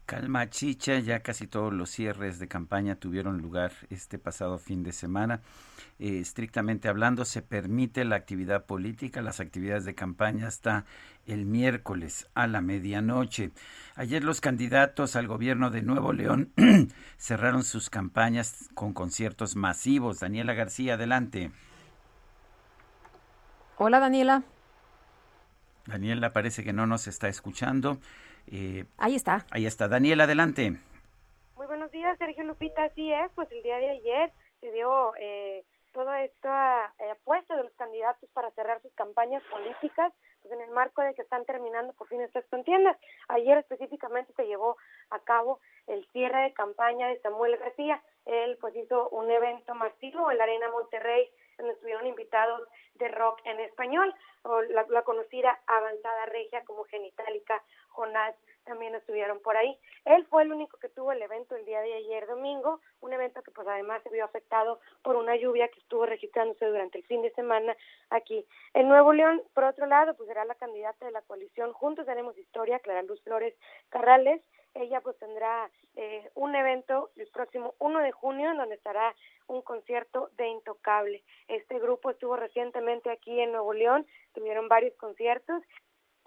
Calma 0.05 0.49
Chicha, 0.49 0.99
ya 0.99 1.19
casi 1.19 1.47
todos 1.47 1.73
los 1.73 1.89
cierres 1.89 2.39
de 2.39 2.47
campaña 2.47 2.95
tuvieron 2.95 3.41
lugar 3.41 3.73
este 3.89 4.17
pasado 4.19 4.57
fin 4.57 4.83
de 4.83 4.93
semana. 4.93 5.41
Eh, 5.99 6.19
estrictamente 6.21 6.87
hablando, 6.87 7.25
se 7.25 7.41
permite 7.41 8.05
la 8.05 8.15
actividad 8.15 8.65
política, 8.65 9.21
las 9.21 9.41
actividades 9.41 9.83
de 9.83 9.95
campaña 9.95 10.47
hasta 10.47 10.85
el 11.25 11.45
miércoles 11.45 12.29
a 12.35 12.47
la 12.47 12.61
medianoche. 12.61 13.51
Ayer 13.95 14.23
los 14.23 14.39
candidatos 14.39 15.17
al 15.17 15.27
gobierno 15.27 15.71
de 15.71 15.81
Nuevo 15.81 16.13
León 16.13 16.53
cerraron 17.17 17.65
sus 17.65 17.89
campañas 17.89 18.69
con 18.75 18.93
conciertos 18.93 19.57
masivos. 19.57 20.21
Daniela 20.21 20.53
García, 20.53 20.93
adelante. 20.93 21.51
Hola, 23.79 23.99
Daniela. 23.99 24.41
Daniela 25.85 26.33
parece 26.33 26.63
que 26.63 26.73
no 26.73 26.87
nos 26.87 27.05
está 27.05 27.27
escuchando. 27.27 27.97
Eh, 28.51 28.85
ahí 28.97 29.13
está. 29.13 29.45
Ahí 29.51 29.67
está. 29.67 29.87
Daniela, 29.87 30.23
adelante. 30.23 30.73
Muy 31.55 31.67
buenos 31.67 31.91
días, 31.91 32.17
Sergio 32.17 32.43
Lupita. 32.43 32.85
Así 32.85 33.13
es, 33.13 33.31
pues 33.35 33.51
el 33.51 33.61
día 33.61 33.77
de 33.77 33.91
ayer 33.91 34.33
se 34.61 34.71
dio 34.71 35.13
eh, 35.19 35.63
toda 35.93 36.23
esta 36.23 36.91
eh, 36.97 37.11
apuesta 37.11 37.55
de 37.55 37.65
los 37.65 37.73
candidatos 37.73 38.27
para 38.33 38.49
cerrar 38.51 38.81
sus 38.81 38.91
campañas 38.93 39.43
políticas 39.51 40.11
pues 40.41 40.53
en 40.55 40.61
el 40.61 40.71
marco 40.71 41.03
de 41.03 41.13
que 41.13 41.21
están 41.21 41.45
terminando 41.45 41.93
por 41.93 42.07
fin 42.07 42.21
estas 42.21 42.45
contiendas. 42.45 42.97
Ayer 43.27 43.59
específicamente 43.59 44.33
se 44.33 44.47
llevó 44.47 44.77
a 45.11 45.19
cabo 45.19 45.59
el 45.85 46.03
cierre 46.13 46.41
de 46.45 46.53
campaña 46.53 47.09
de 47.09 47.19
Samuel 47.21 47.57
García. 47.57 48.01
Él 48.25 48.57
pues 48.59 48.75
hizo 48.75 49.07
un 49.09 49.29
evento 49.29 49.75
masivo 49.75 50.31
en 50.31 50.39
la 50.39 50.45
Arena 50.45 50.71
Monterrey 50.71 51.29
donde 51.57 51.73
estuvieron 51.73 52.05
invitados 52.07 52.61
de 52.95 53.07
rock 53.09 53.39
en 53.45 53.59
español, 53.59 54.13
o 54.43 54.61
la, 54.61 54.85
la 54.89 55.01
conocida 55.03 55.59
avanzada 55.67 56.25
regia 56.27 56.63
como 56.65 56.83
Genitalica, 56.85 57.63
Jonás 57.97 58.35
también 58.63 58.93
estuvieron 58.93 59.39
por 59.39 59.57
ahí. 59.57 59.75
Él 60.05 60.25
fue 60.29 60.43
el 60.43 60.51
único 60.51 60.77
que 60.77 60.89
tuvo 60.89 61.11
el 61.11 61.21
evento 61.21 61.55
el 61.55 61.65
día 61.65 61.81
de 61.81 61.95
ayer 61.95 62.27
domingo, 62.27 62.79
un 63.01 63.11
evento 63.11 63.41
que 63.41 63.49
pues 63.49 63.67
además 63.67 64.03
se 64.03 64.09
vio 64.09 64.23
afectado 64.23 64.79
por 65.01 65.15
una 65.15 65.35
lluvia 65.35 65.67
que 65.69 65.79
estuvo 65.79 66.05
registrándose 66.05 66.65
durante 66.65 66.99
el 66.99 67.05
fin 67.05 67.23
de 67.23 67.31
semana 67.31 67.75
aquí. 68.11 68.45
En 68.75 68.87
Nuevo 68.87 69.13
León, 69.13 69.41
por 69.55 69.63
otro 69.63 69.87
lado, 69.87 70.13
pues 70.15 70.27
será 70.27 70.45
la 70.45 70.53
candidata 70.55 71.07
de 71.07 71.11
la 71.11 71.23
coalición 71.23 71.73
Juntos 71.73 72.07
Haremos 72.07 72.37
Historia, 72.37 72.79
Clara 72.79 73.01
Luz 73.01 73.19
Flores 73.23 73.55
Carrales. 73.89 74.43
Ella 74.75 75.01
pues 75.01 75.17
tendrá 75.17 75.71
eh, 75.95 76.29
un 76.35 76.53
evento 76.53 77.09
el 77.15 77.27
próximo 77.29 77.73
1 77.79 77.99
de 77.99 78.11
junio 78.11 78.51
en 78.51 78.57
donde 78.57 78.75
estará 78.75 79.15
un 79.47 79.63
concierto 79.63 80.29
de 80.37 80.49
Intocable. 80.49 81.23
Este 81.47 81.79
grupo 81.79 82.11
estuvo 82.11 82.35
recientemente 82.35 83.09
aquí 83.09 83.39
en 83.39 83.53
Nuevo 83.53 83.73
León, 83.73 84.05
tuvieron 84.33 84.67
varios 84.67 84.93
conciertos 84.97 85.63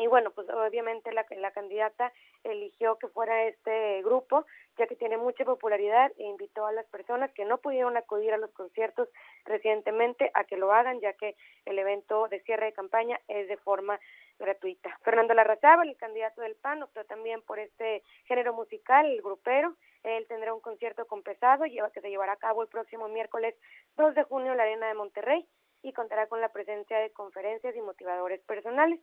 y 0.00 0.06
bueno, 0.06 0.30
pues 0.30 0.48
obviamente 0.48 1.12
la, 1.12 1.26
la 1.36 1.50
candidata 1.50 2.10
eligió 2.42 2.96
que 2.96 3.08
fuera 3.08 3.44
este 3.44 4.02
grupo, 4.02 4.46
ya 4.78 4.86
que 4.86 4.96
tiene 4.96 5.18
mucha 5.18 5.44
popularidad 5.44 6.10
e 6.16 6.24
invitó 6.24 6.64
a 6.64 6.72
las 6.72 6.86
personas 6.86 7.30
que 7.32 7.44
no 7.44 7.58
pudieron 7.58 7.98
acudir 7.98 8.32
a 8.32 8.38
los 8.38 8.50
conciertos 8.52 9.10
recientemente 9.44 10.30
a 10.32 10.44
que 10.44 10.56
lo 10.56 10.72
hagan, 10.72 11.00
ya 11.00 11.12
que 11.12 11.36
el 11.66 11.78
evento 11.78 12.28
de 12.28 12.40
cierre 12.40 12.66
de 12.66 12.72
campaña 12.72 13.20
es 13.28 13.46
de 13.48 13.58
forma 13.58 14.00
gratuita. 14.38 14.98
Fernando 15.02 15.34
Larrazábal, 15.34 15.90
el 15.90 15.98
candidato 15.98 16.40
del 16.40 16.56
PAN, 16.56 16.82
optó 16.82 17.04
también 17.04 17.42
por 17.42 17.58
este 17.58 18.02
género 18.24 18.54
musical, 18.54 19.04
el 19.04 19.20
grupero. 19.20 19.76
Él 20.02 20.26
tendrá 20.28 20.54
un 20.54 20.60
concierto 20.60 21.06
con 21.06 21.22
pesado 21.22 21.64
que 21.64 22.00
se 22.00 22.08
llevará 22.08 22.32
a 22.32 22.36
cabo 22.36 22.62
el 22.62 22.68
próximo 22.68 23.06
miércoles 23.08 23.54
2 23.98 24.14
de 24.14 24.22
junio 24.22 24.52
en 24.52 24.56
la 24.56 24.62
Arena 24.62 24.88
de 24.88 24.94
Monterrey 24.94 25.46
y 25.82 25.92
contará 25.92 26.26
con 26.26 26.40
la 26.40 26.48
presencia 26.48 26.98
de 26.98 27.10
conferencias 27.10 27.76
y 27.76 27.82
motivadores 27.82 28.40
personales. 28.40 28.98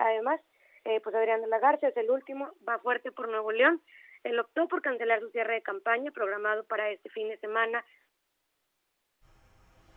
Además, 0.00 0.40
eh, 0.84 1.00
pues 1.02 1.14
Adrián 1.14 1.42
de 1.42 1.46
la 1.46 1.78
es 1.82 1.96
el 1.96 2.10
último, 2.10 2.50
va 2.66 2.78
fuerte 2.78 3.12
por 3.12 3.28
Nuevo 3.28 3.52
León. 3.52 3.82
Él 4.24 4.38
optó 4.40 4.66
por 4.66 4.80
cancelar 4.80 5.20
su 5.20 5.30
cierre 5.30 5.54
de 5.54 5.62
campaña 5.62 6.10
programado 6.10 6.64
para 6.64 6.90
este 6.90 7.10
fin 7.10 7.28
de 7.28 7.38
semana. 7.38 7.84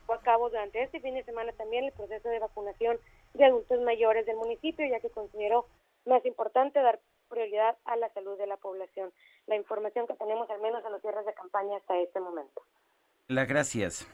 A 0.10 0.20
cabo 0.20 0.50
durante 0.50 0.84
este 0.84 1.00
fin 1.00 1.16
de 1.16 1.24
semana 1.24 1.54
también 1.54 1.86
el 1.86 1.94
proceso 1.94 2.28
de 2.30 2.40
vacunación 2.40 3.00
de 3.34 3.46
adultos 3.46 3.80
mayores 3.82 4.26
del 4.26 4.36
municipio, 4.36 4.86
ya 4.86 5.00
que 5.00 5.10
consideró 5.10 5.66
más 6.06 6.24
importante 6.26 6.82
dar 6.82 7.00
prioridad 7.30 7.78
a 7.86 7.96
la 7.96 8.10
salud 8.10 8.38
de 8.38 8.46
la 8.46 8.58
población. 8.58 9.12
La 9.48 9.56
información 9.56 10.06
que 10.06 10.14
tenemos 10.16 10.50
al 10.50 10.62
menos 10.62 10.84
en 10.86 10.92
los 10.92 11.02
cierres 11.02 11.26
de 11.26 11.34
campaña 11.34 11.78
hasta 11.78 11.98
este 11.98 12.20
momento. 12.20 12.62
Las 13.28 13.48
gracias. 13.48 14.06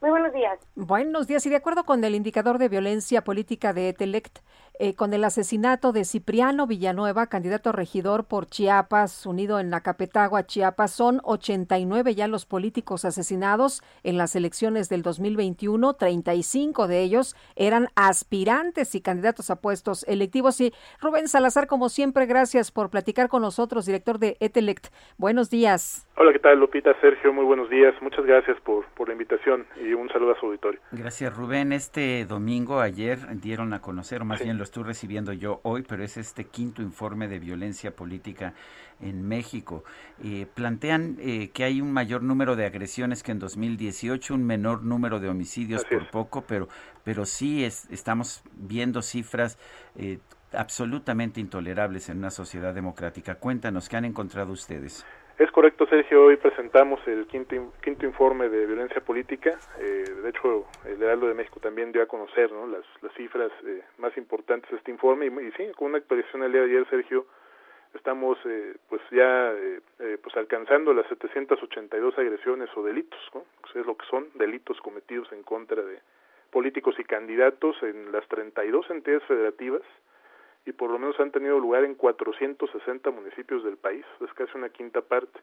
Muy 0.00 0.08
buenos 0.08 0.32
días. 0.32 0.58
Buenos 0.76 1.26
días. 1.26 1.44
Y 1.44 1.50
de 1.50 1.56
acuerdo 1.56 1.84
con 1.84 2.02
el 2.04 2.14
indicador 2.14 2.56
de 2.56 2.70
violencia 2.70 3.22
política 3.22 3.74
de 3.74 3.90
Etelect, 3.90 4.38
eh, 4.78 4.94
con 4.94 5.12
el 5.12 5.22
asesinato 5.24 5.92
de 5.92 6.06
Cipriano 6.06 6.66
Villanueva, 6.66 7.26
candidato 7.26 7.68
a 7.68 7.72
regidor 7.72 8.24
por 8.24 8.46
Chiapas, 8.46 9.26
unido 9.26 9.60
en 9.60 9.68
Nacapetagua, 9.68 10.46
Chiapas, 10.46 10.92
son 10.92 11.20
89 11.22 12.14
ya 12.14 12.28
los 12.28 12.46
políticos 12.46 13.04
asesinados 13.04 13.82
en 14.02 14.16
las 14.16 14.34
elecciones 14.36 14.88
del 14.88 15.02
2021. 15.02 15.92
35 15.92 16.88
de 16.88 17.02
ellos 17.02 17.36
eran 17.54 17.88
aspirantes 17.94 18.94
y 18.94 19.02
candidatos 19.02 19.50
a 19.50 19.60
puestos 19.60 20.04
electivos. 20.08 20.62
Y 20.62 20.72
Rubén 20.98 21.28
Salazar, 21.28 21.66
como 21.66 21.90
siempre, 21.90 22.24
gracias 22.24 22.72
por 22.72 22.88
platicar 22.88 23.28
con 23.28 23.42
nosotros, 23.42 23.84
director 23.84 24.18
de 24.18 24.38
Etelect. 24.40 24.86
Buenos 25.18 25.50
días. 25.50 26.06
Hola, 26.16 26.32
¿qué 26.32 26.38
tal, 26.38 26.58
Lupita? 26.58 26.98
Sergio, 27.02 27.34
muy 27.34 27.44
buenos 27.44 27.68
días. 27.68 27.94
Muchas 28.00 28.24
gracias 28.24 28.58
por, 28.62 28.86
por 28.94 29.08
la 29.08 29.12
invitación 29.12 29.66
y 29.76 29.89
un 29.94 30.08
saludo 30.08 30.32
a 30.32 30.40
su 30.40 30.46
auditorio. 30.46 30.80
Gracias, 30.92 31.34
Rubén. 31.34 31.72
Este 31.72 32.24
domingo, 32.26 32.80
ayer, 32.80 33.18
dieron 33.40 33.72
a 33.72 33.80
conocer, 33.80 34.22
o 34.22 34.24
más 34.24 34.42
bien 34.42 34.58
lo 34.58 34.64
estoy 34.64 34.84
recibiendo 34.84 35.32
yo 35.32 35.60
hoy, 35.62 35.82
pero 35.82 36.04
es 36.04 36.16
este 36.16 36.44
quinto 36.44 36.82
informe 36.82 37.28
de 37.28 37.38
violencia 37.38 37.94
política 37.94 38.54
en 39.00 39.26
México. 39.26 39.84
Eh, 40.22 40.46
plantean 40.54 41.16
eh, 41.20 41.50
que 41.52 41.64
hay 41.64 41.80
un 41.80 41.92
mayor 41.92 42.22
número 42.22 42.56
de 42.56 42.66
agresiones 42.66 43.22
que 43.22 43.32
en 43.32 43.38
2018, 43.38 44.34
un 44.34 44.44
menor 44.44 44.82
número 44.82 45.20
de 45.20 45.28
homicidios 45.28 45.84
por 45.84 46.10
poco, 46.10 46.44
pero, 46.46 46.68
pero 47.04 47.24
sí 47.24 47.64
es, 47.64 47.88
estamos 47.90 48.42
viendo 48.54 49.02
cifras 49.02 49.58
eh, 49.96 50.18
absolutamente 50.52 51.40
intolerables 51.40 52.08
en 52.08 52.18
una 52.18 52.30
sociedad 52.30 52.74
democrática. 52.74 53.36
Cuéntanos, 53.36 53.88
¿qué 53.88 53.96
han 53.96 54.04
encontrado 54.04 54.52
ustedes? 54.52 55.04
Es 55.40 55.50
correcto, 55.52 55.86
Sergio. 55.86 56.24
Hoy 56.24 56.36
presentamos 56.36 57.00
el 57.08 57.26
quinto, 57.26 58.04
informe 58.04 58.50
de 58.50 58.66
violencia 58.66 59.00
política. 59.00 59.58
Eh, 59.78 60.04
de 60.22 60.28
hecho, 60.28 60.66
el 60.84 61.02
Heraldo 61.02 61.28
de 61.28 61.34
México 61.34 61.58
también 61.60 61.92
dio 61.92 62.02
a 62.02 62.06
conocer 62.06 62.52
¿no? 62.52 62.66
las, 62.66 62.84
cifras 63.16 63.50
eh, 63.64 63.82
más 63.96 64.14
importantes 64.18 64.70
de 64.70 64.76
este 64.76 64.90
informe. 64.90 65.28
Y, 65.28 65.50
sí, 65.52 65.72
con 65.78 65.88
una 65.88 65.96
actualización 65.96 66.42
el 66.42 66.52
día 66.52 66.60
de 66.60 66.66
ayer, 66.66 66.86
Sergio, 66.90 67.24
estamos 67.94 68.36
eh, 68.44 68.74
pues 68.90 69.00
ya 69.12 69.54
pues 70.22 70.36
alcanzando 70.36 70.92
las 70.92 71.06
782 71.06 72.18
agresiones 72.18 72.68
o 72.76 72.82
delitos. 72.82 73.20
Pues 73.32 73.76
es 73.76 73.86
lo 73.86 73.96
que 73.96 74.04
son 74.10 74.28
delitos 74.34 74.78
cometidos 74.82 75.32
en 75.32 75.42
contra 75.42 75.80
de 75.80 76.00
políticos 76.50 76.96
y 76.98 77.04
candidatos 77.04 77.82
en 77.82 78.12
las 78.12 78.28
32 78.28 78.90
entidades 78.90 79.24
federativas 79.24 79.80
y 80.70 80.72
por 80.72 80.90
lo 80.90 80.98
menos 80.98 81.18
han 81.18 81.32
tenido 81.32 81.58
lugar 81.58 81.84
en 81.84 81.96
460 81.96 83.10
municipios 83.10 83.64
del 83.64 83.76
país, 83.76 84.04
es 84.24 84.32
casi 84.34 84.56
una 84.56 84.68
quinta 84.68 85.00
parte. 85.00 85.40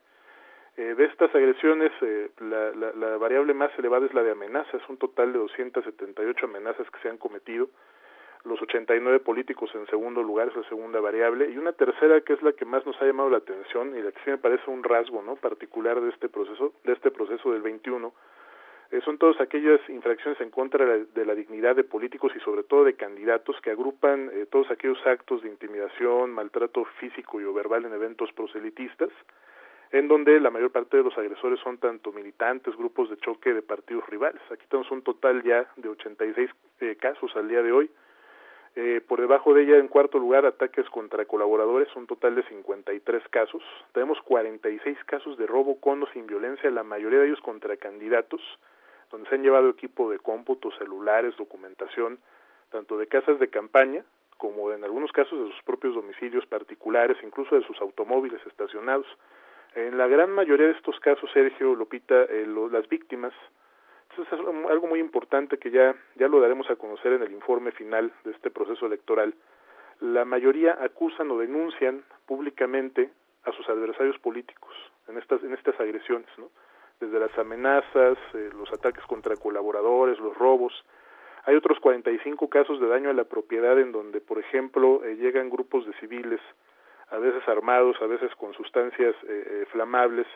Eh, 0.78 0.96
de 0.96 1.06
estas 1.06 1.34
agresiones, 1.36 1.92
eh, 2.02 2.30
la, 2.40 2.72
la, 2.72 2.94
la, 2.94 3.18
variable 3.18 3.54
más 3.54 3.72
elevada 3.78 4.06
es 4.06 4.14
la 4.14 4.24
de 4.24 4.32
amenazas, 4.32 4.82
un 4.88 4.98
total 4.98 5.34
de 5.34 5.40
278 5.40 6.46
amenazas 6.46 6.90
que 6.90 7.00
se 7.00 7.10
han 7.10 7.18
cometido, 7.18 7.68
los 8.46 8.62
89 8.62 9.20
políticos 9.20 9.70
en 9.74 9.86
segundo 9.88 10.24
lugar 10.24 10.48
es 10.48 10.56
la 10.56 10.70
segunda 10.70 11.02
variable, 11.02 11.50
y 11.50 11.58
una 11.58 11.74
tercera 11.74 12.22
que 12.22 12.34
es 12.34 12.42
la 12.42 12.54
que 12.54 12.64
más 12.64 12.86
nos 12.86 12.96
ha 13.02 13.06
llamado 13.06 13.30
la 13.30 13.40
atención 13.40 13.98
y 13.98 14.02
la 14.02 14.12
que 14.14 14.20
sí 14.24 14.30
me 14.30 14.38
parece 14.38 14.70
un 14.72 14.84
rasgo 14.84 15.22
no 15.22 15.36
particular 15.36 16.00
de 16.00 16.10
este 16.10 16.30
proceso, 16.30 16.74
de 16.86 16.94
este 16.94 17.12
proceso 17.12 17.52
del 17.52 17.64
21, 17.64 18.08
eh, 18.08 18.12
son 19.04 19.18
todas 19.18 19.40
aquellas 19.42 19.80
infracciones 19.90 20.40
en 20.40 20.50
contra 20.50 20.86
de 20.86 21.26
la, 21.26 21.36
dignidad 21.36 21.76
de 21.76 21.84
políticos 21.84 22.32
y 22.36 22.40
sobre 22.40 22.64
todo 22.64 22.86
de 22.86 22.94
candidatos 22.94 23.60
que 23.62 23.72
agrupan 23.72 24.30
eh, 24.34 24.46
todos 24.50 24.72
aquellos 24.72 24.98
actos 25.06 25.44
de 25.44 25.50
intimidación, 25.50 26.32
maltrato 26.32 26.86
físico 27.00 27.42
y 27.42 27.44
o 27.44 27.54
verbal 27.54 27.86
en 27.86 27.94
eventos 27.94 28.32
proselitistas, 28.32 29.10
en 29.92 30.08
donde 30.08 30.40
la 30.40 30.52
mayor 30.52 30.72
parte 30.72 30.98
de 30.98 31.04
los 31.04 31.18
agresores 31.18 31.60
son 31.60 31.78
tanto 31.78 32.12
militantes, 32.14 32.76
grupos 32.78 33.10
de 33.10 33.18
choque 33.18 33.54
de 33.54 33.62
partidos 33.62 34.08
rivales. 34.08 34.42
Aquí 34.52 34.66
tenemos 34.70 34.90
un 34.92 35.02
total 35.02 35.44
ya 35.44 35.70
de 35.76 35.90
86 35.90 36.50
eh, 36.80 36.96
casos 36.96 37.36
al 37.36 37.50
día 37.50 37.62
de 37.62 37.72
hoy. 37.72 37.92
Eh, 38.76 39.02
por 39.06 39.20
debajo 39.20 39.54
de 39.54 39.64
ella, 39.64 39.78
en 39.78 39.88
cuarto 39.88 40.20
lugar, 40.20 40.46
ataques 40.46 40.88
contra 40.92 41.26
colaboradores, 41.26 41.94
un 41.96 42.06
total 42.06 42.36
de 42.36 42.44
53 42.44 43.24
casos. 43.30 43.64
Tenemos 43.92 44.22
46 44.22 44.98
casos 45.06 45.38
de 45.38 45.48
robo 45.48 45.80
con 45.80 46.04
o 46.04 46.08
sin 46.14 46.28
violencia, 46.28 46.70
la 46.70 46.84
mayoría 46.84 47.20
de 47.20 47.28
ellos 47.28 47.42
contra 47.42 47.76
candidatos 47.78 48.42
donde 49.12 49.30
se 49.30 49.36
han 49.36 49.44
llevado 49.44 49.70
equipo 49.70 50.10
de 50.10 50.20
cómputo, 50.20 50.72
celulares, 50.78 51.36
documentación, 51.38 52.20
tanto 52.70 52.98
de 52.98 53.08
casas 53.08 53.40
de 53.40 53.50
campaña 53.50 54.04
como 54.38 54.72
en 54.72 54.84
algunos 54.84 55.12
casos 55.12 55.40
de 55.40 55.52
sus 55.52 55.64
propios 55.64 55.96
domicilios 55.96 56.46
particulares, 56.46 57.18
incluso 57.24 57.56
de 57.56 57.66
sus 57.66 57.80
automóviles 57.82 58.40
estacionados. 58.46 59.08
En 59.76 59.98
la 59.98 60.08
gran 60.08 60.32
mayoría 60.32 60.68
de 60.68 60.74
estos 60.74 61.00
casos, 61.00 61.30
Sergio 61.34 61.76
Lopita, 61.76 62.24
eh, 62.24 62.46
las 62.72 62.88
víctimas, 62.88 63.34
eso 64.12 64.24
es 64.24 64.32
algo 64.32 64.88
muy 64.88 65.00
importante 65.00 65.58
que 65.58 65.72
ya, 65.72 65.96
ya 66.16 66.28
lo 66.28 66.40
daremos 66.40 66.70
a 66.70 66.76
conocer 66.76 67.14
en 67.14 67.24
el 67.24 67.32
informe 67.32 67.72
final 67.72 68.12
de 68.24 68.32
este 68.32 68.50
proceso 68.50 68.86
electoral. 68.86 69.34
La 70.00 70.26
mayoría 70.26 70.78
acusan 70.82 71.30
o 71.32 71.38
denuncian 71.38 72.04
públicamente 72.26 73.10
a 73.44 73.52
sus 73.52 73.68
adversarios 73.70 74.18
políticos 74.20 74.74
en 75.08 75.18
estas, 75.18 75.44
en 75.44 75.54
estas 75.54 75.80
agresiones, 75.80 76.28
¿no? 76.38 76.50
Desde 77.00 77.20
las 77.20 77.38
amenazas, 77.38 78.18
eh, 78.34 78.50
los 78.54 78.72
ataques 78.74 79.04
contra 79.06 79.36
colaboradores, 79.36 80.20
los 80.20 80.38
robos. 80.38 80.74
Hay 81.46 81.56
otros 81.56 81.80
45 81.80 82.50
casos 82.50 82.80
de 82.80 82.88
daño 82.88 83.10
a 83.10 83.14
la 83.14 83.24
propiedad 83.24 83.80
en 83.80 83.92
donde, 83.92 84.20
por 84.20 84.40
ejemplo, 84.40 85.04
eh, 85.04 85.16
llegan 85.16 85.50
grupos 85.50 85.86
de 85.86 85.94
civiles, 85.94 86.42
a 87.10 87.18
veces 87.18 87.48
armados, 87.48 87.96
a 88.02 88.08
veces 88.08 88.34
con 88.36 88.54
sustancias 88.54 89.16
eh, 89.28 89.66
flamables, 89.72 90.28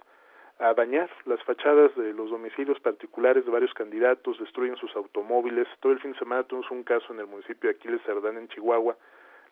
a 0.60 0.74
dañar 0.74 1.10
las 1.26 1.44
fachadas 1.44 1.94
de 1.96 2.14
los 2.14 2.30
domicilios 2.30 2.80
particulares 2.80 3.44
de 3.44 3.52
varios 3.52 3.74
candidatos, 3.74 4.40
destruyen 4.40 4.76
sus 4.78 4.96
automóviles. 4.96 5.68
Todo 5.80 5.92
el 5.92 6.00
fin 6.00 6.14
de 6.14 6.20
semana 6.20 6.44
tuvimos 6.44 6.70
un 6.70 6.84
caso 6.84 7.12
en 7.12 7.20
el 7.20 7.26
municipio 7.26 7.70
de 7.70 7.76
Aquiles 7.76 8.02
Cerdán, 8.06 8.38
en 8.38 8.48
Chihuahua. 8.48 8.96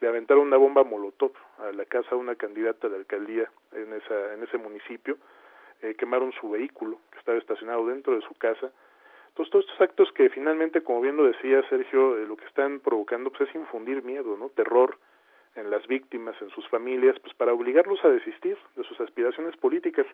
Le 0.01 0.07
aventaron 0.07 0.47
una 0.47 0.57
bomba 0.57 0.83
molotov 0.83 1.31
a 1.57 1.71
la 1.71 1.83
casa 1.85 2.11
de 2.11 2.17
una 2.17 2.35
candidata 2.35 2.87
de 2.87 2.97
alcaldía 2.97 3.49
en, 3.73 3.91
esa, 3.93 4.33
en 4.33 4.43
ese 4.43 4.57
municipio 4.59 5.17
eh, 5.81 5.95
quemaron 5.95 6.31
su 6.33 6.49
vehículo 6.49 6.99
que 7.11 7.19
estaba 7.19 7.37
estacionado 7.37 7.87
dentro 7.87 8.15
de 8.15 8.21
su 8.21 8.33
casa. 8.35 8.71
Entonces, 9.29 9.51
todos 9.51 9.65
estos 9.65 9.81
actos 9.81 10.11
que 10.13 10.29
finalmente, 10.29 10.81
como 10.81 11.01
bien 11.01 11.15
lo 11.15 11.25
decía 11.25 11.61
Sergio, 11.69 12.17
eh, 12.17 12.25
lo 12.25 12.35
que 12.35 12.45
están 12.45 12.79
provocando 12.79 13.31
pues, 13.31 13.49
es 13.49 13.55
infundir 13.55 14.03
miedo, 14.03 14.35
¿no? 14.37 14.49
Terror 14.49 14.97
en 15.55 15.69
las 15.69 15.85
víctimas, 15.87 16.35
en 16.41 16.49
sus 16.49 16.67
familias, 16.67 17.17
pues 17.19 17.33
para 17.33 17.53
obligarlos 17.53 18.03
a 18.03 18.09
desistir 18.09 18.57
de 18.75 18.83
sus 18.83 18.99
aspiraciones 18.99 19.55
políticas. 19.57 20.05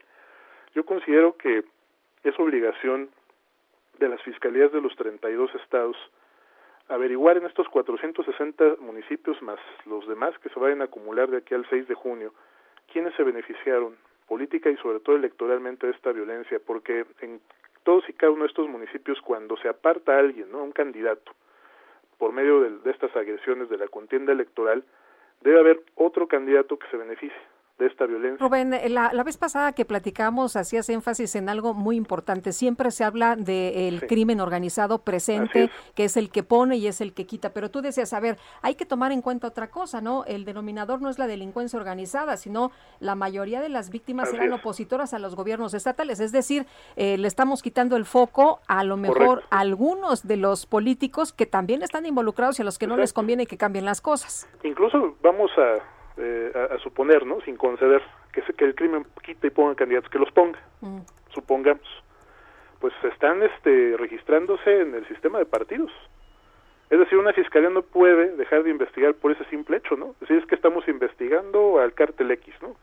Yo 0.73 0.85
considero 0.85 1.37
que 1.37 1.63
es 2.23 2.39
obligación 2.39 3.09
de 3.99 4.09
las 4.09 4.21
fiscalías 4.23 4.71
de 4.71 4.81
los 4.81 4.95
32 4.95 5.53
estados 5.55 5.97
averiguar 6.89 7.37
en 7.37 7.45
estos 7.45 7.67
460 7.69 8.75
municipios 8.79 9.41
más 9.41 9.59
los 9.85 10.07
demás 10.07 10.37
que 10.39 10.49
se 10.49 10.59
vayan 10.59 10.81
a 10.81 10.85
acumular 10.85 11.29
de 11.29 11.37
aquí 11.37 11.55
al 11.55 11.67
6 11.69 11.87
de 11.87 11.95
junio 11.95 12.33
quiénes 12.91 13.13
se 13.15 13.23
beneficiaron 13.23 13.95
política 14.27 14.69
y 14.69 14.77
sobre 14.77 14.99
todo 14.99 15.15
electoralmente 15.15 15.88
de 15.88 15.93
esta 15.93 16.11
violencia, 16.11 16.60
porque 16.65 17.06
en 17.22 17.41
todos 17.84 18.07
y 18.10 18.14
cada 18.14 18.31
uno 18.31 18.43
de 18.43 18.49
estos 18.49 18.68
municipios 18.68 19.22
cuando 19.22 19.57
se 19.57 19.69
aparta 19.69 20.18
alguien, 20.18 20.52
¿no? 20.52 20.64
un 20.64 20.72
candidato, 20.72 21.31
por 22.18 22.31
medio 22.31 22.61
de 22.61 22.91
estas 22.91 23.15
agresiones 23.15 23.69
de 23.69 23.77
la 23.77 23.88
contienda 23.88 24.31
electoral, 24.31 24.84
debe 25.41 25.60
haber 25.60 25.84
otro 25.95 26.27
candidato 26.27 26.80
que 26.80 26.88
se 26.88 26.97
beneficie 26.97 27.55
de 27.77 27.88
esta 27.88 28.06
violencia. 28.06 28.38
Rubén, 28.45 28.73
eh, 28.73 28.88
la, 28.89 29.11
la, 29.11 29.23
vez 29.23 29.38
pasada 29.38 29.73
que 29.73 29.84
platicamos 29.84 30.56
hacías 30.56 30.88
énfasis 30.89 31.35
en 31.35 31.49
algo 31.49 31.73
muy 31.73 31.97
importante. 31.97 32.53
Siempre 32.53 32.89
se 32.91 33.03
habla 33.03 33.35
del 33.35 33.99
de 33.99 34.07
crimen 34.07 34.39
organizado 34.39 34.99
presente, 34.99 35.65
es. 35.65 35.72
que 35.93 36.06
es 36.06 36.15
el 36.15 36.30
que 36.30 36.43
pone 36.43 36.77
y 36.77 36.88
es 36.88 37.02
el 37.02 37.14
que 37.14 37.26
quita. 37.26 37.52
Pero 37.52 37.69
tú 37.69 37.81
decías, 37.81 38.14
a 38.14 38.19
ver, 38.22 38.38
hay 38.61 38.76
que 38.76 38.85
tomar 38.85 39.11
en 39.11 39.22
cuenta 39.22 39.47
otra 39.47 39.69
cosa, 39.69 39.99
¿no? 39.99 40.23
El 40.26 40.45
denominador 40.45 41.02
no 41.02 41.10
es 41.10 41.19
la 41.19 41.27
delincuencia 41.27 41.77
organizada, 41.77 42.38
sino 42.38 42.72
la 42.99 43.15
mayoría 43.15 43.60
de 43.61 43.69
las 43.69 43.89
víctimas 43.89 44.30
Así 44.30 44.38
eran 44.38 44.53
es. 44.53 44.60
opositoras 44.60 45.14
a 45.14 45.19
los 45.19 45.35
gobiernos 45.35 45.73
estatales. 45.73 46.22
Es 46.22 46.31
decir, 46.31 46.65
eh, 46.95 47.18
le 47.18 47.27
estamos 47.27 47.61
quitando 47.61 47.97
el 47.97 48.06
foco 48.06 48.61
a 48.68 48.85
lo 48.85 48.95
mejor 48.95 49.18
Correcto. 49.18 49.47
a 49.52 49.60
algunos 49.60 50.26
de 50.26 50.38
los 50.38 50.65
políticos 50.65 51.34
que 51.34 51.45
también 51.45 51.81
están 51.81 52.06
involucrados 52.06 52.57
y 52.60 52.61
a 52.61 52.65
los 52.65 52.77
que 52.77 52.85
Exacto. 52.85 52.97
no 52.97 53.02
les 53.02 53.11
conviene 53.11 53.45
que 53.45 53.57
cambien 53.57 53.84
las 53.84 53.99
cosas. 53.99 54.47
Incluso 54.64 55.15
vamos 55.22 55.52
a 55.57 55.95
eh, 56.17 56.51
a, 56.55 56.75
a, 56.75 56.79
suponer, 56.79 57.25
¿no? 57.25 57.41
Sin 57.41 57.57
conceder 57.57 58.01
que, 58.31 58.41
se, 58.43 58.53
que 58.53 58.65
el 58.65 58.75
crimen 58.75 59.05
quite 59.23 59.47
y 59.47 59.49
ponga 59.49 59.75
candidatos, 59.75 60.09
que 60.09 60.19
los 60.19 60.31
ponga, 60.31 60.59
mm. 60.81 60.99
supongamos. 61.33 62.03
Pues 62.79 62.93
están 63.03 63.41
este, 63.43 63.95
registrándose 63.97 64.81
en 64.81 64.95
el 64.95 65.07
sistema 65.07 65.39
de 65.39 65.45
partidos. 65.45 65.91
Es 66.89 66.99
decir, 66.99 67.17
una 67.17 67.33
fiscalía 67.33 67.69
no 67.69 67.81
puede 67.81 68.35
dejar 68.35 68.63
de 68.63 68.69
investigar 68.69 69.15
por 69.15 69.31
ese 69.31 69.43
simple 69.45 69.77
hecho, 69.77 69.95
¿no? 69.95 70.11
Es 70.13 70.19
decir, 70.21 70.37
es 70.37 70.45
que 70.45 70.55
estamos 70.55 70.87
investigando 70.87 71.79
al 71.79 71.93
cártel 71.93 72.31
X, 72.31 72.53
¿no? 72.61 72.75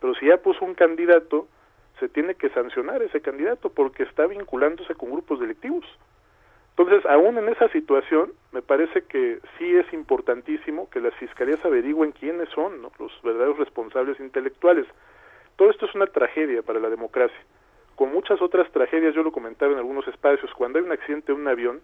Pero 0.00 0.14
si 0.14 0.26
ya 0.26 0.36
puso 0.36 0.64
un 0.64 0.74
candidato, 0.74 1.48
se 1.98 2.08
tiene 2.08 2.34
que 2.34 2.50
sancionar 2.50 3.02
ese 3.02 3.20
candidato 3.20 3.70
porque 3.70 4.04
está 4.04 4.26
vinculándose 4.26 4.94
con 4.94 5.10
grupos 5.10 5.40
delictivos. 5.40 5.84
Entonces, 6.76 7.04
aún 7.06 7.36
en 7.36 7.48
esa 7.50 7.68
situación, 7.68 8.32
me 8.50 8.62
parece 8.62 9.02
que 9.02 9.40
sí 9.58 9.76
es 9.76 9.92
importantísimo 9.92 10.88
que 10.88 11.00
las 11.00 11.14
fiscalías 11.14 11.62
averigüen 11.64 12.12
quiénes 12.12 12.48
son 12.48 12.80
los 12.80 13.22
verdaderos 13.22 13.58
responsables 13.58 14.18
intelectuales. 14.20 14.86
Todo 15.56 15.70
esto 15.70 15.84
es 15.84 15.94
una 15.94 16.06
tragedia 16.06 16.62
para 16.62 16.80
la 16.80 16.88
democracia. 16.88 17.38
Con 17.94 18.10
muchas 18.10 18.40
otras 18.40 18.70
tragedias, 18.72 19.14
yo 19.14 19.22
lo 19.22 19.32
comentaba 19.32 19.72
en 19.72 19.78
algunos 19.78 20.08
espacios, 20.08 20.50
cuando 20.54 20.78
hay 20.78 20.84
un 20.84 20.92
accidente 20.92 21.32
en 21.32 21.40
un 21.40 21.48
avión, 21.48 21.82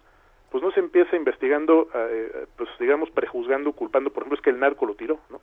pues 0.50 0.64
no 0.64 0.70
se 0.70 0.80
empieza 0.80 1.16
investigando, 1.16 1.88
eh, 1.94 2.46
pues 2.56 2.70
digamos, 2.80 3.10
prejuzgando, 3.10 3.72
culpando, 3.72 4.10
por 4.10 4.22
ejemplo, 4.22 4.36
es 4.36 4.42
que 4.42 4.50
el 4.50 4.58
narco 4.58 4.86
lo 4.86 4.94
tiró, 4.94 5.20
¿no? 5.28 5.42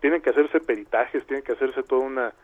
Tienen 0.00 0.20
que 0.20 0.28
hacerse 0.28 0.60
peritajes, 0.60 1.26
tienen 1.26 1.42
que 1.42 1.52
hacerse 1.52 1.82
toda 1.82 2.02
una 2.02 2.34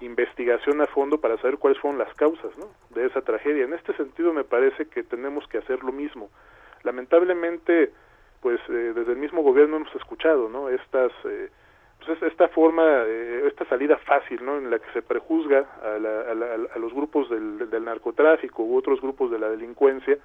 investigación 0.00 0.80
a 0.80 0.86
fondo 0.86 1.20
para 1.20 1.36
saber 1.38 1.58
cuáles 1.58 1.78
fueron 1.80 1.98
las 1.98 2.12
causas 2.14 2.56
¿no? 2.58 2.68
de 2.94 3.06
esa 3.06 3.22
tragedia. 3.22 3.64
En 3.64 3.72
este 3.72 3.94
sentido 3.94 4.32
me 4.32 4.44
parece 4.44 4.86
que 4.86 5.02
tenemos 5.02 5.46
que 5.48 5.58
hacer 5.58 5.82
lo 5.82 5.92
mismo. 5.92 6.30
Lamentablemente, 6.82 7.92
pues 8.40 8.60
eh, 8.68 8.92
desde 8.94 9.12
el 9.12 9.18
mismo 9.18 9.42
gobierno 9.42 9.76
hemos 9.76 9.94
escuchado 9.94 10.48
¿no? 10.48 10.68
estas 10.68 11.12
eh, 11.24 11.50
pues 12.04 12.22
esta 12.22 12.48
forma, 12.48 13.04
eh, 13.06 13.44
esta 13.46 13.66
salida 13.66 13.98
fácil 13.98 14.44
¿no? 14.44 14.56
en 14.56 14.70
la 14.70 14.78
que 14.78 14.90
se 14.92 15.02
prejuzga 15.02 15.66
a, 15.82 15.98
la, 15.98 16.20
a, 16.22 16.34
la, 16.34 16.46
a 16.74 16.78
los 16.78 16.94
grupos 16.94 17.28
del, 17.28 17.68
del 17.68 17.84
narcotráfico 17.84 18.62
u 18.62 18.76
otros 18.76 19.00
grupos 19.00 19.30
de 19.30 19.38
la 19.38 19.50
delincuencia 19.50 20.16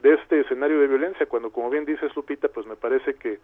de 0.00 0.14
este 0.14 0.40
escenario 0.40 0.80
de 0.80 0.88
violencia, 0.88 1.26
cuando 1.26 1.50
como 1.50 1.70
bien 1.70 1.84
dices 1.84 2.14
Lupita, 2.16 2.48
pues 2.48 2.66
me 2.66 2.76
parece 2.76 3.14
que 3.14 3.38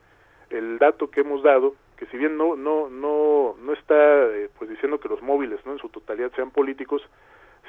el 0.50 0.78
dato 0.78 1.10
que 1.10 1.20
hemos 1.20 1.42
dado, 1.42 1.74
que 1.96 2.06
si 2.06 2.16
bien 2.16 2.36
no 2.36 2.56
no 2.56 2.88
no 2.88 3.56
no 3.60 3.72
está 3.72 3.94
eh, 4.26 4.50
pues 4.58 4.70
diciendo 4.70 4.98
que 5.00 5.08
los 5.08 5.22
móviles 5.22 5.60
no 5.64 5.72
en 5.72 5.78
su 5.78 5.88
totalidad 5.88 6.32
sean 6.34 6.50
políticos, 6.50 7.02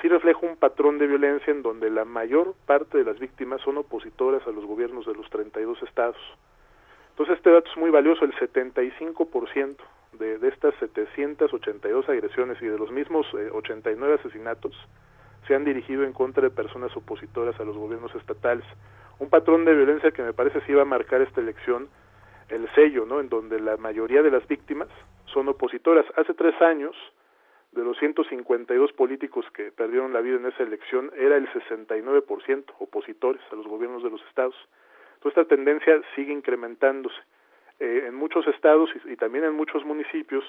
sí 0.01 0.07
refleja 0.07 0.39
un 0.45 0.57
patrón 0.57 0.97
de 0.97 1.07
violencia 1.07 1.51
en 1.51 1.61
donde 1.61 1.89
la 1.89 2.05
mayor 2.05 2.55
parte 2.65 2.97
de 2.97 3.03
las 3.03 3.19
víctimas 3.19 3.61
son 3.61 3.77
opositoras 3.77 4.45
a 4.47 4.51
los 4.51 4.65
gobiernos 4.65 5.05
de 5.05 5.13
los 5.13 5.29
32 5.29 5.83
estados. 5.83 6.17
Entonces 7.11 7.37
este 7.37 7.51
dato 7.51 7.69
es 7.69 7.77
muy 7.77 7.91
valioso, 7.91 8.25
el 8.25 8.33
75% 8.33 9.77
de, 10.13 10.39
de 10.39 10.47
estas 10.47 10.73
782 10.79 12.09
agresiones 12.09 12.61
y 12.61 12.65
de 12.65 12.77
los 12.77 12.91
mismos 12.91 13.27
eh, 13.33 13.49
89 13.51 14.15
asesinatos 14.19 14.75
se 15.47 15.55
han 15.55 15.65
dirigido 15.65 16.03
en 16.03 16.13
contra 16.13 16.43
de 16.43 16.49
personas 16.49 16.95
opositoras 16.95 17.59
a 17.59 17.63
los 17.63 17.75
gobiernos 17.75 18.13
estatales. 18.15 18.65
Un 19.19 19.29
patrón 19.29 19.65
de 19.65 19.75
violencia 19.75 20.11
que 20.11 20.23
me 20.23 20.33
parece 20.33 20.61
sí 20.61 20.73
va 20.73 20.83
a 20.83 20.85
marcar 20.85 21.21
esta 21.21 21.41
elección 21.41 21.89
el 22.51 22.69
sello, 22.75 23.05
¿no? 23.05 23.19
En 23.19 23.29
donde 23.29 23.59
la 23.59 23.77
mayoría 23.77 24.21
de 24.21 24.31
las 24.31 24.47
víctimas 24.47 24.89
son 25.25 25.47
opositoras. 25.47 26.05
Hace 26.15 26.33
tres 26.33 26.59
años, 26.61 26.95
de 27.71 27.83
los 27.83 27.97
152 27.99 28.91
políticos 28.93 29.45
que 29.53 29.71
perdieron 29.71 30.11
la 30.11 30.21
vida 30.21 30.35
en 30.35 30.45
esa 30.45 30.63
elección, 30.63 31.11
era 31.15 31.37
el 31.37 31.47
69% 31.49 32.65
opositores 32.79 33.41
a 33.51 33.55
los 33.55 33.65
gobiernos 33.67 34.03
de 34.03 34.09
los 34.09 34.21
estados. 34.27 34.55
Entonces, 35.15 35.37
esta 35.37 35.55
tendencia 35.55 36.01
sigue 36.15 36.33
incrementándose. 36.33 37.15
Eh, 37.79 38.05
en 38.07 38.13
muchos 38.13 38.45
estados 38.47 38.91
y, 39.05 39.15
también 39.15 39.43
en 39.43 39.53
muchos 39.53 39.83
municipios, 39.85 40.43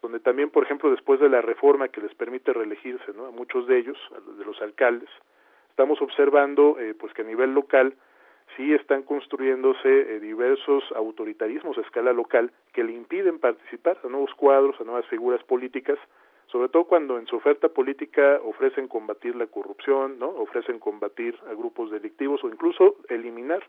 donde 0.00 0.20
también, 0.20 0.48
por 0.48 0.64
ejemplo, 0.64 0.90
después 0.90 1.20
de 1.20 1.28
la 1.28 1.42
reforma 1.42 1.88
que 1.88 2.00
les 2.00 2.14
permite 2.14 2.52
reelegirse, 2.52 3.12
¿no? 3.14 3.26
A 3.26 3.30
muchos 3.30 3.66
de 3.66 3.78
ellos, 3.78 3.98
de 4.38 4.44
los 4.44 4.60
alcaldes, 4.62 5.10
estamos 5.68 6.00
observando, 6.00 6.78
eh, 6.78 6.94
pues 6.94 7.12
que 7.12 7.22
a 7.22 7.26
nivel 7.26 7.52
local, 7.52 7.94
sí 8.56 8.72
están 8.74 9.02
construyéndose 9.02 9.88
eh, 9.88 10.20
diversos 10.20 10.84
autoritarismos 10.94 11.78
a 11.78 11.82
escala 11.82 12.12
local 12.12 12.52
que 12.72 12.84
le 12.84 12.92
impiden 12.92 13.38
participar 13.38 13.98
a 14.04 14.08
nuevos 14.08 14.34
cuadros, 14.34 14.80
a 14.80 14.84
nuevas 14.84 15.06
figuras 15.06 15.42
políticas, 15.44 15.98
sobre 16.46 16.68
todo 16.68 16.84
cuando 16.84 17.18
en 17.18 17.26
su 17.26 17.36
oferta 17.36 17.68
política 17.68 18.40
ofrecen 18.44 18.88
combatir 18.88 19.34
la 19.36 19.46
corrupción, 19.46 20.18
¿no? 20.18 20.28
ofrecen 20.28 20.78
combatir 20.78 21.38
a 21.50 21.54
grupos 21.54 21.90
delictivos 21.90 22.44
o 22.44 22.48
incluso 22.48 22.96
eliminar 23.08 23.62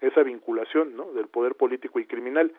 esa 0.00 0.22
vinculación 0.22 0.96
¿no? 0.96 1.12
del 1.12 1.28
poder 1.28 1.54
político 1.54 2.00
y 2.00 2.06
criminal. 2.06 2.52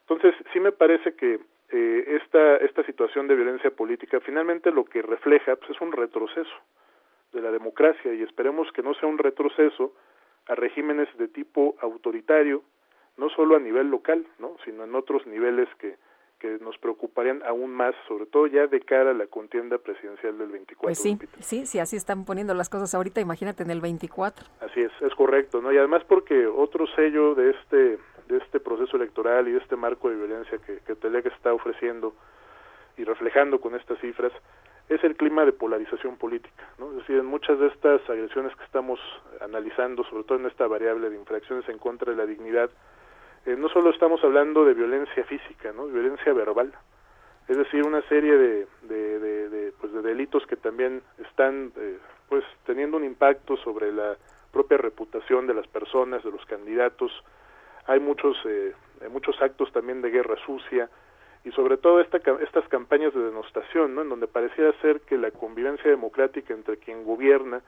Entonces, 0.00 0.34
sí 0.52 0.60
me 0.60 0.72
parece 0.72 1.14
que 1.14 1.38
eh, 1.70 2.18
esta, 2.22 2.56
esta 2.56 2.84
situación 2.84 3.28
de 3.28 3.36
violencia 3.36 3.70
política 3.70 4.20
finalmente 4.20 4.70
lo 4.70 4.84
que 4.84 5.00
refleja 5.00 5.56
pues, 5.56 5.70
es 5.70 5.80
un 5.80 5.92
retroceso 5.92 6.54
de 7.32 7.40
la 7.40 7.50
democracia 7.50 8.12
y 8.12 8.22
esperemos 8.22 8.70
que 8.72 8.82
no 8.82 8.92
sea 8.94 9.08
un 9.08 9.18
retroceso 9.18 9.94
a 10.46 10.54
regímenes 10.54 11.08
de 11.18 11.28
tipo 11.28 11.76
autoritario, 11.80 12.62
no 13.16 13.28
solo 13.30 13.56
a 13.56 13.60
nivel 13.60 13.88
local, 13.88 14.26
¿no? 14.38 14.56
sino 14.64 14.84
en 14.84 14.94
otros 14.94 15.26
niveles 15.26 15.68
que, 15.78 15.96
que 16.38 16.58
nos 16.60 16.76
preocuparían 16.78 17.42
aún 17.44 17.70
más, 17.70 17.94
sobre 18.08 18.26
todo 18.26 18.46
ya 18.46 18.66
de 18.66 18.80
cara 18.80 19.10
a 19.10 19.14
la 19.14 19.26
contienda 19.26 19.78
presidencial 19.78 20.38
del 20.38 20.48
24. 20.48 20.82
Pues 20.82 20.98
sí, 20.98 21.18
sí, 21.40 21.66
sí, 21.66 21.78
así 21.78 21.96
están 21.96 22.24
poniendo 22.24 22.54
las 22.54 22.68
cosas 22.68 22.94
ahorita, 22.94 23.20
imagínate 23.20 23.62
en 23.62 23.70
el 23.70 23.80
24. 23.80 24.46
Así 24.60 24.80
es, 24.80 24.92
es 25.00 25.14
correcto, 25.14 25.60
¿no? 25.62 25.72
Y 25.72 25.78
además 25.78 26.02
porque 26.08 26.46
otro 26.46 26.86
sello 26.96 27.34
de 27.34 27.50
este 27.50 27.98
de 28.28 28.38
este 28.38 28.60
proceso 28.60 28.96
electoral 28.96 29.46
y 29.48 29.52
de 29.52 29.58
este 29.58 29.76
marco 29.76 30.08
de 30.08 30.16
violencia 30.16 30.58
que, 30.58 30.78
que 30.86 30.94
Telec 30.94 31.26
está 31.26 31.52
ofreciendo 31.52 32.14
y 32.96 33.04
reflejando 33.04 33.60
con 33.60 33.74
estas 33.74 33.98
cifras 34.00 34.32
es 34.88 35.02
el 35.04 35.16
clima 35.16 35.44
de 35.44 35.52
polarización 35.52 36.16
política, 36.16 36.68
¿no? 36.78 36.90
Es 36.90 36.96
decir, 36.98 37.16
en 37.16 37.26
muchas 37.26 37.58
de 37.58 37.68
estas 37.68 38.00
agresiones 38.10 38.54
que 38.56 38.64
estamos 38.64 39.00
analizando, 39.40 40.04
sobre 40.04 40.24
todo 40.24 40.38
en 40.38 40.46
esta 40.46 40.66
variable 40.66 41.08
de 41.10 41.16
infracciones 41.16 41.68
en 41.68 41.78
contra 41.78 42.12
de 42.12 42.18
la 42.18 42.26
dignidad, 42.26 42.70
eh, 43.46 43.56
no 43.56 43.68
solo 43.68 43.90
estamos 43.90 44.22
hablando 44.22 44.64
de 44.64 44.74
violencia 44.74 45.24
física, 45.24 45.72
¿no? 45.72 45.86
Violencia 45.86 46.32
verbal, 46.32 46.72
es 47.48 47.56
decir, 47.56 47.84
una 47.84 48.02
serie 48.02 48.36
de, 48.36 48.66
de, 48.82 49.18
de, 49.18 49.48
de 49.48 49.72
pues 49.80 49.92
de 49.92 50.02
delitos 50.02 50.46
que 50.46 50.56
también 50.56 51.02
están, 51.18 51.72
eh, 51.76 51.98
pues, 52.28 52.44
teniendo 52.64 52.96
un 52.96 53.04
impacto 53.04 53.56
sobre 53.58 53.92
la 53.92 54.16
propia 54.52 54.76
reputación 54.76 55.46
de 55.46 55.54
las 55.54 55.66
personas, 55.66 56.22
de 56.22 56.30
los 56.30 56.44
candidatos. 56.46 57.10
Hay 57.86 57.98
muchos, 57.98 58.36
eh, 58.44 58.74
muchos 59.10 59.40
actos 59.42 59.72
también 59.72 60.02
de 60.02 60.10
guerra 60.10 60.36
sucia, 60.46 60.88
y 61.44 61.50
sobre 61.52 61.76
todo 61.76 62.00
esta, 62.00 62.18
estas 62.40 62.68
campañas 62.68 63.12
de 63.14 63.20
denostación, 63.20 63.94
¿no? 63.94 64.02
en 64.02 64.08
donde 64.08 64.26
pareciera 64.28 64.72
ser 64.80 65.00
que 65.00 65.18
la 65.18 65.30
convivencia 65.30 65.90
democrática 65.90 66.54
entre 66.54 66.76
quien 66.76 67.04
gobierna 67.04 67.62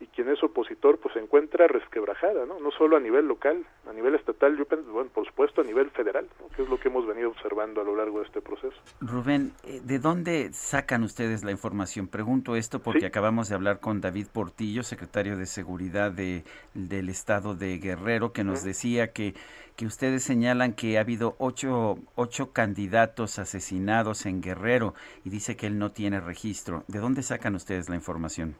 y 0.00 0.06
quien 0.06 0.28
es 0.28 0.42
opositor, 0.44 0.98
pues 0.98 1.14
se 1.14 1.20
encuentra 1.20 1.66
resquebrajada, 1.66 2.46
¿no? 2.46 2.60
No 2.60 2.70
solo 2.70 2.96
a 2.96 3.00
nivel 3.00 3.26
local, 3.26 3.64
a 3.88 3.92
nivel 3.92 4.14
estatal, 4.14 4.56
yo 4.56 4.64
bueno, 4.92 5.10
por 5.12 5.26
supuesto 5.26 5.60
a 5.60 5.64
nivel 5.64 5.90
federal, 5.90 6.28
¿no? 6.40 6.48
que 6.54 6.62
es 6.62 6.68
lo 6.68 6.78
que 6.78 6.88
hemos 6.88 7.06
venido 7.06 7.30
observando. 7.30 7.80
a 7.80 7.84
lo 7.84 7.96
largo 7.96 8.20
de 8.20 8.26
este 8.26 8.40
proceso. 8.40 8.76
Rubén, 9.00 9.52
eh, 9.64 9.80
¿de 9.82 9.98
dónde 9.98 10.52
sacan 10.52 11.02
ustedes 11.02 11.42
la 11.42 11.50
información? 11.50 12.06
Pregunto 12.06 12.54
esto 12.54 12.80
porque 12.80 13.06
acabamos 13.06 13.48
de 13.48 13.54
hablar 13.54 13.80
con 13.80 14.00
David 14.00 14.26
Portillo, 14.32 14.82
secretario 14.82 15.36
de 15.36 15.46
Seguridad 15.46 16.12
de, 16.12 16.44
del 16.74 17.08
Estado 17.08 17.54
de 17.54 17.78
Guerrero, 17.78 18.32
que 18.32 18.44
nos 18.44 18.62
decía 18.62 19.12
que, 19.12 19.34
que 19.76 19.86
ustedes 19.86 20.22
señalan 20.22 20.74
que 20.74 20.98
ha 20.98 21.00
habido 21.00 21.34
ocho, 21.38 21.98
ocho 22.14 22.52
candidatos 22.52 23.38
asesinados 23.38 24.26
en 24.26 24.40
Guerrero 24.40 24.94
y 25.24 25.30
dice 25.30 25.56
que 25.56 25.66
él 25.66 25.78
no 25.78 25.90
tiene 25.90 26.20
registro. 26.20 26.84
¿De 26.88 26.98
dónde 26.98 27.22
sacan 27.22 27.54
ustedes 27.54 27.88
la 27.88 27.96
información? 27.96 28.56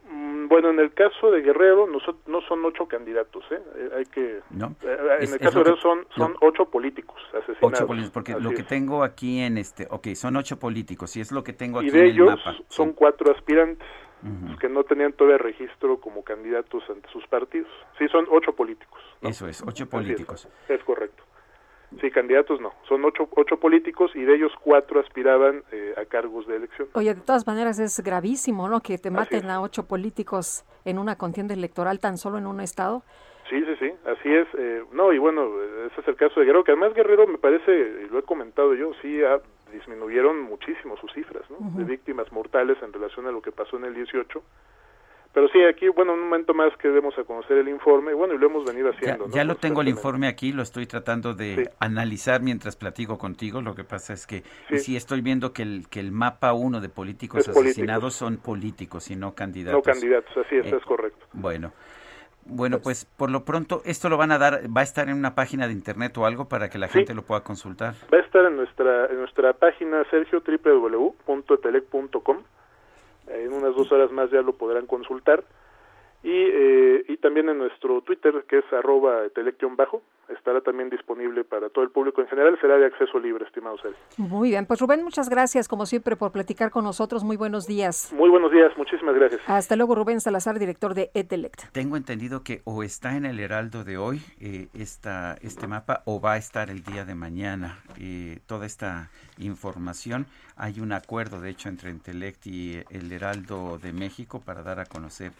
Bueno, 0.49 0.71
en 0.71 0.79
el 0.79 0.91
caso 0.95 1.29
de 1.29 1.41
Guerrero 1.41 1.85
no 1.85 1.99
son, 1.99 2.17
no 2.25 2.41
son 2.41 2.65
ocho 2.65 2.87
candidatos, 2.87 3.43
¿eh? 3.51 3.61
eh 3.75 3.89
hay 3.97 4.05
que... 4.05 4.39
No. 4.49 4.75
Eh, 4.81 4.97
en 5.21 5.33
el 5.33 5.39
caso 5.39 5.59
de 5.59 5.63
Guerrero 5.63 5.77
son, 5.77 6.07
son 6.17 6.35
ocho 6.41 6.65
políticos 6.65 7.21
asesinados. 7.27 7.59
Ocho 7.61 7.85
políticos, 7.85 8.11
porque 8.11 8.33
lo 8.39 8.49
que 8.49 8.63
tengo 8.63 9.03
aquí 9.03 9.41
en 9.41 9.59
este... 9.59 9.85
Ok, 9.91 10.07
son 10.15 10.35
ocho 10.37 10.57
políticos, 10.57 11.15
y 11.17 11.21
es 11.21 11.31
lo 11.31 11.43
que 11.43 11.53
tengo 11.53 11.77
aquí 11.77 11.89
y 11.89 11.91
de 11.91 11.99
en 11.99 12.05
ellos 12.07 12.29
el 12.29 12.35
mapa. 12.35 12.55
son 12.67 12.93
cuatro 12.93 13.31
aspirantes 13.31 13.87
que 14.59 14.67
no 14.67 14.83
tenían 14.83 15.13
todavía 15.13 15.37
registro 15.37 16.01
como 16.01 16.23
candidatos 16.23 16.83
ante 16.89 17.07
sus 17.09 17.25
partidos. 17.27 17.69
Sí, 17.97 18.07
son 18.09 18.25
ocho 18.29 18.53
políticos. 18.53 18.99
Eso 19.21 19.47
es, 19.47 19.63
ocho 19.65 19.87
políticos. 19.87 20.49
es 20.67 20.83
correcto. 20.83 21.23
Sí, 21.99 22.11
candidatos 22.11 22.61
no. 22.61 22.73
Son 22.87 23.03
ocho, 23.03 23.27
ocho 23.31 23.57
políticos 23.57 24.11
y 24.15 24.21
de 24.21 24.35
ellos 24.35 24.51
cuatro 24.61 24.99
aspiraban 24.99 25.63
eh, 25.71 25.93
a 25.97 26.05
cargos 26.05 26.47
de 26.47 26.57
elección. 26.57 26.87
Oye, 26.93 27.15
de 27.15 27.21
todas 27.21 27.47
maneras 27.47 27.79
es 27.79 27.99
gravísimo, 28.01 28.69
¿no? 28.69 28.81
Que 28.81 28.97
te 28.97 29.09
maten 29.09 29.49
a 29.49 29.61
ocho 29.61 29.87
políticos 29.87 30.65
en 30.85 30.99
una 30.99 31.17
contienda 31.17 31.53
electoral 31.53 31.99
tan 31.99 32.17
solo 32.17 32.37
en 32.37 32.47
un 32.47 32.61
estado. 32.61 33.03
Sí, 33.49 33.63
sí, 33.65 33.75
sí, 33.79 33.91
así 34.05 34.29
es. 34.31 34.47
Eh, 34.57 34.83
no, 34.91 35.11
y 35.11 35.17
bueno, 35.17 35.49
ese 35.87 36.01
es 36.01 36.07
el 36.07 36.15
caso 36.15 36.39
de 36.39 36.45
Guerrero, 36.45 36.63
que 36.63 36.71
además 36.71 36.93
Guerrero 36.93 37.25
me 37.25 37.39
parece, 37.39 37.71
y 38.05 38.09
lo 38.09 38.19
he 38.19 38.23
comentado 38.23 38.75
yo, 38.75 38.91
sí 39.01 39.19
disminuyeron 39.71 40.41
muchísimo 40.41 40.97
sus 40.97 41.11
cifras 41.13 41.43
¿no? 41.49 41.57
de 41.77 41.83
víctimas 41.83 42.31
mortales 42.31 42.77
en 42.81 42.91
relación 42.91 43.27
a 43.27 43.31
lo 43.31 43.41
que 43.41 43.51
pasó 43.51 43.77
en 43.77 43.85
el 43.85 43.93
18 43.93 44.41
pero 45.33 45.47
sí, 45.49 45.61
aquí, 45.63 45.87
bueno, 45.89 46.13
un 46.13 46.21
momento 46.21 46.53
más 46.53 46.75
que 46.77 46.89
demos 46.89 47.17
a 47.17 47.23
conocer 47.23 47.57
el 47.57 47.69
informe, 47.69 48.13
bueno, 48.13 48.33
y 48.33 48.39
lo 48.39 48.47
hemos 48.47 48.65
venido 48.65 48.89
haciendo. 48.89 49.27
Ya, 49.29 49.43
lo 49.43 49.55
tengo 49.55 49.81
el 49.81 49.87
informe 49.87 50.27
aquí, 50.27 50.51
lo 50.51 50.63
estoy 50.63 50.87
tratando 50.87 51.35
de 51.35 51.69
analizar 51.79 52.41
mientras 52.41 52.75
platico 52.75 53.17
contigo, 53.17 53.61
lo 53.61 53.75
que 53.75 53.83
pasa 53.83 54.13
es 54.13 54.25
que 54.25 54.43
sí, 54.77 54.95
estoy 54.95 55.21
viendo 55.21 55.53
que 55.53 55.61
el, 55.61 55.87
que 55.89 55.99
el 55.99 56.11
mapa 56.11 56.53
uno 56.53 56.81
de 56.81 56.89
políticos 56.89 57.47
asesinados 57.47 58.15
son 58.15 58.37
políticos 58.37 59.11
y 59.11 59.15
no 59.15 59.35
candidatos. 59.35 59.85
No 59.85 59.93
candidatos, 59.93 60.35
así 60.35 60.55
es, 60.55 60.65
eh, 60.65 60.75
es 60.75 60.83
correcto. 60.83 61.25
Bueno. 61.33 61.71
Bueno, 62.51 62.79
pues 62.79 63.05
por 63.05 63.29
lo 63.29 63.45
pronto, 63.45 63.83
esto 63.85 64.09
lo 64.09 64.17
van 64.17 64.31
a 64.31 64.39
dar, 64.39 64.61
va 64.75 64.81
a 64.81 64.83
estar 64.83 65.07
en 65.07 65.15
una 65.15 65.35
página 65.35 65.67
de 65.67 65.73
internet 65.73 66.17
o 66.17 66.25
algo 66.25 66.49
para 66.49 66.67
que 66.69 66.79
la 66.79 66.87
gente 66.87 67.13
lo 67.13 67.21
pueda 67.21 67.41
consultar. 67.41 67.93
Va 68.11 68.17
a 68.17 68.21
estar 68.21 68.43
en 68.43 68.55
nuestra 68.55 69.05
en 69.05 69.19
nuestra 69.19 69.53
página 69.53 70.03
sergio 70.09 70.41
www.etelec.com 70.41 72.37
en 73.29 73.53
unas 73.53 73.75
dos 73.75 73.91
horas 73.91 74.11
más 74.11 74.29
ya 74.31 74.41
lo 74.41 74.53
podrán 74.53 74.85
consultar. 74.85 75.43
Y, 76.21 76.31
eh, 76.31 77.05
y 77.07 77.17
también 77.17 77.47
en 77.47 77.57
nuestro 77.57 78.01
Twitter, 78.01 78.43
que 78.47 78.57
es 78.59 78.65
arroba 78.73 79.23
bajo, 79.77 80.01
estará 80.27 80.61
también 80.61 80.89
disponible 80.89 81.43
para 81.43 81.69
todo 81.69 81.83
el 81.83 81.91
público 81.91 82.21
en 82.21 82.27
general. 82.27 82.57
Será 82.59 82.77
de 82.77 82.87
acceso 82.87 83.19
libre, 83.19 83.45
estimado 83.45 83.77
Sergio. 83.77 83.97
Muy 84.17 84.49
bien, 84.49 84.65
pues 84.65 84.81
Rubén, 84.81 85.03
muchas 85.03 85.29
gracias 85.29 85.67
como 85.67 85.85
siempre 85.85 86.15
por 86.17 86.31
platicar 86.31 86.71
con 86.71 86.83
nosotros. 86.83 87.23
Muy 87.23 87.37
buenos 87.37 87.67
días. 87.67 88.11
Muy 88.13 88.29
buenos 88.29 88.51
días, 88.51 88.71
muchísimas 88.77 89.15
gracias. 89.15 89.41
Hasta 89.47 89.75
luego, 89.77 89.95
Rubén 89.95 90.19
Salazar, 90.19 90.59
director 90.59 90.93
de 90.93 91.09
Etelect. 91.13 91.71
Tengo 91.71 91.95
entendido 91.95 92.43
que 92.43 92.61
o 92.65 92.83
está 92.83 93.15
en 93.15 93.25
el 93.25 93.39
Heraldo 93.39 93.83
de 93.83 93.97
hoy 93.97 94.21
eh, 94.41 94.67
esta, 94.73 95.35
este 95.41 95.67
mapa 95.67 96.03
o 96.05 96.19
va 96.19 96.33
a 96.33 96.37
estar 96.37 96.69
el 96.69 96.83
día 96.83 97.05
de 97.05 97.15
mañana. 97.15 97.79
Eh, 97.97 98.39
toda 98.45 98.65
esta 98.65 99.09
información. 99.37 100.25
Hay 100.57 100.81
un 100.81 100.91
acuerdo, 100.91 101.39
de 101.39 101.49
hecho, 101.49 101.69
entre 101.69 101.91
Etelect 101.91 102.45
y 102.47 102.81
el 102.89 103.11
Heraldo 103.11 103.77
de 103.77 103.93
México 103.93 104.41
para 104.45 104.63
dar 104.63 104.79
a 104.79 104.85
conocer 104.85 105.31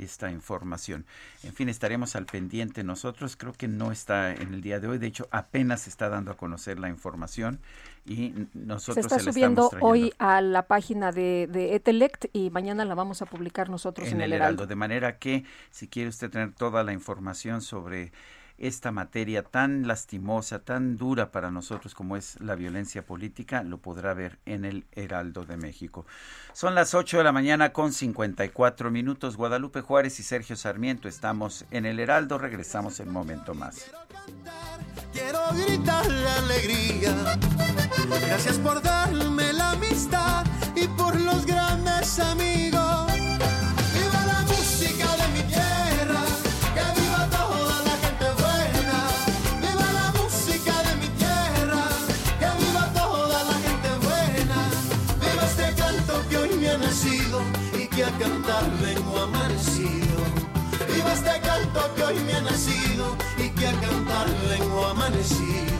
esta 0.00 0.30
información. 0.30 1.04
En 1.42 1.52
fin, 1.52 1.68
estaremos 1.68 2.16
al 2.16 2.26
pendiente 2.26 2.82
nosotros. 2.84 3.36
Creo 3.36 3.52
que 3.52 3.68
no 3.68 3.92
está 3.92 4.32
en 4.34 4.54
el 4.54 4.60
día 4.62 4.80
de 4.80 4.88
hoy. 4.88 4.98
De 4.98 5.06
hecho, 5.06 5.28
apenas 5.30 5.82
se 5.82 5.90
está 5.90 6.08
dando 6.08 6.30
a 6.30 6.36
conocer 6.36 6.78
la 6.78 6.88
información 6.88 7.60
y 8.06 8.32
nosotros 8.54 9.06
se 9.06 9.14
está 9.14 9.18
subiendo 9.18 9.70
hoy 9.80 10.12
a 10.18 10.40
la 10.40 10.66
página 10.66 11.12
de, 11.12 11.48
de, 11.50 11.74
Etelect 11.74 12.26
y 12.32 12.50
mañana 12.50 12.84
la 12.84 12.94
vamos 12.94 13.22
a 13.22 13.26
publicar 13.26 13.68
nosotros 13.68 14.08
en, 14.08 14.20
el 14.20 14.32
Heraldo. 14.32 14.66
De 14.66 14.76
manera 14.76 15.18
que 15.18 15.44
si 15.70 15.86
quiere 15.86 16.08
usted 16.08 16.30
tener 16.30 16.52
toda 16.52 16.82
la 16.82 16.92
información 16.92 17.60
sobre 17.60 18.12
esta 18.60 18.92
materia 18.92 19.42
tan 19.42 19.88
lastimosa, 19.88 20.60
tan 20.60 20.96
dura 20.96 21.30
para 21.32 21.50
nosotros 21.50 21.94
como 21.94 22.16
es 22.16 22.38
la 22.40 22.54
violencia 22.54 23.04
política, 23.04 23.62
lo 23.62 23.78
podrá 23.78 24.14
ver 24.14 24.38
en 24.44 24.64
el 24.64 24.84
Heraldo 24.92 25.44
de 25.44 25.56
México. 25.56 26.06
Son 26.52 26.74
las 26.74 26.94
8 26.94 27.18
de 27.18 27.24
la 27.24 27.32
mañana 27.32 27.72
con 27.72 27.92
54 27.92 28.90
minutos. 28.90 29.36
Guadalupe 29.36 29.80
Juárez 29.80 30.20
y 30.20 30.22
Sergio 30.22 30.56
Sarmiento 30.56 31.08
estamos 31.08 31.64
en 31.70 31.86
el 31.86 31.98
Heraldo. 31.98 32.38
Regresamos 32.38 33.00
en 33.00 33.08
un 33.08 33.14
momento 33.14 33.54
más. 33.54 33.90
Quiero 35.12 35.40
gritar 35.54 36.06
la 36.06 36.36
alegría. 36.36 37.38
Gracias 38.26 38.58
por 38.58 38.82
darme 38.82 39.52
la 39.52 39.72
amistad 39.72 40.44
y 40.76 40.86
por 40.88 41.18
los 41.18 41.46
grandes 41.46 42.18
amigos 42.18 42.69
que 61.94 62.02
hoy 62.04 62.18
me 62.20 62.32
ha 62.34 62.40
nacido 62.42 63.16
y 63.38 63.48
que 63.50 63.66
a 63.66 63.72
cantar 63.80 64.26
vengo 64.48 64.86
amanecido. 64.86 65.79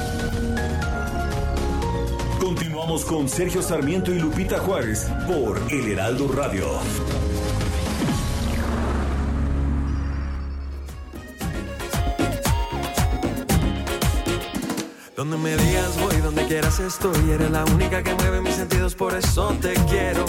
Con 2.91 3.29
Sergio 3.29 3.61
Sarmiento 3.61 4.13
y 4.13 4.19
Lupita 4.19 4.59
Juárez 4.59 5.07
por 5.25 5.57
El 5.71 5.93
Heraldo 5.93 6.27
Radio. 6.27 6.65
Donde 15.15 15.37
me 15.37 15.55
digas 15.55 15.97
voy, 16.01 16.17
donde 16.17 16.45
quieras 16.47 16.81
estoy. 16.81 17.31
Eres 17.31 17.49
la 17.49 17.63
única 17.63 18.03
que 18.03 18.13
mueve 18.13 18.41
mis 18.41 18.55
sentidos, 18.55 18.93
por 18.93 19.15
eso 19.15 19.55
te 19.61 19.73
quiero. 19.89 20.25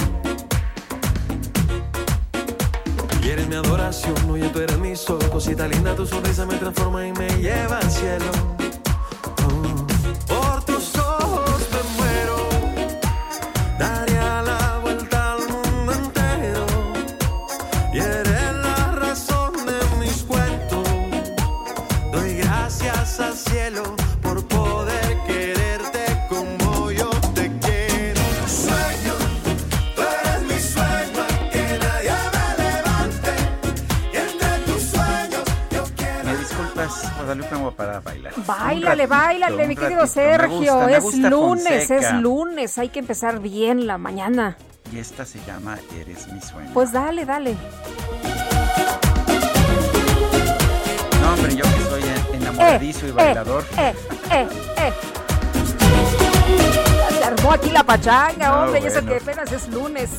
Y 3.25 3.29
eres 3.29 3.49
mi 3.49 3.57
adoración, 3.57 4.31
oye, 4.31 4.49
tú 4.51 4.61
eres 4.61 4.79
mi 4.79 4.95
sol. 4.95 5.19
Cosita 5.33 5.67
linda, 5.67 5.97
tu 5.97 6.07
sonrisa 6.07 6.47
me 6.47 6.55
transforma 6.59 7.05
y 7.05 7.13
me 7.13 7.29
lleva 7.39 7.79
al 7.79 7.91
cielo. 7.91 8.62
para 37.73 38.01
bailar. 38.01 38.33
Báilale, 38.47 39.07
báilale, 39.07 39.67
mi 39.67 39.77
querido 39.77 40.07
Sergio. 40.07 40.87
Me 40.87 40.99
gusta, 40.99 41.19
me 41.19 41.25
es 41.25 41.31
lunes, 41.31 41.91
es 41.91 42.13
lunes. 42.15 42.79
Hay 42.79 42.89
que 42.89 43.01
empezar 43.01 43.41
bien 43.41 43.87
la 43.87 43.99
mañana. 43.99 44.57
Y 44.93 44.99
esta 44.99 45.25
se 45.25 45.41
llama 45.47 45.79
Eres 45.99 46.29
mi 46.29 46.41
sueño. 46.41 46.71
Pues 46.75 46.93
dale, 46.93 47.25
dale. 47.25 47.57
No, 51.21 51.33
hombre, 51.35 51.55
yo 51.55 51.63
que 51.63 51.85
soy 51.89 52.03
enamoradizo 52.35 53.07
eh, 53.07 53.09
y 53.09 53.11
eh, 53.11 53.15
bailador. 53.15 53.65
Eh, 53.79 53.95
eh, 54.31 54.49
eh. 54.79 54.93
Se 57.19 57.25
armó 57.25 57.53
aquí 57.53 57.71
la 57.71 57.85
pachanga, 57.85 58.65
hombre. 58.65 58.81
Bueno. 58.81 58.95
Y 58.95 58.99
eso 58.99 59.07
que 59.07 59.17
apenas 59.17 59.53
es 59.53 59.69
lunes. 59.69 60.11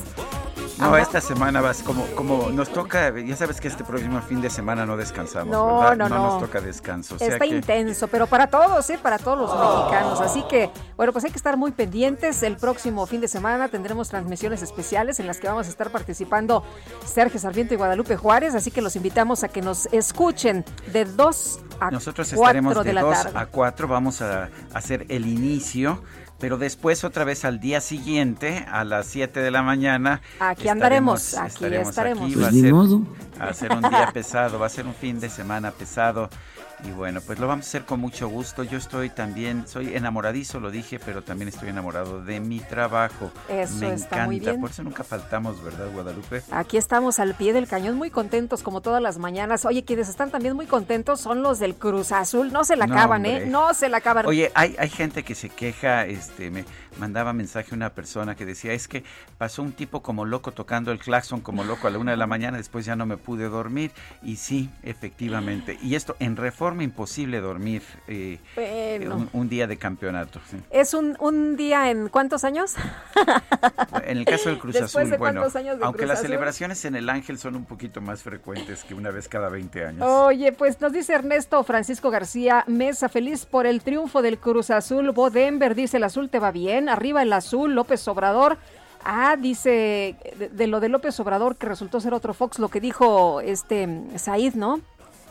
No, 0.84 0.97
esta 0.97 1.22
semana 1.22 1.61
vas 1.61 1.81
como, 1.81 2.05
como 2.07 2.49
nos 2.51 2.69
toca, 2.69 3.14
ya 3.19 3.35
sabes 3.35 3.61
que 3.61 3.68
este 3.68 3.84
próximo 3.84 4.22
fin 4.22 4.41
de 4.41 4.49
semana 4.49 4.85
no 4.85 4.97
descansamos, 4.97 5.51
no, 5.51 5.80
¿verdad? 5.80 5.97
No, 5.97 6.10
no, 6.10 6.15
no. 6.15 6.23
nos 6.26 6.39
toca 6.41 6.61
descanso. 6.61 7.15
Está 7.19 7.45
intenso, 7.45 8.07
pero 8.07 8.27
para 8.27 8.47
todos, 8.47 8.89
¿eh? 8.89 8.99
Para 9.01 9.18
todos 9.18 9.38
los 9.38 9.49
mexicanos. 9.49 10.22
Así 10.22 10.43
que, 10.49 10.69
bueno, 10.97 11.14
pues 11.14 11.26
hay 11.26 11.31
que 11.31 11.38
estar 11.38 11.57
muy 11.57 11.72
pendientes. 11.72 12.43
El 12.43 12.57
próximo 12.57 13.05
fin 13.05 13.22
de 13.22 13.27
semana 13.27 13.69
tendremos 13.69 14.10
transmisiones 14.10 14.61
especiales 14.61 15.19
en 15.19 15.27
las 15.27 15.39
que 15.39 15.47
vamos 15.47 15.68
a 15.68 15.69
estar 15.69 15.89
participando 15.89 16.64
Sergio 17.05 17.39
Sarmiento 17.39 17.73
y 17.73 17.77
Guadalupe 17.77 18.15
Juárez. 18.18 18.55
Así 18.55 18.72
que 18.72 18.81
los 18.81 18.95
invitamos 18.95 19.43
a 19.43 19.47
que 19.47 19.61
nos 19.61 19.88
escuchen 19.88 20.65
de 20.91 21.05
2 21.05 21.60
a 21.80 21.91
Nosotros 21.91 22.31
estaremos 22.31 22.84
de, 22.84 22.93
de 22.93 23.01
2 23.01 23.27
a 23.34 23.45
4. 23.45 23.88
Vamos 23.88 24.22
a 24.22 24.49
hacer 24.73 25.05
el 25.10 25.27
inicio 25.27 26.01
pero 26.43 26.57
después 26.57 27.05
otra 27.05 27.23
vez 27.23 27.45
al 27.45 27.61
día 27.61 27.79
siguiente 27.79 28.65
a 28.69 28.83
las 28.83 29.05
7 29.05 29.39
de 29.39 29.49
la 29.49 29.61
mañana 29.63 30.19
aquí 30.41 30.67
andaremos 30.67 31.37
aquí 31.37 31.63
estaremos, 31.63 32.27
Aquí. 32.27 32.35
Va 32.35 33.47
pues 33.47 33.49
a 33.49 33.53
ser 33.53 33.71
un 33.71 33.81
día 33.81 34.11
pesado 34.13 34.59
va 34.59 34.65
a 34.65 34.69
ser 34.69 34.85
un 34.85 34.93
fin 34.93 35.21
de 35.21 35.29
semana 35.29 35.71
pesado 35.71 36.29
y 36.85 36.91
bueno, 36.91 37.22
pues 37.22 37.39
lo 37.39 37.47
vamos 37.47 37.65
a 37.65 37.69
hacer 37.69 37.85
con 37.85 37.99
mucho 37.99 38.27
gusto. 38.27 38.64
Yo 38.64 38.77
estoy 38.77 39.10
también, 39.10 39.65
soy 39.68 39.95
enamoradizo, 39.95 40.60
lo 40.60 40.69
dije, 40.69 40.99
pero 40.99 41.23
también 41.23 41.47
estoy 41.47 41.69
enamorado 41.69 42.22
de 42.23 42.39
mi 42.39 42.60
trabajo. 42.60 43.31
Eso 43.47 43.76
Me 43.76 43.93
está 43.93 44.07
encanta. 44.15 44.26
muy 44.26 44.39
bien. 44.39 44.60
Por 44.60 44.69
eso 44.72 44.84
nunca 44.84 45.03
faltamos, 45.03 45.64
¿verdad, 45.64 45.88
Guadalupe? 45.93 46.41
Aquí 46.51 46.77
estamos 46.77 47.19
al 47.19 47.35
pie 47.35 47.53
del 47.53 47.68
cañón, 47.68 47.95
muy 47.95 48.10
contentos 48.10 48.64
como 48.64 48.81
todas 48.81 49.01
las 49.01 49.18
mañanas. 49.18 49.65
Oye, 49.65 49.84
quienes 49.85 50.10
están 50.10 50.30
también 50.31 50.55
muy 50.55 50.65
contentos 50.65 51.22
son 51.22 51.41
los 51.41 51.60
del 51.60 51.76
Cruz 51.76 52.11
Azul. 52.11 52.51
No 52.51 52.65
se 52.65 52.76
la 52.76 52.85
No, 52.88 52.95
acaban, 52.95 53.26
hombre. 53.26 53.43
¿eh? 53.43 53.45
No 53.45 53.73
se 53.73 53.88
la 53.88 53.97
acaban. 53.97 54.26
Oye, 54.26 54.51
hay, 54.53 54.76
hay 54.77 54.89
gente 54.89 55.23
que 55.23 55.35
se 55.35 55.49
queja, 55.49 56.05
este, 56.05 56.51
me 56.51 56.65
mandaba 56.99 57.33
mensaje 57.33 57.73
una 57.73 57.89
persona 57.91 58.35
que 58.35 58.45
decía, 58.45 58.73
es 58.73 58.87
que 58.87 59.03
pasó 59.37 59.61
un 59.61 59.71
tipo 59.73 60.01
como 60.01 60.25
loco 60.25 60.51
tocando 60.51 60.91
el 60.91 60.99
claxon 60.99 61.41
como 61.41 61.63
loco 61.63 61.87
a 61.87 61.91
la 61.91 61.97
una 61.99 62.11
de 62.11 62.17
la 62.17 62.27
mañana, 62.27 62.57
después 62.57 62.85
ya 62.85 62.95
no 62.95 63.05
me 63.05 63.17
pude 63.17 63.49
dormir. 63.49 63.91
Y 64.21 64.35
sí, 64.37 64.69
efectivamente. 64.83 65.77
Y 65.81 65.95
esto, 65.95 66.15
en 66.19 66.35
reforma 66.35 66.83
imposible 66.83 67.39
dormir 67.41 67.81
eh, 68.07 68.39
Bueno. 68.55 69.15
un, 69.17 69.29
un 69.33 69.49
día 69.49 69.67
de 69.67 69.77
campeonato. 69.77 70.39
sí. 70.49 70.57
Es 70.71 70.93
un, 70.93 71.15
un 71.19 71.55
día 71.55 71.89
en 71.91 72.09
cuántos 72.09 72.43
años? 72.43 72.73
En 74.05 74.17
el 74.17 74.25
caso 74.25 74.49
del 74.49 74.59
Cruz 74.59 74.73
Después 74.73 74.95
Azul, 74.95 75.11
de 75.11 75.17
bueno, 75.17 75.41
años 75.43 75.77
aunque 75.81 75.99
Cruz 75.99 76.07
las 76.09 76.17
Azul. 76.19 76.27
celebraciones 76.27 76.85
en 76.85 76.95
el 76.95 77.09
Ángel 77.09 77.37
son 77.37 77.55
un 77.55 77.65
poquito 77.65 78.01
más 78.01 78.21
frecuentes 78.23 78.83
que 78.83 78.93
una 78.93 79.11
vez 79.11 79.27
cada 79.27 79.49
20 79.49 79.85
años. 79.85 80.03
Oye, 80.07 80.51
pues 80.51 80.79
nos 80.81 80.91
dice 80.91 81.13
Ernesto 81.13 81.63
Francisco 81.63 82.09
García 82.09 82.63
Mesa, 82.67 83.09
feliz 83.09 83.45
por 83.45 83.65
el 83.65 83.81
triunfo 83.81 84.21
del 84.21 84.37
Cruz 84.37 84.69
Azul. 84.69 85.11
Bo 85.11 85.29
Denver 85.29 85.75
dice, 85.75 85.97
el 85.97 86.03
azul 86.03 86.29
te 86.29 86.39
va 86.39 86.51
bien. 86.51 86.82
Arriba 86.89 87.22
el 87.22 87.34
azul, 87.34 87.73
López 87.73 88.07
Obrador. 88.07 88.57
Ah, 89.03 89.35
dice 89.38 90.15
de, 90.38 90.49
de 90.49 90.68
lo 90.68 90.80
de 90.80 90.89
López 90.89 91.19
Obrador 91.19 91.57
que 91.57 91.68
resultó 91.68 91.99
ser 91.99 92.14
otro 92.14 92.34
Fox, 92.34 92.60
lo 92.60 92.69
que 92.69 92.80
dijo 92.80 93.41
este 93.41 93.88
Said, 94.15 94.53
¿no? 94.53 94.80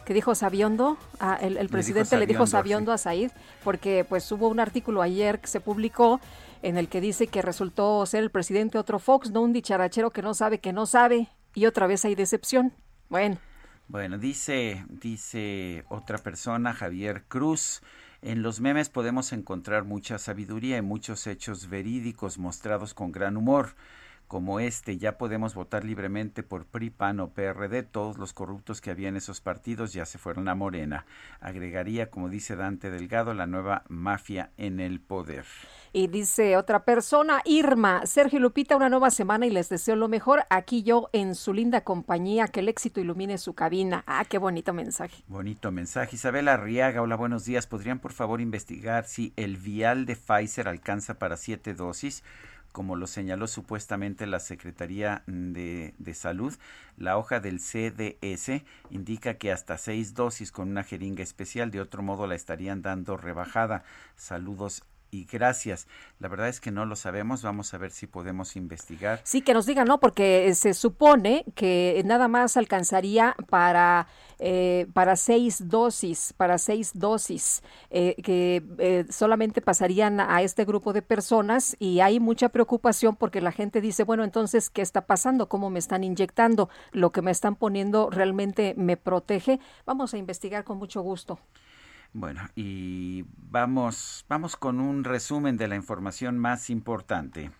Que 0.04 0.12
dijo 0.12 0.34
Sabiondo, 0.34 0.98
Ah, 1.20 1.38
el, 1.40 1.56
el 1.56 1.68
presidente 1.68 2.18
le 2.18 2.26
dijo 2.26 2.46
Sabiondo, 2.46 2.90
Sabiondo 2.90 2.92
a 2.92 2.98
Said, 2.98 3.30
porque 3.64 4.04
pues 4.06 4.30
hubo 4.32 4.48
un 4.48 4.60
artículo 4.60 5.00
ayer 5.00 5.40
que 5.40 5.46
se 5.46 5.60
publicó 5.60 6.20
en 6.62 6.76
el 6.76 6.88
que 6.88 7.00
dice 7.00 7.28
que 7.28 7.40
resultó 7.40 8.04
ser 8.06 8.22
el 8.22 8.30
presidente 8.30 8.78
otro 8.78 8.98
Fox, 8.98 9.30
no 9.30 9.40
un 9.40 9.52
dicharachero 9.52 10.10
que 10.10 10.22
no 10.22 10.34
sabe 10.34 10.58
que 10.58 10.72
no 10.72 10.86
sabe, 10.86 11.28
y 11.54 11.66
otra 11.66 11.86
vez 11.86 12.04
hay 12.04 12.14
decepción. 12.14 12.72
Bueno. 13.08 13.38
Bueno, 13.88 14.16
dice, 14.16 14.84
dice 14.88 15.84
otra 15.88 16.18
persona, 16.18 16.72
Javier 16.72 17.24
Cruz. 17.28 17.82
En 18.22 18.42
los 18.42 18.60
memes 18.60 18.88
podemos 18.88 19.32
encontrar 19.32 19.82
mucha 19.82 20.16
sabiduría 20.16 20.76
y 20.76 20.82
muchos 20.82 21.26
hechos 21.26 21.68
verídicos 21.68 22.38
mostrados 22.38 22.94
con 22.94 23.10
gran 23.10 23.36
humor. 23.36 23.74
Como 24.32 24.60
este, 24.60 24.96
ya 24.96 25.18
podemos 25.18 25.54
votar 25.54 25.84
libremente 25.84 26.42
por 26.42 26.64
PRI, 26.64 26.88
PAN 26.88 27.20
o 27.20 27.34
PRD. 27.34 27.82
Todos 27.82 28.16
los 28.16 28.32
corruptos 28.32 28.80
que 28.80 28.90
había 28.90 29.10
en 29.10 29.16
esos 29.18 29.42
partidos 29.42 29.92
ya 29.92 30.06
se 30.06 30.16
fueron 30.16 30.48
a 30.48 30.54
Morena. 30.54 31.04
Agregaría, 31.38 32.08
como 32.08 32.30
dice 32.30 32.56
Dante 32.56 32.90
Delgado, 32.90 33.34
la 33.34 33.46
nueva 33.46 33.84
mafia 33.90 34.50
en 34.56 34.80
el 34.80 35.00
poder. 35.00 35.44
Y 35.92 36.06
dice 36.06 36.56
otra 36.56 36.86
persona, 36.86 37.42
Irma, 37.44 38.06
Sergio 38.06 38.40
Lupita, 38.40 38.74
una 38.74 38.88
nueva 38.88 39.10
semana 39.10 39.44
y 39.44 39.50
les 39.50 39.68
deseo 39.68 39.96
lo 39.96 40.08
mejor. 40.08 40.44
Aquí 40.48 40.82
yo 40.82 41.10
en 41.12 41.34
su 41.34 41.52
linda 41.52 41.82
compañía, 41.82 42.48
que 42.48 42.60
el 42.60 42.70
éxito 42.70 43.02
ilumine 43.02 43.36
su 43.36 43.52
cabina. 43.52 44.02
Ah, 44.06 44.24
qué 44.24 44.38
bonito 44.38 44.72
mensaje. 44.72 45.24
Bonito 45.28 45.70
mensaje. 45.70 46.16
Isabel 46.16 46.48
Arriaga, 46.48 47.02
hola, 47.02 47.16
buenos 47.16 47.44
días. 47.44 47.66
¿Podrían 47.66 47.98
por 47.98 48.14
favor 48.14 48.40
investigar 48.40 49.04
si 49.04 49.34
el 49.36 49.58
vial 49.58 50.06
de 50.06 50.16
Pfizer 50.16 50.68
alcanza 50.68 51.18
para 51.18 51.36
siete 51.36 51.74
dosis? 51.74 52.24
Como 52.72 52.96
lo 52.96 53.06
señaló 53.06 53.46
supuestamente 53.46 54.26
la 54.26 54.40
Secretaría 54.40 55.22
de, 55.26 55.92
Salud, 56.14 56.54
la 56.96 57.18
hoja 57.18 57.38
del 57.40 57.60
CDS 57.60 58.62
indica 58.90 59.34
que 59.34 59.52
hasta 59.52 59.78
seis 59.78 60.14
dosis 60.14 60.50
con 60.52 60.70
una 60.70 60.82
jeringa 60.82 61.22
especial, 61.22 61.70
de 61.70 61.80
otro 61.80 62.02
modo 62.02 62.26
la 62.26 62.34
estarían 62.34 62.82
dando 62.82 63.16
rebajada. 63.16 63.84
Saludos 64.16 64.84
y 65.12 65.26
gracias. 65.30 65.86
La 66.18 66.28
verdad 66.28 66.48
es 66.48 66.58
que 66.58 66.70
no 66.70 66.86
lo 66.86 66.96
sabemos, 66.96 67.42
vamos 67.42 67.74
a 67.74 67.78
ver 67.78 67.90
si 67.90 68.06
podemos 68.06 68.56
investigar. 68.56 69.20
Sí, 69.24 69.42
que 69.42 69.52
nos 69.52 69.66
digan, 69.66 69.86
¿no? 69.86 70.00
Porque 70.00 70.48
eh, 70.48 70.54
se 70.54 70.72
supone 70.72 71.44
que 71.54 72.02
nada 72.06 72.28
más 72.28 72.56
alcanzaría 72.56 73.36
para, 73.50 74.08
eh, 74.38 74.86
para 74.94 75.16
seis 75.16 75.68
dosis, 75.68 76.32
para 76.32 76.56
seis 76.56 76.92
dosis, 76.94 77.62
eh, 77.90 78.16
que 78.22 78.64
eh, 78.78 79.04
solamente 79.10 79.60
pasarían 79.60 80.18
a 80.18 80.40
este 80.40 80.64
grupo 80.64 80.94
de 80.94 81.02
personas 81.02 81.76
y 81.78 82.00
hay 82.00 82.18
mucha 82.18 82.48
preocupación 82.48 83.14
porque 83.14 83.42
la 83.42 83.52
gente 83.52 83.82
dice, 83.82 84.04
bueno, 84.04 84.24
entonces, 84.24 84.70
¿qué 84.70 84.80
está 84.80 85.02
pasando? 85.06 85.46
¿Cómo 85.46 85.68
me 85.68 85.78
están 85.78 86.04
inyectando? 86.04 86.70
¿Lo 86.90 87.12
que 87.12 87.20
me 87.20 87.32
están 87.32 87.56
poniendo 87.56 88.08
realmente 88.08 88.74
me 88.78 88.96
protege? 88.96 89.60
Vamos 89.84 90.14
a 90.14 90.18
investigar 90.18 90.64
con 90.64 90.78
mucho 90.78 91.02
gusto. 91.02 91.38
Bueno, 92.14 92.42
y 92.54 93.24
vamos, 93.36 94.26
vamos 94.28 94.56
con 94.56 94.80
un 94.80 95.02
resumen 95.02 95.56
de 95.56 95.68
la 95.68 95.76
información 95.76 96.38
más 96.38 96.68
importante. 96.68 97.50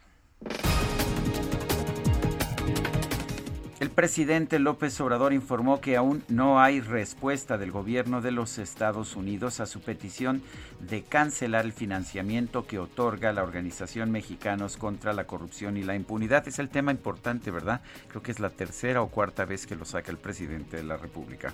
El 3.81 3.91
presidente 3.91 4.61
López 4.61 5.01
Obrador 5.01 5.33
informó 5.33 5.81
que 5.81 5.97
aún 5.97 6.23
no 6.29 6.61
hay 6.61 6.81
respuesta 6.81 7.59
del 7.59 7.73
gobierno 7.73 8.21
de 8.21 8.31
los 8.31 8.59
Estados 8.59 9.17
Unidos 9.17 9.59
a 9.59 9.67
su 9.67 9.81
petición 9.81 10.41
de 10.79 11.03
cancelar 11.03 11.65
el 11.65 11.73
financiamiento 11.73 12.65
que 12.65 12.79
otorga 12.79 13.33
la 13.33 13.43
Organización 13.43 14.13
Mexicanos 14.13 14.77
contra 14.77 15.13
la 15.15 15.27
Corrupción 15.27 15.77
y 15.77 15.83
la 15.83 15.97
Impunidad. 15.97 16.47
Es 16.47 16.61
el 16.61 16.69
tema 16.69 16.93
importante, 16.93 17.51
¿verdad? 17.51 17.81
Creo 18.09 18.23
que 18.23 18.31
es 18.31 18.39
la 18.39 18.51
tercera 18.51 19.03
o 19.03 19.09
cuarta 19.09 19.47
vez 19.47 19.67
que 19.67 19.75
lo 19.75 19.85
saca 19.85 20.13
el 20.13 20.19
presidente 20.19 20.77
de 20.77 20.85
la 20.85 20.97
República. 20.97 21.53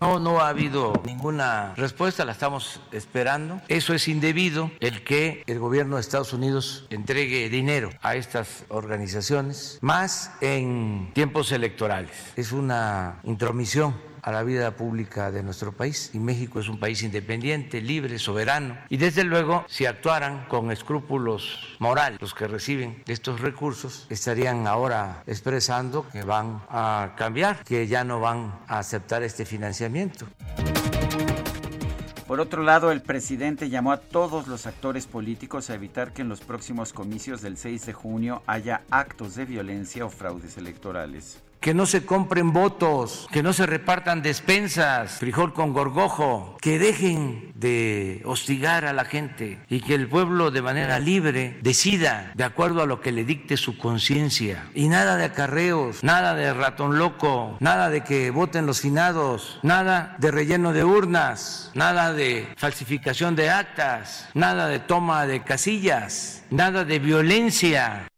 No, 0.00 0.18
no 0.18 0.40
ha 0.40 0.48
habido 0.48 0.94
ninguna 1.04 1.74
respuesta, 1.76 2.24
la 2.24 2.32
estamos 2.32 2.80
esperando. 2.90 3.60
Eso 3.68 3.92
es 3.92 4.08
indebido, 4.08 4.70
el 4.80 5.04
que 5.04 5.44
el 5.46 5.58
gobierno 5.58 5.96
de 5.96 6.00
Estados 6.00 6.32
Unidos 6.32 6.86
entregue 6.88 7.50
dinero 7.50 7.90
a 8.00 8.16
estas 8.16 8.64
organizaciones, 8.68 9.78
más 9.82 10.32
en 10.40 11.10
tiempos 11.12 11.52
electorales. 11.52 12.32
Es 12.34 12.52
una 12.52 13.20
intromisión 13.24 13.94
a 14.22 14.32
la 14.32 14.42
vida 14.42 14.76
pública 14.76 15.30
de 15.30 15.42
nuestro 15.42 15.72
país 15.72 16.10
y 16.14 16.18
México 16.18 16.60
es 16.60 16.68
un 16.68 16.78
país 16.78 17.02
independiente, 17.02 17.80
libre, 17.80 18.18
soberano 18.18 18.76
y 18.88 18.96
desde 18.96 19.24
luego 19.24 19.64
si 19.68 19.86
actuaran 19.86 20.46
con 20.48 20.70
escrúpulos 20.70 21.76
morales 21.78 22.20
los 22.20 22.34
que 22.34 22.46
reciben 22.46 23.02
estos 23.06 23.40
recursos 23.40 24.06
estarían 24.10 24.66
ahora 24.66 25.22
expresando 25.26 26.06
que 26.08 26.22
van 26.22 26.62
a 26.68 27.14
cambiar, 27.16 27.64
que 27.64 27.86
ya 27.86 28.04
no 28.04 28.20
van 28.20 28.52
a 28.66 28.78
aceptar 28.78 29.22
este 29.22 29.44
financiamiento. 29.44 30.26
Por 32.30 32.38
otro 32.38 32.62
lado, 32.62 32.92
el 32.92 33.02
presidente 33.02 33.70
llamó 33.70 33.90
a 33.90 33.96
todos 33.96 34.46
los 34.46 34.66
actores 34.66 35.08
políticos 35.08 35.68
a 35.68 35.74
evitar 35.74 36.12
que 36.12 36.22
en 36.22 36.28
los 36.28 36.40
próximos 36.40 36.92
comicios 36.92 37.42
del 37.42 37.56
6 37.56 37.86
de 37.86 37.92
junio 37.92 38.44
haya 38.46 38.82
actos 38.88 39.34
de 39.34 39.46
violencia 39.46 40.04
o 40.04 40.10
fraudes 40.10 40.56
electorales. 40.56 41.42
Que 41.60 41.74
no 41.74 41.86
se 41.86 42.06
compren 42.06 42.52
votos, 42.52 43.28
que 43.30 43.42
no 43.42 43.52
se 43.52 43.66
repartan 43.66 44.22
despensas, 44.22 45.18
frijol 45.18 45.52
con 45.52 45.72
gorgojo, 45.72 46.56
que 46.60 46.78
dejen 46.78 47.52
de 47.54 48.22
hostigar 48.24 48.86
a 48.86 48.94
la 48.94 49.04
gente 49.04 49.58
y 49.68 49.80
que 49.80 49.94
el 49.94 50.08
pueblo 50.08 50.50
de 50.50 50.62
manera 50.62 50.98
libre 50.98 51.58
decida 51.60 52.32
de 52.34 52.44
acuerdo 52.44 52.82
a 52.82 52.86
lo 52.86 53.00
que 53.00 53.12
le 53.12 53.24
dicte 53.24 53.58
su 53.58 53.76
conciencia. 53.76 54.68
Y 54.74 54.88
nada 54.88 55.16
de 55.16 55.24
acarreos, 55.24 56.02
nada 56.02 56.34
de 56.34 56.52
ratón 56.54 56.98
loco, 56.98 57.56
nada 57.60 57.90
de 57.90 58.02
que 58.02 58.30
voten 58.30 58.66
los 58.66 58.80
finados, 58.80 59.58
nada 59.62 60.16
de 60.18 60.30
relleno 60.30 60.72
de 60.72 60.84
urnas, 60.84 61.70
nada 61.74 62.12
de 62.12 62.48
falsificación 62.56 63.36
de 63.36 63.50
actas, 63.50 64.28
nada 64.34 64.68
de 64.68 64.78
toma 64.78 65.26
de 65.26 65.42
casillas, 65.42 66.42
nada 66.50 66.84
de 66.84 66.98
violencia. 66.98 68.09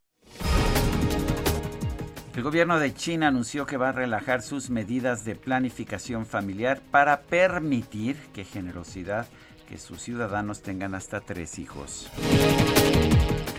El 2.34 2.42
gobierno 2.42 2.78
de 2.78 2.94
China 2.94 3.28
anunció 3.28 3.66
que 3.66 3.76
va 3.76 3.90
a 3.90 3.92
relajar 3.92 4.40
sus 4.40 4.70
medidas 4.70 5.26
de 5.26 5.34
planificación 5.34 6.24
familiar 6.24 6.80
para 6.90 7.20
permitir, 7.20 8.16
qué 8.32 8.44
generosidad, 8.44 9.26
que 9.68 9.76
sus 9.76 10.00
ciudadanos 10.00 10.62
tengan 10.62 10.94
hasta 10.94 11.20
tres 11.20 11.58
hijos. 11.58 12.10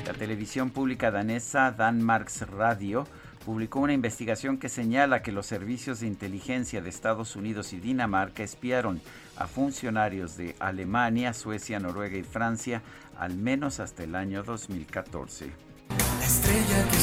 La 0.08 0.14
televisión 0.14 0.72
pública 0.72 1.12
danesa 1.12 1.70
Danmarks 1.72 2.50
Radio 2.50 3.08
publicó 3.46 3.80
una 3.80 3.94
investigación 3.94 4.58
que 4.58 4.70
señala 4.70 5.22
que 5.22 5.32
los 5.32 5.46
servicios 5.46 6.00
de 6.00 6.08
inteligencia 6.08 6.82
de 6.82 6.90
Estados 6.90 7.36
Unidos 7.36 7.74
y 7.74 7.80
Dinamarca 7.80 8.42
espiaron 8.42 9.02
a 9.38 9.46
funcionarios 9.46 10.36
de 10.36 10.56
Alemania, 10.60 11.34
Suecia, 11.34 11.80
Noruega 11.80 12.18
y 12.18 12.24
Francia 12.24 12.82
al 13.20 13.36
menos 13.36 13.80
hasta 13.80 14.04
el 14.04 14.16
año 14.16 14.42
2014. 14.42 15.52
La 16.20 16.26
estrella 16.26 16.90
que 16.90 16.98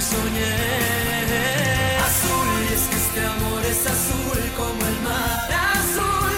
soñé. 0.00 0.54
Azul, 2.06 2.48
y 2.70 2.74
es 2.74 2.82
que 2.88 2.96
este 2.96 3.26
amor 3.26 3.64
es 3.64 3.86
azul 3.86 4.42
como 4.56 4.86
el 4.86 5.00
mar. 5.02 5.50
Azul, 5.74 6.36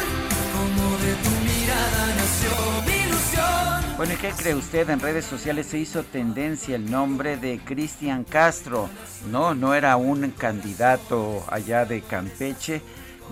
como 0.57 0.97
de 0.99 1.15
tu 1.15 1.31
mirada 1.45 2.07
nació 2.17 2.51
mi 2.87 3.09
ilusión. 3.09 3.97
Bueno, 3.97 4.15
¿y 4.15 4.17
qué 4.17 4.31
cree 4.31 4.55
usted? 4.55 4.89
En 4.91 5.01
redes 5.01 5.25
sociales 5.25 5.67
se 5.67 5.79
hizo 5.79 6.03
tendencia 6.03 6.77
el 6.77 6.91
nombre 6.91 7.37
de 7.37 7.59
Cristian 7.59 8.25
Castro. 8.25 8.89
No, 9.31 9.55
no 9.55 9.75
era 9.75 9.97
un 9.97 10.31
candidato 10.31 11.45
allá 11.49 11.85
de 11.85 12.03
Campeche 12.03 12.83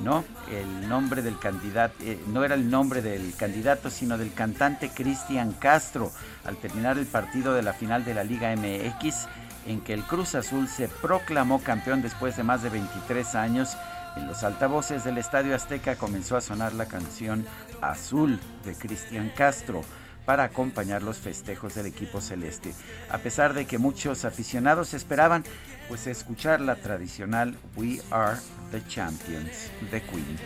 no, 0.02 0.24
el 0.50 0.88
nombre 0.88 1.22
del 1.22 1.38
candidato, 1.38 1.94
eh, 2.05 2.18
no 2.28 2.44
era 2.44 2.55
el 2.55 2.70
nombre 2.70 3.02
del 3.02 3.34
candidato, 3.34 3.90
sino 3.90 4.16
del 4.16 4.32
cantante 4.32 4.90
Cristian 4.90 5.52
Castro, 5.52 6.12
al 6.44 6.56
terminar 6.56 6.98
el 6.98 7.06
partido 7.06 7.52
de 7.55 7.62
la 7.62 7.72
final 7.72 8.05
de 8.05 8.14
la 8.14 8.24
Liga 8.24 8.55
MX, 8.55 9.26
en 9.66 9.80
que 9.80 9.94
el 9.94 10.02
Cruz 10.02 10.35
Azul 10.35 10.68
se 10.68 10.89
proclamó 10.89 11.62
campeón 11.62 12.02
después 12.02 12.36
de 12.36 12.43
más 12.43 12.62
de 12.62 12.70
23 12.70 13.35
años. 13.35 13.76
En 14.16 14.26
los 14.26 14.43
altavoces 14.43 15.05
del 15.05 15.18
Estadio 15.18 15.55
Azteca 15.55 15.97
comenzó 15.97 16.36
a 16.36 16.40
sonar 16.40 16.72
la 16.72 16.86
canción 16.86 17.47
Azul 17.80 18.40
de 18.64 18.74
Cristian 18.74 19.30
Castro 19.36 19.82
para 20.24 20.44
acompañar 20.44 21.02
los 21.02 21.16
festejos 21.18 21.74
del 21.74 21.86
equipo 21.86 22.20
celeste. 22.20 22.74
A 23.10 23.18
pesar 23.18 23.55
de 23.55 23.66
que 23.66 23.78
muchos 23.78 24.24
aficionados 24.24 24.93
esperaban 24.93 25.44
pues 25.89 26.06
escuchar 26.06 26.60
la 26.60 26.76
tradicional 26.76 27.56
We 27.76 28.01
Are 28.10 28.36
the 28.70 28.82
Champions 28.89 29.70
de 29.90 30.02
Queen. 30.02 30.39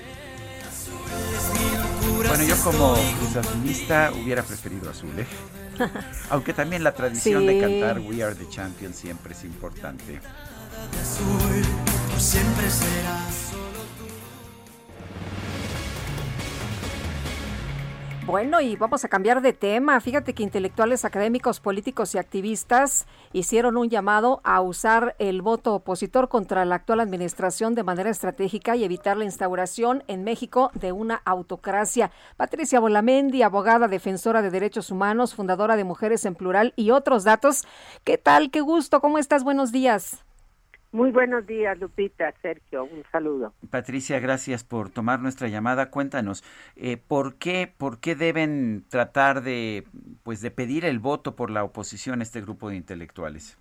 Bueno, 2.17 2.45
yo 2.45 2.57
como 2.63 2.95
cruzazulista 3.19 4.13
hubiera 4.13 4.43
preferido 4.43 4.91
azul, 4.91 5.19
¿eh? 5.19 5.27
Aunque 6.31 6.53
también 6.53 6.85
la 6.85 6.93
tradición 6.93 7.47
de 7.47 7.61
cantar 7.61 8.01
We 8.01 8.23
Are 8.23 8.35
the 8.35 8.49
Champions 8.49 8.97
siempre 8.97 9.33
es 9.33 9.45
importante. 9.45 10.21
siempre 12.19 12.67
Bueno, 18.33 18.63
y 18.63 18.77
vamos 18.77 19.05
a 19.05 19.09
cambiar 19.09 19.43
de 19.43 19.53
tema. 19.53 20.01
Fíjate 20.01 20.33
que 20.33 20.43
intelectuales, 20.43 21.05
académicos, 21.05 21.61
políticos 21.61 22.15
y 22.15 22.19
activistas 22.19 23.07
hicieron 23.35 23.77
un 23.77 23.91
llamado 23.91 24.41
a 24.43 24.63
usar 24.63 25.15
el 25.19 25.43
voto 25.43 25.75
opositor 25.75 26.31
contra 26.31 26.65
la 26.65 26.77
actual 26.77 27.01
administración 27.01 27.75
de 27.75 27.83
manera 27.83 28.09
estratégica 28.09 28.75
y 28.75 28.85
evitar 28.85 29.19
la 29.19 29.27
instauración 29.27 30.03
en 30.07 30.25
México 30.25 30.71
de 30.73 30.93
una 30.93 31.21
autocracia. 31.27 32.11
Patricia 32.39 32.81
Bolamendi, 32.81 33.43
abogada, 33.43 33.87
defensora 33.87 34.41
de 34.41 34.49
derechos 34.49 34.91
humanos, 34.91 35.35
fundadora 35.35 35.77
de 35.77 35.85
Mujeres 35.85 36.25
en 36.25 36.35
Plural 36.35 36.73
y 36.75 36.91
otros 36.91 37.25
datos. 37.25 37.67
¿Qué 38.03 38.17
tal? 38.17 38.51
Qué 38.51 38.63
gusto. 38.63 39.03
¿Cómo 39.03 39.19
estás? 39.19 39.45
Buenos 39.45 39.73
días. 39.73 40.25
Muy 40.93 41.11
buenos 41.11 41.47
días, 41.47 41.79
Lupita, 41.81 42.35
Sergio, 42.43 42.85
un 42.85 43.03
saludo. 43.11 43.55
Patricia, 43.71 44.21
gracias 44.21 44.63
por 44.63 44.91
tomar 44.91 45.21
nuestra 45.21 45.49
llamada. 45.49 45.89
Cuéntanos, 45.89 46.45
eh, 46.77 46.99
¿por 46.99 47.37
qué, 47.37 47.73
por 47.79 47.99
qué 47.99 48.15
deben 48.15 48.85
tratar 48.91 49.41
de, 49.41 49.85
pues, 50.23 50.43
de 50.43 50.51
pedir 50.51 50.85
el 50.85 50.99
voto 50.99 51.35
por 51.35 51.51
la 51.51 51.65
oposición 51.65 52.21
a 52.21 52.23
este 52.23 52.43
grupo 52.43 52.69
de 52.69 52.77
intelectuales? 52.77 53.59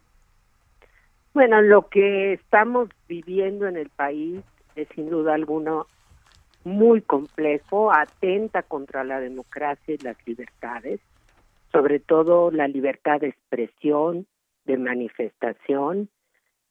Bueno, 1.33 1.61
lo 1.61 1.87
que 1.87 2.33
estamos 2.33 2.89
viviendo 3.07 3.65
en 3.65 3.77
el 3.77 3.87
país 3.87 4.41
es 4.75 4.89
sin 4.93 5.09
duda 5.09 5.33
alguna 5.33 5.83
muy 6.65 7.01
complejo, 7.01 7.93
atenta 7.93 8.61
contra 8.61 9.05
la 9.05 9.21
democracia 9.21 9.95
y 9.95 10.03
las 10.03 10.17
libertades, 10.27 10.99
sobre 11.71 12.01
todo 12.01 12.51
la 12.51 12.67
libertad 12.67 13.21
de 13.21 13.29
expresión, 13.29 14.27
de 14.65 14.77
manifestación, 14.77 16.09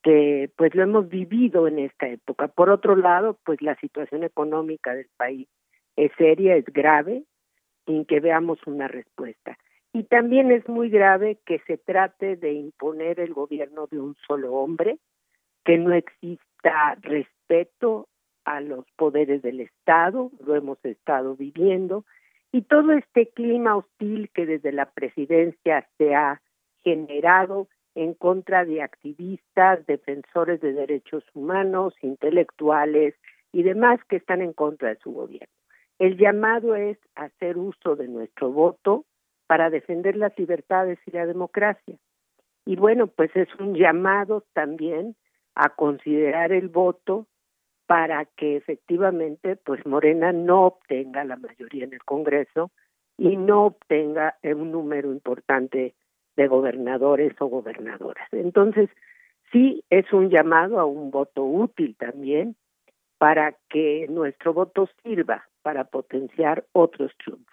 que 0.02 0.50
pues 0.56 0.74
lo 0.74 0.82
hemos 0.82 1.08
vivido 1.08 1.68
en 1.68 1.78
esta 1.78 2.08
época. 2.08 2.48
Por 2.48 2.70
otro 2.70 2.96
lado, 2.96 3.38
pues 3.44 3.60
la 3.62 3.76
situación 3.76 4.24
económica 4.24 4.94
del 4.94 5.08
país 5.16 5.48
es 5.96 6.10
seria, 6.16 6.56
es 6.56 6.64
grave, 6.66 7.24
sin 7.86 8.04
que 8.04 8.20
veamos 8.20 8.58
una 8.66 8.88
respuesta. 8.88 9.58
Y 9.92 10.04
también 10.04 10.52
es 10.52 10.68
muy 10.68 10.88
grave 10.88 11.38
que 11.44 11.58
se 11.66 11.76
trate 11.76 12.36
de 12.36 12.52
imponer 12.52 13.20
el 13.20 13.34
gobierno 13.34 13.88
de 13.90 13.98
un 13.98 14.16
solo 14.26 14.52
hombre, 14.54 14.98
que 15.64 15.76
no 15.76 15.92
exista 15.92 16.96
respeto 17.02 18.08
a 18.44 18.60
los 18.60 18.84
poderes 18.96 19.42
del 19.42 19.60
Estado, 19.60 20.30
lo 20.44 20.54
hemos 20.54 20.82
estado 20.84 21.36
viviendo, 21.36 22.04
y 22.52 22.62
todo 22.62 22.92
este 22.92 23.28
clima 23.28 23.76
hostil 23.76 24.30
que 24.32 24.46
desde 24.46 24.72
la 24.72 24.90
presidencia 24.90 25.88
se 25.98 26.14
ha 26.14 26.40
generado 26.82 27.68
en 28.00 28.14
contra 28.14 28.64
de 28.64 28.80
activistas, 28.80 29.84
defensores 29.84 30.62
de 30.62 30.72
derechos 30.72 31.22
humanos, 31.34 31.92
intelectuales 32.00 33.14
y 33.52 33.62
demás 33.62 34.00
que 34.08 34.16
están 34.16 34.40
en 34.40 34.54
contra 34.54 34.88
de 34.88 34.96
su 35.02 35.12
gobierno. 35.12 35.52
El 35.98 36.16
llamado 36.16 36.74
es 36.76 36.96
hacer 37.14 37.58
uso 37.58 37.96
de 37.96 38.08
nuestro 38.08 38.50
voto 38.52 39.04
para 39.46 39.68
defender 39.68 40.16
las 40.16 40.32
libertades 40.38 40.98
y 41.04 41.10
la 41.10 41.26
democracia. 41.26 41.98
Y 42.64 42.76
bueno, 42.76 43.06
pues 43.06 43.36
es 43.36 43.48
un 43.56 43.74
llamado 43.74 44.44
también 44.54 45.14
a 45.54 45.68
considerar 45.68 46.52
el 46.52 46.68
voto 46.68 47.26
para 47.86 48.24
que 48.24 48.56
efectivamente 48.56 49.56
pues 49.56 49.84
Morena 49.84 50.32
no 50.32 50.64
obtenga 50.64 51.22
la 51.24 51.36
mayoría 51.36 51.84
en 51.84 51.92
el 51.92 52.02
Congreso 52.04 52.70
y 53.18 53.36
no 53.36 53.66
obtenga 53.66 54.38
un 54.42 54.72
número 54.72 55.12
importante 55.12 55.94
de 56.40 56.48
gobernadores 56.48 57.34
o 57.38 57.46
gobernadoras. 57.46 58.26
Entonces, 58.32 58.88
sí 59.52 59.84
es 59.90 60.10
un 60.12 60.30
llamado 60.30 60.80
a 60.80 60.86
un 60.86 61.10
voto 61.10 61.44
útil 61.44 61.96
también 61.98 62.56
para 63.18 63.56
que 63.68 64.06
nuestro 64.08 64.54
voto 64.54 64.88
sirva 65.02 65.44
para 65.62 65.84
potenciar 65.84 66.64
otros 66.72 67.12
triunfos. 67.22 67.46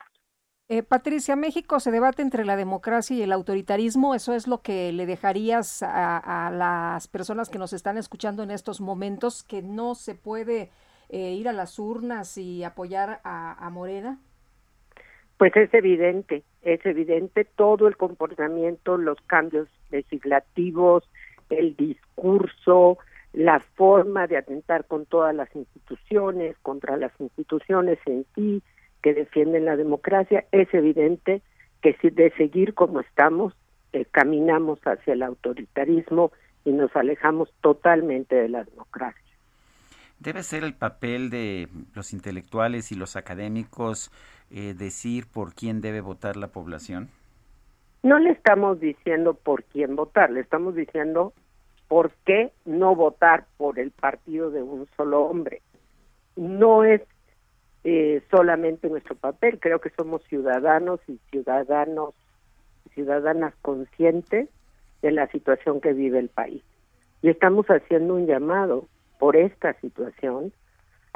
Eh, 0.69 0.84
Patricia, 0.84 1.35
México 1.35 1.80
se 1.81 1.91
debate 1.91 2.22
entre 2.22 2.45
la 2.45 2.55
democracia 2.55 3.15
y 3.15 3.22
el 3.22 3.34
autoritarismo. 3.34 4.15
¿Eso 4.15 4.34
es 4.34 4.47
lo 4.47 4.61
que 4.61 4.93
le 4.93 5.05
dejarías 5.05 5.84
a, 5.84 6.49
las 6.53 7.07
personas 7.09 7.49
que 7.49 7.57
nos 7.57 7.73
están 7.73 7.97
escuchando 7.97 8.43
en 8.43 8.51
estos 8.51 8.80
momentos, 8.80 9.43
que 9.43 9.61
no 9.61 9.95
se 9.95 10.15
puede 10.15 10.72
eh, 11.09 11.34
ir 11.34 11.49
a 11.49 11.53
las 11.53 11.77
urnas 11.80 12.38
y 12.38 12.64
apoyar 12.64 13.19
a, 13.23 13.65
a 13.65 13.69
Morena? 13.69 14.19
Pues 15.38 15.55
es 15.55 15.72
evidente, 15.73 16.43
es 16.64 16.84
evidente 16.85 17.45
todo 17.45 17.88
el 17.88 17.95
comportamiento, 17.95 18.97
los 18.97 19.19
cambios 19.27 19.68
legislativos, 19.91 21.07
el 21.49 21.76
discurso, 21.76 22.97
la 23.34 23.59
forma 23.76 24.26
de 24.26 24.38
atentar 24.38 24.85
con 24.85 25.05
todas 25.05 25.35
las 25.35 25.55
instituciones, 25.55 26.57
contra 26.64 26.97
las 26.97 27.11
instituciones 27.19 27.99
en 28.07 28.26
sí 28.34 28.64
que 29.03 29.14
defienden 29.14 29.65
la 29.65 29.77
democracia, 29.77 30.45
es 30.51 30.73
evidente 30.73 31.41
que 31.81 31.93
si 32.01 32.09
de 32.09 32.31
seguir 32.31 32.73
como 32.73 33.01
estamos, 33.01 33.53
eh, 33.93 34.05
caminamos 34.09 34.80
hacia 34.85 35.14
el 35.14 35.22
autoritarismo 35.22 36.31
y 36.65 36.72
nos 36.72 36.93
alejamos 36.95 37.53
totalmente 37.61 38.35
de 38.35 38.49
la 38.49 38.64
democracia. 38.64 39.22
¿Debe 40.19 40.41
ser 40.41 40.64
el 40.64 40.73
papel 40.73 41.30
de 41.30 41.68
los 41.93 42.11
intelectuales 42.11 42.91
y 42.91 42.95
los 42.95 43.15
académicos 43.15 44.11
eh, 44.49 44.73
decir 44.73 45.25
por 45.27 45.53
quién 45.53 45.81
debe 45.81 46.01
votar 46.01 46.37
la 46.37 46.47
población? 46.47 47.09
No 48.03 48.19
le 48.19 48.31
estamos 48.31 48.79
diciendo 48.79 49.33
por 49.33 49.63
quién 49.63 49.95
votar, 49.95 50.31
le 50.31 50.39
estamos 50.39 50.75
diciendo 50.75 51.33
por 51.87 52.11
qué 52.25 52.51
no 52.65 52.95
votar 52.95 53.45
por 53.57 53.79
el 53.79 53.91
partido 53.91 54.51
de 54.51 54.61
un 54.61 54.87
solo 54.95 55.23
hombre. 55.23 55.61
No 56.35 56.83
es 56.83 57.01
eh, 57.83 58.21
solamente 58.29 58.89
nuestro 58.89 59.15
papel, 59.15 59.59
creo 59.59 59.79
que 59.79 59.89
somos 59.91 60.23
ciudadanos 60.25 60.99
y 61.07 61.19
ciudadanos, 61.31 62.13
ciudadanas 62.93 63.53
conscientes 63.61 64.49
de 65.01 65.11
la 65.11 65.27
situación 65.27 65.81
que 65.81 65.93
vive 65.93 66.19
el 66.19 66.29
país. 66.29 66.63
Y 67.21 67.29
estamos 67.29 67.65
haciendo 67.67 68.15
un 68.15 68.27
llamado 68.27 68.87
por 69.19 69.35
esta 69.35 69.73
situación 69.79 70.53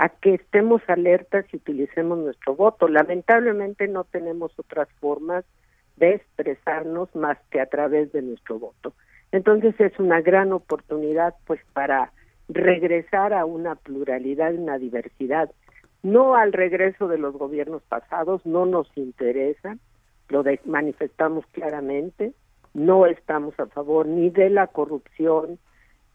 a 0.01 0.09
que 0.09 0.33
estemos 0.33 0.81
alertas 0.87 1.45
y 1.53 1.57
utilicemos 1.57 2.17
nuestro 2.17 2.55
voto. 2.55 2.87
Lamentablemente 2.87 3.87
no 3.87 4.03
tenemos 4.03 4.51
otras 4.57 4.89
formas 4.99 5.45
de 5.97 6.15
expresarnos 6.15 7.15
más 7.15 7.37
que 7.51 7.61
a 7.61 7.67
través 7.67 8.11
de 8.11 8.23
nuestro 8.23 8.57
voto. 8.57 8.93
Entonces 9.31 9.79
es 9.79 9.99
una 9.99 10.19
gran 10.19 10.53
oportunidad 10.53 11.35
pues 11.45 11.59
para 11.73 12.11
regresar 12.49 13.31
a 13.31 13.45
una 13.45 13.75
pluralidad 13.75 14.53
y 14.53 14.57
una 14.57 14.79
diversidad, 14.79 15.51
no 16.01 16.33
al 16.33 16.51
regreso 16.51 17.07
de 17.07 17.19
los 17.19 17.35
gobiernos 17.35 17.83
pasados, 17.83 18.43
no 18.43 18.65
nos 18.65 18.89
interesa, 18.97 19.77
lo 20.29 20.43
manifestamos 20.65 21.45
claramente, 21.51 22.33
no 22.73 23.05
estamos 23.05 23.53
a 23.59 23.67
favor 23.67 24.07
ni 24.07 24.31
de 24.31 24.49
la 24.49 24.65
corrupción, 24.65 25.59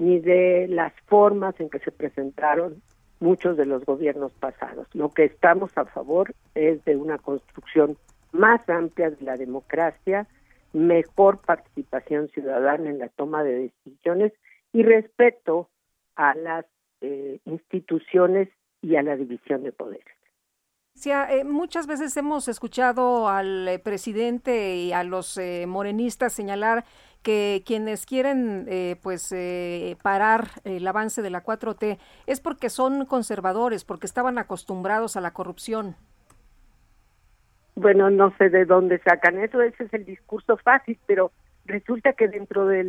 ni 0.00 0.18
de 0.18 0.66
las 0.66 0.92
formas 1.06 1.54
en 1.60 1.70
que 1.70 1.78
se 1.78 1.92
presentaron 1.92 2.82
muchos 3.20 3.56
de 3.56 3.66
los 3.66 3.84
gobiernos 3.84 4.32
pasados. 4.32 4.86
Lo 4.94 5.10
que 5.10 5.24
estamos 5.24 5.76
a 5.76 5.84
favor 5.86 6.34
es 6.54 6.84
de 6.84 6.96
una 6.96 7.18
construcción 7.18 7.96
más 8.32 8.68
amplia 8.68 9.10
de 9.10 9.24
la 9.24 9.36
democracia, 9.36 10.26
mejor 10.72 11.38
participación 11.38 12.28
ciudadana 12.28 12.90
en 12.90 12.98
la 12.98 13.08
toma 13.08 13.42
de 13.42 13.70
decisiones 13.84 14.32
y 14.72 14.82
respeto 14.82 15.70
a 16.16 16.34
las 16.34 16.66
eh, 17.00 17.40
instituciones 17.44 18.48
y 18.82 18.96
a 18.96 19.02
la 19.02 19.16
división 19.16 19.62
de 19.62 19.72
poderes. 19.72 20.15
Eh, 21.04 21.44
muchas 21.44 21.86
veces 21.86 22.16
hemos 22.16 22.48
escuchado 22.48 23.28
al 23.28 23.68
eh, 23.68 23.78
presidente 23.78 24.76
y 24.76 24.92
a 24.92 25.04
los 25.04 25.38
morenistas 25.66 26.32
señalar 26.32 26.84
que 27.22 27.62
quienes 27.66 28.06
quieren 28.06 28.68
pues 29.02 29.34
parar 30.00 30.48
el 30.64 30.86
avance 30.86 31.22
de 31.22 31.30
la 31.30 31.42
4T 31.42 31.98
es 32.26 32.40
porque 32.40 32.70
son 32.70 33.04
conservadores, 33.04 33.84
porque 33.84 34.06
estaban 34.06 34.38
acostumbrados 34.38 35.16
a 35.16 35.20
la 35.20 35.32
corrupción. 35.32 35.96
Bueno, 37.74 38.08
no 38.08 38.32
sé 38.38 38.48
de 38.48 38.64
dónde 38.64 38.98
sacan 39.00 39.38
eso, 39.38 39.60
ese 39.60 39.84
es 39.84 39.92
el 39.92 40.06
discurso 40.06 40.56
fácil, 40.56 40.98
pero 41.06 41.30
resulta 41.66 42.14
que 42.14 42.26
dentro 42.26 42.66
de 42.66 42.84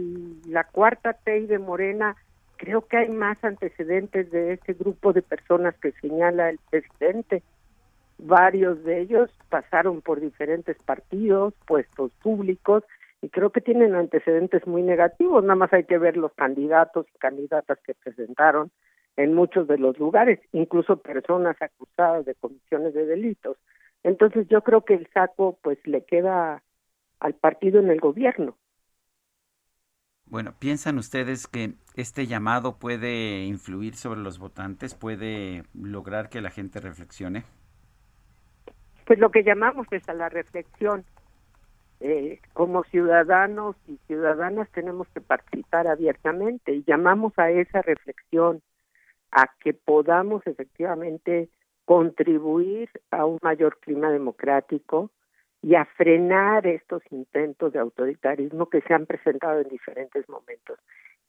la 0.47 0.63
cuarta 0.63 1.13
T 1.13 1.39
y 1.39 1.45
de 1.45 1.59
Morena 1.59 2.15
creo 2.55 2.88
que 2.88 2.97
hay 2.97 3.09
más 3.09 3.38
antecedentes 3.43 4.31
de 4.31 4.53
ese 4.53 4.73
grupo 4.73 5.13
de 5.13 5.21
personas 5.21 5.75
que 5.81 5.91
señala 6.01 6.49
el 6.49 6.59
presidente. 6.69 7.43
Varios 8.18 8.84
de 8.84 9.02
ellos 9.02 9.30
pasaron 9.49 10.02
por 10.02 10.19
diferentes 10.19 10.77
partidos, 10.84 11.53
puestos 11.65 12.11
públicos, 12.22 12.84
y 13.22 13.30
creo 13.30 13.52
que 13.52 13.61
tienen 13.61 13.95
antecedentes 13.95 14.65
muy 14.68 14.81
negativos. 14.81 15.44
Nada 15.44 15.56
más 15.56 15.73
hay 15.73 15.85
que 15.85 15.98
ver 15.98 16.18
los 16.18 16.34
candidatos 16.34 17.06
y 17.14 17.18
candidatas 17.18 17.80
que 17.85 17.94
presentaron 17.94 18.72
en 19.15 19.34
muchos 19.34 19.68
de 19.68 19.77
los 19.77 19.98
lugares, 19.98 20.39
incluso 20.52 21.02
personas 21.02 21.56
acusadas 21.61 22.26
de 22.26 22.35
comisiones 22.35 22.94
de 22.94 23.06
delitos. 23.06 23.57
Entonces 24.03 24.48
yo 24.48 24.61
creo 24.61 24.85
que 24.85 24.94
el 24.94 25.07
saco 25.14 25.57
pues 25.61 25.80
le 25.85 26.06
queda 26.06 26.64
al 27.19 27.34
partido 27.34 27.80
en 27.80 27.89
el 27.89 27.99
gobierno. 27.99 28.57
Bueno, 30.26 30.53
¿piensan 30.60 30.98
ustedes 30.98 31.48
que 31.48 31.73
este 31.95 32.27
llamado 32.27 32.77
puede 32.77 33.45
influir 33.45 33.95
sobre 33.95 34.19
los 34.19 34.39
votantes, 34.39 34.94
puede 34.94 35.64
lograr 35.73 36.30
que 36.30 36.41
la 36.41 36.52
gente 36.52 36.80
reflexione? 36.80 37.45
Pues 39.07 39.17
lo 39.17 39.31
que 39.31 39.43
llamamos 39.43 39.88
es 39.89 40.07
a 40.07 40.13
la 40.13 40.29
reflexión. 40.29 41.03
Eh, 41.99 42.39
como 42.53 42.84
ciudadanos 42.84 43.75
y 43.88 43.97
ciudadanas 44.05 44.69
tenemos 44.71 45.07
que 45.07 45.21
participar 45.21 45.88
abiertamente 45.88 46.73
y 46.73 46.84
llamamos 46.84 47.34
a 47.38 47.49
esa 47.49 47.81
reflexión, 47.81 48.61
a 49.31 49.49
que 49.59 49.73
podamos 49.73 50.45
efectivamente 50.45 51.49
contribuir 51.85 52.89
a 53.09 53.25
un 53.25 53.39
mayor 53.41 53.79
clima 53.79 54.11
democrático, 54.11 55.09
y 55.61 55.75
a 55.75 55.85
frenar 55.85 56.67
estos 56.67 57.01
intentos 57.11 57.73
de 57.73 57.79
autoritarismo 57.79 58.69
que 58.69 58.81
se 58.81 58.93
han 58.93 59.05
presentado 59.05 59.59
en 59.61 59.69
diferentes 59.69 60.27
momentos. 60.29 60.79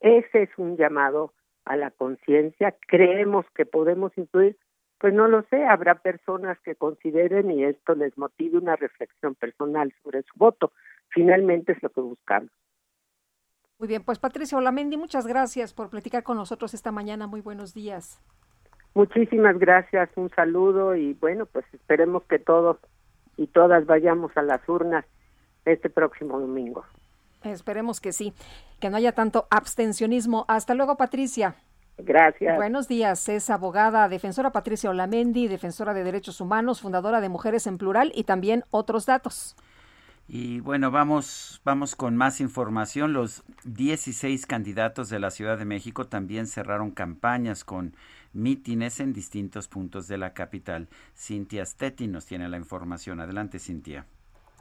Ese 0.01 0.43
es 0.43 0.51
un 0.59 0.77
llamado 0.77 1.33
a 1.65 1.77
la 1.77 1.91
conciencia. 1.91 2.75
Creemos 2.87 3.47
que 3.55 3.67
podemos 3.67 4.17
influir, 4.17 4.57
pues 4.99 5.15
no 5.15 5.29
lo 5.29 5.43
sé, 5.45 5.65
habrá 5.65 5.97
personas 5.97 6.59
que 6.61 6.75
consideren 6.75 7.51
y 7.51 7.65
esto 7.65 7.95
les 7.95 8.17
motive 8.19 8.59
una 8.59 8.77
reflexión 8.77 9.35
personal 9.35 9.95
sobre 10.03 10.23
su 10.23 10.33
voto. 10.37 10.73
Finalmente 11.09 11.73
es 11.73 11.83
lo 11.83 11.91
que 11.91 12.01
buscamos. 12.01 12.51
Muy 13.79 13.87
bien, 13.87 14.03
pues 14.03 14.19
Patricia 14.19 14.59
Olamendi, 14.59 14.97
muchas 14.97 15.27
gracias 15.27 15.73
por 15.73 15.89
platicar 15.89 16.25
con 16.25 16.37
nosotros 16.37 16.75
esta 16.75 16.91
mañana. 16.91 17.29
Muy 17.29 17.41
buenos 17.41 17.75
días. 17.75 18.21
Muchísimas 18.95 19.57
gracias, 19.59 20.11
un 20.17 20.31
saludo 20.31 20.97
y 20.97 21.15
bueno, 21.15 21.47
pues 21.47 21.65
esperemos 21.73 22.25
que 22.25 22.41
todos 22.41 22.79
y 23.37 23.47
todas 23.47 23.87
vayamos 23.87 24.37
a 24.37 24.43
las 24.43 24.69
urnas 24.69 25.05
este 25.65 25.91
próximo 25.91 26.41
domingo. 26.41 26.85
Esperemos 27.45 28.01
que 28.01 28.13
sí, 28.13 28.35
que 28.81 28.91
no 28.91 28.97
haya 28.97 29.13
tanto 29.13 29.47
abstencionismo. 29.51 30.45
Hasta 30.49 30.75
luego, 30.75 30.97
Patricia. 30.97 31.55
Gracias. 31.99 32.57
Buenos 32.57 32.87
días. 32.87 33.29
Es 33.29 33.51
abogada, 33.51 34.09
defensora 34.09 34.51
Patricia 34.51 34.91
Olamendi, 34.91 35.49
defensora 35.49 35.95
de 35.95 36.05
derechos 36.05 36.41
humanos, 36.41 36.81
fundadora 36.81 37.21
de 37.21 37.29
Mujeres 37.29 37.67
en 37.67 37.77
Plural 37.77 38.13
y 38.15 38.25
también 38.25 38.65
otros 38.71 39.05
datos. 39.05 39.57
Y 40.29 40.61
bueno, 40.61 40.91
vamos, 40.91 41.61
vamos 41.65 41.97
con 41.97 42.15
más 42.15 42.41
información. 42.41 43.15
Los 43.15 43.43
16 43.65 44.47
candidatos 44.47 45.09
de 45.09 45.19
la 45.19 45.31
Ciudad 45.31 45.59
de 45.59 45.65
México 45.65 46.07
también 46.07 46.47
cerraron 46.47 46.91
campañas 46.91 47.65
con 47.65 47.95
mítines 48.35 49.01
en 49.01 49.15
distintos 49.15 49.69
puntos 49.69 50.07
de 50.07 50.19
la 50.19 50.35
capital. 50.35 50.89
Cintia 51.17 51.65
Stetti 51.65 52.07
nos 52.07 52.27
tiene 52.27 52.49
la 52.49 52.59
información. 52.59 53.21
Adelante, 53.21 53.59
Cintia. 53.59 54.05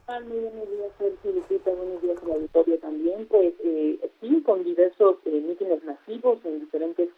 Muy 0.08 0.38
buenos 0.38 0.70
días, 0.70 0.90
Sergio 0.96 1.32
Lupita. 1.32 1.70
Buenos 1.70 2.00
días 2.00 2.16
a 2.22 2.26
la 2.26 2.34
auditorio 2.34 2.78
también. 2.78 3.26
Pues 3.26 3.52
sí, 4.20 4.42
con 4.42 4.64
diversos 4.64 5.16
eh, 5.26 5.44
mítines 5.46 5.84
masivos 5.84 6.38
en 6.46 6.60
diferentes 6.60 7.10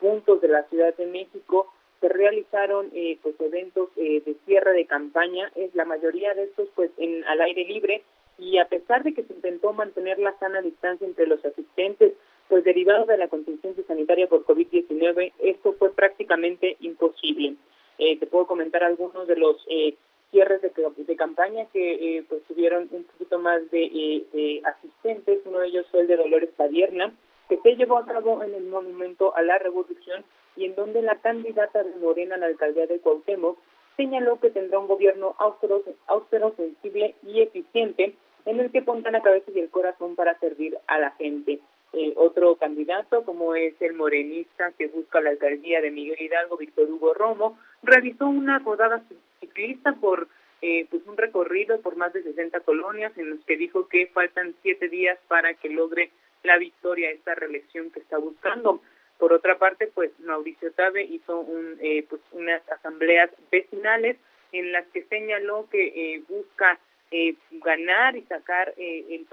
puntos 0.00 0.40
de 0.40 0.48
la 0.48 0.64
Ciudad 0.64 0.94
de 0.96 1.06
México 1.06 1.72
se 2.00 2.08
realizaron 2.08 2.90
eh, 2.94 3.18
pues 3.22 3.34
eventos 3.40 3.90
eh, 3.96 4.22
de 4.24 4.36
cierre 4.46 4.72
de 4.72 4.86
campaña, 4.86 5.50
es 5.56 5.74
la 5.74 5.84
mayoría 5.84 6.34
de 6.34 6.44
estos 6.44 6.68
pues 6.74 6.90
en 6.96 7.24
al 7.24 7.40
aire 7.40 7.64
libre 7.64 8.02
y 8.38 8.58
a 8.58 8.68
pesar 8.68 9.02
de 9.02 9.14
que 9.14 9.24
se 9.24 9.32
intentó 9.32 9.72
mantener 9.72 10.18
la 10.18 10.38
sana 10.38 10.62
distancia 10.62 11.06
entre 11.06 11.26
los 11.26 11.44
asistentes, 11.44 12.12
pues 12.48 12.62
derivado 12.62 13.04
de 13.04 13.16
la 13.16 13.28
contingencia 13.28 13.82
sanitaria 13.84 14.28
por 14.28 14.44
COVID-19, 14.44 15.32
esto 15.40 15.72
fue 15.72 15.92
prácticamente 15.92 16.76
imposible. 16.80 17.56
Eh, 17.98 18.16
te 18.16 18.26
puedo 18.26 18.46
comentar 18.46 18.84
algunos 18.84 19.26
de 19.26 19.36
los 19.36 19.56
cierres 20.30 20.62
de, 20.62 21.16
campaña 21.16 21.66
que 21.72 22.24
pues 22.28 22.42
tuvieron 22.44 22.88
un 22.92 23.02
poquito 23.04 23.40
más 23.40 23.68
de, 23.72 24.24
de, 24.32 24.62
asistentes. 24.64 25.40
Uno 25.44 25.58
de 25.58 25.68
ellos 25.68 25.86
fue 25.90 26.02
el 26.02 26.06
de 26.06 26.16
Dolores 26.16 26.50
Padierna, 26.56 27.12
que 27.48 27.58
se 27.58 27.76
llevó 27.76 27.98
a 27.98 28.06
cabo 28.06 28.42
en 28.42 28.54
el 28.54 28.64
Monumento 28.64 29.34
a 29.34 29.42
la 29.42 29.58
Revolución 29.58 30.24
y 30.56 30.64
en 30.66 30.74
donde 30.74 31.02
la 31.02 31.16
candidata 31.16 31.82
de 31.82 31.96
Morena 31.96 32.34
a 32.34 32.38
la 32.38 32.46
alcaldía 32.46 32.86
de 32.86 33.00
Cuauhtémoc 33.00 33.58
señaló 33.96 34.38
que 34.40 34.50
tendrá 34.50 34.78
un 34.78 34.86
gobierno 34.86 35.34
austero, 35.38 35.82
austero, 36.06 36.54
sensible 36.56 37.14
y 37.22 37.40
eficiente 37.40 38.14
en 38.44 38.60
el 38.60 38.70
que 38.70 38.82
pondrá 38.82 39.10
la 39.10 39.22
cabeza 39.22 39.50
y 39.54 39.60
el 39.60 39.70
corazón 39.70 40.14
para 40.14 40.38
servir 40.38 40.78
a 40.86 40.98
la 40.98 41.10
gente. 41.12 41.60
Eh, 41.92 42.12
otro 42.16 42.56
candidato, 42.56 43.24
como 43.24 43.54
es 43.54 43.74
el 43.80 43.94
morenista 43.94 44.72
que 44.72 44.88
busca 44.88 45.20
la 45.20 45.30
alcaldía 45.30 45.80
de 45.80 45.90
Miguel 45.90 46.20
Hidalgo, 46.20 46.58
Víctor 46.58 46.90
Hugo 46.90 47.14
Romo, 47.14 47.58
realizó 47.82 48.26
una 48.26 48.58
rodada 48.58 49.02
ciclista 49.40 49.94
por 49.94 50.28
eh, 50.60 50.86
pues 50.90 51.02
un 51.06 51.16
recorrido 51.16 51.80
por 51.80 51.96
más 51.96 52.12
de 52.12 52.22
60 52.22 52.60
colonias 52.60 53.16
en 53.16 53.30
los 53.30 53.40
que 53.44 53.56
dijo 53.56 53.88
que 53.88 54.08
faltan 54.08 54.54
siete 54.62 54.88
días 54.88 55.18
para 55.28 55.54
que 55.54 55.70
logre 55.70 56.10
la 56.42 56.58
victoria 56.58 57.10
esta 57.10 57.34
reelección 57.34 57.90
que 57.90 58.00
está 58.00 58.18
buscando. 58.18 58.80
Por 59.18 59.32
otra 59.32 59.58
parte, 59.58 59.88
pues 59.88 60.12
Mauricio 60.20 60.72
Tabe 60.72 61.02
hizo 61.02 61.40
un, 61.40 61.76
eh, 61.80 62.04
pues 62.08 62.22
unas 62.32 62.62
asambleas 62.70 63.30
vecinales 63.50 64.16
en 64.52 64.72
las 64.72 64.86
que 64.88 65.04
señaló 65.04 65.68
que 65.70 65.86
eh, 65.88 66.22
busca 66.28 66.78
eh, 67.10 67.34
ganar 67.50 68.16
y 68.16 68.22
sacar 68.22 68.74
eh, 68.76 69.04
el 69.10 69.26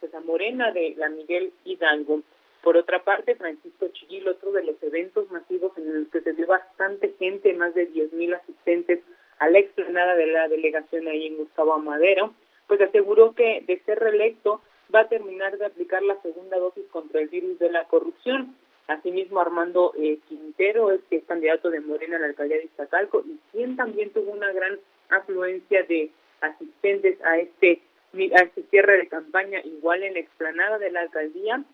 pues 0.00 0.14
a 0.14 0.20
Morena 0.20 0.72
de 0.72 0.94
la 0.96 1.08
Miguel 1.08 1.52
Hidalgo. 1.64 2.22
Por 2.62 2.76
otra 2.76 3.02
parte, 3.02 3.34
Francisco 3.34 3.88
Chiguil, 3.88 4.28
otro 4.28 4.52
de 4.52 4.64
los 4.64 4.80
eventos 4.82 5.30
masivos 5.30 5.76
en 5.76 6.00
los 6.00 6.08
que 6.08 6.20
se 6.20 6.32
dio 6.32 6.46
bastante 6.46 7.14
gente, 7.18 7.52
más 7.54 7.74
de 7.74 7.90
10.000 7.90 8.34
asistentes 8.36 9.00
a 9.38 9.50
la 9.50 9.58
explanada 9.58 10.14
de 10.14 10.26
la 10.26 10.46
delegación 10.48 11.08
ahí 11.08 11.26
en 11.26 11.38
Gustavo 11.38 11.74
Amadero, 11.74 12.34
pues 12.68 12.80
aseguró 12.80 13.34
que 13.34 13.64
de 13.66 13.80
ser 13.80 13.98
reelecto 13.98 14.62
va 14.94 15.00
a 15.00 15.08
terminar 15.08 15.56
de 15.58 15.66
aplicar 15.66 16.02
la 16.02 16.20
segunda 16.22 16.58
dosis 16.58 16.84
contra 16.90 17.20
el 17.20 17.28
virus 17.28 17.58
de 17.58 17.70
la 17.70 17.84
corrupción. 17.84 18.56
Asimismo, 18.88 19.40
Armando 19.40 19.92
eh, 19.96 20.18
Quintero 20.28 20.90
es 20.90 21.00
que 21.08 21.16
es 21.16 21.24
candidato 21.24 21.70
de 21.70 21.80
Morena 21.80 22.16
a 22.16 22.20
la 22.20 22.26
alcaldía 22.26 22.58
de 22.58 22.64
Iztacalco 22.64 23.22
y 23.26 23.38
quien 23.52 23.76
también 23.76 24.10
tuvo 24.10 24.32
una 24.32 24.52
gran 24.52 24.78
afluencia 25.08 25.82
de 25.84 26.10
asistentes 26.40 27.20
a 27.24 27.38
este, 27.38 27.80
a 28.36 28.42
este 28.42 28.62
cierre 28.64 28.98
de 28.98 29.08
campaña, 29.08 29.60
igual 29.64 30.02
en 30.02 30.14
la 30.14 30.20
explanada 30.20 30.78
de 30.78 30.90
la 30.90 31.02
alcaldía 31.02 31.64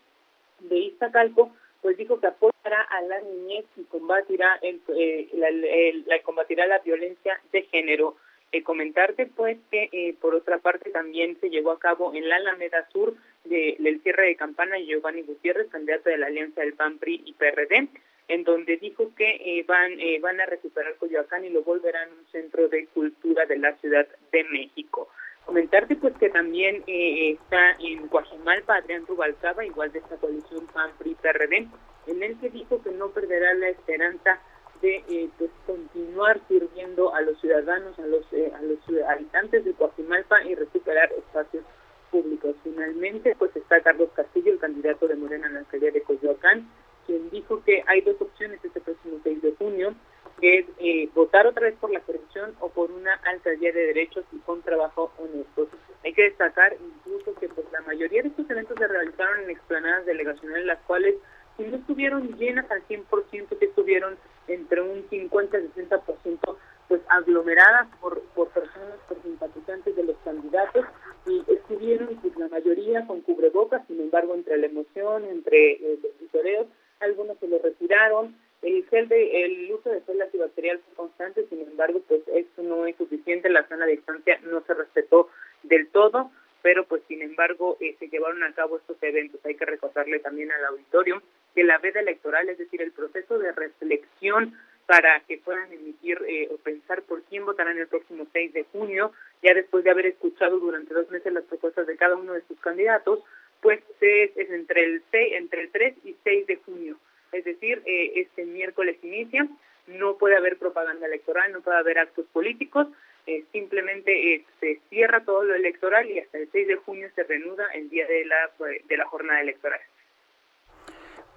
de 0.59 0.77
Iztacalco, 0.77 1.51
pues 1.81 1.97
dijo 1.97 2.19
que 2.19 2.27
apoyará 2.27 2.81
a 2.89 3.01
la 3.01 3.21
niñez 3.21 3.65
y 3.77 3.83
combatirá, 3.83 4.59
el, 4.61 4.81
eh, 4.89 6.03
la, 6.05 6.21
combatirá 6.21 6.67
la 6.67 6.79
violencia 6.79 7.39
de 7.51 7.63
género. 7.63 8.15
Eh, 8.51 8.63
comentarte 8.63 9.27
pues 9.27 9.59
que 9.69 9.89
eh, 9.91 10.15
por 10.19 10.33
otra 10.33 10.57
parte 10.57 10.89
también 10.89 11.39
se 11.39 11.51
llevó 11.51 11.69
a 11.71 11.79
cabo 11.79 12.15
en 12.15 12.27
la 12.27 12.37
Alameda 12.37 12.89
Sur 12.91 13.13
del 13.43 14.01
cierre 14.01 14.25
de 14.25 14.35
campana 14.35 14.79
Giovanni 14.79 15.21
Gutiérrez, 15.21 15.69
candidato 15.69 16.09
de 16.09 16.17
la 16.17 16.27
alianza 16.27 16.61
del 16.61 16.73
PAN, 16.73 16.97
PRI 16.97 17.21
y 17.25 17.33
PRD, 17.33 17.89
en 18.27 18.43
donde 18.43 18.77
dijo 18.77 19.13
que 19.15 19.29
eh, 19.29 19.63
van, 19.67 19.99
eh, 19.99 20.19
van 20.19 20.41
a 20.41 20.47
recuperar 20.47 20.95
Coyoacán 20.95 21.45
y 21.45 21.49
lo 21.49 21.61
volverán 21.61 22.09
un 22.11 22.25
centro 22.31 22.67
de 22.69 22.87
cultura 22.87 23.45
de 23.45 23.59
la 23.59 23.75
Ciudad 23.77 24.07
de 24.31 24.43
México. 24.45 25.09
Comentarte 25.45 25.95
pues 25.95 26.15
que 26.17 26.29
también 26.29 26.83
está 26.87 27.77
en 27.79 28.07
Guajimalpa 28.07 28.77
Adrián 28.77 29.05
Rubalcaba, 29.05 29.63
igual 29.63 29.91
de 29.91 29.99
esta 29.99 30.17
coalición 30.17 30.65
PAN, 30.73 30.91
PRI, 30.97 31.15
PRD, 31.21 31.67
en 32.07 32.23
el 32.23 32.39
que 32.39 32.49
dijo 32.49 32.81
que 32.81 32.91
no 32.91 33.11
perderá 33.11 33.53
la 33.53 33.69
esperanza 33.69 34.41
de 34.81 35.29
pues, 35.37 35.51
continuar 35.65 36.39
sirviendo 36.47 37.13
a 37.13 37.21
los 37.21 37.39
ciudadanos, 37.41 37.97
a 37.99 38.07
los, 38.07 38.25
a 38.53 38.61
los 38.61 38.79
habitantes 39.07 39.65
de 39.65 39.71
Guajimalpa 39.73 40.43
y 40.43 40.55
recuperar 40.55 41.11
espacios 41.13 41.63
públicos. 42.11 42.55
Finalmente, 42.63 43.35
pues 43.37 43.55
está 43.55 43.81
Carlos 43.81 44.09
Castillo, 44.15 44.51
el 44.51 44.59
candidato 44.59 45.07
de 45.07 45.15
Morena 45.15 45.47
en 45.47 45.55
la 45.55 45.59
alcaldía 45.61 45.91
de 45.91 46.01
Coyoacán, 46.01 46.67
quien 47.05 47.29
dijo 47.29 47.63
que 47.63 47.83
hay 47.87 48.01
dos 48.01 48.15
opciones 48.21 48.59
este 48.63 48.81
próximo 48.81 49.19
6 49.23 49.41
de 49.41 49.55
junio, 49.55 49.95
que 50.39 50.59
es 50.59 50.65
eh, 50.79 51.09
votar 51.13 51.47
otra 51.47 51.63
vez 51.63 51.75
por 51.79 51.91
la 51.91 51.99
corrupción 52.01 52.55
o 52.59 52.69
por 52.69 52.91
una 52.91 53.13
alcaldía 53.25 53.71
de 53.71 53.87
derechos 53.87 54.23
y 54.31 54.37
con 54.39 54.61
trabajo 54.61 55.11
honesto. 55.17 55.67
Hay 56.03 56.13
que 56.13 56.23
destacar 56.23 56.75
incluso 56.79 57.33
que 57.39 57.49
pues, 57.49 57.67
la 57.71 57.81
mayoría 57.81 58.21
de 58.21 58.29
estos 58.29 58.49
eventos 58.49 58.77
se 58.77 58.87
realizaron 58.87 59.41
en 59.43 59.49
explanadas 59.49 60.05
delegacionales, 60.05 60.65
las 60.65 60.79
cuales 60.83 61.15
si 61.59 61.65
no 61.65 61.75
estuvieron 61.75 62.37
llenas 62.37 62.71
al 62.71 62.81
100%, 62.87 63.59
que 63.59 63.65
estuvieron 63.65 64.17
entre 64.47 64.81
un 64.81 65.05
50 65.09 65.59
y 65.59 65.67
60% 65.67 66.57
pues 66.87 67.01
aglomeradas 67.09 67.87
por, 68.01 68.21
por 68.33 68.47
personas, 68.49 68.97
por 69.07 69.21
simpatizantes 69.21 69.95
de 69.95 70.03
los 70.03 70.15
candidatos 70.23 70.85
y 71.27 71.43
estuvieron 71.51 72.15
pues 72.21 72.35
la 72.37 72.47
mayoría 72.47 73.05
con 73.05 73.21
cubrebocas, 73.21 73.85
sin 73.87 74.01
embargo 74.01 74.33
entre 74.33 74.57
la 74.57 74.65
emoción, 74.65 75.25
entre 75.25 75.73
eh, 75.73 75.99
los 76.01 76.19
vitoreos, 76.19 76.65
algunos 76.99 77.37
se 77.37 77.47
lo 77.47 77.59
retiraron, 77.59 78.35
el 78.63 78.85
gel 78.87 79.07
de, 79.07 79.45
el 79.45 79.71
uso 79.71 79.89
de 79.89 80.01
gel 80.01 80.21
antibacterial 80.21 80.79
fue 80.79 80.95
constante, 80.95 81.45
sin 81.49 81.61
embargo 81.61 82.01
pues 82.07 82.21
esto 82.33 82.63
no 82.63 82.87
es 82.87 82.95
suficiente, 82.95 83.49
la 83.49 83.61
de 83.61 83.91
distancia 83.91 84.39
no 84.43 84.61
se 84.65 84.73
respetó 84.73 85.29
del 85.63 85.89
todo, 85.89 86.31
pero 86.61 86.85
pues 86.85 87.03
sin 87.07 87.21
embargo 87.21 87.77
eh, 87.79 87.95
se 87.99 88.09
llevaron 88.09 88.43
a 88.43 88.53
cabo 88.53 88.77
estos 88.77 88.97
eventos. 89.01 89.39
Hay 89.45 89.55
que 89.55 89.65
recordarle 89.65 90.19
también 90.19 90.51
al 90.51 90.65
auditorio 90.65 91.21
que 91.59 91.65
la 91.65 91.77
veda 91.77 91.99
electoral, 91.99 92.47
es 92.47 92.57
decir, 92.57 92.81
el 92.81 92.93
proceso 92.93 93.37
de 93.37 93.51
reflexión 93.51 94.57
para 94.85 95.19
que 95.27 95.39
puedan 95.39 95.69
emitir 95.73 96.17
eh, 96.25 96.47
o 96.49 96.55
pensar 96.55 97.01
por 97.01 97.21
quién 97.23 97.45
votarán 97.45 97.77
el 97.77 97.87
próximo 97.89 98.25
6 98.31 98.53
de 98.53 98.63
junio, 98.71 99.11
ya 99.43 99.53
después 99.53 99.83
de 99.83 99.89
haber 99.89 100.05
escuchado 100.05 100.57
durante 100.57 100.93
dos 100.93 101.11
meses 101.11 101.33
las 101.33 101.43
propuestas 101.43 101.85
de 101.85 101.97
cada 101.97 102.15
uno 102.15 102.31
de 102.31 102.43
sus 102.47 102.57
candidatos, 102.61 103.19
pues 103.59 103.81
es, 103.99 104.49
entre, 104.49 104.85
el 104.85 105.03
6, 105.11 105.33
entre 105.33 105.63
el 105.63 105.71
3 105.71 105.95
y 106.05 106.15
6 106.23 106.47
de 106.47 106.55
junio. 106.65 106.95
Es 107.33 107.43
decir, 107.43 107.81
eh, 107.85 108.13
este 108.15 108.45
miércoles 108.45 108.95
inicia, 109.03 109.45
no 109.87 110.17
puede 110.17 110.37
haber 110.37 110.57
propaganda 110.57 111.07
electoral, 111.07 111.51
no 111.51 111.59
puede 111.59 111.77
haber 111.77 111.99
actos 111.99 112.25
políticos, 112.27 112.87
eh, 113.27 113.43
simplemente 113.51 114.45
se 114.61 114.79
cierra 114.87 115.25
todo 115.25 115.43
lo 115.43 115.55
electoral 115.55 116.09
y 116.09 116.19
hasta 116.19 116.37
el 116.37 116.49
6 116.53 116.67
de 116.69 116.75
junio 116.77 117.09
se 117.15 117.23
reanuda 117.25 117.67
el 117.73 117.89
día 117.89 118.07
de 118.07 118.23
la, 118.23 118.49
de 118.87 118.95
la 118.95 119.05
jornada 119.07 119.41
electoral. 119.41 119.81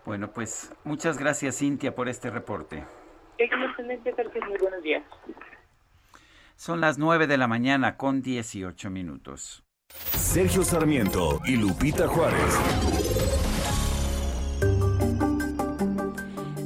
Bueno, 0.04 0.32
pues 0.32 0.72
muchas 0.84 1.18
gracias 1.18 1.58
Cintia 1.58 1.94
por 1.94 2.08
este 2.08 2.30
reporte. 2.30 2.84
Muy 3.38 4.58
buenos 4.58 4.82
días. 4.82 5.02
Son 6.56 6.80
las 6.80 6.98
9 6.98 7.26
de 7.26 7.38
la 7.38 7.46
mañana 7.48 7.96
con 7.96 8.22
18 8.22 8.90
minutos. 8.90 9.64
Sergio 9.88 10.62
Sarmiento 10.62 11.40
y 11.44 11.56
Lupita 11.56 12.08
Juárez. 12.08 12.58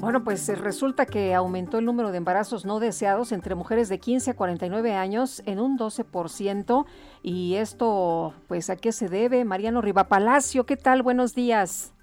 Bueno, 0.00 0.22
pues 0.22 0.48
eh, 0.48 0.54
resulta 0.54 1.04
que 1.04 1.34
aumentó 1.34 1.78
el 1.78 1.84
número 1.84 2.12
de 2.12 2.18
embarazos 2.18 2.64
no 2.64 2.78
deseados 2.78 3.32
entre 3.32 3.56
mujeres 3.56 3.88
de 3.88 3.98
15 3.98 4.30
a 4.30 4.34
49 4.34 4.94
años 4.94 5.42
en 5.46 5.58
un 5.58 5.76
12%. 5.76 6.86
Y 7.24 7.56
esto, 7.56 8.32
pues, 8.46 8.70
¿a 8.70 8.76
qué 8.76 8.92
se 8.92 9.08
debe? 9.08 9.44
Mariano 9.44 9.80
Rivapalacio, 9.80 10.64
¿qué 10.64 10.76
tal? 10.76 11.02
Buenos 11.02 11.34
días. 11.34 11.95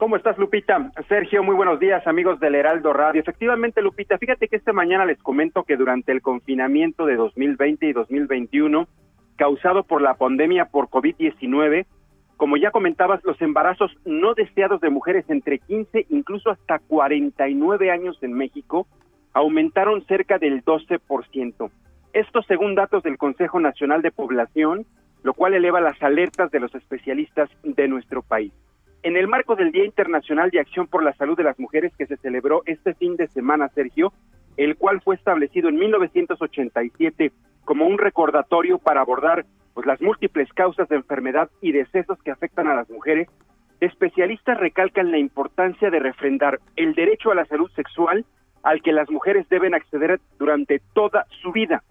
¿Cómo 0.00 0.16
estás, 0.16 0.38
Lupita? 0.38 0.92
Sergio, 1.08 1.42
muy 1.42 1.54
buenos 1.54 1.78
días, 1.78 2.06
amigos 2.06 2.40
del 2.40 2.54
Heraldo 2.54 2.94
Radio. 2.94 3.20
Efectivamente, 3.20 3.82
Lupita, 3.82 4.16
fíjate 4.16 4.48
que 4.48 4.56
esta 4.56 4.72
mañana 4.72 5.04
les 5.04 5.18
comento 5.18 5.64
que 5.64 5.76
durante 5.76 6.10
el 6.10 6.22
confinamiento 6.22 7.04
de 7.04 7.16
2020 7.16 7.86
y 7.86 7.92
2021, 7.92 8.88
causado 9.36 9.82
por 9.82 10.00
la 10.00 10.14
pandemia 10.14 10.64
por 10.64 10.88
COVID-19, 10.88 11.84
como 12.38 12.56
ya 12.56 12.70
comentabas, 12.70 13.22
los 13.24 13.38
embarazos 13.42 13.94
no 14.06 14.32
deseados 14.32 14.80
de 14.80 14.88
mujeres 14.88 15.26
entre 15.28 15.58
15 15.58 16.06
incluso 16.08 16.48
hasta 16.48 16.78
49 16.78 17.90
años 17.90 18.16
en 18.22 18.32
México 18.32 18.86
aumentaron 19.34 20.02
cerca 20.06 20.38
del 20.38 20.64
12%. 20.64 21.70
Esto 22.14 22.42
según 22.44 22.74
datos 22.74 23.02
del 23.02 23.18
Consejo 23.18 23.60
Nacional 23.60 24.00
de 24.00 24.12
Población, 24.12 24.86
lo 25.22 25.34
cual 25.34 25.52
eleva 25.52 25.82
las 25.82 26.02
alertas 26.02 26.50
de 26.50 26.60
los 26.60 26.74
especialistas 26.74 27.50
de 27.62 27.86
nuestro 27.86 28.22
país. 28.22 28.54
En 29.02 29.16
el 29.16 29.28
marco 29.28 29.56
del 29.56 29.72
Día 29.72 29.86
Internacional 29.86 30.50
de 30.50 30.60
Acción 30.60 30.86
por 30.86 31.02
la 31.02 31.14
Salud 31.14 31.34
de 31.34 31.42
las 31.42 31.58
Mujeres 31.58 31.90
que 31.96 32.06
se 32.06 32.18
celebró 32.18 32.62
este 32.66 32.92
fin 32.94 33.16
de 33.16 33.28
semana, 33.28 33.70
Sergio, 33.70 34.12
el 34.58 34.76
cual 34.76 35.00
fue 35.00 35.14
establecido 35.14 35.70
en 35.70 35.76
1987 35.76 37.32
como 37.64 37.86
un 37.86 37.96
recordatorio 37.96 38.78
para 38.78 39.00
abordar 39.00 39.46
pues, 39.72 39.86
las 39.86 40.02
múltiples 40.02 40.52
causas 40.52 40.86
de 40.90 40.96
enfermedad 40.96 41.48
y 41.62 41.72
decesos 41.72 42.22
que 42.22 42.30
afectan 42.30 42.68
a 42.68 42.74
las 42.74 42.90
mujeres, 42.90 43.28
especialistas 43.80 44.60
recalcan 44.60 45.10
la 45.10 45.16
importancia 45.18 45.88
de 45.88 45.98
refrendar 45.98 46.60
el 46.76 46.94
derecho 46.94 47.30
a 47.30 47.34
la 47.34 47.46
salud 47.46 47.70
sexual 47.70 48.26
al 48.62 48.82
que 48.82 48.92
las 48.92 49.08
mujeres 49.08 49.48
deben 49.48 49.72
acceder 49.72 50.20
durante 50.38 50.82
toda 50.92 51.24
su 51.40 51.52
vida, 51.52 51.82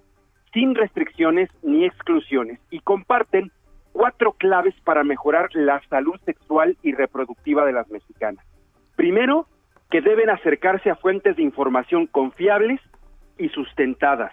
sin 0.54 0.76
restricciones 0.76 1.50
ni 1.64 1.86
exclusiones, 1.86 2.60
y 2.70 2.82
comparten 2.82 3.52
cuatro 4.00 4.32
claves 4.32 4.74
para 4.86 5.04
mejorar 5.04 5.50
la 5.52 5.82
salud 5.90 6.18
sexual 6.24 6.78
y 6.84 6.94
reproductiva 6.94 7.66
de 7.66 7.74
las 7.74 7.90
mexicanas. 7.90 8.46
Primero, 8.96 9.46
que 9.92 10.00
deben 10.00 10.30
acercarse 10.30 10.90
a 10.90 10.96
fuentes 10.96 11.36
de 11.36 11.44
información 11.44 12.08
confiables 12.08 12.80
y 13.38 13.50
sustentadas. 13.50 14.32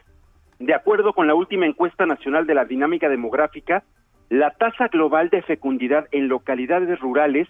De 0.61 0.73
acuerdo 0.73 1.15
con 1.15 1.27
la 1.27 1.35
última 1.35 1.67
encuesta 1.67 2.07
nacional 2.07 2.47
de 2.47 2.55
la 2.55 2.65
dinámica 2.65 3.09
demográfica, 3.09 3.83
la 4.29 4.53
tasa 4.53 4.87
global 4.87 5.31
de 5.31 5.43
fecundidad 5.43 6.07
en 6.13 6.29
localidades 6.29 7.01
rurales 7.01 7.49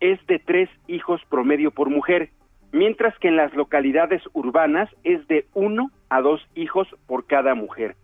es 0.00 0.26
de 0.26 0.38
tres 0.38 0.70
hijos 0.86 1.20
promedio 1.28 1.70
por 1.70 1.90
mujer, 1.90 2.30
mientras 2.72 3.14
que 3.18 3.28
en 3.28 3.36
las 3.36 3.52
localidades 3.52 4.22
urbanas 4.32 4.88
es 5.04 5.28
de 5.28 5.44
uno 5.52 5.90
a 6.08 6.22
dos 6.22 6.40
hijos 6.54 6.88
por 7.06 7.26
cada 7.26 7.54
mujer. 7.54 7.94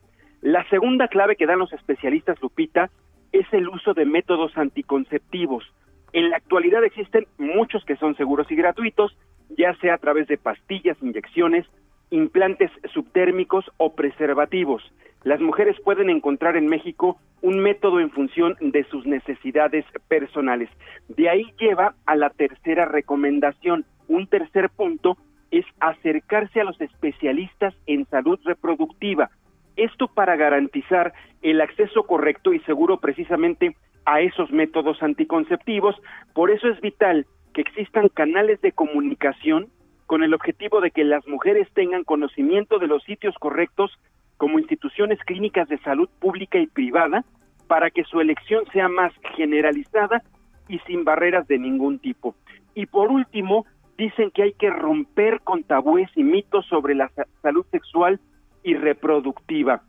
La 0.43 0.69
segunda 0.69 1.09
clave 1.09 1.37
que 1.37 1.47
dan 1.47 1.61
los 1.61 1.73
especialistas, 1.73 2.39
Lupita, 2.43 2.91
es 3.35 3.53
el 3.53 3.69
uso 3.69 3.95
de 3.95 4.07
métodos 4.07 4.57
anticonceptivos. 4.57 5.65
En 6.13 6.31
la 6.31 6.37
actualidad 6.37 6.85
existen 6.85 7.27
muchos 7.37 7.85
que 7.85 7.97
son 7.97 8.17
seguros 8.17 8.49
y 8.51 8.55
gratuitos, 8.55 9.17
ya 9.59 9.75
sea 9.81 9.95
a 9.95 9.99
través 9.99 10.29
de 10.29 10.39
pastillas, 10.39 10.97
inyecciones, 11.03 11.67
implantes 12.11 12.71
subtérmicos 12.93 13.65
o 13.77 13.95
preservativos. 13.97 14.85
Las 15.25 15.41
mujeres 15.41 15.77
pueden 15.83 16.11
encontrar 16.11 16.57
en 16.57 16.67
México 16.67 17.19
un 17.43 17.59
método 17.59 17.99
en 17.99 18.11
función 18.11 18.57
de 18.61 18.85
sus 18.85 19.05
necesidades 19.05 19.85
personales. 20.07 20.71
De 21.09 21.29
ahí 21.29 21.45
lleva 21.59 21.97
a 22.07 22.15
la 22.15 22.31
tercera 22.31 22.85
recomendación. 22.85 23.85
Un 24.07 24.29
tercer 24.29 24.71
punto 24.71 25.17
es 25.51 25.65
acercarse 25.81 26.61
a 26.61 26.65
los 26.65 26.81
especialistas 26.81 27.75
en 27.87 28.07
salud 28.07 28.39
reproductiva, 28.45 29.31
esto 29.77 30.09
para 30.09 30.37
garantizar 30.37 31.13
el 31.43 31.61
acceso 31.61 32.05
correcto 32.05 32.53
y 32.53 32.61
seguro 32.61 32.99
precisamente 32.99 33.77
a 34.07 34.21
esos 34.21 34.51
métodos 34.51 35.03
anticonceptivos. 35.03 35.97
Por 36.35 36.51
eso 36.51 36.69
es 36.69 36.81
vital 36.81 37.27
que 37.53 37.63
existan 37.63 38.09
canales 38.09 38.61
de 38.61 38.73
comunicación 38.73 39.69
con 40.07 40.23
el 40.23 40.35
objetivo 40.35 40.81
de 40.81 40.91
que 40.91 41.05
las 41.05 41.27
mujeres 41.27 41.69
tengan 41.73 42.05
conocimiento 42.05 42.79
de 42.79 42.89
los 42.89 43.03
sitios 43.05 43.35
correctos 43.37 43.91
como 44.37 44.59
instituciones 44.59 45.19
clínicas 45.21 45.69
de 45.69 45.79
salud 45.79 46.09
pública 46.21 46.59
y 46.59 46.67
privada 46.67 47.25
para 47.67 47.91
que 47.91 48.05
su 48.05 48.21
elección 48.21 48.65
sea 48.73 48.89
más 48.89 49.13
generalizada 49.37 50.23
y 50.69 50.79
sin 50.81 51.05
barreras 51.05 51.47
de 51.49 51.59
ningún 51.59 51.99
tipo. 51.99 52.35
Y 52.75 52.87
por 52.87 53.11
último, 53.11 53.65
dicen 53.97 54.31
que 54.31 54.43
hay 54.43 54.53
que 54.53 54.71
romper 54.71 55.41
con 55.41 55.63
tabúes 55.63 56.11
y 56.17 56.25
mitos 56.25 56.67
sobre 56.67 56.95
la 56.95 57.11
salud 57.43 57.65
sexual 57.71 58.21
y 58.65 58.75
reproductiva. 58.75 59.83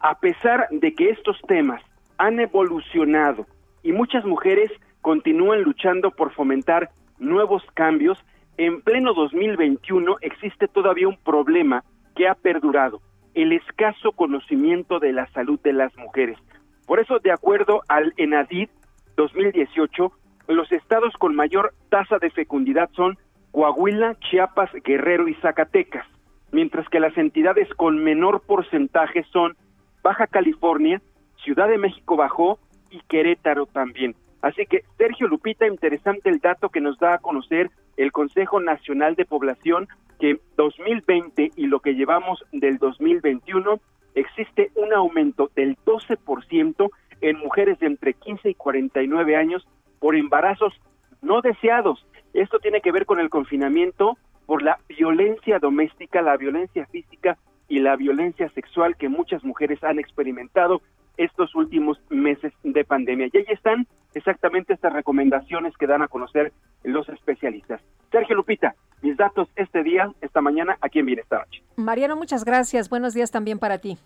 A 0.00 0.18
pesar 0.18 0.66
de 0.70 0.94
que 0.94 1.10
estos 1.10 1.40
temas 1.46 1.80
han 2.18 2.40
evolucionado 2.40 3.46
y 3.82 3.92
muchas 3.92 4.24
mujeres 4.24 4.72
continúan 5.00 5.62
luchando 5.62 6.10
por 6.10 6.32
fomentar 6.32 6.90
nuevos 7.18 7.62
cambios, 7.74 8.18
en 8.56 8.80
pleno 8.82 9.14
2021 9.14 10.16
existe 10.22 10.66
todavía 10.66 11.08
un 11.08 11.16
problema 11.18 11.84
que 12.16 12.26
ha 12.26 12.34
perdurado, 12.34 13.00
el 13.34 13.52
escaso 13.52 14.12
conocimiento 14.12 14.98
de 14.98 15.12
la 15.12 15.26
salud 15.28 15.58
de 15.60 15.72
las 15.72 15.96
mujeres. 15.96 16.38
Por 16.86 17.00
eso, 17.00 17.18
de 17.18 17.32
acuerdo 17.32 17.82
al 17.88 18.12
ENADID, 18.16 18.68
2018, 19.16 20.12
los 20.48 20.70
estados 20.72 21.14
con 21.14 21.34
mayor 21.34 21.74
tasa 21.88 22.18
de 22.18 22.30
fecundidad 22.30 22.90
son 22.92 23.18
Coahuila, 23.52 24.16
Chiapas, 24.20 24.70
Guerrero 24.84 25.28
y 25.28 25.34
Zacatecas, 25.34 26.06
mientras 26.52 26.88
que 26.88 27.00
las 27.00 27.16
entidades 27.18 27.68
con 27.74 28.02
menor 28.04 28.42
porcentaje 28.42 29.24
son 29.32 29.56
Baja 30.02 30.26
California, 30.26 31.02
Ciudad 31.42 31.68
de 31.68 31.78
México 31.78 32.16
Bajo 32.16 32.58
y 32.90 33.00
Querétaro 33.08 33.66
también. 33.66 34.14
Así 34.42 34.66
que, 34.66 34.84
Sergio 34.98 35.28
Lupita, 35.28 35.66
interesante 35.66 36.28
el 36.28 36.38
dato 36.38 36.68
que 36.68 36.80
nos 36.80 36.98
da 36.98 37.14
a 37.14 37.18
conocer 37.18 37.70
el 37.96 38.12
Consejo 38.12 38.60
Nacional 38.60 39.14
de 39.14 39.24
Población, 39.24 39.88
que 40.18 40.40
2020 40.56 41.52
y 41.56 41.66
lo 41.66 41.80
que 41.80 41.94
llevamos 41.94 42.44
del 42.52 42.78
2021 42.78 43.80
existe 44.14 44.70
un 44.74 44.92
aumento 44.92 45.50
del 45.54 45.76
12% 45.84 46.90
en 47.20 47.38
mujeres 47.38 47.78
de 47.78 47.86
entre 47.86 48.14
15 48.14 48.50
y 48.50 48.54
49 48.54 49.36
años 49.36 49.66
por 50.00 50.16
embarazos 50.16 50.74
no 51.22 51.40
deseados. 51.40 52.04
Esto 52.34 52.58
tiene 52.58 52.80
que 52.80 52.92
ver 52.92 53.06
con 53.06 53.20
el 53.20 53.30
confinamiento 53.30 54.18
por 54.46 54.62
la 54.62 54.78
violencia 54.88 55.58
doméstica, 55.58 56.22
la 56.22 56.36
violencia 56.36 56.86
física 56.86 57.38
y 57.68 57.78
la 57.78 57.96
violencia 57.96 58.48
sexual 58.50 58.96
que 58.96 59.08
muchas 59.08 59.44
mujeres 59.44 59.82
han 59.82 59.98
experimentado 59.98 60.82
estos 61.16 61.54
últimos 61.54 62.00
meses 62.10 62.52
de 62.62 62.84
pandemia. 62.84 63.28
Y 63.32 63.38
ahí 63.38 63.44
están 63.48 63.86
exactamente 64.14 64.74
estas 64.74 64.92
recomendaciones 64.92 65.76
que 65.76 65.86
dan 65.86 66.02
a 66.02 66.08
conocer 66.08 66.52
los 66.84 67.08
especialistas. 67.08 67.80
Sergio 68.10 68.36
Lupita, 68.36 68.74
mis 69.00 69.16
datos 69.16 69.48
este 69.56 69.82
día, 69.82 70.10
esta 70.20 70.40
mañana, 70.40 70.76
aquí 70.80 70.98
en 70.98 71.06
Bienestar 71.06 71.46
Mariano, 71.76 72.16
muchas 72.16 72.44
gracias. 72.44 72.88
Buenos 72.88 73.14
días 73.14 73.30
también 73.30 73.58
para 73.58 73.78
ti. 73.78 73.98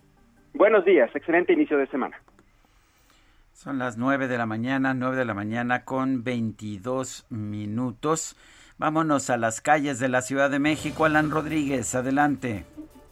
Buenos 0.55 0.85
días, 0.85 1.11
excelente 1.15 1.53
inicio 1.53 1.77
de 1.77 1.87
semana. 1.89 2.17
Son 3.53 3.79
las 3.79 3.97
nueve 3.97 4.29
de 4.29 4.39
la 4.39 4.47
mañana, 4.47 4.95
nueve 4.95 5.17
de 5.17 5.25
la 5.25 5.35
mañana 5.35 5.85
con 5.85 6.25
22 6.25 7.27
minutos. 7.31 8.37
Vámonos 8.79 9.31
a 9.31 9.39
las 9.39 9.63
calles 9.63 10.01
de 10.01 10.11
la 10.11 10.21
Ciudad 10.21 10.51
de 10.51 10.59
México. 10.59 11.07
Alan 11.07 11.31
Rodríguez, 11.31 11.95
adelante. 11.95 12.67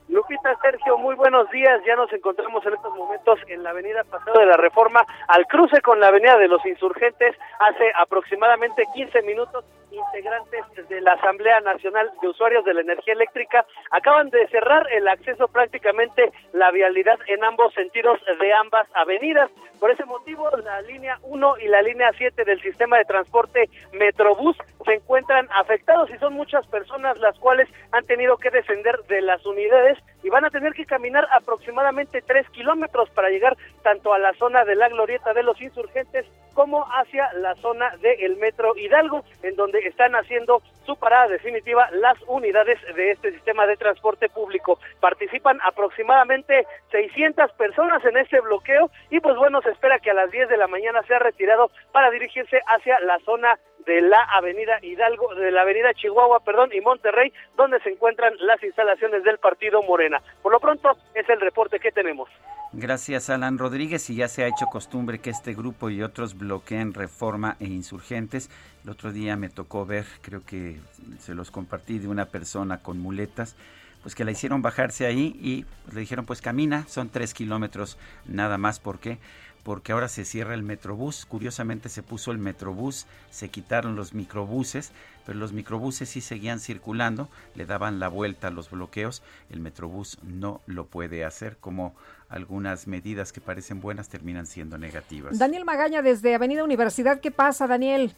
Lupita, 0.08 0.54
Sergio, 0.60 0.98
muy 0.98 1.14
buenos 1.14 1.50
días. 1.50 1.80
Ya 1.86 1.96
nos 1.96 2.12
encontramos 2.12 2.64
en 2.66 2.74
estos 2.74 2.94
momentos 2.94 3.38
en 3.48 3.62
la 3.62 3.70
avenida 3.70 4.04
Paseo 4.04 4.34
de 4.34 4.44
la 4.44 4.58
Reforma, 4.58 5.06
al 5.26 5.46
cruce 5.46 5.80
con 5.80 6.00
la 6.00 6.08
avenida 6.08 6.36
de 6.36 6.48
los 6.48 6.64
Insurgentes. 6.66 7.34
Hace 7.60 7.90
aproximadamente 7.96 8.84
15 8.94 9.22
minutos, 9.22 9.64
integrantes 9.90 10.88
de 10.88 11.00
la 11.00 11.12
Asamblea 11.12 11.60
Nacional 11.60 12.10
de 12.20 12.28
Usuarios 12.28 12.64
de 12.64 12.74
la 12.74 12.82
Energía 12.82 13.14
Eléctrica 13.14 13.64
acaban 13.90 14.28
de 14.30 14.46
cerrar 14.48 14.86
el 14.92 15.08
acceso 15.08 15.48
prácticamente 15.48 16.32
la 16.52 16.70
vialidad 16.72 17.18
en 17.26 17.42
ambos 17.42 17.72
sentidos 17.74 18.20
de 18.38 18.52
ambas 18.52 18.86
avenidas. 18.94 19.50
Por 19.80 19.90
ese 19.90 20.04
motivo, 20.04 20.50
la 20.62 20.82
línea 20.82 21.18
1 21.22 21.58
y 21.58 21.68
la 21.68 21.82
línea 21.82 22.10
7 22.16 22.44
del 22.44 22.60
sistema 22.60 22.98
de 22.98 23.04
transporte 23.04 23.68
Metrobús 23.92 24.56
se 24.84 24.94
encuentran 24.94 25.48
afectados 25.52 26.10
y 26.10 26.18
son 26.18 26.34
muchas 26.34 26.66
personas 26.66 27.18
las 27.18 27.38
cuales 27.38 27.68
han 27.92 28.04
tenido 28.06 28.36
que 28.36 28.50
descender 28.50 28.96
de 29.08 29.22
las 29.22 29.44
unidades 29.46 29.98
y 30.22 30.30
van 30.30 30.44
a 30.44 30.50
tener 30.50 30.72
que 30.74 30.86
caminar 30.86 31.26
aproximadamente 31.32 32.22
tres 32.22 32.48
kilómetros 32.50 33.08
para 33.10 33.30
llegar 33.30 33.56
tanto 33.84 34.14
a 34.14 34.18
la 34.18 34.32
zona 34.32 34.64
de 34.64 34.74
la 34.74 34.88
glorieta 34.88 35.34
de 35.34 35.44
los 35.44 35.60
insurgentes 35.60 36.26
como 36.54 36.84
hacia 36.84 37.32
la 37.34 37.54
zona 37.56 37.96
del 37.98 38.36
metro 38.38 38.74
Hidalgo, 38.76 39.24
en 39.42 39.56
donde 39.56 39.80
están 39.80 40.14
haciendo 40.14 40.62
su 40.86 40.96
parada 40.96 41.28
definitiva 41.28 41.88
las 41.92 42.16
unidades 42.26 42.78
de 42.94 43.10
este 43.10 43.32
sistema 43.32 43.66
de 43.66 43.76
transporte 43.76 44.28
público. 44.28 44.78
Participan 45.00 45.60
aproximadamente 45.62 46.66
600 46.90 47.52
personas 47.52 48.04
en 48.04 48.16
este 48.16 48.40
bloqueo 48.40 48.90
y 49.10 49.20
pues 49.20 49.36
bueno, 49.36 49.60
se 49.62 49.70
espera 49.70 49.98
que 49.98 50.10
a 50.10 50.14
las 50.14 50.30
10 50.30 50.48
de 50.48 50.56
la 50.56 50.66
mañana 50.66 51.02
sea 51.02 51.18
retirado 51.18 51.70
para 51.92 52.10
dirigirse 52.10 52.60
hacia 52.66 52.98
la 53.00 53.18
zona 53.20 53.58
de 53.84 54.00
la 54.00 54.22
avenida 54.32 54.78
Hidalgo, 54.80 55.34
de 55.34 55.50
la 55.50 55.62
avenida 55.62 55.92
Chihuahua, 55.92 56.40
perdón, 56.40 56.70
y 56.72 56.80
Monterrey, 56.80 57.32
donde 57.56 57.80
se 57.80 57.90
encuentran 57.90 58.32
las 58.40 58.62
instalaciones 58.62 59.24
del 59.24 59.38
partido 59.38 59.82
Morena. 59.82 60.22
Por 60.42 60.52
lo 60.52 60.60
pronto, 60.60 60.96
es 61.14 61.28
el 61.28 61.40
reporte 61.40 61.78
que 61.78 61.92
tenemos. 61.92 62.30
Gracias, 62.72 63.30
Alan 63.30 63.58
Rodríguez. 63.58 63.73
Y 63.76 64.14
ya 64.14 64.28
se 64.28 64.44
ha 64.44 64.46
hecho 64.46 64.66
costumbre 64.66 65.18
que 65.18 65.30
este 65.30 65.52
grupo 65.52 65.90
y 65.90 66.00
otros 66.00 66.38
bloqueen 66.38 66.94
reforma 66.94 67.56
e 67.58 67.64
insurgentes. 67.64 68.48
El 68.84 68.90
otro 68.90 69.12
día 69.12 69.36
me 69.36 69.48
tocó 69.48 69.84
ver, 69.84 70.06
creo 70.20 70.44
que 70.44 70.78
se 71.18 71.34
los 71.34 71.50
compartí 71.50 71.98
de 71.98 72.06
una 72.06 72.26
persona 72.26 72.78
con 72.78 73.00
muletas, 73.00 73.56
pues 74.02 74.14
que 74.14 74.24
la 74.24 74.30
hicieron 74.30 74.62
bajarse 74.62 75.06
ahí 75.06 75.36
y 75.42 75.64
le 75.92 76.00
dijeron, 76.00 76.24
pues 76.24 76.40
camina, 76.40 76.86
son 76.88 77.08
tres 77.08 77.34
kilómetros 77.34 77.98
nada 78.26 78.58
más. 78.58 78.78
¿Por 78.78 79.00
qué? 79.00 79.18
porque 79.64 79.92
ahora 79.92 80.08
se 80.08 80.24
cierra 80.24 80.54
el 80.54 80.62
Metrobús. 80.62 81.24
Curiosamente 81.26 81.88
se 81.88 82.02
puso 82.02 82.30
el 82.30 82.38
Metrobús, 82.38 83.06
se 83.30 83.48
quitaron 83.48 83.96
los 83.96 84.12
microbuses, 84.12 84.92
pero 85.26 85.38
los 85.38 85.52
microbuses 85.52 86.10
sí 86.10 86.20
seguían 86.20 86.60
circulando, 86.60 87.28
le 87.54 87.66
daban 87.66 87.98
la 87.98 88.08
vuelta 88.08 88.48
a 88.48 88.50
los 88.50 88.70
bloqueos. 88.70 89.22
El 89.50 89.60
Metrobús 89.60 90.18
no 90.22 90.60
lo 90.66 90.86
puede 90.86 91.24
hacer, 91.24 91.56
como 91.56 91.96
algunas 92.34 92.88
medidas 92.88 93.32
que 93.32 93.40
parecen 93.40 93.80
buenas 93.80 94.08
terminan 94.08 94.46
siendo 94.46 94.76
negativas. 94.76 95.38
Daniel 95.38 95.64
Magaña 95.64 96.02
desde 96.02 96.34
Avenida 96.34 96.64
Universidad, 96.64 97.20
¿qué 97.20 97.30
pasa, 97.30 97.66
Daniel? 97.66 98.12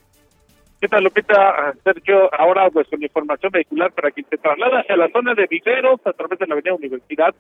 ¿Qué 0.80 0.88
tal, 0.88 1.05
Lupita? 1.05 1.74
Sergio, 1.84 2.32
ahora 2.34 2.70
pues 2.70 2.88
con 2.88 3.02
información 3.02 3.52
vehicular 3.52 3.93
para 3.93 4.10
quien 4.10 4.26
se 4.28 4.38
traslada 4.38 4.80
hacia 4.80 4.97
la 4.97 5.10
zona 5.10 5.34
de 5.34 5.47
Viveros 5.47 6.01
a 6.05 6.12
través 6.12 6.38
de 6.38 6.47
la 6.47 6.55
Avenida 6.55 6.74
Universidad, 6.74 7.34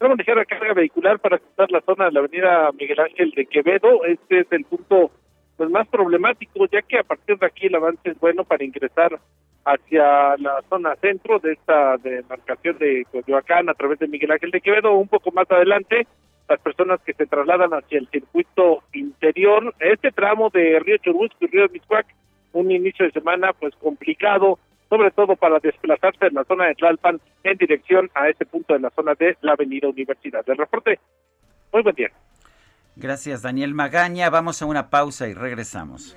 Vamos 0.00 0.18
a 0.26 0.34
la 0.34 0.44
carga 0.44 0.74
vehicular 0.74 1.18
para 1.18 1.38
cruzar 1.38 1.70
la 1.70 1.80
zona 1.80 2.06
de 2.06 2.12
la 2.12 2.20
avenida 2.20 2.70
Miguel 2.72 3.00
Ángel 3.00 3.30
de 3.30 3.46
Quevedo. 3.46 4.04
Este 4.04 4.40
es 4.40 4.46
el 4.50 4.64
punto 4.64 5.10
pues 5.56 5.70
más 5.70 5.88
problemático, 5.88 6.66
ya 6.66 6.82
que 6.82 6.98
a 6.98 7.04
partir 7.04 7.38
de 7.38 7.46
aquí 7.46 7.68
el 7.68 7.76
avance 7.76 8.10
es 8.10 8.18
bueno 8.18 8.44
para 8.44 8.64
ingresar 8.64 9.18
hacia 9.64 10.36
la 10.36 10.62
zona 10.68 10.94
centro 10.96 11.38
de 11.38 11.52
esta 11.52 11.96
demarcación 11.98 12.78
de 12.78 13.06
Coyoacán 13.10 13.68
a 13.68 13.74
través 13.74 13.98
de 13.98 14.08
Miguel 14.08 14.32
Ángel 14.32 14.50
de 14.50 14.60
Quevedo. 14.60 14.92
Un 14.92 15.08
poco 15.08 15.30
más 15.32 15.50
adelante, 15.50 16.06
las 16.48 16.60
personas 16.60 17.00
que 17.00 17.14
se 17.14 17.26
trasladan 17.26 17.72
hacia 17.72 17.98
el 17.98 18.08
circuito 18.08 18.82
interior, 18.92 19.74
este 19.80 20.12
tramo 20.12 20.50
de 20.50 20.78
Río 20.80 20.98
Churubusco 20.98 21.36
y 21.40 21.46
Río 21.46 21.68
Miscuac, 21.70 22.06
un 22.52 22.70
inicio 22.70 23.06
de 23.06 23.12
semana 23.12 23.52
pues 23.52 23.74
complicado 23.76 24.58
sobre 24.88 25.10
todo 25.10 25.34
para 25.34 25.58
desplazarse 25.58 26.26
en 26.26 26.34
la 26.34 26.44
zona 26.44 26.66
de 26.66 26.74
Tlalpan 26.74 27.20
en 27.42 27.56
dirección 27.56 28.10
a 28.14 28.28
este 28.28 28.46
punto 28.46 28.74
de 28.74 28.80
la 28.80 28.90
zona 28.90 29.14
de 29.14 29.36
la 29.40 29.52
Avenida 29.52 29.88
Universidad. 29.88 30.44
del 30.44 30.56
reporte, 30.56 31.00
muy 31.72 31.82
buen 31.82 31.96
día. 31.96 32.10
Gracias, 32.96 33.42
Daniel 33.42 33.74
Magaña. 33.74 34.30
Vamos 34.30 34.62
a 34.62 34.66
una 34.66 34.90
pausa 34.90 35.26
y 35.26 35.34
regresamos. 35.34 36.16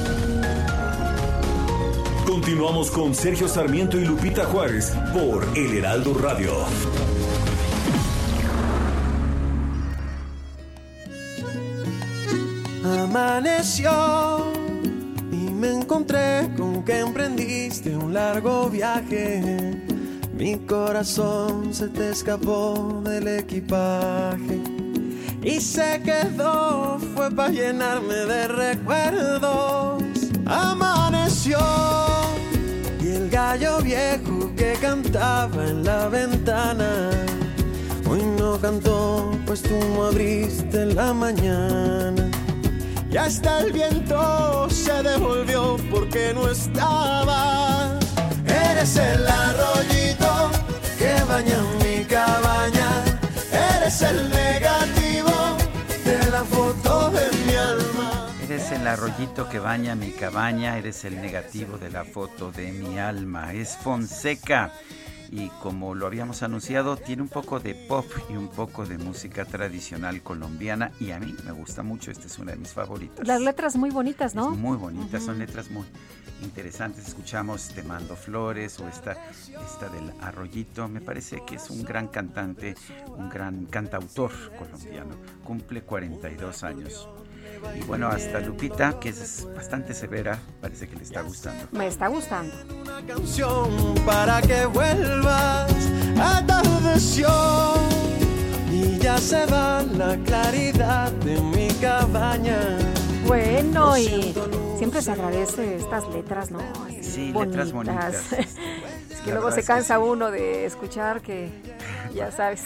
Continuamos 2.41 2.89
con 2.89 3.13
Sergio 3.13 3.47
Sarmiento 3.47 3.99
y 3.99 4.03
Lupita 4.03 4.45
Juárez 4.45 4.91
por 5.13 5.47
El 5.55 5.77
Heraldo 5.77 6.15
Radio. 6.15 6.51
Amaneció 12.83 14.51
y 15.31 15.51
me 15.51 15.71
encontré 15.71 16.49
con 16.57 16.83
que 16.83 17.01
emprendiste 17.01 17.95
un 17.95 18.11
largo 18.11 18.71
viaje. 18.71 19.79
Mi 20.33 20.57
corazón 20.65 21.71
se 21.71 21.89
te 21.89 22.09
escapó 22.09 23.03
del 23.05 23.27
equipaje 23.27 24.59
y 25.43 25.61
se 25.61 26.01
quedó, 26.03 26.97
fue 27.13 27.29
para 27.29 27.49
llenarme 27.49 28.15
de 28.15 28.47
recuerdos. 28.47 30.30
Amaneció 30.45 31.59
y 33.01 33.07
el 33.09 33.29
gallo 33.29 33.81
viejo 33.81 34.51
que 34.55 34.73
cantaba 34.81 35.67
en 35.67 35.83
la 35.83 36.07
ventana. 36.09 37.09
Hoy 38.09 38.23
no 38.37 38.59
cantó, 38.59 39.31
pues 39.45 39.61
tú 39.61 39.77
no 39.93 40.05
abriste 40.05 40.83
en 40.83 40.95
la 40.95 41.13
mañana. 41.13 42.29
Y 43.09 43.17
hasta 43.17 43.59
el 43.59 43.71
viento 43.73 44.69
se 44.69 45.03
devolvió 45.03 45.77
porque 45.89 46.33
no 46.33 46.49
estaba. 46.49 47.99
Eres 48.45 48.95
el 48.97 49.27
arroyito 49.27 50.51
baña 51.31 51.59
mi 51.83 52.03
cabaña. 52.05 52.89
Eres 53.51 54.01
el 54.01 54.29
negativo 54.29 55.35
de 56.05 56.31
la 56.31 56.43
foto 56.43 57.09
de 57.11 57.25
mi 57.45 57.50
el 58.81 58.87
arroyito 58.87 59.47
que 59.47 59.59
baña 59.59 59.93
mi 59.93 60.09
cabaña, 60.09 60.75
eres 60.75 61.05
el 61.05 61.21
negativo 61.21 61.77
de 61.77 61.91
la 61.91 62.03
foto 62.03 62.51
de 62.51 62.71
mi 62.71 62.97
alma. 62.97 63.53
Es 63.53 63.77
Fonseca 63.77 64.73
y 65.29 65.49
como 65.61 65.93
lo 65.93 66.07
habíamos 66.07 66.41
anunciado, 66.41 66.97
tiene 66.97 67.21
un 67.21 67.27
poco 67.29 67.59
de 67.59 67.75
pop 67.75 68.07
y 68.27 68.33
un 68.33 68.47
poco 68.47 68.87
de 68.87 68.97
música 68.97 69.45
tradicional 69.45 70.23
colombiana 70.23 70.91
y 70.99 71.11
a 71.11 71.19
mí 71.19 71.35
me 71.45 71.51
gusta 71.51 71.83
mucho, 71.83 72.09
esta 72.09 72.25
es 72.25 72.39
una 72.39 72.53
de 72.53 72.57
mis 72.57 72.69
favoritas. 72.69 73.27
Las 73.27 73.41
letras 73.41 73.75
muy 73.75 73.91
bonitas, 73.91 74.33
¿no? 74.33 74.49
muy 74.49 74.77
bonitas, 74.77 75.21
son 75.23 75.37
letras 75.37 75.69
muy 75.69 75.85
interesantes. 76.41 77.07
Escuchamos 77.07 77.67
Te 77.69 77.83
mando 77.83 78.15
flores 78.15 78.79
o 78.79 78.87
esta, 78.87 79.15
esta 79.31 79.89
del 79.89 80.11
arroyito. 80.21 80.87
Me 80.87 81.01
parece 81.01 81.43
que 81.45 81.57
es 81.57 81.69
un 81.69 81.83
gran 81.83 82.07
cantante, 82.07 82.73
un 83.15 83.29
gran 83.29 83.67
cantautor 83.67 84.31
colombiano. 84.57 85.15
Cumple 85.43 85.83
42 85.83 86.63
años. 86.63 87.07
Y 87.75 87.83
bueno, 87.83 88.07
hasta 88.07 88.39
Lupita, 88.39 88.99
que 88.99 89.09
es 89.09 89.47
bastante 89.55 89.93
severa, 89.93 90.39
parece 90.59 90.87
que 90.87 90.95
le 90.95 91.03
está 91.03 91.21
gustando. 91.21 91.67
Me 91.71 91.87
está 91.87 92.07
gustando. 92.07 92.53
Una 92.81 93.05
canción 93.05 93.95
para 94.05 94.41
que 94.41 94.65
vuelvas 94.65 95.71
a 96.19 96.45
tu 96.45 96.61
y 98.71 98.97
ya 98.99 99.17
se 99.17 99.45
va 99.45 99.83
la 99.83 100.17
claridad 100.25 101.11
de 101.11 101.39
mi 101.39 101.67
cabaña. 101.79 102.59
Bueno, 103.25 103.97
y 103.97 104.33
siempre 104.77 105.01
se 105.01 105.11
agradece 105.11 105.75
estas 105.75 106.07
letras, 106.09 106.51
¿no? 106.51 106.59
Sí, 107.01 107.31
letras 107.31 107.71
bonitas. 107.71 108.33
es 108.33 109.21
que 109.23 109.31
luego 109.31 109.51
se 109.51 109.63
cansa 109.63 109.99
uno 109.99 110.31
de 110.31 110.65
escuchar 110.65 111.21
que, 111.21 111.49
ya 112.13 112.31
sabes. 112.31 112.63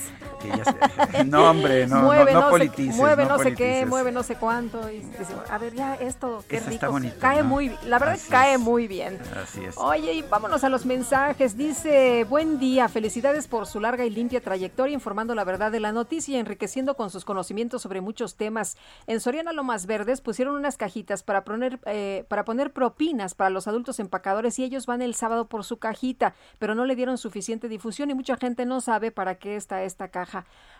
no, 1.25 1.49
hombre, 1.49 1.87
no, 1.87 2.01
mueve, 2.01 2.33
no, 2.33 2.41
no, 2.41 2.49
politices, 2.49 2.95
mueve 2.95 3.25
no, 3.25 3.39
sé 3.39 3.53
qué, 3.53 3.85
mueve 3.85 4.11
no 4.11 4.23
sé 4.23 4.35
cuánto. 4.35 4.89
Y 4.91 5.03
a 5.49 5.57
ver, 5.57 5.73
ya 5.73 5.95
esto, 5.95 6.43
qué 6.47 6.59
rico. 6.59 6.71
Está 6.71 6.87
bonito, 6.89 7.15
cae 7.19 7.43
muy 7.43 7.71
la 7.85 7.99
verdad 7.99 8.19
cae 8.29 8.57
muy 8.57 8.87
bien. 8.87 9.19
Así 9.41 9.63
es. 9.63 9.77
Oye, 9.77 10.13
y 10.13 10.21
vámonos 10.23 10.63
a 10.63 10.69
los 10.69 10.85
mensajes. 10.85 11.57
Dice, 11.57 12.25
buen 12.29 12.59
día, 12.59 12.89
felicidades 12.89 13.47
por 13.47 13.67
su 13.67 13.79
larga 13.79 14.05
y 14.05 14.09
limpia 14.09 14.41
trayectoria 14.41 14.93
informando 14.93 15.35
la 15.35 15.43
verdad 15.43 15.71
de 15.71 15.79
la 15.79 15.91
noticia 15.91 16.35
y 16.35 16.39
enriqueciendo 16.39 16.95
con 16.95 17.09
sus 17.09 17.25
conocimientos 17.25 17.81
sobre 17.81 18.01
muchos 18.01 18.35
temas. 18.35 18.77
En 19.07 19.19
Soriana 19.19 19.53
Lomas 19.53 19.85
Verdes 19.85 20.21
pusieron 20.21 20.55
unas 20.55 20.77
cajitas 20.77 21.23
para 21.23 21.43
poner, 21.43 21.79
eh, 21.85 22.25
para 22.27 22.43
poner 22.45 22.73
propinas 22.73 23.35
para 23.35 23.49
los 23.49 23.67
adultos 23.67 23.99
empacadores 23.99 24.59
y 24.59 24.63
ellos 24.63 24.85
van 24.85 25.01
el 25.01 25.15
sábado 25.15 25.47
por 25.47 25.63
su 25.63 25.77
cajita, 25.77 26.35
pero 26.59 26.75
no 26.75 26.85
le 26.85 26.95
dieron 26.95 27.17
suficiente 27.17 27.69
difusión 27.69 28.09
y 28.09 28.13
mucha 28.13 28.35
gente 28.37 28.65
no 28.65 28.81
sabe 28.81 29.11
para 29.11 29.35
qué 29.35 29.55
está 29.55 29.83
esta 29.83 30.09
caja. 30.09 30.34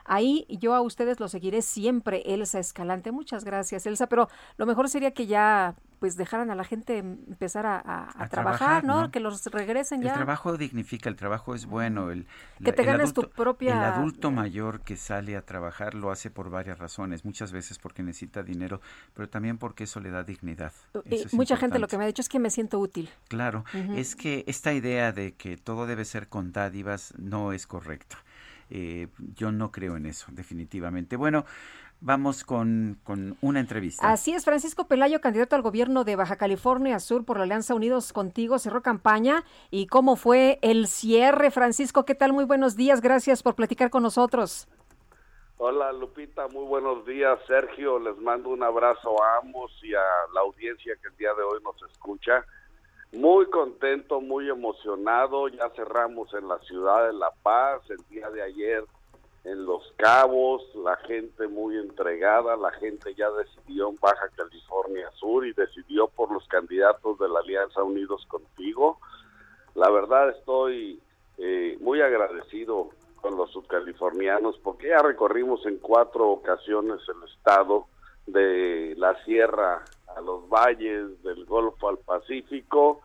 Ahí 0.05 0.45
yo 0.49 0.75
a 0.75 0.81
ustedes 0.81 1.19
lo 1.19 1.27
seguiré 1.27 1.63
siempre, 1.63 2.21
Elsa 2.25 2.59
Escalante. 2.59 3.11
Muchas 3.11 3.43
gracias, 3.43 3.87
Elsa, 3.87 4.07
pero 4.07 4.29
lo 4.57 4.65
mejor 4.67 4.87
sería 4.87 5.11
que 5.11 5.25
ya 5.25 5.75
pues 5.99 6.17
dejaran 6.17 6.51
a 6.51 6.55
la 6.55 6.63
gente 6.63 6.99
empezar 6.99 7.65
a, 7.65 8.27
trabajar, 8.29 8.83
¿no? 8.83 9.09
Que 9.09 9.19
los 9.19 9.43
regresen 9.45 10.03
ya. 10.03 10.09
El 10.09 10.15
trabajo 10.15 10.57
dignifica, 10.57 11.09
el 11.09 11.15
trabajo 11.15 11.55
es 11.55 11.65
bueno. 11.65 12.11
El, 12.11 12.27
que 12.63 12.73
te 12.73 12.83
ganes 12.83 13.13
tu 13.13 13.29
propia... 13.29 13.73
El 13.73 13.83
adulto 13.93 14.29
mayor 14.29 14.81
que 14.81 14.97
sale 14.97 15.35
a 15.35 15.41
trabajar 15.41 15.95
lo 15.95 16.11
hace 16.11 16.29
por 16.29 16.51
varias 16.51 16.77
razones, 16.77 17.25
muchas 17.25 17.51
veces 17.51 17.79
porque 17.79 18.03
necesita 18.03 18.43
dinero, 18.43 18.81
pero 19.15 19.29
también 19.29 19.57
porque 19.57 19.85
eso 19.85 19.99
le 19.99 20.11
da 20.11 20.23
dignidad. 20.23 20.73
y 21.05 21.25
mucha 21.35 21.57
gente 21.57 21.79
lo 21.79 21.87
que 21.87 21.97
me 21.97 22.03
ha 22.03 22.07
dicho 22.07 22.21
es 22.21 22.29
que 22.29 22.37
me 22.37 22.51
siento 22.51 22.77
útil. 22.77 23.09
Claro, 23.27 23.65
es 23.95 24.15
que 24.15 24.43
esta 24.47 24.73
idea 24.73 25.11
de 25.11 25.33
que 25.33 25.57
todo 25.57 25.87
debe 25.87 26.05
ser 26.05 26.27
con 26.27 26.51
dádivas 26.51 27.13
no 27.17 27.51
es 27.51 27.65
correcta. 27.65 28.17
Eh, 28.69 29.07
yo 29.35 29.51
no 29.51 29.71
creo 29.71 29.95
en 29.95 30.05
eso, 30.05 30.27
definitivamente. 30.31 31.15
Bueno, 31.17 31.45
vamos 32.01 32.43
con, 32.43 32.99
con, 33.03 33.37
una 33.41 33.59
entrevista. 33.59 34.11
Así 34.11 34.33
es, 34.33 34.45
Francisco 34.45 34.87
Pelayo, 34.87 35.21
candidato 35.21 35.55
al 35.55 35.61
gobierno 35.61 36.03
de 36.03 36.15
Baja 36.15 36.37
California 36.37 36.99
Sur 36.99 37.25
por 37.25 37.37
la 37.37 37.43
Alianza 37.43 37.75
Unidos 37.75 38.13
Contigo, 38.13 38.59
cerró 38.59 38.81
campaña. 38.81 39.43
¿Y 39.71 39.87
cómo 39.87 40.15
fue 40.15 40.59
el 40.61 40.87
cierre, 40.87 41.51
Francisco? 41.51 42.05
¿Qué 42.05 42.15
tal? 42.15 42.33
Muy 42.33 42.45
buenos 42.45 42.75
días, 42.75 43.01
gracias 43.01 43.43
por 43.43 43.55
platicar 43.55 43.89
con 43.89 44.03
nosotros. 44.03 44.67
Hola 45.57 45.93
Lupita, 45.93 46.49
muy 46.49 46.65
buenos 46.65 47.05
días 47.05 47.39
Sergio, 47.47 47.97
les 47.97 48.17
mando 48.17 48.49
un 48.49 48.61
abrazo 48.61 49.23
a 49.23 49.37
ambos 49.37 49.71
y 49.83 49.95
a 49.95 50.03
la 50.33 50.41
audiencia 50.41 50.97
que 51.01 51.07
el 51.07 51.15
día 51.15 51.33
de 51.33 51.43
hoy 51.43 51.63
nos 51.63 51.81
escucha. 51.89 52.45
Muy 53.15 53.45
contento, 53.45 54.19
muy 54.19 54.49
emocionado. 54.49 55.47
Ya 55.47 55.69
cerramos 55.69 56.33
en 56.33 56.49
la 56.49 56.59
ciudad 56.59 57.07
de 57.07 57.13
La 57.13 57.31
Paz 57.43 57.81
el 57.89 58.03
día 58.09 58.29
de 58.29 58.41
ayer 58.41 58.83
en 59.45 59.65
Los 59.65 59.93
Cabos, 59.95 60.63
la 60.75 60.97
gente 60.97 61.47
muy 61.47 61.77
entregada, 61.77 62.57
la 62.57 62.71
gente 62.71 63.15
ya 63.15 63.29
decidió 63.31 63.89
en 63.89 63.97
Baja 64.01 64.27
California 64.35 65.09
Sur 65.11 65.47
y 65.47 65.53
decidió 65.53 66.07
por 66.07 66.29
los 66.29 66.45
candidatos 66.47 67.17
de 67.19 67.29
la 67.29 67.39
Alianza 67.39 67.83
Unidos 67.83 68.25
Contigo. 68.27 68.99
La 69.75 69.89
verdad 69.89 70.31
estoy 70.31 70.99
eh, 71.37 71.77
muy 71.79 72.01
agradecido 72.01 72.89
con 73.21 73.37
los 73.37 73.49
subcalifornianos 73.51 74.57
porque 74.61 74.89
ya 74.89 74.99
recorrimos 74.99 75.65
en 75.65 75.77
cuatro 75.77 76.31
ocasiones 76.31 76.99
el 77.07 77.29
estado 77.29 77.85
de 78.27 78.93
la 78.97 79.23
sierra 79.23 79.85
a 80.07 80.21
los 80.21 80.49
valles, 80.49 81.23
del 81.23 81.45
Golfo 81.45 81.87
al 81.87 81.99
Pacífico, 81.99 83.01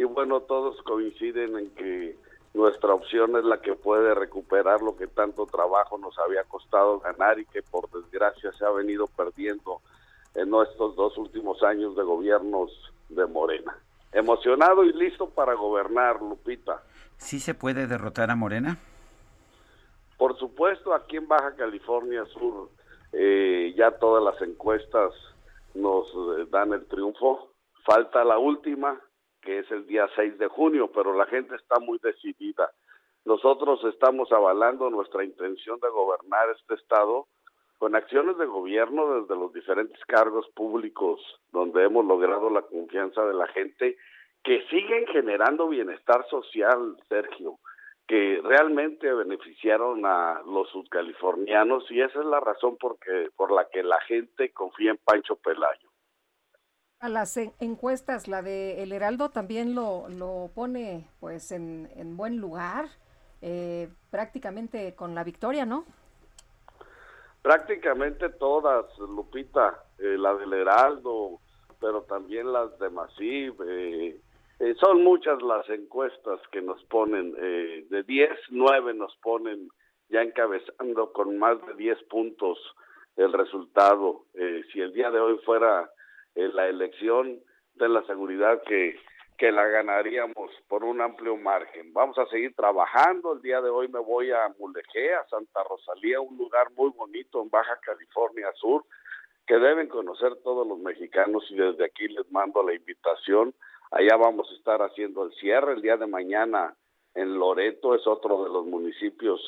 y 0.00 0.04
bueno, 0.04 0.40
todos 0.40 0.80
coinciden 0.82 1.58
en 1.58 1.70
que 1.74 2.16
nuestra 2.54 2.94
opción 2.94 3.36
es 3.36 3.44
la 3.44 3.60
que 3.60 3.74
puede 3.74 4.14
recuperar 4.14 4.80
lo 4.80 4.96
que 4.96 5.06
tanto 5.06 5.44
trabajo 5.44 5.98
nos 5.98 6.18
había 6.18 6.42
costado 6.44 7.00
ganar 7.00 7.38
y 7.38 7.44
que 7.44 7.62
por 7.62 7.90
desgracia 7.90 8.50
se 8.54 8.64
ha 8.64 8.70
venido 8.70 9.06
perdiendo 9.08 9.82
en 10.34 10.54
estos 10.54 10.96
dos 10.96 11.18
últimos 11.18 11.62
años 11.62 11.94
de 11.96 12.02
gobiernos 12.02 12.70
de 13.10 13.26
Morena. 13.26 13.76
Emocionado 14.10 14.84
y 14.84 14.92
listo 14.94 15.28
para 15.28 15.52
gobernar, 15.52 16.22
Lupita. 16.22 16.82
¿Sí 17.18 17.38
se 17.38 17.52
puede 17.52 17.86
derrotar 17.86 18.30
a 18.30 18.36
Morena? 18.36 18.78
Por 20.16 20.38
supuesto, 20.38 20.94
aquí 20.94 21.18
en 21.18 21.28
Baja 21.28 21.54
California 21.56 22.24
Sur 22.32 22.70
eh, 23.12 23.74
ya 23.76 23.90
todas 23.98 24.24
las 24.24 24.40
encuestas 24.40 25.12
nos 25.74 26.06
eh, 26.08 26.46
dan 26.50 26.72
el 26.72 26.86
triunfo. 26.86 27.50
Falta 27.84 28.24
la 28.24 28.38
última, 28.38 28.98
que 29.40 29.60
es 29.60 29.70
el 29.70 29.86
día 29.86 30.08
6 30.14 30.38
de 30.38 30.48
junio, 30.48 30.90
pero 30.92 31.14
la 31.14 31.26
gente 31.26 31.56
está 31.56 31.78
muy 31.80 31.98
decidida. 32.02 32.70
Nosotros 33.24 33.84
estamos 33.84 34.32
avalando 34.32 34.90
nuestra 34.90 35.24
intención 35.24 35.78
de 35.80 35.88
gobernar 35.88 36.48
este 36.50 36.74
estado 36.74 37.26
con 37.78 37.94
acciones 37.96 38.36
de 38.38 38.46
gobierno 38.46 39.20
desde 39.20 39.34
los 39.36 39.52
diferentes 39.52 39.98
cargos 40.06 40.46
públicos 40.54 41.20
donde 41.50 41.84
hemos 41.84 42.04
logrado 42.04 42.50
la 42.50 42.62
confianza 42.62 43.24
de 43.24 43.34
la 43.34 43.46
gente 43.48 43.96
que 44.42 44.62
siguen 44.68 45.06
generando 45.06 45.68
bienestar 45.68 46.26
social, 46.28 46.96
Sergio, 47.08 47.58
que 48.06 48.40
realmente 48.42 49.12
beneficiaron 49.12 50.04
a 50.04 50.42
los 50.46 50.68
subcalifornianos 50.70 51.90
y 51.90 52.00
esa 52.00 52.20
es 52.20 52.26
la 52.26 52.40
razón 52.40 52.76
por, 52.76 52.98
por 53.36 53.52
la 53.52 53.68
que 53.68 53.82
la 53.82 54.00
gente 54.02 54.50
confía 54.50 54.90
en 54.90 54.98
Pancho 54.98 55.36
Pelayo. 55.36 55.89
A 57.00 57.08
las 57.08 57.38
encuestas, 57.60 58.28
la 58.28 58.42
de 58.42 58.82
El 58.82 58.92
Heraldo 58.92 59.30
también 59.30 59.74
lo, 59.74 60.06
lo 60.10 60.50
pone 60.54 61.08
pues 61.18 61.50
en, 61.50 61.88
en 61.96 62.14
buen 62.14 62.36
lugar, 62.36 62.88
eh, 63.40 63.88
prácticamente 64.10 64.94
con 64.94 65.14
la 65.14 65.24
victoria, 65.24 65.64
¿no? 65.64 65.86
Prácticamente 67.40 68.28
todas, 68.28 68.84
Lupita, 68.98 69.82
eh, 69.98 70.18
la 70.18 70.34
del 70.34 70.52
Heraldo, 70.52 71.40
pero 71.80 72.02
también 72.02 72.52
las 72.52 72.78
de 72.78 72.90
Masiv, 72.90 73.54
eh, 73.66 74.20
son 74.78 75.02
muchas 75.02 75.40
las 75.40 75.66
encuestas 75.70 76.38
que 76.52 76.60
nos 76.60 76.84
ponen, 76.84 77.32
de 77.32 78.02
10, 78.06 78.28
9 78.50 78.92
nos 78.92 79.16
ponen 79.22 79.70
ya 80.10 80.20
encabezando 80.20 81.14
con 81.14 81.38
más 81.38 81.56
de 81.66 81.76
10 81.76 82.02
puntos 82.10 82.58
el 83.16 83.32
resultado. 83.32 84.26
si 84.70 84.80
el 84.82 84.92
día 84.92 85.10
de 85.10 85.18
hoy 85.18 85.38
fuera 85.46 85.90
la 86.34 86.68
elección, 86.68 87.40
de 87.74 87.88
la 87.88 88.02
seguridad 88.04 88.62
que, 88.66 88.98
que 89.38 89.50
la 89.50 89.66
ganaríamos 89.66 90.50
por 90.68 90.84
un 90.84 91.00
amplio 91.00 91.36
margen. 91.36 91.92
Vamos 91.92 92.18
a 92.18 92.26
seguir 92.26 92.54
trabajando. 92.54 93.32
El 93.32 93.42
día 93.42 93.60
de 93.60 93.70
hoy 93.70 93.88
me 93.88 94.00
voy 94.00 94.30
a 94.30 94.54
Mulegé, 94.58 95.14
a 95.14 95.26
Santa 95.28 95.62
Rosalía, 95.64 96.20
un 96.20 96.36
lugar 96.36 96.70
muy 96.76 96.90
bonito 96.90 97.42
en 97.42 97.48
Baja 97.48 97.78
California 97.80 98.50
Sur, 98.54 98.84
que 99.46 99.54
deben 99.54 99.88
conocer 99.88 100.36
todos 100.44 100.66
los 100.66 100.78
mexicanos 100.78 101.44
y 101.50 101.56
desde 101.56 101.84
aquí 101.84 102.08
les 102.08 102.30
mando 102.30 102.62
la 102.62 102.74
invitación. 102.74 103.54
Allá 103.90 104.16
vamos 104.16 104.48
a 104.50 104.54
estar 104.54 104.82
haciendo 104.82 105.24
el 105.24 105.32
cierre 105.34 105.72
el 105.72 105.82
día 105.82 105.96
de 105.96 106.06
mañana 106.06 106.76
en 107.14 107.38
Loreto, 107.38 107.94
es 107.94 108.06
otro 108.06 108.44
de 108.44 108.50
los 108.50 108.66
municipios 108.66 109.40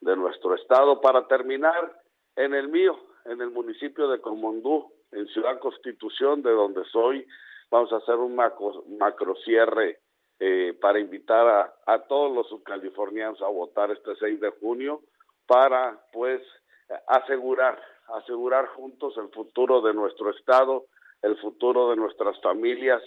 de 0.00 0.16
nuestro 0.16 0.54
estado. 0.54 1.00
Para 1.00 1.26
terminar, 1.26 2.00
en 2.36 2.54
el 2.54 2.68
mío, 2.68 2.98
en 3.26 3.40
el 3.42 3.50
municipio 3.50 4.08
de 4.08 4.20
Comondú, 4.20 4.90
en 5.12 5.26
Ciudad 5.28 5.58
Constitución, 5.58 6.42
de 6.42 6.50
donde 6.50 6.84
soy, 6.86 7.26
vamos 7.70 7.92
a 7.92 7.96
hacer 7.96 8.16
un 8.16 8.34
macro, 8.34 9.34
cierre 9.44 10.00
eh, 10.38 10.76
para 10.80 10.98
invitar 10.98 11.46
a, 11.46 11.74
a 11.86 12.02
todos 12.06 12.34
los 12.34 12.48
subcalifornianos 12.48 13.40
a 13.42 13.48
votar 13.48 13.90
este 13.90 14.14
6 14.16 14.40
de 14.40 14.50
junio 14.50 15.02
para 15.46 16.00
pues 16.12 16.42
asegurar, 17.06 17.80
asegurar 18.08 18.66
juntos 18.68 19.16
el 19.16 19.28
futuro 19.30 19.80
de 19.80 19.94
nuestro 19.94 20.30
estado, 20.30 20.86
el 21.22 21.36
futuro 21.38 21.90
de 21.90 21.96
nuestras 21.96 22.40
familias, 22.40 23.02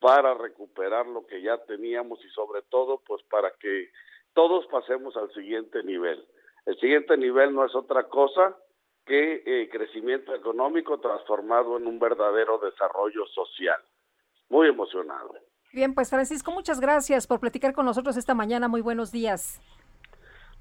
para 0.00 0.34
recuperar 0.34 1.06
lo 1.06 1.26
que 1.26 1.40
ya 1.42 1.58
teníamos 1.58 2.22
y 2.24 2.28
sobre 2.30 2.62
todo 2.62 3.00
pues 3.06 3.22
para 3.30 3.52
que 3.52 3.90
todos 4.34 4.66
pasemos 4.66 5.16
al 5.16 5.32
siguiente 5.32 5.82
nivel. 5.84 6.26
El 6.66 6.78
siguiente 6.78 7.16
nivel 7.16 7.54
no 7.54 7.64
es 7.64 7.74
otra 7.74 8.08
cosa 8.08 8.56
que 9.04 9.42
eh, 9.44 9.68
crecimiento 9.70 10.34
económico 10.34 10.98
transformado 10.98 11.76
en 11.76 11.86
un 11.86 11.98
verdadero 11.98 12.58
desarrollo 12.58 13.26
social. 13.34 13.80
Muy 14.48 14.68
emocionado. 14.68 15.34
Bien, 15.72 15.94
pues 15.94 16.10
Francisco, 16.10 16.52
muchas 16.52 16.80
gracias 16.80 17.26
por 17.26 17.40
platicar 17.40 17.72
con 17.72 17.86
nosotros 17.86 18.16
esta 18.16 18.34
mañana. 18.34 18.68
Muy 18.68 18.82
buenos 18.82 19.10
días. 19.10 19.60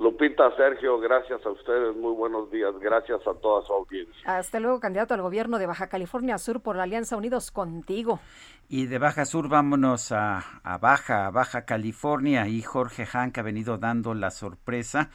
Lupita, 0.02 0.50
Sergio, 0.58 1.00
gracias 1.00 1.46
a 1.46 1.52
ustedes, 1.52 1.96
muy 1.96 2.16
buenos 2.16 2.50
días, 2.50 2.74
gracias 2.80 3.20
a 3.28 3.36
toda 3.36 3.62
su 3.68 3.72
audiencia. 3.72 4.16
Hasta 4.26 4.60
luego, 4.60 4.80
candidato 4.80 5.14
al 5.14 5.22
gobierno 5.22 5.60
de 5.60 5.68
Baja 5.68 5.90
California 5.90 6.40
Sur 6.40 6.62
por 6.62 6.76
la 6.76 6.84
Alianza 6.84 7.18
Unidos 7.18 7.52
Contigo. 7.52 8.20
Y 8.68 8.88
de 8.88 8.98
Baja 8.98 9.26
Sur 9.26 9.48
vámonos 9.48 10.12
a, 10.12 10.40
a 10.64 10.80
Baja, 10.80 11.28
a 11.28 11.30
Baja 11.30 11.66
California, 11.66 12.48
y 12.48 12.64
Jorge 12.64 13.06
Hank 13.06 13.38
ha 13.38 13.44
venido 13.44 13.78
dando 13.78 14.16
la 14.16 14.32
sorpresa 14.32 15.12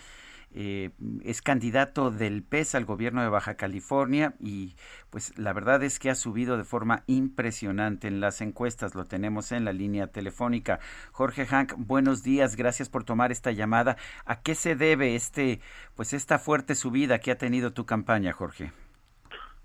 eh, 0.59 0.89
es 1.23 1.43
candidato 1.43 2.11
del 2.11 2.43
PES 2.43 2.77
al 2.77 2.87
gobierno 2.87 3.21
de 3.21 3.29
Baja 3.29 3.59
California 3.59 4.33
y 4.41 4.75
pues 5.11 5.39
la 5.39 5.53
verdad 5.53 5.83
es 5.83 5.99
que 5.99 6.09
ha 6.09 6.15
subido 6.15 6.57
de 6.57 6.65
forma 6.65 7.03
impresionante 7.07 8.09
en 8.09 8.21
las 8.21 8.41
encuestas. 8.41 8.95
Lo 8.95 9.05
tenemos 9.05 9.53
en 9.53 9.67
la 9.67 9.75
línea 9.75 10.07
telefónica. 10.07 10.79
Jorge 11.13 11.45
Hank, 11.45 11.75
buenos 11.77 12.23
días, 12.23 12.57
gracias 12.57 12.89
por 12.89 13.05
tomar 13.05 13.33
esta 13.33 13.53
llamada. 13.53 13.97
¿A 14.25 14.41
qué 14.41 14.55
se 14.55 14.77
debe 14.77 15.15
este 15.15 15.61
pues 15.95 16.15
esta 16.15 16.39
fuerte 16.39 16.75
subida 16.75 17.19
que 17.19 17.33
ha 17.33 17.37
tenido 17.37 17.75
tu 17.75 17.85
campaña, 17.85 18.33
Jorge? 18.33 18.73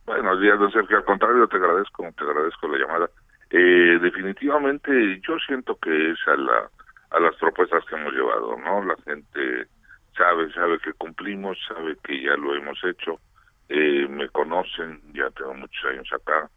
Buenos 0.05 0.41
días, 0.41 0.59
don 0.59 0.73
Sergio. 0.73 0.97
Al 0.97 1.05
contrario, 1.05 1.47
te 1.47 1.55
agradezco, 1.55 2.03
te 2.17 2.23
agradezco 2.25 2.67
la 2.67 2.77
llamada. 2.77 3.09
Eh, 3.49 3.97
definitivamente, 4.01 5.21
yo 5.25 5.37
siento 5.47 5.77
que 5.81 6.11
es 6.11 6.19
a 6.27 6.35
la 6.35 6.69
a 7.11 7.19
las 7.19 7.35
propuestas 7.35 7.83
que 7.85 7.95
hemos 7.95 8.13
llevado, 8.13 8.57
¿no? 8.57 8.83
La 8.83 8.95
gente 9.03 9.67
sabe, 10.21 10.53
sabe 10.53 10.77
que 10.79 10.93
cumplimos, 10.93 11.57
sabe 11.67 11.97
que 12.03 12.21
ya 12.21 12.35
lo 12.37 12.53
hemos 12.53 12.77
hecho, 12.83 13.19
eh, 13.69 14.07
me 14.07 14.29
conocen, 14.29 15.01
ya 15.13 15.29
tengo 15.31 15.55
muchos 15.55 15.83
años 15.85 16.07
acá, 16.13 16.47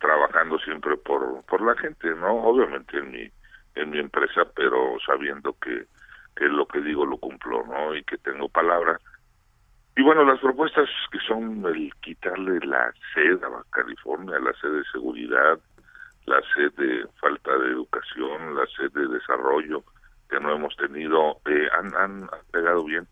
trabajando 0.00 0.58
siempre 0.58 0.96
por, 0.96 1.44
por 1.44 1.62
la 1.62 1.76
gente, 1.76 2.12
¿no? 2.16 2.42
Obviamente 2.42 2.98
en 2.98 3.12
mi, 3.12 3.30
en 3.76 3.90
mi 3.90 3.98
empresa, 4.00 4.42
pero 4.56 4.96
sabiendo 5.06 5.56
que, 5.60 5.86
que 6.34 6.46
lo 6.46 6.66
que 6.66 6.80
digo 6.80 7.06
lo 7.06 7.18
cumplo, 7.18 7.64
¿no? 7.66 7.94
Y 7.94 8.02
que 8.02 8.18
tengo 8.18 8.48
palabra. 8.48 8.98
Y 9.96 10.02
bueno, 10.02 10.24
las 10.24 10.40
propuestas 10.40 10.88
que 11.12 11.20
son 11.20 11.64
el 11.66 11.92
quitarle 12.02 12.58
la 12.66 12.92
sed 13.14 13.40
a 13.44 13.62
California, 13.70 14.40
la 14.40 14.52
sed 14.54 14.72
de 14.72 14.84
seguridad, 14.90 15.60
la 16.26 16.40
sed 16.54 16.72
de 16.72 17.06
falta 17.20 17.56
de 17.58 17.70
educación, 17.70 18.56
la 18.56 18.66
sed 18.76 18.90
de 18.90 19.06
desarrollo, 19.06 19.84
que 20.34 20.40
no 20.40 20.52
hemos 20.52 20.74
tenido 20.76 21.40
eh, 21.46 21.68
han, 21.72 22.28
pegado 22.50 22.84
bien 22.84 23.06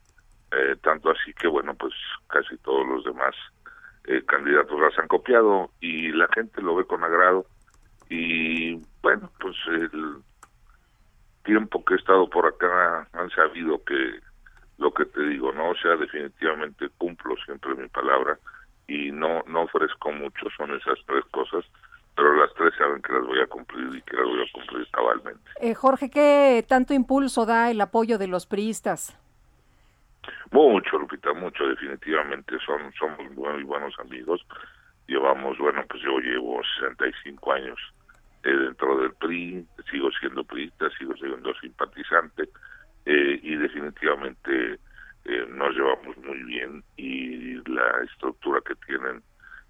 eh, 0.51 0.75
tanto 0.83 1.11
así 1.11 1.33
que 1.35 1.47
bueno 1.47 1.75
pues 1.75 1.95
casi 2.29 2.57
todos 2.59 2.87
los 2.87 3.05
demás 3.05 3.35
eh, 4.05 4.25
candidatos 4.27 4.81
las 4.81 4.99
han 4.99 5.07
copiado 5.07 5.71
y 5.81 6.11
la 6.11 6.27
gente 6.35 6.61
lo 6.61 6.75
ve 6.75 6.85
con 6.85 7.05
agrado. 7.05 7.47
Y 8.11 8.75
bueno 9.03 9.31
pues 9.39 9.57
el 9.69 10.17
tiempo 11.45 11.85
que 11.85 11.95
he 11.95 11.97
estado 11.97 12.29
por 12.29 12.47
acá 12.47 13.09
han 13.13 13.31
sabido 13.31 13.83
que 13.85 14.19
lo 14.79 14.93
que 14.93 15.05
te 15.05 15.23
digo 15.23 15.53
no 15.53 15.71
o 15.71 15.77
sea 15.77 15.95
definitivamente 15.97 16.89
cumplo 16.99 17.37
siempre 17.45 17.77
mi 17.77 17.89
palabra 17.89 18.37
y 18.89 19.13
no 19.13 19.45
no 19.47 19.63
ofrezco 19.63 20.11
mucho 20.11 20.49
son 20.57 20.75
esas 20.75 20.99
tres 21.07 21.25
cosas 21.31 21.65
pero 22.15 22.35
las 22.35 22.53
tres 22.55 22.73
saben 22.77 23.01
que 23.03 23.13
las 23.13 23.27
voy 23.27 23.41
a 23.41 23.47
cumplir 23.47 23.97
y 23.97 24.03
que 24.03 24.17
las 24.17 24.27
voy 24.27 24.43
a 24.43 24.53
cumplir 24.53 24.89
cabalmente. 24.91 25.51
Eh, 25.61 25.75
Jorge, 25.75 26.11
¿qué 26.11 26.65
tanto 26.69 26.95
impulso 26.95 27.47
da 27.47 27.71
el 27.71 27.81
apoyo 27.81 28.19
de 28.19 28.29
los 28.29 28.47
priistas? 28.47 29.19
Mucho, 30.51 30.99
Lupita, 30.99 31.33
mucho, 31.33 31.67
definitivamente. 31.67 32.57
Son, 32.65 32.93
somos 32.99 33.31
muy 33.33 33.63
buenos 33.65 33.99
amigos. 33.99 34.47
Llevamos, 35.09 35.59
bueno, 35.59 35.85
pues 35.89 36.03
yo 36.03 36.19
llevo 36.19 36.61
65 36.81 37.53
años 37.53 37.79
eh, 38.45 38.51
dentro 38.51 38.99
del 38.99 39.15
PRI, 39.15 39.67
sigo 39.91 40.11
siendo 40.19 40.45
priista, 40.45 40.91
sigo 40.99 41.15
siendo 41.17 41.55
simpatizante 41.55 42.49
eh, 43.07 43.41
y 43.43 43.57
definitivamente 43.57 44.79
eh, 45.25 45.47
nos 45.49 45.75
llevamos 45.75 46.17
muy 46.19 46.43
bien 46.45 46.83
y 46.97 47.55
la 47.71 48.03
estructura 48.05 48.61
que 48.67 48.75
tienen 48.87 49.23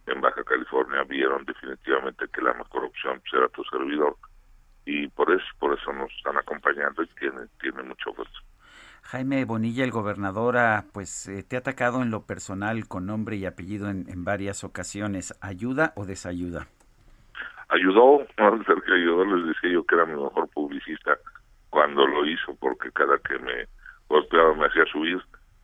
en 0.06 0.20
Baja 0.20 0.42
California 0.44 1.04
vieron 1.04 1.44
definitivamente 1.44 2.26
que 2.32 2.42
la 2.42 2.54
mejor 2.54 2.84
opción 2.84 3.22
será 3.30 3.48
tu 3.48 3.62
servidor 3.64 4.16
y 4.84 5.06
por 5.08 5.30
eso 5.30 5.46
por 5.58 5.78
eso 5.78 5.92
nos 5.92 6.10
están 6.12 6.36
acompañando 6.36 7.02
y 7.02 7.06
tiene 7.18 7.46
tiene 7.60 7.82
mucho 7.82 8.12
fuerza. 8.12 8.38
Jaime 9.02 9.44
Bonilla, 9.44 9.84
el 9.84 9.90
gobernador, 9.90 10.56
pues 10.92 11.28
eh, 11.28 11.42
te 11.42 11.56
ha 11.56 11.58
atacado 11.58 12.02
en 12.02 12.10
lo 12.10 12.24
personal 12.24 12.86
con 12.88 13.06
nombre 13.06 13.36
y 13.36 13.46
apellido 13.46 13.90
en, 13.90 14.08
en 14.08 14.24
varias 14.24 14.64
ocasiones. 14.64 15.36
¿Ayuda 15.40 15.92
o 15.96 16.06
desayuda? 16.06 16.68
Ayudó, 17.68 18.26
no 18.38 18.64
ser 18.64 18.82
que 18.82 18.94
ayudó, 18.94 19.24
les 19.24 19.48
decía 19.48 19.70
yo 19.70 19.84
que 19.84 19.96
era 19.96 20.06
mi 20.06 20.14
mejor 20.14 20.48
publicista 20.48 21.18
cuando 21.70 22.06
lo 22.06 22.24
hizo, 22.26 22.54
porque 22.60 22.90
cada 22.92 23.18
que 23.18 23.38
me 23.38 23.66
golpeaba 24.08 24.54
me 24.54 24.66
hacía 24.66 24.84
subir. 24.86 25.20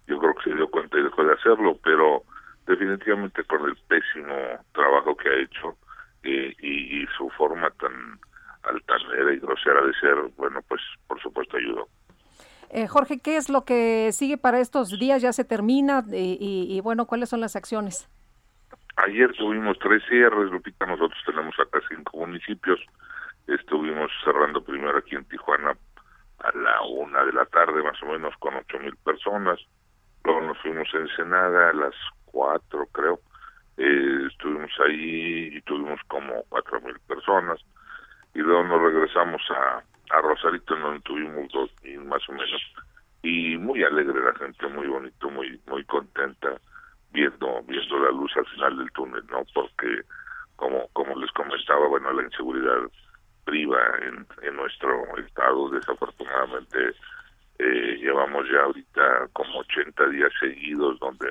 Yo 0.07 0.19
creo 0.19 0.35
que 0.35 0.51
se 0.51 0.57
dio 0.57 0.69
cuenta 0.69 0.99
y 0.99 1.03
dejó 1.03 1.23
de 1.23 1.35
hacerlo, 1.35 1.79
pero 1.85 2.23
definitivamente 2.69 3.43
con 3.45 3.65
el 3.65 3.77
pésimo 3.89 4.35
trabajo 4.73 5.17
que 5.17 5.29
ha 5.29 5.43
hecho 5.43 5.77
eh, 6.23 6.55
y, 6.61 7.07
su 7.17 7.29
forma 7.31 7.71
tan 7.71 8.21
altanera 8.63 9.33
y 9.33 9.39
grosera 9.39 9.81
de 9.85 9.93
ser, 9.95 10.15
bueno, 10.37 10.61
pues 10.69 10.81
por 11.07 11.21
supuesto 11.21 11.57
ayudó. 11.57 11.89
Eh, 12.71 12.87
Jorge, 12.87 13.19
¿qué 13.19 13.39
es 13.39 13.49
lo 13.49 13.65
que 13.65 14.11
sigue 14.13 14.37
para 14.37 14.61
estos 14.61 14.91
días? 14.99 15.23
¿Ya 15.23 15.33
se 15.33 15.45
termina? 15.45 16.05
Y, 16.13 16.67
y, 16.69 16.81
bueno, 16.83 17.07
¿cuáles 17.07 17.31
son 17.31 17.41
las 17.41 17.57
acciones? 17.57 18.09
Ayer 18.97 19.33
tuvimos 19.33 19.79
tres 19.79 20.03
cierres, 20.09 20.51
Lupita, 20.51 20.85
nosotros 20.85 21.19
tenemos 21.25 21.55
acá 21.59 21.81
cinco 21.89 22.19
municipios. 22.19 22.79
Estuvimos 23.47 24.11
cerrando 24.23 24.63
primero 24.63 24.99
aquí 24.99 25.15
en 25.15 25.25
Tijuana 25.25 25.75
a 26.41 26.57
la 26.57 26.83
una 26.83 27.25
de 27.25 27.33
la 27.33 27.47
tarde, 27.47 27.83
más 27.83 28.01
o 28.03 28.07
menos, 28.07 28.35
con 28.39 28.55
ocho 28.55 28.79
mil 28.81 28.95
personas. 28.97 29.59
Luego 30.25 30.43
nos 30.43 30.59
fuimos 30.59 30.89
a 30.93 30.99
Ensenada 30.99 31.71
a 31.71 31.73
las 31.73 31.95
cuatro, 32.31 32.87
creo. 32.93 33.21
Eh, 33.77 34.27
estuvimos 34.31 34.71
ahí 34.85 35.51
y 35.57 35.61
tuvimos 35.63 36.01
como 36.09 36.43
cuatro 36.49 36.81
mil 36.81 36.99
personas. 37.01 37.61
Y 38.35 38.41
luego 38.41 38.65
nos 38.65 38.83
regresamos 38.83 39.43
a, 39.51 39.83
a 40.11 40.21
Rosarito, 40.21 40.77
donde 40.77 41.01
tuvimos 41.01 41.51
dos 41.53 41.71
mil 41.83 42.01
más 42.05 42.27
o 42.29 42.33
menos. 42.33 42.63
Y 43.23 43.57
muy 43.57 43.83
alegre 43.83 44.21
la 44.21 44.35
gente, 44.35 44.67
muy 44.69 44.87
bonito, 44.87 45.31
muy 45.31 45.61
muy 45.67 45.85
contenta 45.85 46.57
viendo 47.13 47.63
viendo 47.67 47.99
la 47.99 48.11
luz 48.11 48.37
al 48.37 48.47
final 48.47 48.79
del 48.79 48.93
túnel, 48.93 49.25
¿no? 49.31 49.43
Porque 49.55 50.03
como 50.57 50.89
como 50.93 51.19
les 51.19 51.31
comentaba, 51.33 51.87
bueno, 51.89 52.13
la 52.13 52.23
inseguridad 52.23 52.79
priva 53.45 53.81
en, 54.03 54.27
en 54.43 54.57
nuestro 54.57 55.17
estado, 55.17 55.71
desafortunadamente 55.71 56.95
eh, 57.59 57.97
llevamos 58.01 58.47
ya 58.53 58.63
ahorita 58.63 59.29
como 59.33 59.61
80 59.61 60.09
días 60.11 60.33
seguidos 60.39 60.99
donde 61.01 61.27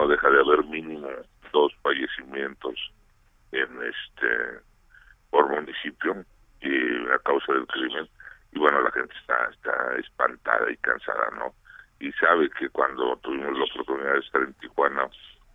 no 0.00 0.08
deja 0.08 0.30
de 0.30 0.40
haber 0.40 0.64
mínimo 0.64 1.08
dos 1.52 1.72
fallecimientos 1.82 2.74
en 3.52 3.68
este 3.82 4.60
por 5.30 5.48
municipio 5.50 6.24
a 7.14 7.18
causa 7.18 7.52
del 7.52 7.66
crimen 7.66 8.08
y 8.52 8.58
bueno 8.58 8.80
la 8.80 8.90
gente 8.92 9.14
está 9.20 9.50
está 9.50 9.96
espantada 9.98 10.70
y 10.70 10.76
cansada 10.78 11.30
no 11.38 11.52
y 11.98 12.10
sabe 12.12 12.48
que 12.58 12.68
cuando 12.70 13.16
tuvimos 13.18 13.58
la 13.58 13.64
oportunidad 13.64 14.14
de 14.14 14.20
estar 14.20 14.42
en 14.42 14.54
Tijuana 14.54 15.06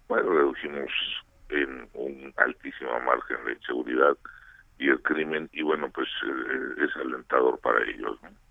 bueno 0.08 0.30
redujimos 0.32 0.92
en 1.50 1.90
un 1.94 2.34
altísimo 2.38 3.00
margen 3.02 3.44
de 3.46 3.54
inseguridad 3.54 4.16
y 4.78 4.90
el 4.90 5.02
crimen 5.02 5.50
y 5.54 5.64
bueno 5.64 5.90
pues 5.90 6.10
eh, 6.24 6.84
es 6.84 6.96
alentador 6.98 7.60
para 7.62 7.84
ellos 7.84 8.22
¿no? 8.22 8.45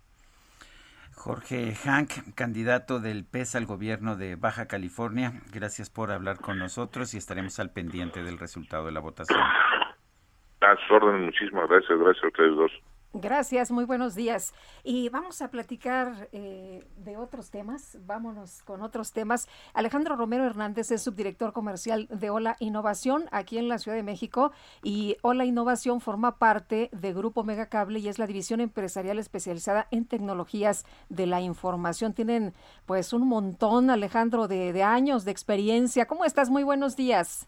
Jorge 1.24 1.72
Hank, 1.74 2.34
candidato 2.34 3.00
del 3.00 3.24
PES 3.24 3.56
al 3.56 3.64
gobierno 3.64 4.14
de 4.14 4.36
Baja 4.36 4.68
California, 4.68 5.32
gracias 5.54 5.88
por 5.88 6.12
hablar 6.12 6.36
con 6.36 6.58
nosotros 6.58 7.14
y 7.14 7.16
estaremos 7.16 7.58
al 7.60 7.70
pendiente 7.70 8.22
del 8.22 8.36
resultado 8.36 8.84
de 8.84 8.92
la 8.92 9.00
votación. 9.00 9.40
A 9.40 10.76
su 10.86 10.92
orden, 10.92 11.24
muchísimas 11.24 11.66
gracias, 11.66 11.98
gracias 11.98 12.24
a 12.24 12.28
ustedes 12.28 12.54
dos. 12.54 12.72
Gracias, 13.16 13.70
muy 13.70 13.84
buenos 13.84 14.16
días. 14.16 14.52
Y 14.82 15.08
vamos 15.08 15.40
a 15.40 15.48
platicar 15.48 16.28
eh, 16.32 16.84
de 16.96 17.16
otros 17.16 17.48
temas. 17.50 17.96
Vámonos 18.04 18.64
con 18.64 18.82
otros 18.82 19.12
temas. 19.12 19.46
Alejandro 19.72 20.16
Romero 20.16 20.44
Hernández 20.44 20.90
es 20.90 21.02
subdirector 21.02 21.52
comercial 21.52 22.08
de 22.10 22.30
Hola 22.30 22.56
Innovación 22.58 23.26
aquí 23.30 23.56
en 23.56 23.68
la 23.68 23.78
Ciudad 23.78 23.96
de 23.96 24.02
México. 24.02 24.50
Y 24.82 25.16
Hola 25.22 25.44
Innovación 25.44 26.00
forma 26.00 26.38
parte 26.38 26.90
de 26.92 27.12
Grupo 27.12 27.44
Megacable 27.44 28.00
y 28.00 28.08
es 28.08 28.18
la 28.18 28.26
división 28.26 28.60
empresarial 28.60 29.20
especializada 29.20 29.86
en 29.92 30.06
tecnologías 30.06 30.84
de 31.08 31.26
la 31.26 31.40
información. 31.40 32.14
Tienen 32.14 32.52
pues 32.84 33.12
un 33.12 33.28
montón, 33.28 33.90
Alejandro, 33.90 34.48
de, 34.48 34.72
de 34.72 34.82
años 34.82 35.24
de 35.24 35.30
experiencia. 35.30 36.06
¿Cómo 36.06 36.24
estás? 36.24 36.50
Muy 36.50 36.64
buenos 36.64 36.96
días. 36.96 37.46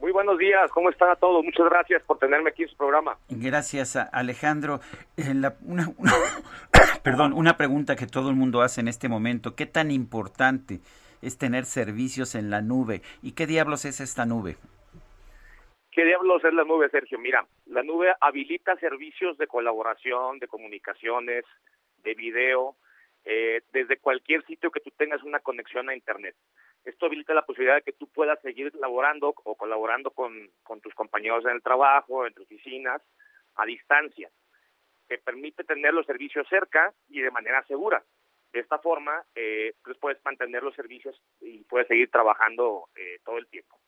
Muy 0.00 0.12
buenos 0.12 0.38
días, 0.38 0.70
¿cómo 0.72 0.88
están 0.88 1.10
a 1.10 1.16
todos? 1.16 1.44
Muchas 1.44 1.68
gracias 1.68 2.02
por 2.04 2.18
tenerme 2.18 2.48
aquí 2.48 2.62
en 2.62 2.70
su 2.70 2.76
programa. 2.76 3.18
Gracias, 3.28 3.96
Alejandro. 3.96 4.80
una, 5.66 5.84
perdón, 7.04 7.34
una 7.34 7.58
pregunta 7.58 7.96
que 7.96 8.06
todo 8.06 8.30
el 8.30 8.34
mundo 8.34 8.62
hace 8.62 8.80
en 8.80 8.88
este 8.88 9.10
momento. 9.10 9.54
¿Qué 9.54 9.66
tan 9.66 9.90
importante 9.90 10.80
es 11.20 11.36
tener 11.36 11.66
servicios 11.66 12.34
en 12.34 12.48
la 12.48 12.62
nube? 12.62 13.02
¿Y 13.22 13.32
qué 13.32 13.46
diablos 13.46 13.84
es 13.84 14.00
esta 14.00 14.24
nube? 14.24 14.56
¿Qué 15.92 16.06
diablos 16.06 16.42
es 16.44 16.54
la 16.54 16.64
nube, 16.64 16.88
Sergio? 16.88 17.18
Mira, 17.18 17.44
la 17.66 17.82
nube 17.82 18.10
habilita 18.22 18.76
servicios 18.76 19.36
de 19.36 19.48
colaboración, 19.48 20.38
de 20.38 20.48
comunicaciones, 20.48 21.44
de 22.02 22.14
video, 22.14 22.74
eh, 23.26 23.60
desde 23.74 23.98
cualquier 23.98 24.46
sitio 24.46 24.70
que 24.70 24.80
tú 24.80 24.90
tengas 24.96 25.22
una 25.24 25.40
conexión 25.40 25.90
a 25.90 25.94
Internet. 25.94 26.36
Esto 26.84 27.06
habilita 27.06 27.34
la 27.34 27.44
posibilidad 27.44 27.76
de 27.76 27.82
que 27.82 27.92
tú 27.92 28.08
puedas 28.08 28.40
seguir 28.40 28.74
laborando 28.76 29.34
o 29.44 29.54
colaborando 29.54 30.10
con, 30.10 30.50
tus 30.82 30.94
compañeros 30.94 31.44
en 31.44 31.52
el 31.52 31.62
trabajo, 31.62 32.26
en 32.26 32.34
tus 32.34 32.44
oficinas, 32.44 33.02
a 33.56 33.66
distancia. 33.66 34.30
Te 35.06 35.18
permite 35.18 35.64
tener 35.64 35.92
los 35.92 36.06
servicios 36.06 36.46
cerca 36.48 36.92
y 37.08 37.20
de 37.20 37.30
manera 37.30 37.62
segura. 37.66 38.02
De 38.52 38.60
esta 38.60 38.78
forma, 38.78 39.24
eh, 39.34 39.74
pues 39.84 39.98
puedes 39.98 40.24
mantener 40.24 40.62
los 40.62 40.74
servicios 40.74 41.20
y 41.40 41.64
puedes 41.64 41.88
seguir 41.88 42.10
trabajando 42.10 42.88
eh, 42.96 43.18
todo 43.24 43.38
el 43.38 43.46
tiempo. 43.48 43.78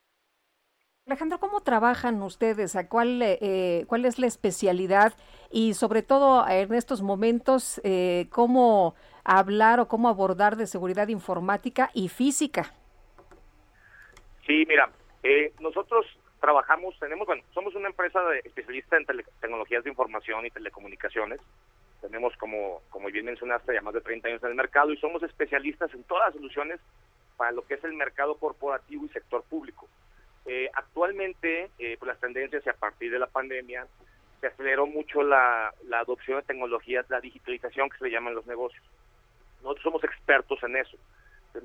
Alejandro, 1.06 1.40
¿cómo 1.40 1.62
trabajan 1.62 2.22
ustedes? 2.22 2.76
¿A 2.76 2.88
cuál, 2.88 3.20
eh, 3.22 3.84
¿Cuál 3.88 4.04
es 4.04 4.20
la 4.20 4.28
especialidad? 4.28 5.14
Y 5.50 5.74
sobre 5.74 6.02
todo 6.02 6.46
en 6.48 6.72
estos 6.74 7.02
momentos, 7.02 7.80
eh, 7.82 8.28
¿cómo 8.30 8.94
hablar 9.24 9.80
o 9.80 9.88
cómo 9.88 10.08
abordar 10.08 10.56
de 10.56 10.68
seguridad 10.68 11.08
informática 11.08 11.90
y 11.92 12.08
física? 12.08 12.72
Sí, 14.46 14.64
mira, 14.66 14.90
eh, 15.22 15.52
nosotros 15.60 16.06
trabajamos, 16.40 16.98
tenemos, 16.98 17.26
bueno, 17.26 17.42
somos 17.54 17.74
una 17.76 17.88
empresa 17.88 18.20
de, 18.24 18.40
especialista 18.40 18.96
en 18.96 19.06
tecnologías 19.40 19.84
de 19.84 19.90
información 19.90 20.44
y 20.44 20.50
telecomunicaciones. 20.50 21.40
Tenemos, 22.00 22.36
como, 22.36 22.82
como 22.90 23.08
bien 23.08 23.26
mencionaste, 23.26 23.74
ya 23.74 23.80
más 23.80 23.94
de 23.94 24.00
30 24.00 24.28
años 24.28 24.42
en 24.42 24.50
el 24.50 24.56
mercado 24.56 24.92
y 24.92 24.96
somos 24.96 25.22
especialistas 25.22 25.94
en 25.94 26.02
todas 26.04 26.26
las 26.26 26.34
soluciones 26.34 26.80
para 27.36 27.52
lo 27.52 27.64
que 27.64 27.74
es 27.74 27.84
el 27.84 27.92
mercado 27.92 28.34
corporativo 28.36 29.04
y 29.04 29.08
sector 29.10 29.44
público. 29.44 29.88
Eh, 30.46 30.68
actualmente, 30.74 31.70
eh, 31.78 31.96
pues 31.98 32.08
las 32.08 32.18
tendencias 32.18 32.66
y 32.66 32.68
a 32.68 32.74
partir 32.74 33.12
de 33.12 33.20
la 33.20 33.28
pandemia, 33.28 33.86
se 34.40 34.48
aceleró 34.48 34.88
mucho 34.88 35.22
la, 35.22 35.72
la 35.84 36.00
adopción 36.00 36.40
de 36.40 36.46
tecnologías, 36.46 37.08
la 37.08 37.20
digitalización 37.20 37.88
que 37.88 37.98
se 37.98 38.04
le 38.04 38.10
llaman 38.10 38.34
los 38.34 38.46
negocios. 38.48 38.84
Nosotros 39.62 39.84
somos 39.84 40.02
expertos 40.02 40.60
en 40.64 40.74
eso 40.74 40.98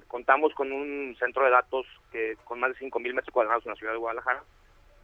contamos 0.08 0.54
con 0.54 0.72
un 0.72 1.16
centro 1.20 1.46
de 1.46 1.52
datos 1.52 1.86
que 2.12 2.36
con 2.44 2.60
más 2.60 2.72
de 2.72 2.86
5.000 2.86 3.14
metros 3.14 3.34
cuadrados 3.34 3.66
en 3.66 3.72
la 3.72 3.76
ciudad 3.76 3.94
de 3.94 4.00
Guadalajara, 4.00 4.44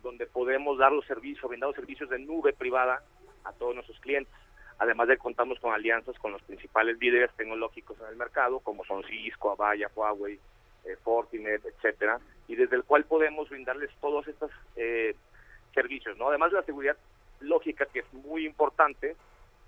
donde 0.02 0.26
podemos 0.26 0.78
dar 0.78 0.92
los 0.92 1.06
servicios, 1.06 1.48
brindar 1.48 1.70
los 1.70 1.76
servicios 1.76 2.10
de 2.10 2.20
nube 2.20 2.54
privada 2.54 3.02
a 3.44 3.54
todos 3.54 3.76
nuestros 3.76 4.00
clientes. 4.00 4.34
Además 4.80 5.08
de 5.08 5.18
contamos 5.18 5.60
con 5.60 5.74
alianzas 5.74 6.18
con 6.20 6.32
los 6.32 6.42
principales 6.44 6.98
líderes 7.00 7.32
tecnológicos 7.36 7.98
en 8.02 8.08
el 8.08 8.16
mercado, 8.16 8.60
como 8.60 8.84
son 8.86 9.04
Cisco, 9.04 9.52
Avaya, 9.52 9.90
Huawei, 9.96 10.40
eh, 10.86 10.98
Fortinet, 11.04 11.64
etcétera, 11.66 12.20
y 12.48 12.56
desde 12.56 12.76
el 12.76 12.84
cual 12.84 13.06
podemos 13.06 13.50
brindarles 13.50 13.92
todos 14.02 14.28
estos 14.28 14.52
eh, 14.76 15.16
servicios, 15.74 16.18
¿no? 16.18 16.30
Además 16.30 16.52
de 16.52 16.58
la 16.58 16.66
seguridad 16.66 16.98
lógica, 17.40 17.86
que 17.86 18.00
es 18.00 18.14
muy 18.14 18.46
importante, 18.46 19.16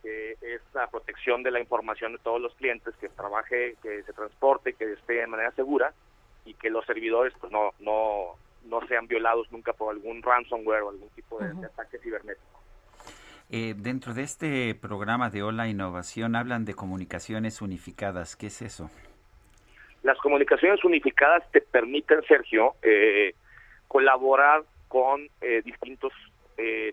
que 0.05 0.37
es 0.39 0.61
la 0.75 0.87
protección 0.87 1.41
de 1.41 1.49
la 1.49 1.59
información 1.59 2.11
de 2.11 2.19
todos 2.19 2.39
los 2.39 2.53
clientes, 2.53 2.93
que 2.97 3.09
trabaje, 3.09 3.75
que 3.81 4.03
se 4.03 4.13
transporte, 4.13 4.73
que 4.73 4.93
esté 4.93 5.13
de 5.13 5.25
manera 5.25 5.51
segura 5.53 5.93
y 6.45 6.53
que 6.53 6.69
los 6.69 6.85
servidores 6.85 7.33
pues 7.39 7.51
no, 7.51 7.71
no, 7.79 8.35
no 8.65 8.87
sean 8.87 9.07
violados 9.07 9.51
nunca 9.51 9.73
por 9.73 9.95
algún 9.95 10.21
ransomware 10.21 10.83
o 10.83 10.89
algún 10.89 11.09
tipo 11.09 11.39
de, 11.39 11.65
ataque 11.65 11.97
cibernético. 11.97 12.61
Eh, 13.49 13.73
dentro 13.75 14.13
de 14.13 14.21
este 14.21 14.75
programa 14.75 15.31
de 15.31 15.41
Hola 15.41 15.67
Innovación 15.67 16.35
hablan 16.35 16.65
de 16.65 16.75
comunicaciones 16.75 17.63
unificadas. 17.63 18.35
¿Qué 18.35 18.47
es 18.47 18.61
eso? 18.61 18.91
Las 20.03 20.19
comunicaciones 20.19 20.85
unificadas 20.85 21.49
te 21.51 21.61
permiten, 21.61 22.21
Sergio, 22.27 22.75
eh, 22.83 23.33
colaborar 23.87 24.63
con 24.87 25.27
eh, 25.41 25.63
distintos 25.65 26.13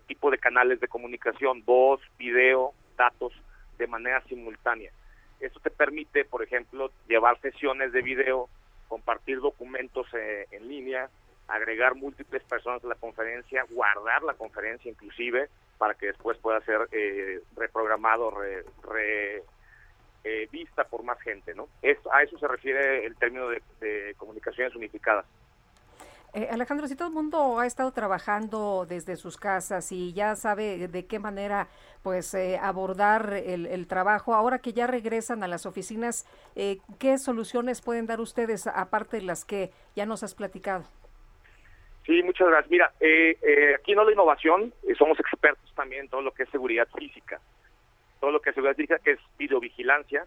tipos 0.08 0.32
de 0.32 0.38
canales 0.38 0.80
de 0.80 0.88
comunicación, 0.88 1.64
voz, 1.64 2.00
video, 2.18 2.74
datos 3.02 3.32
de 3.78 3.86
manera 3.86 4.22
simultánea. 4.28 4.92
Esto 5.40 5.58
te 5.58 5.70
permite, 5.70 6.24
por 6.24 6.42
ejemplo, 6.42 6.92
llevar 7.08 7.40
sesiones 7.40 7.92
de 7.92 8.00
video, 8.02 8.48
compartir 8.86 9.40
documentos 9.40 10.06
eh, 10.14 10.46
en 10.52 10.68
línea, 10.68 11.10
agregar 11.48 11.96
múltiples 11.96 12.44
personas 12.44 12.84
a 12.84 12.88
la 12.88 12.94
conferencia, 12.94 13.66
guardar 13.70 14.22
la 14.22 14.34
conferencia 14.34 14.88
inclusive 14.88 15.48
para 15.78 15.94
que 15.94 16.06
después 16.06 16.38
pueda 16.38 16.60
ser 16.60 16.88
eh, 16.92 17.40
reprogramado, 17.56 18.30
re, 18.30 19.42
eh, 20.22 20.48
vista 20.52 20.84
por 20.84 21.02
más 21.02 21.20
gente, 21.20 21.54
¿no? 21.54 21.66
a 22.12 22.22
eso 22.22 22.38
se 22.38 22.46
refiere 22.46 23.04
el 23.04 23.16
término 23.16 23.48
de 23.48 24.14
comunicaciones 24.16 24.76
unificadas. 24.76 25.26
Eh, 26.34 26.48
Alejandro, 26.50 26.86
si 26.86 26.96
todo 26.96 27.08
el 27.08 27.14
mundo 27.14 27.58
ha 27.58 27.66
estado 27.66 27.92
trabajando 27.92 28.86
desde 28.88 29.16
sus 29.16 29.36
casas 29.36 29.92
y 29.92 30.14
ya 30.14 30.34
sabe 30.34 30.88
de 30.88 31.06
qué 31.06 31.18
manera 31.18 31.68
pues 32.02 32.32
eh, 32.32 32.58
abordar 32.60 33.34
el, 33.34 33.86
trabajo, 33.86 34.34
ahora 34.34 34.58
que 34.58 34.72
ya 34.72 34.86
regresan 34.86 35.42
a 35.42 35.48
las 35.48 35.66
oficinas, 35.66 36.26
eh, 36.56 36.78
¿qué 36.98 37.18
soluciones 37.18 37.82
pueden 37.82 38.06
dar 38.06 38.18
ustedes 38.18 38.66
aparte 38.66 39.18
de 39.18 39.24
las 39.24 39.44
que 39.44 39.72
ya 39.94 40.06
nos 40.06 40.22
has 40.22 40.34
platicado? 40.34 40.84
Sí, 42.06 42.22
muchas 42.22 42.48
gracias. 42.48 42.70
Mira, 42.70 42.86
aquí 42.96 43.92
en 43.92 43.98
la 43.98 44.10
Innovación 44.10 44.72
somos 44.98 45.20
expertos 45.20 45.70
también 45.76 46.04
en 46.04 46.08
todo 46.08 46.22
lo 46.22 46.32
que 46.32 46.44
es 46.44 46.48
seguridad 46.48 46.88
física, 46.96 47.40
todo 48.20 48.30
lo 48.30 48.40
que 48.40 48.50
es 48.50 48.54
seguridad 48.54 48.74
física, 48.74 48.98
que 48.98 49.12
es 49.12 49.20
videovigilancia, 49.38 50.24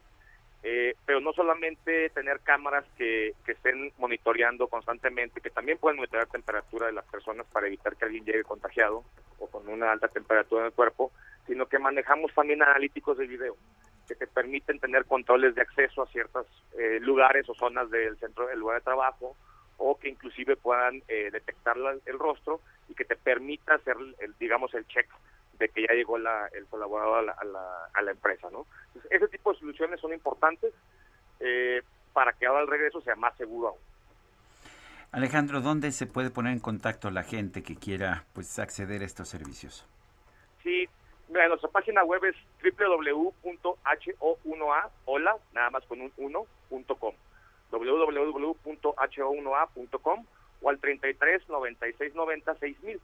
eh, 0.68 0.96
pero 1.06 1.22
no 1.22 1.32
solamente 1.32 2.10
tener 2.10 2.40
cámaras 2.40 2.86
que, 2.98 3.34
que, 3.46 3.52
estén 3.52 3.94
monitoreando 4.00 4.68
constantemente, 4.68 5.40
que 5.40 5.52
también 5.52 5.78
pueden 5.78 5.98
monitorear 5.98 6.26
temperatura 6.26 6.88
de 6.88 6.94
las 6.94 7.06
personas 7.06 7.46
para 7.54 7.68
evitar 7.68 7.96
que 7.96 8.06
alguien 8.06 8.26
llegue 8.26 8.44
contagiado 8.44 9.04
o 9.38 9.48
con 9.48 9.70
una 9.70 9.92
alta 9.92 10.08
temperatura 10.08 10.62
en 10.62 10.68
el 10.68 10.74
cuerpo, 10.74 11.12
sino 11.46 11.68
que 11.68 11.78
manejamos 11.78 12.34
también 12.34 12.64
analíticos 12.64 13.16
de 13.16 13.28
video 13.28 13.56
que 14.08 14.16
te 14.16 14.26
permiten 14.26 14.80
tener 14.80 15.06
controles 15.06 15.54
de 15.54 15.62
acceso 15.62 16.02
a 16.02 16.08
ciertos 16.08 16.48
eh, 16.80 17.00
lugares 17.00 17.48
o 17.48 17.54
zonas 17.54 17.92
del 17.92 18.18
centro 18.18 18.48
del 18.48 18.60
lugar 18.60 18.80
de 18.80 18.86
trabajo 18.86 19.36
o 19.78 20.00
que 20.00 20.10
inclusive 20.10 20.56
puedan 20.56 21.04
eh, 21.08 21.30
detectar 21.32 21.76
el 22.06 22.20
rostro 22.20 22.62
y 22.88 22.96
que 22.96 23.06
te 23.06 23.16
permita 23.16 23.76
hacer, 23.76 23.98
el, 24.20 24.34
digamos, 24.40 24.74
el 24.74 24.88
check 24.88 25.08
de 25.58 25.70
que 25.70 25.88
ya 25.88 25.94
llegó 25.94 26.18
el 26.18 26.66
colaborador 26.70 27.20
a 27.20 27.24
la, 27.44 27.90
a 27.94 28.02
la, 28.02 28.12
empresa, 28.12 28.50
¿no? 28.52 28.66
ese 29.10 29.28
tipo 29.28 29.54
de 29.54 29.60
soluciones 29.60 30.00
son 30.00 30.14
importantes 30.14 30.72
eh, 31.40 31.82
para 32.14 32.34
que 32.34 32.46
ahora 32.46 32.62
el 32.62 32.68
regreso 32.68 33.02
sea 33.02 33.16
más 33.16 33.36
seguro 33.38 33.70
aún. 33.70 33.80
Alejandro, 35.12 35.62
¿dónde 35.62 35.92
se 35.92 36.06
puede 36.08 36.30
poner 36.30 36.54
en 36.54 36.60
contacto 36.60 37.10
la 37.10 37.24
gente 37.24 37.64
que 37.64 37.76
quiera 37.76 38.26
pues 38.34 38.60
acceder 38.60 39.02
a 39.02 39.06
estos 39.06 39.30
servicios? 39.30 39.88
Sí, 40.62 40.88
mira, 41.30 41.48
nuestra 41.48 41.70
página 41.70 42.04
web 42.04 42.22
es 42.26 42.36
www.ho1a, 42.62 44.90
hola, 45.06 45.38
nada 45.54 45.70
más 45.70 45.86
con 45.86 46.02
un 46.02 46.12
1.com, 46.18 47.16
www.ho1a.com 47.72 50.26
o 50.62 50.70
al 50.70 50.80
33 50.80 51.48
96 51.48 52.16
90 52.16 52.56
6000. 52.56 53.00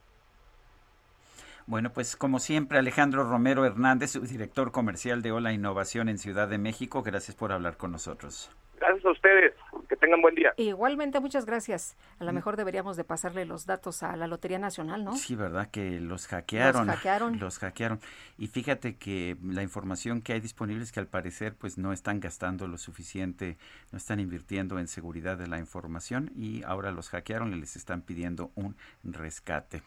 Bueno, 1.66 1.92
pues 1.92 2.16
como 2.16 2.38
siempre, 2.38 2.78
Alejandro 2.78 3.24
Romero 3.24 3.64
Hernández, 3.64 4.20
director 4.20 4.72
comercial 4.72 5.22
de 5.22 5.32
Hola 5.32 5.52
Innovación 5.52 6.08
en 6.08 6.18
Ciudad 6.18 6.48
de 6.48 6.58
México, 6.58 7.02
gracias 7.02 7.36
por 7.36 7.52
hablar 7.52 7.76
con 7.76 7.92
nosotros. 7.92 8.50
Gracias 8.82 9.04
a 9.04 9.10
ustedes, 9.12 9.54
que 9.88 9.94
tengan 9.94 10.20
buen 10.20 10.34
día. 10.34 10.52
Igualmente, 10.56 11.20
muchas 11.20 11.46
gracias. 11.46 11.96
A 12.18 12.24
lo 12.24 12.32
mm. 12.32 12.34
mejor 12.34 12.56
deberíamos 12.56 12.96
de 12.96 13.04
pasarle 13.04 13.44
los 13.44 13.64
datos 13.64 14.02
a 14.02 14.16
la 14.16 14.26
Lotería 14.26 14.58
Nacional, 14.58 15.04
¿no? 15.04 15.14
Sí, 15.14 15.36
¿verdad? 15.36 15.70
Que 15.70 16.00
los 16.00 16.26
hackearon. 16.26 16.88
Los 16.88 16.96
hackearon. 16.96 17.38
Los 17.38 17.58
hackearon. 17.60 18.00
Y 18.38 18.48
fíjate 18.48 18.96
que 18.96 19.36
la 19.44 19.62
información 19.62 20.20
que 20.20 20.32
hay 20.32 20.40
disponible 20.40 20.82
es 20.82 20.90
que 20.90 20.98
al 20.98 21.06
parecer 21.06 21.54
pues 21.54 21.78
no 21.78 21.92
están 21.92 22.18
gastando 22.18 22.66
lo 22.66 22.76
suficiente, 22.76 23.56
no 23.92 23.98
están 23.98 24.18
invirtiendo 24.18 24.80
en 24.80 24.88
seguridad 24.88 25.38
de 25.38 25.46
la 25.46 25.58
información 25.58 26.32
y 26.34 26.64
ahora 26.64 26.90
los 26.90 27.08
hackearon 27.10 27.54
y 27.54 27.60
les 27.60 27.76
están 27.76 28.02
pidiendo 28.02 28.50
un 28.56 28.74
rescate. 29.04 29.82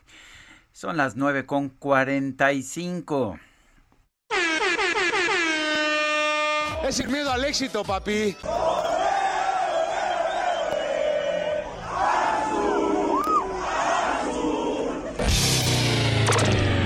Son 0.75 0.97
las 0.97 1.15
9 1.15 1.45
con 1.45 1.69
45. 1.69 3.39
Es 6.85 6.99
el 6.99 7.07
miedo 7.07 7.31
al 7.31 7.45
éxito, 7.45 7.81
papi. 7.85 8.35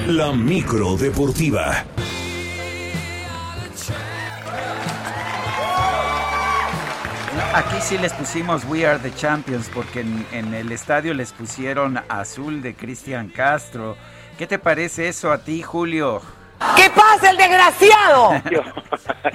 La 0.05 0.33
micro 0.33 0.95
deportiva. 0.95 1.83
Aquí 7.53 7.75
sí 7.81 7.97
les 7.97 8.13
pusimos 8.13 8.63
We 8.65 8.85
Are 8.85 8.99
the 8.99 9.11
Champions 9.13 9.69
porque 9.73 10.01
en, 10.01 10.25
en 10.31 10.53
el 10.53 10.71
estadio 10.71 11.13
les 11.13 11.31
pusieron 11.33 11.99
azul 12.07 12.61
de 12.61 12.75
Cristian 12.75 13.29
Castro. 13.29 13.97
¿Qué 14.37 14.45
te 14.47 14.59
parece 14.59 15.07
eso 15.07 15.31
a 15.31 15.39
ti, 15.43 15.61
Julio? 15.63 16.21
¿Qué 16.75 16.89
pasa, 16.91 17.31
el 17.31 17.37
desgraciado? 17.37 18.31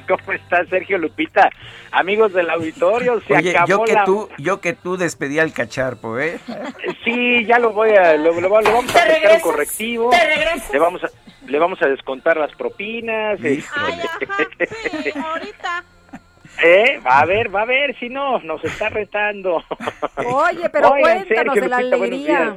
¿Cómo 0.08 0.32
estás, 0.32 0.68
Sergio 0.68 0.98
Lupita? 0.98 1.50
Amigos 1.90 2.32
del 2.34 2.50
auditorio, 2.50 3.20
se 3.26 3.34
Oye, 3.34 3.50
acabó 3.50 3.66
yo 3.68 3.84
que 3.84 3.92
la- 3.94 4.04
tú, 4.04 4.28
yo 4.38 4.60
que 4.60 4.72
tú 4.74 4.96
despedí 4.96 5.38
al 5.38 5.52
cacharpo, 5.52 6.18
¿eh? 6.18 6.38
Sí, 7.04 7.44
ya 7.46 7.58
lo 7.58 7.72
voy 7.72 7.90
a, 7.92 8.14
lo, 8.16 8.32
lo- 8.32 8.40
lo 8.42 8.48
vamos 8.50 8.94
a 8.94 9.02
aplicar 9.02 9.32
un 9.36 9.40
correctivo. 9.40 10.10
¿Te 10.10 10.24
regresas? 10.24 10.70
Le 10.72 10.78
vamos 10.78 11.02
a, 11.04 11.08
le 11.46 11.58
vamos 11.58 11.82
a 11.82 11.86
descontar 11.86 12.36
las 12.36 12.52
propinas. 12.52 13.38
Ay, 13.42 13.64
este. 14.20 15.14
¿Eh? 16.62 17.00
Va 17.04 17.20
a 17.20 17.26
ver, 17.26 17.54
va 17.54 17.62
a 17.62 17.66
ver, 17.66 17.96
si 17.98 18.08
no, 18.08 18.38
nos 18.40 18.64
está 18.64 18.88
retando. 18.88 19.62
Oye, 20.16 20.68
pero 20.70 20.90
Oigan, 20.90 21.24
cuéntanos 21.24 21.54
Sergio, 21.54 21.62
de 21.62 21.68
la 21.68 21.80
Lupita, 21.82 21.96
alegría. 21.96 22.56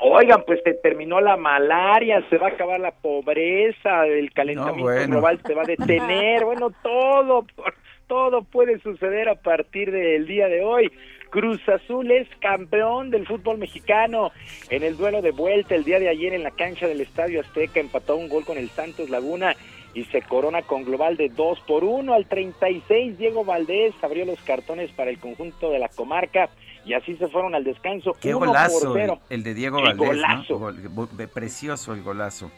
Oigan, 0.00 0.42
pues 0.44 0.60
se 0.64 0.74
terminó 0.74 1.20
la 1.20 1.36
malaria, 1.36 2.24
se 2.28 2.36
va 2.36 2.48
a 2.48 2.50
acabar 2.50 2.80
la 2.80 2.90
pobreza, 2.90 4.06
el 4.06 4.32
calentamiento 4.32 4.82
bueno. 4.82 5.06
global 5.06 5.40
se 5.46 5.54
va 5.54 5.62
a 5.62 5.66
detener, 5.66 6.44
bueno, 6.44 6.70
todo, 6.82 7.46
todo 8.08 8.42
puede 8.42 8.80
suceder 8.80 9.28
a 9.28 9.36
partir 9.36 9.92
del 9.92 10.26
día 10.26 10.48
de 10.48 10.62
hoy. 10.62 10.90
Cruz 11.30 11.66
Azul 11.66 12.10
es 12.10 12.28
campeón 12.40 13.10
del 13.10 13.26
fútbol 13.26 13.56
mexicano. 13.56 14.32
En 14.68 14.82
el 14.82 14.98
duelo 14.98 15.22
de 15.22 15.30
vuelta 15.30 15.74
el 15.74 15.82
día 15.82 15.98
de 15.98 16.10
ayer 16.10 16.34
en 16.34 16.42
la 16.42 16.50
cancha 16.50 16.86
del 16.86 17.00
Estadio 17.00 17.40
Azteca 17.40 17.80
empató 17.80 18.16
un 18.16 18.28
gol 18.28 18.44
con 18.44 18.58
el 18.58 18.68
Santos 18.68 19.08
Laguna 19.08 19.56
y 19.94 20.04
se 20.04 20.22
corona 20.22 20.62
con 20.62 20.84
global 20.84 21.16
de 21.16 21.28
2 21.28 21.60
por 21.60 21.84
1 21.84 22.12
al 22.14 22.26
36. 22.26 23.18
Diego 23.18 23.44
Valdés 23.44 23.94
abrió 24.02 24.24
los 24.24 24.40
cartones 24.40 24.90
para 24.92 25.10
el 25.10 25.18
conjunto 25.18 25.70
de 25.70 25.78
la 25.78 25.88
comarca 25.88 26.48
y 26.84 26.94
así 26.94 27.14
se 27.16 27.28
fueron 27.28 27.54
al 27.54 27.64
descanso. 27.64 28.12
Qué 28.20 28.34
1 28.34 28.46
golazo 28.46 28.88
por 28.88 28.98
0. 28.98 29.18
el, 29.28 29.36
el 29.36 29.42
de 29.44 29.54
Diego 29.54 29.76
Qué 29.78 29.82
Valdés, 29.84 30.08
golazo. 30.08 30.58
Gol- 30.58 30.88
gol- 30.94 31.28
precioso 31.32 31.92
el 31.94 32.02
golazo. 32.02 32.50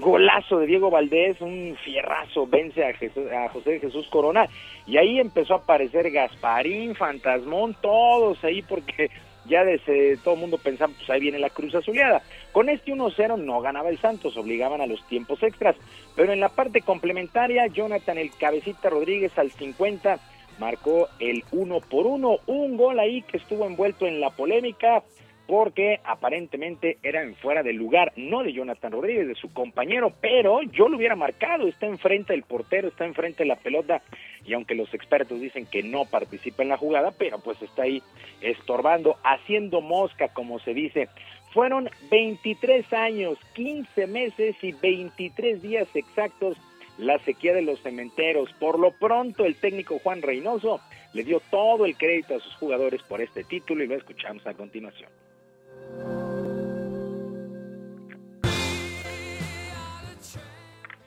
Golazo 0.00 0.60
de 0.60 0.66
Diego 0.66 0.90
Valdés, 0.90 1.40
un 1.40 1.76
fierrazo, 1.84 2.46
vence 2.46 2.84
a, 2.84 2.92
Jesús- 2.94 3.30
a 3.32 3.48
José 3.48 3.80
Jesús 3.80 4.06
Corona 4.08 4.46
y 4.86 4.96
ahí 4.96 5.18
empezó 5.18 5.54
a 5.54 5.58
aparecer 5.58 6.10
Gasparín, 6.12 6.94
Fantasmón, 6.94 7.74
todos 7.82 8.42
ahí 8.44 8.62
porque 8.62 9.10
ya 9.48 9.64
desde 9.64 10.16
todo 10.18 10.34
el 10.34 10.40
mundo 10.40 10.58
pensaba, 10.58 10.92
pues 10.96 11.08
ahí 11.10 11.20
viene 11.20 11.38
la 11.38 11.50
Cruz 11.50 11.74
Azuleada. 11.74 12.22
Con 12.52 12.68
este 12.68 12.92
1-0 12.92 13.38
no 13.38 13.60
ganaba 13.60 13.90
el 13.90 13.98
Santos, 13.98 14.36
obligaban 14.36 14.80
a 14.80 14.86
los 14.86 15.04
tiempos 15.06 15.42
extras, 15.42 15.76
pero 16.14 16.32
en 16.32 16.40
la 16.40 16.48
parte 16.48 16.82
complementaria, 16.82 17.66
Jonathan 17.66 18.18
el 18.18 18.30
Cabecita 18.32 18.90
Rodríguez 18.90 19.36
al 19.38 19.50
50 19.50 20.18
marcó 20.58 21.08
el 21.18 21.44
1 21.52 21.80
por 21.80 22.06
1, 22.06 22.38
un 22.46 22.76
gol 22.76 22.98
ahí 22.98 23.22
que 23.22 23.36
estuvo 23.36 23.66
envuelto 23.66 24.06
en 24.06 24.20
la 24.20 24.30
polémica 24.30 25.02
porque 25.48 25.98
aparentemente 26.04 26.98
era 27.02 27.22
en 27.22 27.34
fuera 27.34 27.62
del 27.62 27.76
lugar, 27.76 28.12
no 28.16 28.42
de 28.42 28.52
Jonathan 28.52 28.92
Rodríguez, 28.92 29.26
de 29.26 29.34
su 29.34 29.50
compañero, 29.50 30.12
pero 30.20 30.60
yo 30.60 30.90
lo 30.90 30.98
hubiera 30.98 31.16
marcado, 31.16 31.66
está 31.66 31.86
enfrente 31.86 32.34
del 32.34 32.42
portero, 32.42 32.88
está 32.88 33.06
enfrente 33.06 33.44
de 33.44 33.48
la 33.48 33.56
pelota, 33.56 34.02
y 34.44 34.52
aunque 34.52 34.74
los 34.74 34.92
expertos 34.92 35.40
dicen 35.40 35.64
que 35.64 35.82
no 35.82 36.04
participa 36.04 36.62
en 36.62 36.68
la 36.68 36.76
jugada, 36.76 37.12
pero 37.12 37.38
pues 37.38 37.62
está 37.62 37.84
ahí 37.84 38.02
estorbando, 38.42 39.16
haciendo 39.24 39.80
mosca, 39.80 40.28
como 40.28 40.58
se 40.58 40.74
dice. 40.74 41.08
Fueron 41.54 41.88
23 42.10 42.92
años, 42.92 43.38
15 43.54 44.06
meses 44.06 44.54
y 44.60 44.72
23 44.72 45.62
días 45.62 45.88
exactos 45.94 46.58
la 46.98 47.18
sequía 47.20 47.54
de 47.54 47.62
los 47.62 47.80
cementeros. 47.80 48.52
Por 48.60 48.78
lo 48.78 48.90
pronto, 48.90 49.46
el 49.46 49.56
técnico 49.56 49.98
Juan 50.00 50.20
Reynoso 50.20 50.80
le 51.14 51.24
dio 51.24 51.40
todo 51.50 51.86
el 51.86 51.96
crédito 51.96 52.36
a 52.36 52.40
sus 52.40 52.54
jugadores 52.56 53.02
por 53.02 53.22
este 53.22 53.44
título 53.44 53.82
y 53.82 53.86
lo 53.86 53.94
escuchamos 53.94 54.46
a 54.46 54.52
continuación. 54.52 55.08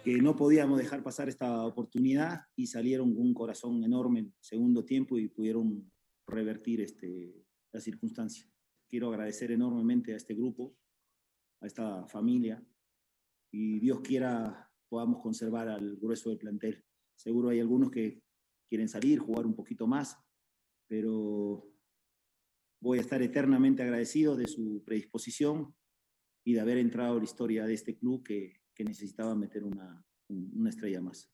Que 0.03 0.17
no 0.17 0.35
podíamos 0.35 0.79
dejar 0.79 1.03
pasar 1.03 1.29
esta 1.29 1.65
oportunidad 1.65 2.41
y 2.55 2.67
salieron 2.67 3.13
con 3.13 3.23
un 3.23 3.33
corazón 3.33 3.83
enorme 3.83 4.19
en 4.21 4.33
segundo 4.39 4.83
tiempo 4.83 5.17
y 5.19 5.27
pudieron 5.27 5.91
revertir 6.27 6.81
este, 6.81 7.45
la 7.71 7.79
circunstancia. 7.79 8.49
Quiero 8.89 9.09
agradecer 9.09 9.51
enormemente 9.51 10.13
a 10.13 10.17
este 10.17 10.33
grupo, 10.33 10.75
a 11.61 11.67
esta 11.67 12.07
familia 12.07 12.65
y 13.51 13.79
Dios 13.79 14.01
quiera 14.01 14.69
podamos 14.89 15.21
conservar 15.21 15.69
al 15.69 15.97
grueso 15.97 16.29
del 16.29 16.39
plantel. 16.39 16.83
Seguro 17.15 17.49
hay 17.49 17.59
algunos 17.59 17.91
que 17.91 18.21
quieren 18.67 18.89
salir, 18.89 19.19
jugar 19.19 19.45
un 19.45 19.55
poquito 19.55 19.85
más, 19.85 20.17
pero 20.87 21.65
voy 22.81 22.97
a 22.97 23.01
estar 23.01 23.21
eternamente 23.21 23.83
agradecido 23.83 24.35
de 24.35 24.47
su 24.47 24.83
predisposición 24.83 25.75
y 26.43 26.53
de 26.53 26.59
haber 26.59 26.77
entrado 26.79 27.15
a 27.15 27.17
la 27.19 27.23
historia 27.23 27.65
de 27.65 27.73
este 27.75 27.95
club 27.95 28.23
que, 28.23 28.60
necesitaba 28.83 29.35
meter 29.35 29.63
una, 29.63 30.03
un- 30.29 30.51
una 30.55 30.69
estrella 30.69 31.01
más. 31.01 31.29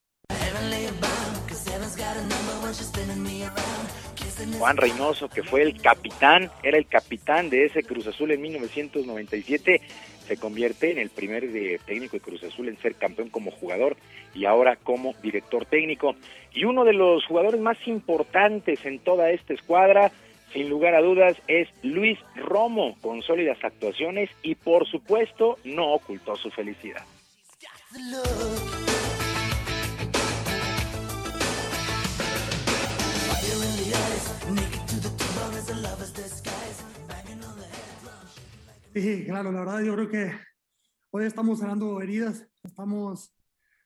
Juan 4.60 4.78
Reynoso, 4.78 5.30
que 5.30 5.44
fue 5.44 5.62
el 5.64 5.82
capitán, 5.82 6.50
era 6.64 6.78
el 6.78 6.88
capitán 6.88 7.50
de 7.50 7.66
ese 7.66 7.84
Cruz 7.84 8.08
Azul 8.08 8.32
en 8.32 8.42
1997, 8.42 9.82
se 10.28 10.38
convierte 10.38 10.92
en 10.92 10.98
el 10.98 11.10
primer 11.10 11.46
eh, 11.46 11.80
técnico 11.86 12.18
de 12.18 12.22
Cruz 12.22 12.44
Azul 12.44 12.68
en 12.68 12.78
ser 12.80 12.96
campeón 12.96 13.30
como 13.30 13.52
jugador 13.52 13.96
y 14.36 14.46
ahora 14.46 14.76
como 14.76 15.14
director 15.24 15.66
técnico. 15.66 16.16
Y 16.54 16.66
uno 16.66 16.84
de 16.84 16.94
los 16.94 17.26
jugadores 17.26 17.62
más 17.62 17.78
importantes 17.88 18.86
en 18.86 19.00
toda 19.00 19.32
esta 19.32 19.54
escuadra, 19.54 20.12
sin 20.54 20.70
lugar 20.70 20.96
a 20.96 21.02
dudas, 21.02 21.38
es 21.48 21.70
Luis 21.84 22.20
Romo, 22.36 22.98
con 23.02 23.22
sólidas 23.22 23.58
actuaciones 23.64 24.30
y 24.44 24.56
por 24.56 24.86
supuesto 24.88 25.58
no 25.64 25.94
ocultó 25.94 26.36
su 26.36 26.50
felicidad. 26.52 27.06
Sí, 38.94 39.24
claro, 39.26 39.52
la 39.54 39.60
verdad 39.60 39.82
yo 39.82 39.94
creo 39.96 40.10
que 40.10 40.34
hoy 41.12 41.26
estamos 41.26 41.60
sanando 41.60 42.02
heridas, 42.02 42.46
estamos 42.64 43.34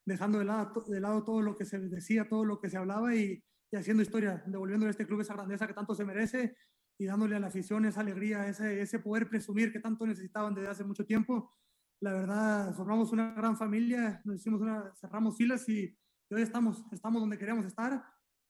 dejando 0.03 0.39
de 0.39 0.45
lado, 0.45 0.83
de 0.88 0.99
lado 0.99 1.23
todo 1.23 1.41
lo 1.41 1.55
que 1.55 1.65
se 1.65 1.77
decía, 1.77 2.27
todo 2.27 2.43
lo 2.43 2.59
que 2.59 2.69
se 2.69 2.77
hablaba 2.77 3.13
y, 3.15 3.43
y 3.71 3.75
haciendo 3.75 4.01
historia, 4.01 4.41
devolviéndole 4.47 4.89
a 4.89 4.91
este 4.91 5.05
club 5.05 5.21
esa 5.21 5.35
grandeza 5.35 5.67
que 5.67 5.75
tanto 5.75 5.93
se 5.93 6.05
merece 6.05 6.55
y 6.97 7.05
dándole 7.05 7.35
a 7.35 7.39
la 7.39 7.47
afición 7.47 7.85
esa 7.85 8.01
alegría, 8.01 8.47
ese, 8.47 8.81
ese 8.81 8.97
poder 8.97 9.30
presumir 9.30 9.71
que 9.71 9.80
tanto 9.80 10.07
necesitaban 10.07 10.55
desde 10.55 10.69
hace 10.69 10.83
mucho 10.83 11.05
tiempo. 11.05 11.53
La 12.01 12.13
verdad, 12.13 12.73
formamos 12.73 13.11
una 13.11 13.31
gran 13.35 13.55
familia, 13.55 14.21
nos 14.25 14.38
hicimos 14.38 14.59
una, 14.59 14.91
cerramos 14.99 15.38
filas 15.38 15.69
y, 15.69 15.95
hoy 16.31 16.41
estamos, 16.41 16.83
estamos 16.91 17.21
donde 17.21 17.38
queríamos 17.38 17.63
estar 17.63 18.01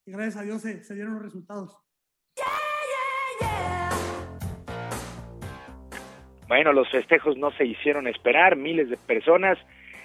y 0.05 0.11
gracias 0.13 0.37
a 0.37 0.43
Dios 0.43 0.61
se, 0.61 0.81
se 0.85 0.93
dieron 0.95 1.15
los 1.15 1.23
resultados. 1.23 1.77
Bueno, 6.47 6.71
los 6.71 6.89
festejos 6.89 7.35
no 7.35 7.51
se 7.51 7.65
hicieron 7.65 8.07
esperar, 8.07 8.55
miles 8.55 8.89
de 8.89 8.95
personas 8.95 9.57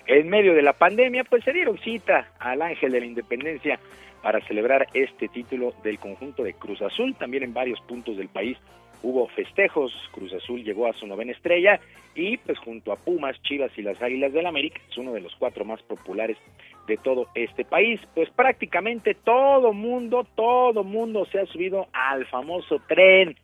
en 0.08 0.28
medio 0.28 0.52
de 0.52 0.62
la 0.62 0.72
pandemia 0.72 1.22
pues 1.22 1.44
se 1.44 1.52
dieron 1.52 1.78
cita 1.78 2.32
al 2.40 2.62
Ángel 2.62 2.90
de 2.90 2.98
la 2.98 3.06
Independencia 3.06 3.78
para 4.22 4.44
celebrar 4.48 4.88
este 4.92 5.28
título 5.28 5.72
del 5.84 6.00
conjunto 6.00 6.42
de 6.42 6.54
Cruz 6.54 6.82
Azul. 6.82 7.14
También 7.14 7.44
en 7.44 7.54
varios 7.54 7.80
puntos 7.82 8.16
del 8.16 8.28
país 8.28 8.58
hubo 9.06 9.28
festejos, 9.28 9.92
Cruz 10.10 10.32
Azul 10.32 10.64
llegó 10.64 10.88
a 10.88 10.92
su 10.92 11.06
novena 11.06 11.30
estrella 11.30 11.78
y 12.16 12.38
pues 12.38 12.58
junto 12.58 12.90
a 12.90 12.96
Pumas, 12.96 13.40
Chivas 13.42 13.70
y 13.76 13.82
las 13.82 14.02
Águilas 14.02 14.32
del 14.32 14.46
América 14.46 14.80
es 14.90 14.98
uno 14.98 15.12
de 15.12 15.20
los 15.20 15.32
cuatro 15.36 15.64
más 15.64 15.80
populares 15.82 16.36
de 16.88 16.96
todo 16.96 17.28
este 17.36 17.64
país. 17.64 18.00
Pues 18.16 18.28
prácticamente 18.30 19.14
todo 19.14 19.72
mundo, 19.72 20.26
todo 20.34 20.82
mundo 20.82 21.24
se 21.30 21.38
ha 21.38 21.46
subido 21.46 21.86
al 21.92 22.26
famoso 22.26 22.80
tren 22.88 23.36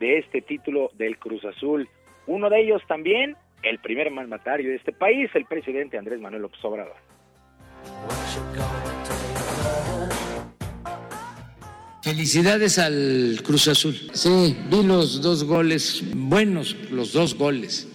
de 0.00 0.18
este 0.18 0.40
título 0.40 0.90
del 0.94 1.18
Cruz 1.18 1.44
Azul. 1.44 1.88
Uno 2.26 2.48
de 2.48 2.62
ellos 2.62 2.82
también, 2.88 3.36
el 3.62 3.80
primer 3.80 4.10
mandatario 4.10 4.70
de 4.70 4.76
este 4.76 4.92
país, 4.92 5.30
el 5.34 5.44
presidente 5.44 5.98
Andrés 5.98 6.20
Manuel 6.20 6.42
López 6.42 6.64
Obrador. 6.64 6.96
Felicidades 12.02 12.80
al 12.80 13.38
Cruz 13.44 13.68
Azul. 13.68 13.94
Sí, 14.12 14.56
vi 14.68 14.82
los 14.82 15.22
dos 15.22 15.44
goles, 15.44 16.02
buenos 16.12 16.74
los 16.90 17.12
dos 17.12 17.36
goles. 17.36 17.88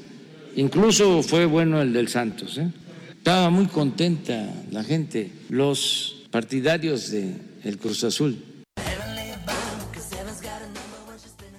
Incluso 0.56 1.22
fue 1.24 1.46
bueno 1.46 1.82
el 1.82 1.92
del 1.92 2.08
Santos. 2.08 2.58
¿eh? 2.58 2.70
Estaba 3.10 3.50
muy 3.50 3.66
contenta 3.68 4.50
la 4.72 4.86
gente. 4.86 5.30
Los 5.50 6.26
partidarios 6.32 7.12
de 7.12 7.36
el 7.66 7.78
Cruz 7.78 8.06
Azul. 8.06 8.38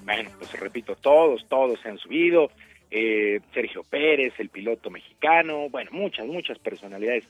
Bueno, 0.05 0.31
pues 0.39 0.51
repito, 0.59 0.97
todos, 0.97 1.45
todos 1.51 1.79
se 1.83 1.91
han 1.91 1.99
subido. 1.99 2.51
Eh, 2.91 3.41
Sergio 3.53 3.83
Pérez, 3.83 4.33
el 4.39 4.49
piloto 4.49 4.89
mexicano, 4.89 5.69
bueno, 5.69 5.91
muchas, 5.93 6.27
muchas 6.27 6.59
personalidades 6.59 7.25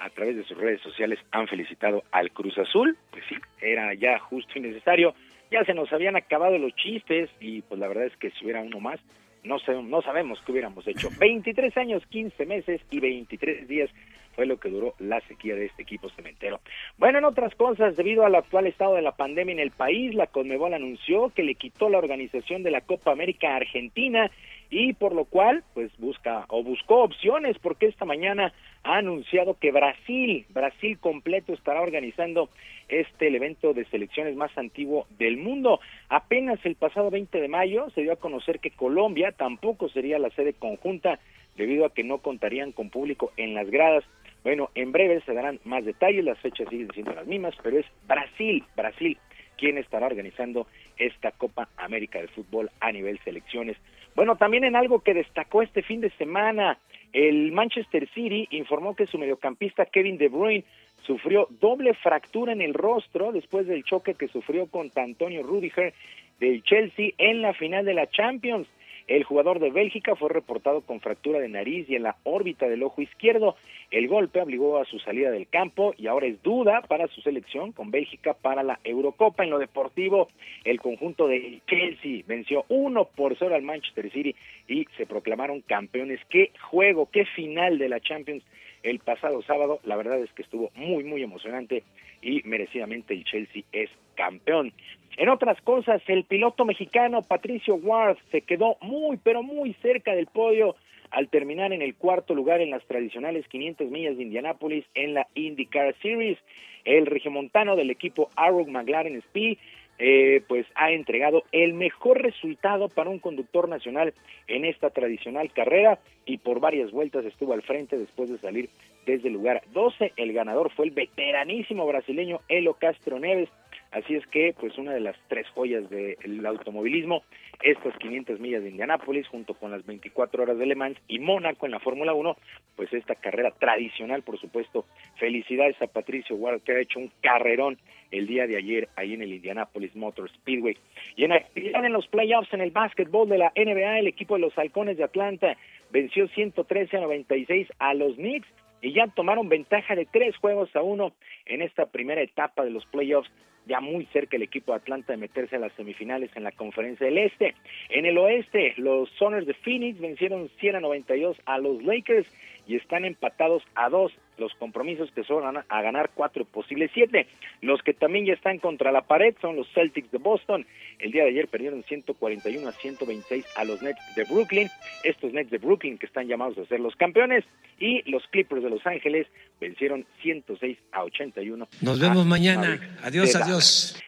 a 0.00 0.10
través 0.10 0.36
de 0.36 0.44
sus 0.44 0.56
redes 0.56 0.80
sociales 0.80 1.18
han 1.30 1.46
felicitado 1.46 2.02
al 2.10 2.30
Cruz 2.32 2.58
Azul. 2.58 2.96
Pues 3.10 3.22
sí, 3.28 3.36
era 3.60 3.94
ya 3.94 4.18
justo 4.18 4.52
y 4.56 4.60
necesario. 4.60 5.14
Ya 5.50 5.64
se 5.64 5.74
nos 5.74 5.92
habían 5.92 6.16
acabado 6.16 6.58
los 6.58 6.74
chistes 6.74 7.30
y 7.40 7.62
pues 7.62 7.78
la 7.80 7.88
verdad 7.88 8.06
es 8.06 8.16
que 8.16 8.30
si 8.30 8.44
hubiera 8.44 8.62
uno 8.62 8.80
más, 8.80 9.00
no, 9.44 9.58
sé, 9.58 9.72
no 9.82 10.02
sabemos 10.02 10.40
qué 10.44 10.52
hubiéramos 10.52 10.86
hecho. 10.86 11.08
23 11.18 11.76
años, 11.76 12.02
15 12.08 12.46
meses 12.46 12.80
y 12.90 13.00
23 13.00 13.68
días 13.68 13.90
fue 14.34 14.46
lo 14.46 14.58
que 14.58 14.70
duró 14.70 14.94
la 14.98 15.20
sequía 15.22 15.54
de 15.54 15.66
este 15.66 15.82
equipo 15.82 16.08
cementero. 16.10 16.60
Bueno, 16.98 17.18
en 17.18 17.24
otras 17.24 17.54
cosas, 17.56 17.96
debido 17.96 18.24
al 18.24 18.34
actual 18.34 18.66
estado 18.66 18.94
de 18.94 19.02
la 19.02 19.12
pandemia 19.12 19.52
en 19.52 19.58
el 19.58 19.70
país, 19.72 20.14
la 20.14 20.28
Conmebol 20.28 20.72
anunció 20.72 21.30
que 21.30 21.42
le 21.42 21.56
quitó 21.56 21.88
la 21.88 21.98
organización 21.98 22.62
de 22.62 22.70
la 22.70 22.80
Copa 22.80 23.10
América 23.12 23.56
Argentina 23.56 24.30
y 24.70 24.92
por 24.92 25.12
lo 25.14 25.24
cual 25.24 25.64
pues 25.74 25.90
busca 25.98 26.46
o 26.48 26.62
buscó 26.62 27.02
opciones 27.02 27.58
porque 27.58 27.86
esta 27.86 28.04
mañana 28.04 28.52
ha 28.84 28.98
anunciado 28.98 29.54
que 29.54 29.72
Brasil, 29.72 30.46
Brasil 30.50 30.98
completo 30.98 31.52
estará 31.52 31.82
organizando 31.82 32.48
este 32.88 33.28
evento 33.28 33.74
de 33.74 33.84
selecciones 33.86 34.36
más 34.36 34.56
antiguo 34.56 35.06
del 35.18 35.36
mundo. 35.36 35.80
Apenas 36.08 36.64
el 36.64 36.76
pasado 36.76 37.10
20 37.10 37.40
de 37.40 37.48
mayo 37.48 37.90
se 37.90 38.02
dio 38.02 38.12
a 38.12 38.16
conocer 38.16 38.60
que 38.60 38.70
Colombia 38.70 39.32
tampoco 39.32 39.88
sería 39.88 40.18
la 40.18 40.30
sede 40.30 40.54
conjunta 40.54 41.18
debido 41.56 41.84
a 41.84 41.92
que 41.92 42.04
no 42.04 42.18
contarían 42.18 42.72
con 42.72 42.90
público 42.90 43.32
en 43.36 43.54
las 43.54 43.68
gradas. 43.70 44.04
Bueno, 44.44 44.70
en 44.74 44.92
breve 44.92 45.20
se 45.26 45.34
darán 45.34 45.60
más 45.64 45.84
detalles, 45.84 46.24
las 46.24 46.38
fechas 46.38 46.68
siguen 46.70 46.88
siendo 46.94 47.12
las 47.12 47.26
mismas, 47.26 47.54
pero 47.62 47.78
es 47.78 47.86
Brasil, 48.06 48.64
Brasil 48.74 49.18
quien 49.60 49.76
estará 49.76 50.06
organizando 50.06 50.66
esta 50.96 51.32
Copa 51.32 51.68
América 51.76 52.18
de 52.18 52.28
Fútbol 52.28 52.70
a 52.80 52.90
nivel 52.90 53.20
selecciones. 53.24 53.76
Bueno, 54.14 54.36
también 54.36 54.64
en 54.64 54.76
algo 54.76 55.00
que 55.00 55.14
destacó 55.14 55.62
este 55.62 55.82
fin 55.82 56.00
de 56.00 56.10
semana, 56.10 56.78
el 57.12 57.52
Manchester 57.52 58.08
City 58.14 58.48
informó 58.50 58.94
que 58.94 59.06
su 59.06 59.18
mediocampista 59.18 59.86
Kevin 59.86 60.18
De 60.18 60.28
Bruyne 60.28 60.64
sufrió 61.02 61.48
doble 61.60 61.94
fractura 61.94 62.52
en 62.52 62.60
el 62.60 62.74
rostro 62.74 63.32
después 63.32 63.66
del 63.66 63.84
choque 63.84 64.14
que 64.14 64.28
sufrió 64.28 64.66
contra 64.66 65.02
Antonio 65.02 65.42
Rudiger 65.42 65.94
del 66.38 66.62
Chelsea 66.62 67.10
en 67.18 67.42
la 67.42 67.52
final 67.54 67.84
de 67.84 67.94
la 67.94 68.08
Champions. 68.08 68.68
El 69.10 69.24
jugador 69.24 69.58
de 69.58 69.72
Bélgica 69.72 70.14
fue 70.14 70.28
reportado 70.28 70.82
con 70.82 71.00
fractura 71.00 71.40
de 71.40 71.48
nariz 71.48 71.90
y 71.90 71.96
en 71.96 72.04
la 72.04 72.14
órbita 72.22 72.68
del 72.68 72.84
ojo 72.84 73.02
izquierdo. 73.02 73.56
El 73.90 74.06
golpe 74.06 74.40
obligó 74.40 74.78
a 74.78 74.84
su 74.84 75.00
salida 75.00 75.32
del 75.32 75.48
campo 75.48 75.94
y 75.98 76.06
ahora 76.06 76.28
es 76.28 76.40
duda 76.44 76.82
para 76.82 77.08
su 77.08 77.20
selección 77.20 77.72
con 77.72 77.90
Bélgica 77.90 78.34
para 78.34 78.62
la 78.62 78.78
Eurocopa. 78.84 79.42
En 79.42 79.50
lo 79.50 79.58
deportivo, 79.58 80.28
el 80.62 80.80
conjunto 80.80 81.26
de 81.26 81.60
Chelsea 81.66 82.22
venció 82.28 82.64
uno 82.68 83.04
por 83.04 83.36
cero 83.36 83.56
al 83.56 83.62
Manchester 83.62 84.12
City 84.12 84.36
y 84.68 84.86
se 84.96 85.06
proclamaron 85.06 85.62
campeones. 85.62 86.20
Qué 86.28 86.52
juego, 86.70 87.08
qué 87.10 87.24
final 87.24 87.78
de 87.78 87.88
la 87.88 87.98
Champions 87.98 88.44
el 88.84 89.00
pasado 89.00 89.42
sábado. 89.42 89.80
La 89.82 89.96
verdad 89.96 90.20
es 90.20 90.32
que 90.34 90.42
estuvo 90.42 90.70
muy, 90.76 91.02
muy 91.02 91.24
emocionante 91.24 91.82
y 92.22 92.42
merecidamente 92.44 93.14
el 93.14 93.24
Chelsea 93.24 93.64
es 93.72 93.90
campeón. 94.14 94.72
En 95.16 95.28
otras 95.28 95.60
cosas, 95.62 96.00
el 96.06 96.24
piloto 96.24 96.64
mexicano 96.64 97.22
Patricio 97.22 97.74
Ward 97.74 98.16
se 98.30 98.42
quedó 98.42 98.76
muy, 98.80 99.16
pero 99.18 99.42
muy 99.42 99.74
cerca 99.74 100.14
del 100.14 100.26
podio 100.26 100.76
al 101.10 101.28
terminar 101.28 101.72
en 101.72 101.82
el 101.82 101.94
cuarto 101.94 102.34
lugar 102.34 102.60
en 102.60 102.70
las 102.70 102.84
tradicionales 102.86 103.46
500 103.48 103.90
millas 103.90 104.16
de 104.16 104.22
Indianápolis 104.22 104.84
en 104.94 105.14
la 105.14 105.26
IndyCar 105.34 105.94
Series. 106.00 106.38
El 106.84 107.06
regimontano 107.06 107.76
del 107.76 107.90
equipo 107.90 108.30
Arrow 108.36 108.66
McLaren 108.66 109.16
Speed 109.16 109.58
eh, 110.02 110.42
pues 110.48 110.66
ha 110.76 110.92
entregado 110.92 111.42
el 111.52 111.74
mejor 111.74 112.22
resultado 112.22 112.88
para 112.88 113.10
un 113.10 113.18
conductor 113.18 113.68
nacional 113.68 114.14
en 114.48 114.64
esta 114.64 114.88
tradicional 114.88 115.52
carrera 115.52 115.98
y 116.24 116.38
por 116.38 116.58
varias 116.58 116.90
vueltas 116.90 117.26
estuvo 117.26 117.52
al 117.52 117.60
frente 117.60 117.98
después 117.98 118.30
de 118.30 118.38
salir 118.38 118.70
desde 119.04 119.28
el 119.28 119.34
lugar 119.34 119.62
12. 119.74 120.14
El 120.16 120.32
ganador 120.32 120.70
fue 120.70 120.86
el 120.86 120.92
veteranísimo 120.92 121.86
brasileño 121.86 122.40
Elo 122.48 122.74
Castro 122.74 123.18
Neves 123.18 123.50
Así 123.92 124.14
es 124.14 124.24
que, 124.28 124.54
pues, 124.58 124.78
una 124.78 124.92
de 124.92 125.00
las 125.00 125.16
tres 125.28 125.48
joyas 125.48 125.88
del 125.90 126.46
automovilismo, 126.46 127.24
estas 127.62 127.96
500 127.98 128.38
millas 128.38 128.62
de 128.62 128.70
Indianápolis, 128.70 129.26
junto 129.26 129.54
con 129.54 129.72
las 129.72 129.84
24 129.84 130.44
horas 130.44 130.58
de 130.58 130.66
Le 130.66 130.76
Mans 130.76 130.98
y 131.08 131.18
Mónaco 131.18 131.66
en 131.66 131.72
la 131.72 131.80
Fórmula 131.80 132.14
1, 132.14 132.36
pues 132.76 132.92
esta 132.92 133.16
carrera 133.16 133.50
tradicional, 133.50 134.22
por 134.22 134.38
supuesto. 134.38 134.86
Felicidades 135.16 135.80
a 135.82 135.88
Patricio 135.88 136.36
Ward, 136.36 136.62
que 136.62 136.72
ha 136.72 136.80
hecho 136.80 137.00
un 137.00 137.10
carrerón 137.20 137.78
el 138.12 138.26
día 138.26 138.46
de 138.46 138.56
ayer 138.56 138.88
ahí 138.96 139.14
en 139.14 139.22
el 139.22 139.32
Indianapolis 139.32 139.94
Motor 139.96 140.30
Speedway. 140.30 140.76
Y 141.16 141.24
en 141.24 141.32
actividad 141.32 141.84
en 141.84 141.92
los 141.92 142.06
playoffs 142.06 142.52
en 142.52 142.60
el 142.60 142.70
básquetbol 142.70 143.28
de 143.28 143.38
la 143.38 143.52
NBA, 143.56 143.98
el 143.98 144.06
equipo 144.06 144.34
de 144.34 144.40
los 144.40 144.56
Halcones 144.56 144.96
de 144.96 145.04
Atlanta 145.04 145.56
venció 145.90 146.28
113 146.28 146.96
a 146.96 147.00
96 147.00 147.68
a 147.78 147.94
los 147.94 148.14
Knicks 148.14 148.48
y 148.82 148.92
ya 148.92 149.06
tomaron 149.08 149.48
ventaja 149.48 149.94
de 149.94 150.06
tres 150.06 150.36
juegos 150.36 150.74
a 150.74 150.82
uno 150.82 151.12
en 151.46 151.62
esta 151.62 151.86
primera 151.86 152.22
etapa 152.22 152.64
de 152.64 152.70
los 152.70 152.86
playoffs 152.86 153.30
ya 153.66 153.80
muy 153.80 154.06
cerca 154.06 154.36
el 154.36 154.42
equipo 154.42 154.72
de 154.72 154.78
Atlanta 154.78 155.12
de 155.12 155.18
meterse 155.18 155.56
a 155.56 155.58
las 155.60 155.72
semifinales 155.74 156.30
en 156.34 156.44
la 156.44 156.52
conferencia 156.52 157.06
del 157.06 157.18
Este. 157.18 157.54
En 157.90 158.06
el 158.06 158.18
oeste, 158.18 158.74
los 158.76 159.08
Soners 159.10 159.46
de 159.46 159.54
Phoenix 159.54 160.00
vencieron 160.00 160.50
100 160.58 160.76
a 160.76 160.80
92 160.80 161.36
a 161.46 161.58
los 161.58 161.82
Lakers 161.82 162.26
y 162.66 162.76
están 162.76 163.04
empatados 163.04 163.62
a 163.74 163.88
dos 163.88 164.12
los 164.40 164.52
compromisos 164.54 165.12
que 165.12 165.22
son 165.22 165.56
a 165.56 165.82
ganar 165.82 166.10
cuatro 166.14 166.44
posibles 166.44 166.90
siete. 166.92 167.28
Los 167.60 167.82
que 167.82 167.92
también 167.92 168.26
ya 168.26 168.32
están 168.32 168.58
contra 168.58 168.90
la 168.90 169.02
pared 169.02 169.34
son 169.40 169.54
los 169.54 169.68
Celtics 169.72 170.10
de 170.10 170.18
Boston. 170.18 170.66
El 170.98 171.12
día 171.12 171.22
de 171.22 171.30
ayer 171.30 171.46
perdieron 171.46 171.84
141 171.84 172.66
a 172.66 172.72
126 172.72 173.46
a 173.56 173.64
los 173.64 173.82
Nets 173.82 174.00
de 174.16 174.24
Brooklyn. 174.24 174.68
Estos 175.04 175.32
Nets 175.32 175.50
de 175.50 175.58
Brooklyn 175.58 175.98
que 175.98 176.06
están 176.06 176.26
llamados 176.26 176.58
a 176.58 176.64
ser 176.64 176.80
los 176.80 176.96
campeones. 176.96 177.44
Y 177.78 178.02
los 178.10 178.26
Clippers 178.28 178.62
de 178.62 178.70
Los 178.70 178.86
Ángeles 178.86 179.26
vencieron 179.60 180.06
106 180.22 180.78
a 180.92 181.04
81. 181.04 181.68
Nos 181.82 182.00
vemos 182.00 182.26
mañana. 182.26 182.80
Adiós, 183.02 183.36
adiós. 183.36 184.02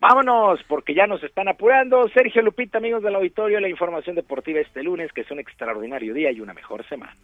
Vámonos, 0.00 0.60
porque 0.68 0.94
ya 0.94 1.06
nos 1.06 1.22
están 1.24 1.48
apurando. 1.48 2.08
Sergio 2.10 2.40
Lupita, 2.42 2.78
amigos 2.78 3.02
del 3.02 3.16
auditorio, 3.16 3.58
la 3.58 3.68
información 3.68 4.14
deportiva 4.14 4.60
este 4.60 4.82
lunes, 4.82 5.12
que 5.12 5.22
es 5.22 5.30
un 5.30 5.40
extraordinario 5.40 6.14
día 6.14 6.30
y 6.30 6.40
una 6.40 6.54
mejor 6.54 6.86
semana. 6.88 7.16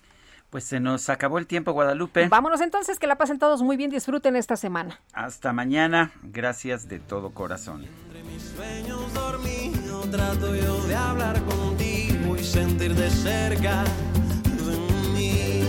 Pues 0.54 0.62
se 0.62 0.78
nos 0.78 1.10
acabó 1.10 1.38
el 1.38 1.48
tiempo, 1.48 1.72
Guadalupe. 1.72 2.28
Vámonos 2.28 2.60
entonces, 2.60 3.00
que 3.00 3.08
la 3.08 3.18
pasen 3.18 3.40
todos 3.40 3.60
muy 3.62 3.76
bien, 3.76 3.90
disfruten 3.90 4.36
esta 4.36 4.54
semana. 4.54 5.00
Hasta 5.12 5.52
mañana, 5.52 6.12
gracias 6.22 6.86
de 6.86 7.00
todo 7.00 7.30
corazón. 7.34 7.82
Entre 7.82 8.22
mis 8.22 8.40
sueños 8.40 9.12
dormido, 9.14 10.02
trato 10.12 10.54
yo 10.54 10.86
de 10.86 10.94
hablar 10.94 11.42
contigo 11.42 12.36
y 12.36 12.44
sentir 12.44 12.94
de 12.94 13.10
cerca 13.10 13.82
de 13.82 14.78
mí. 15.12 15.64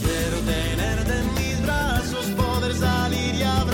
Quiero 0.00 0.38
tenerte 0.46 1.18
en 1.18 1.34
mis 1.34 1.60
brazos, 1.60 2.26
poder 2.36 2.72
salir 2.72 3.34
y 3.34 3.42
abrazarte 3.42 3.73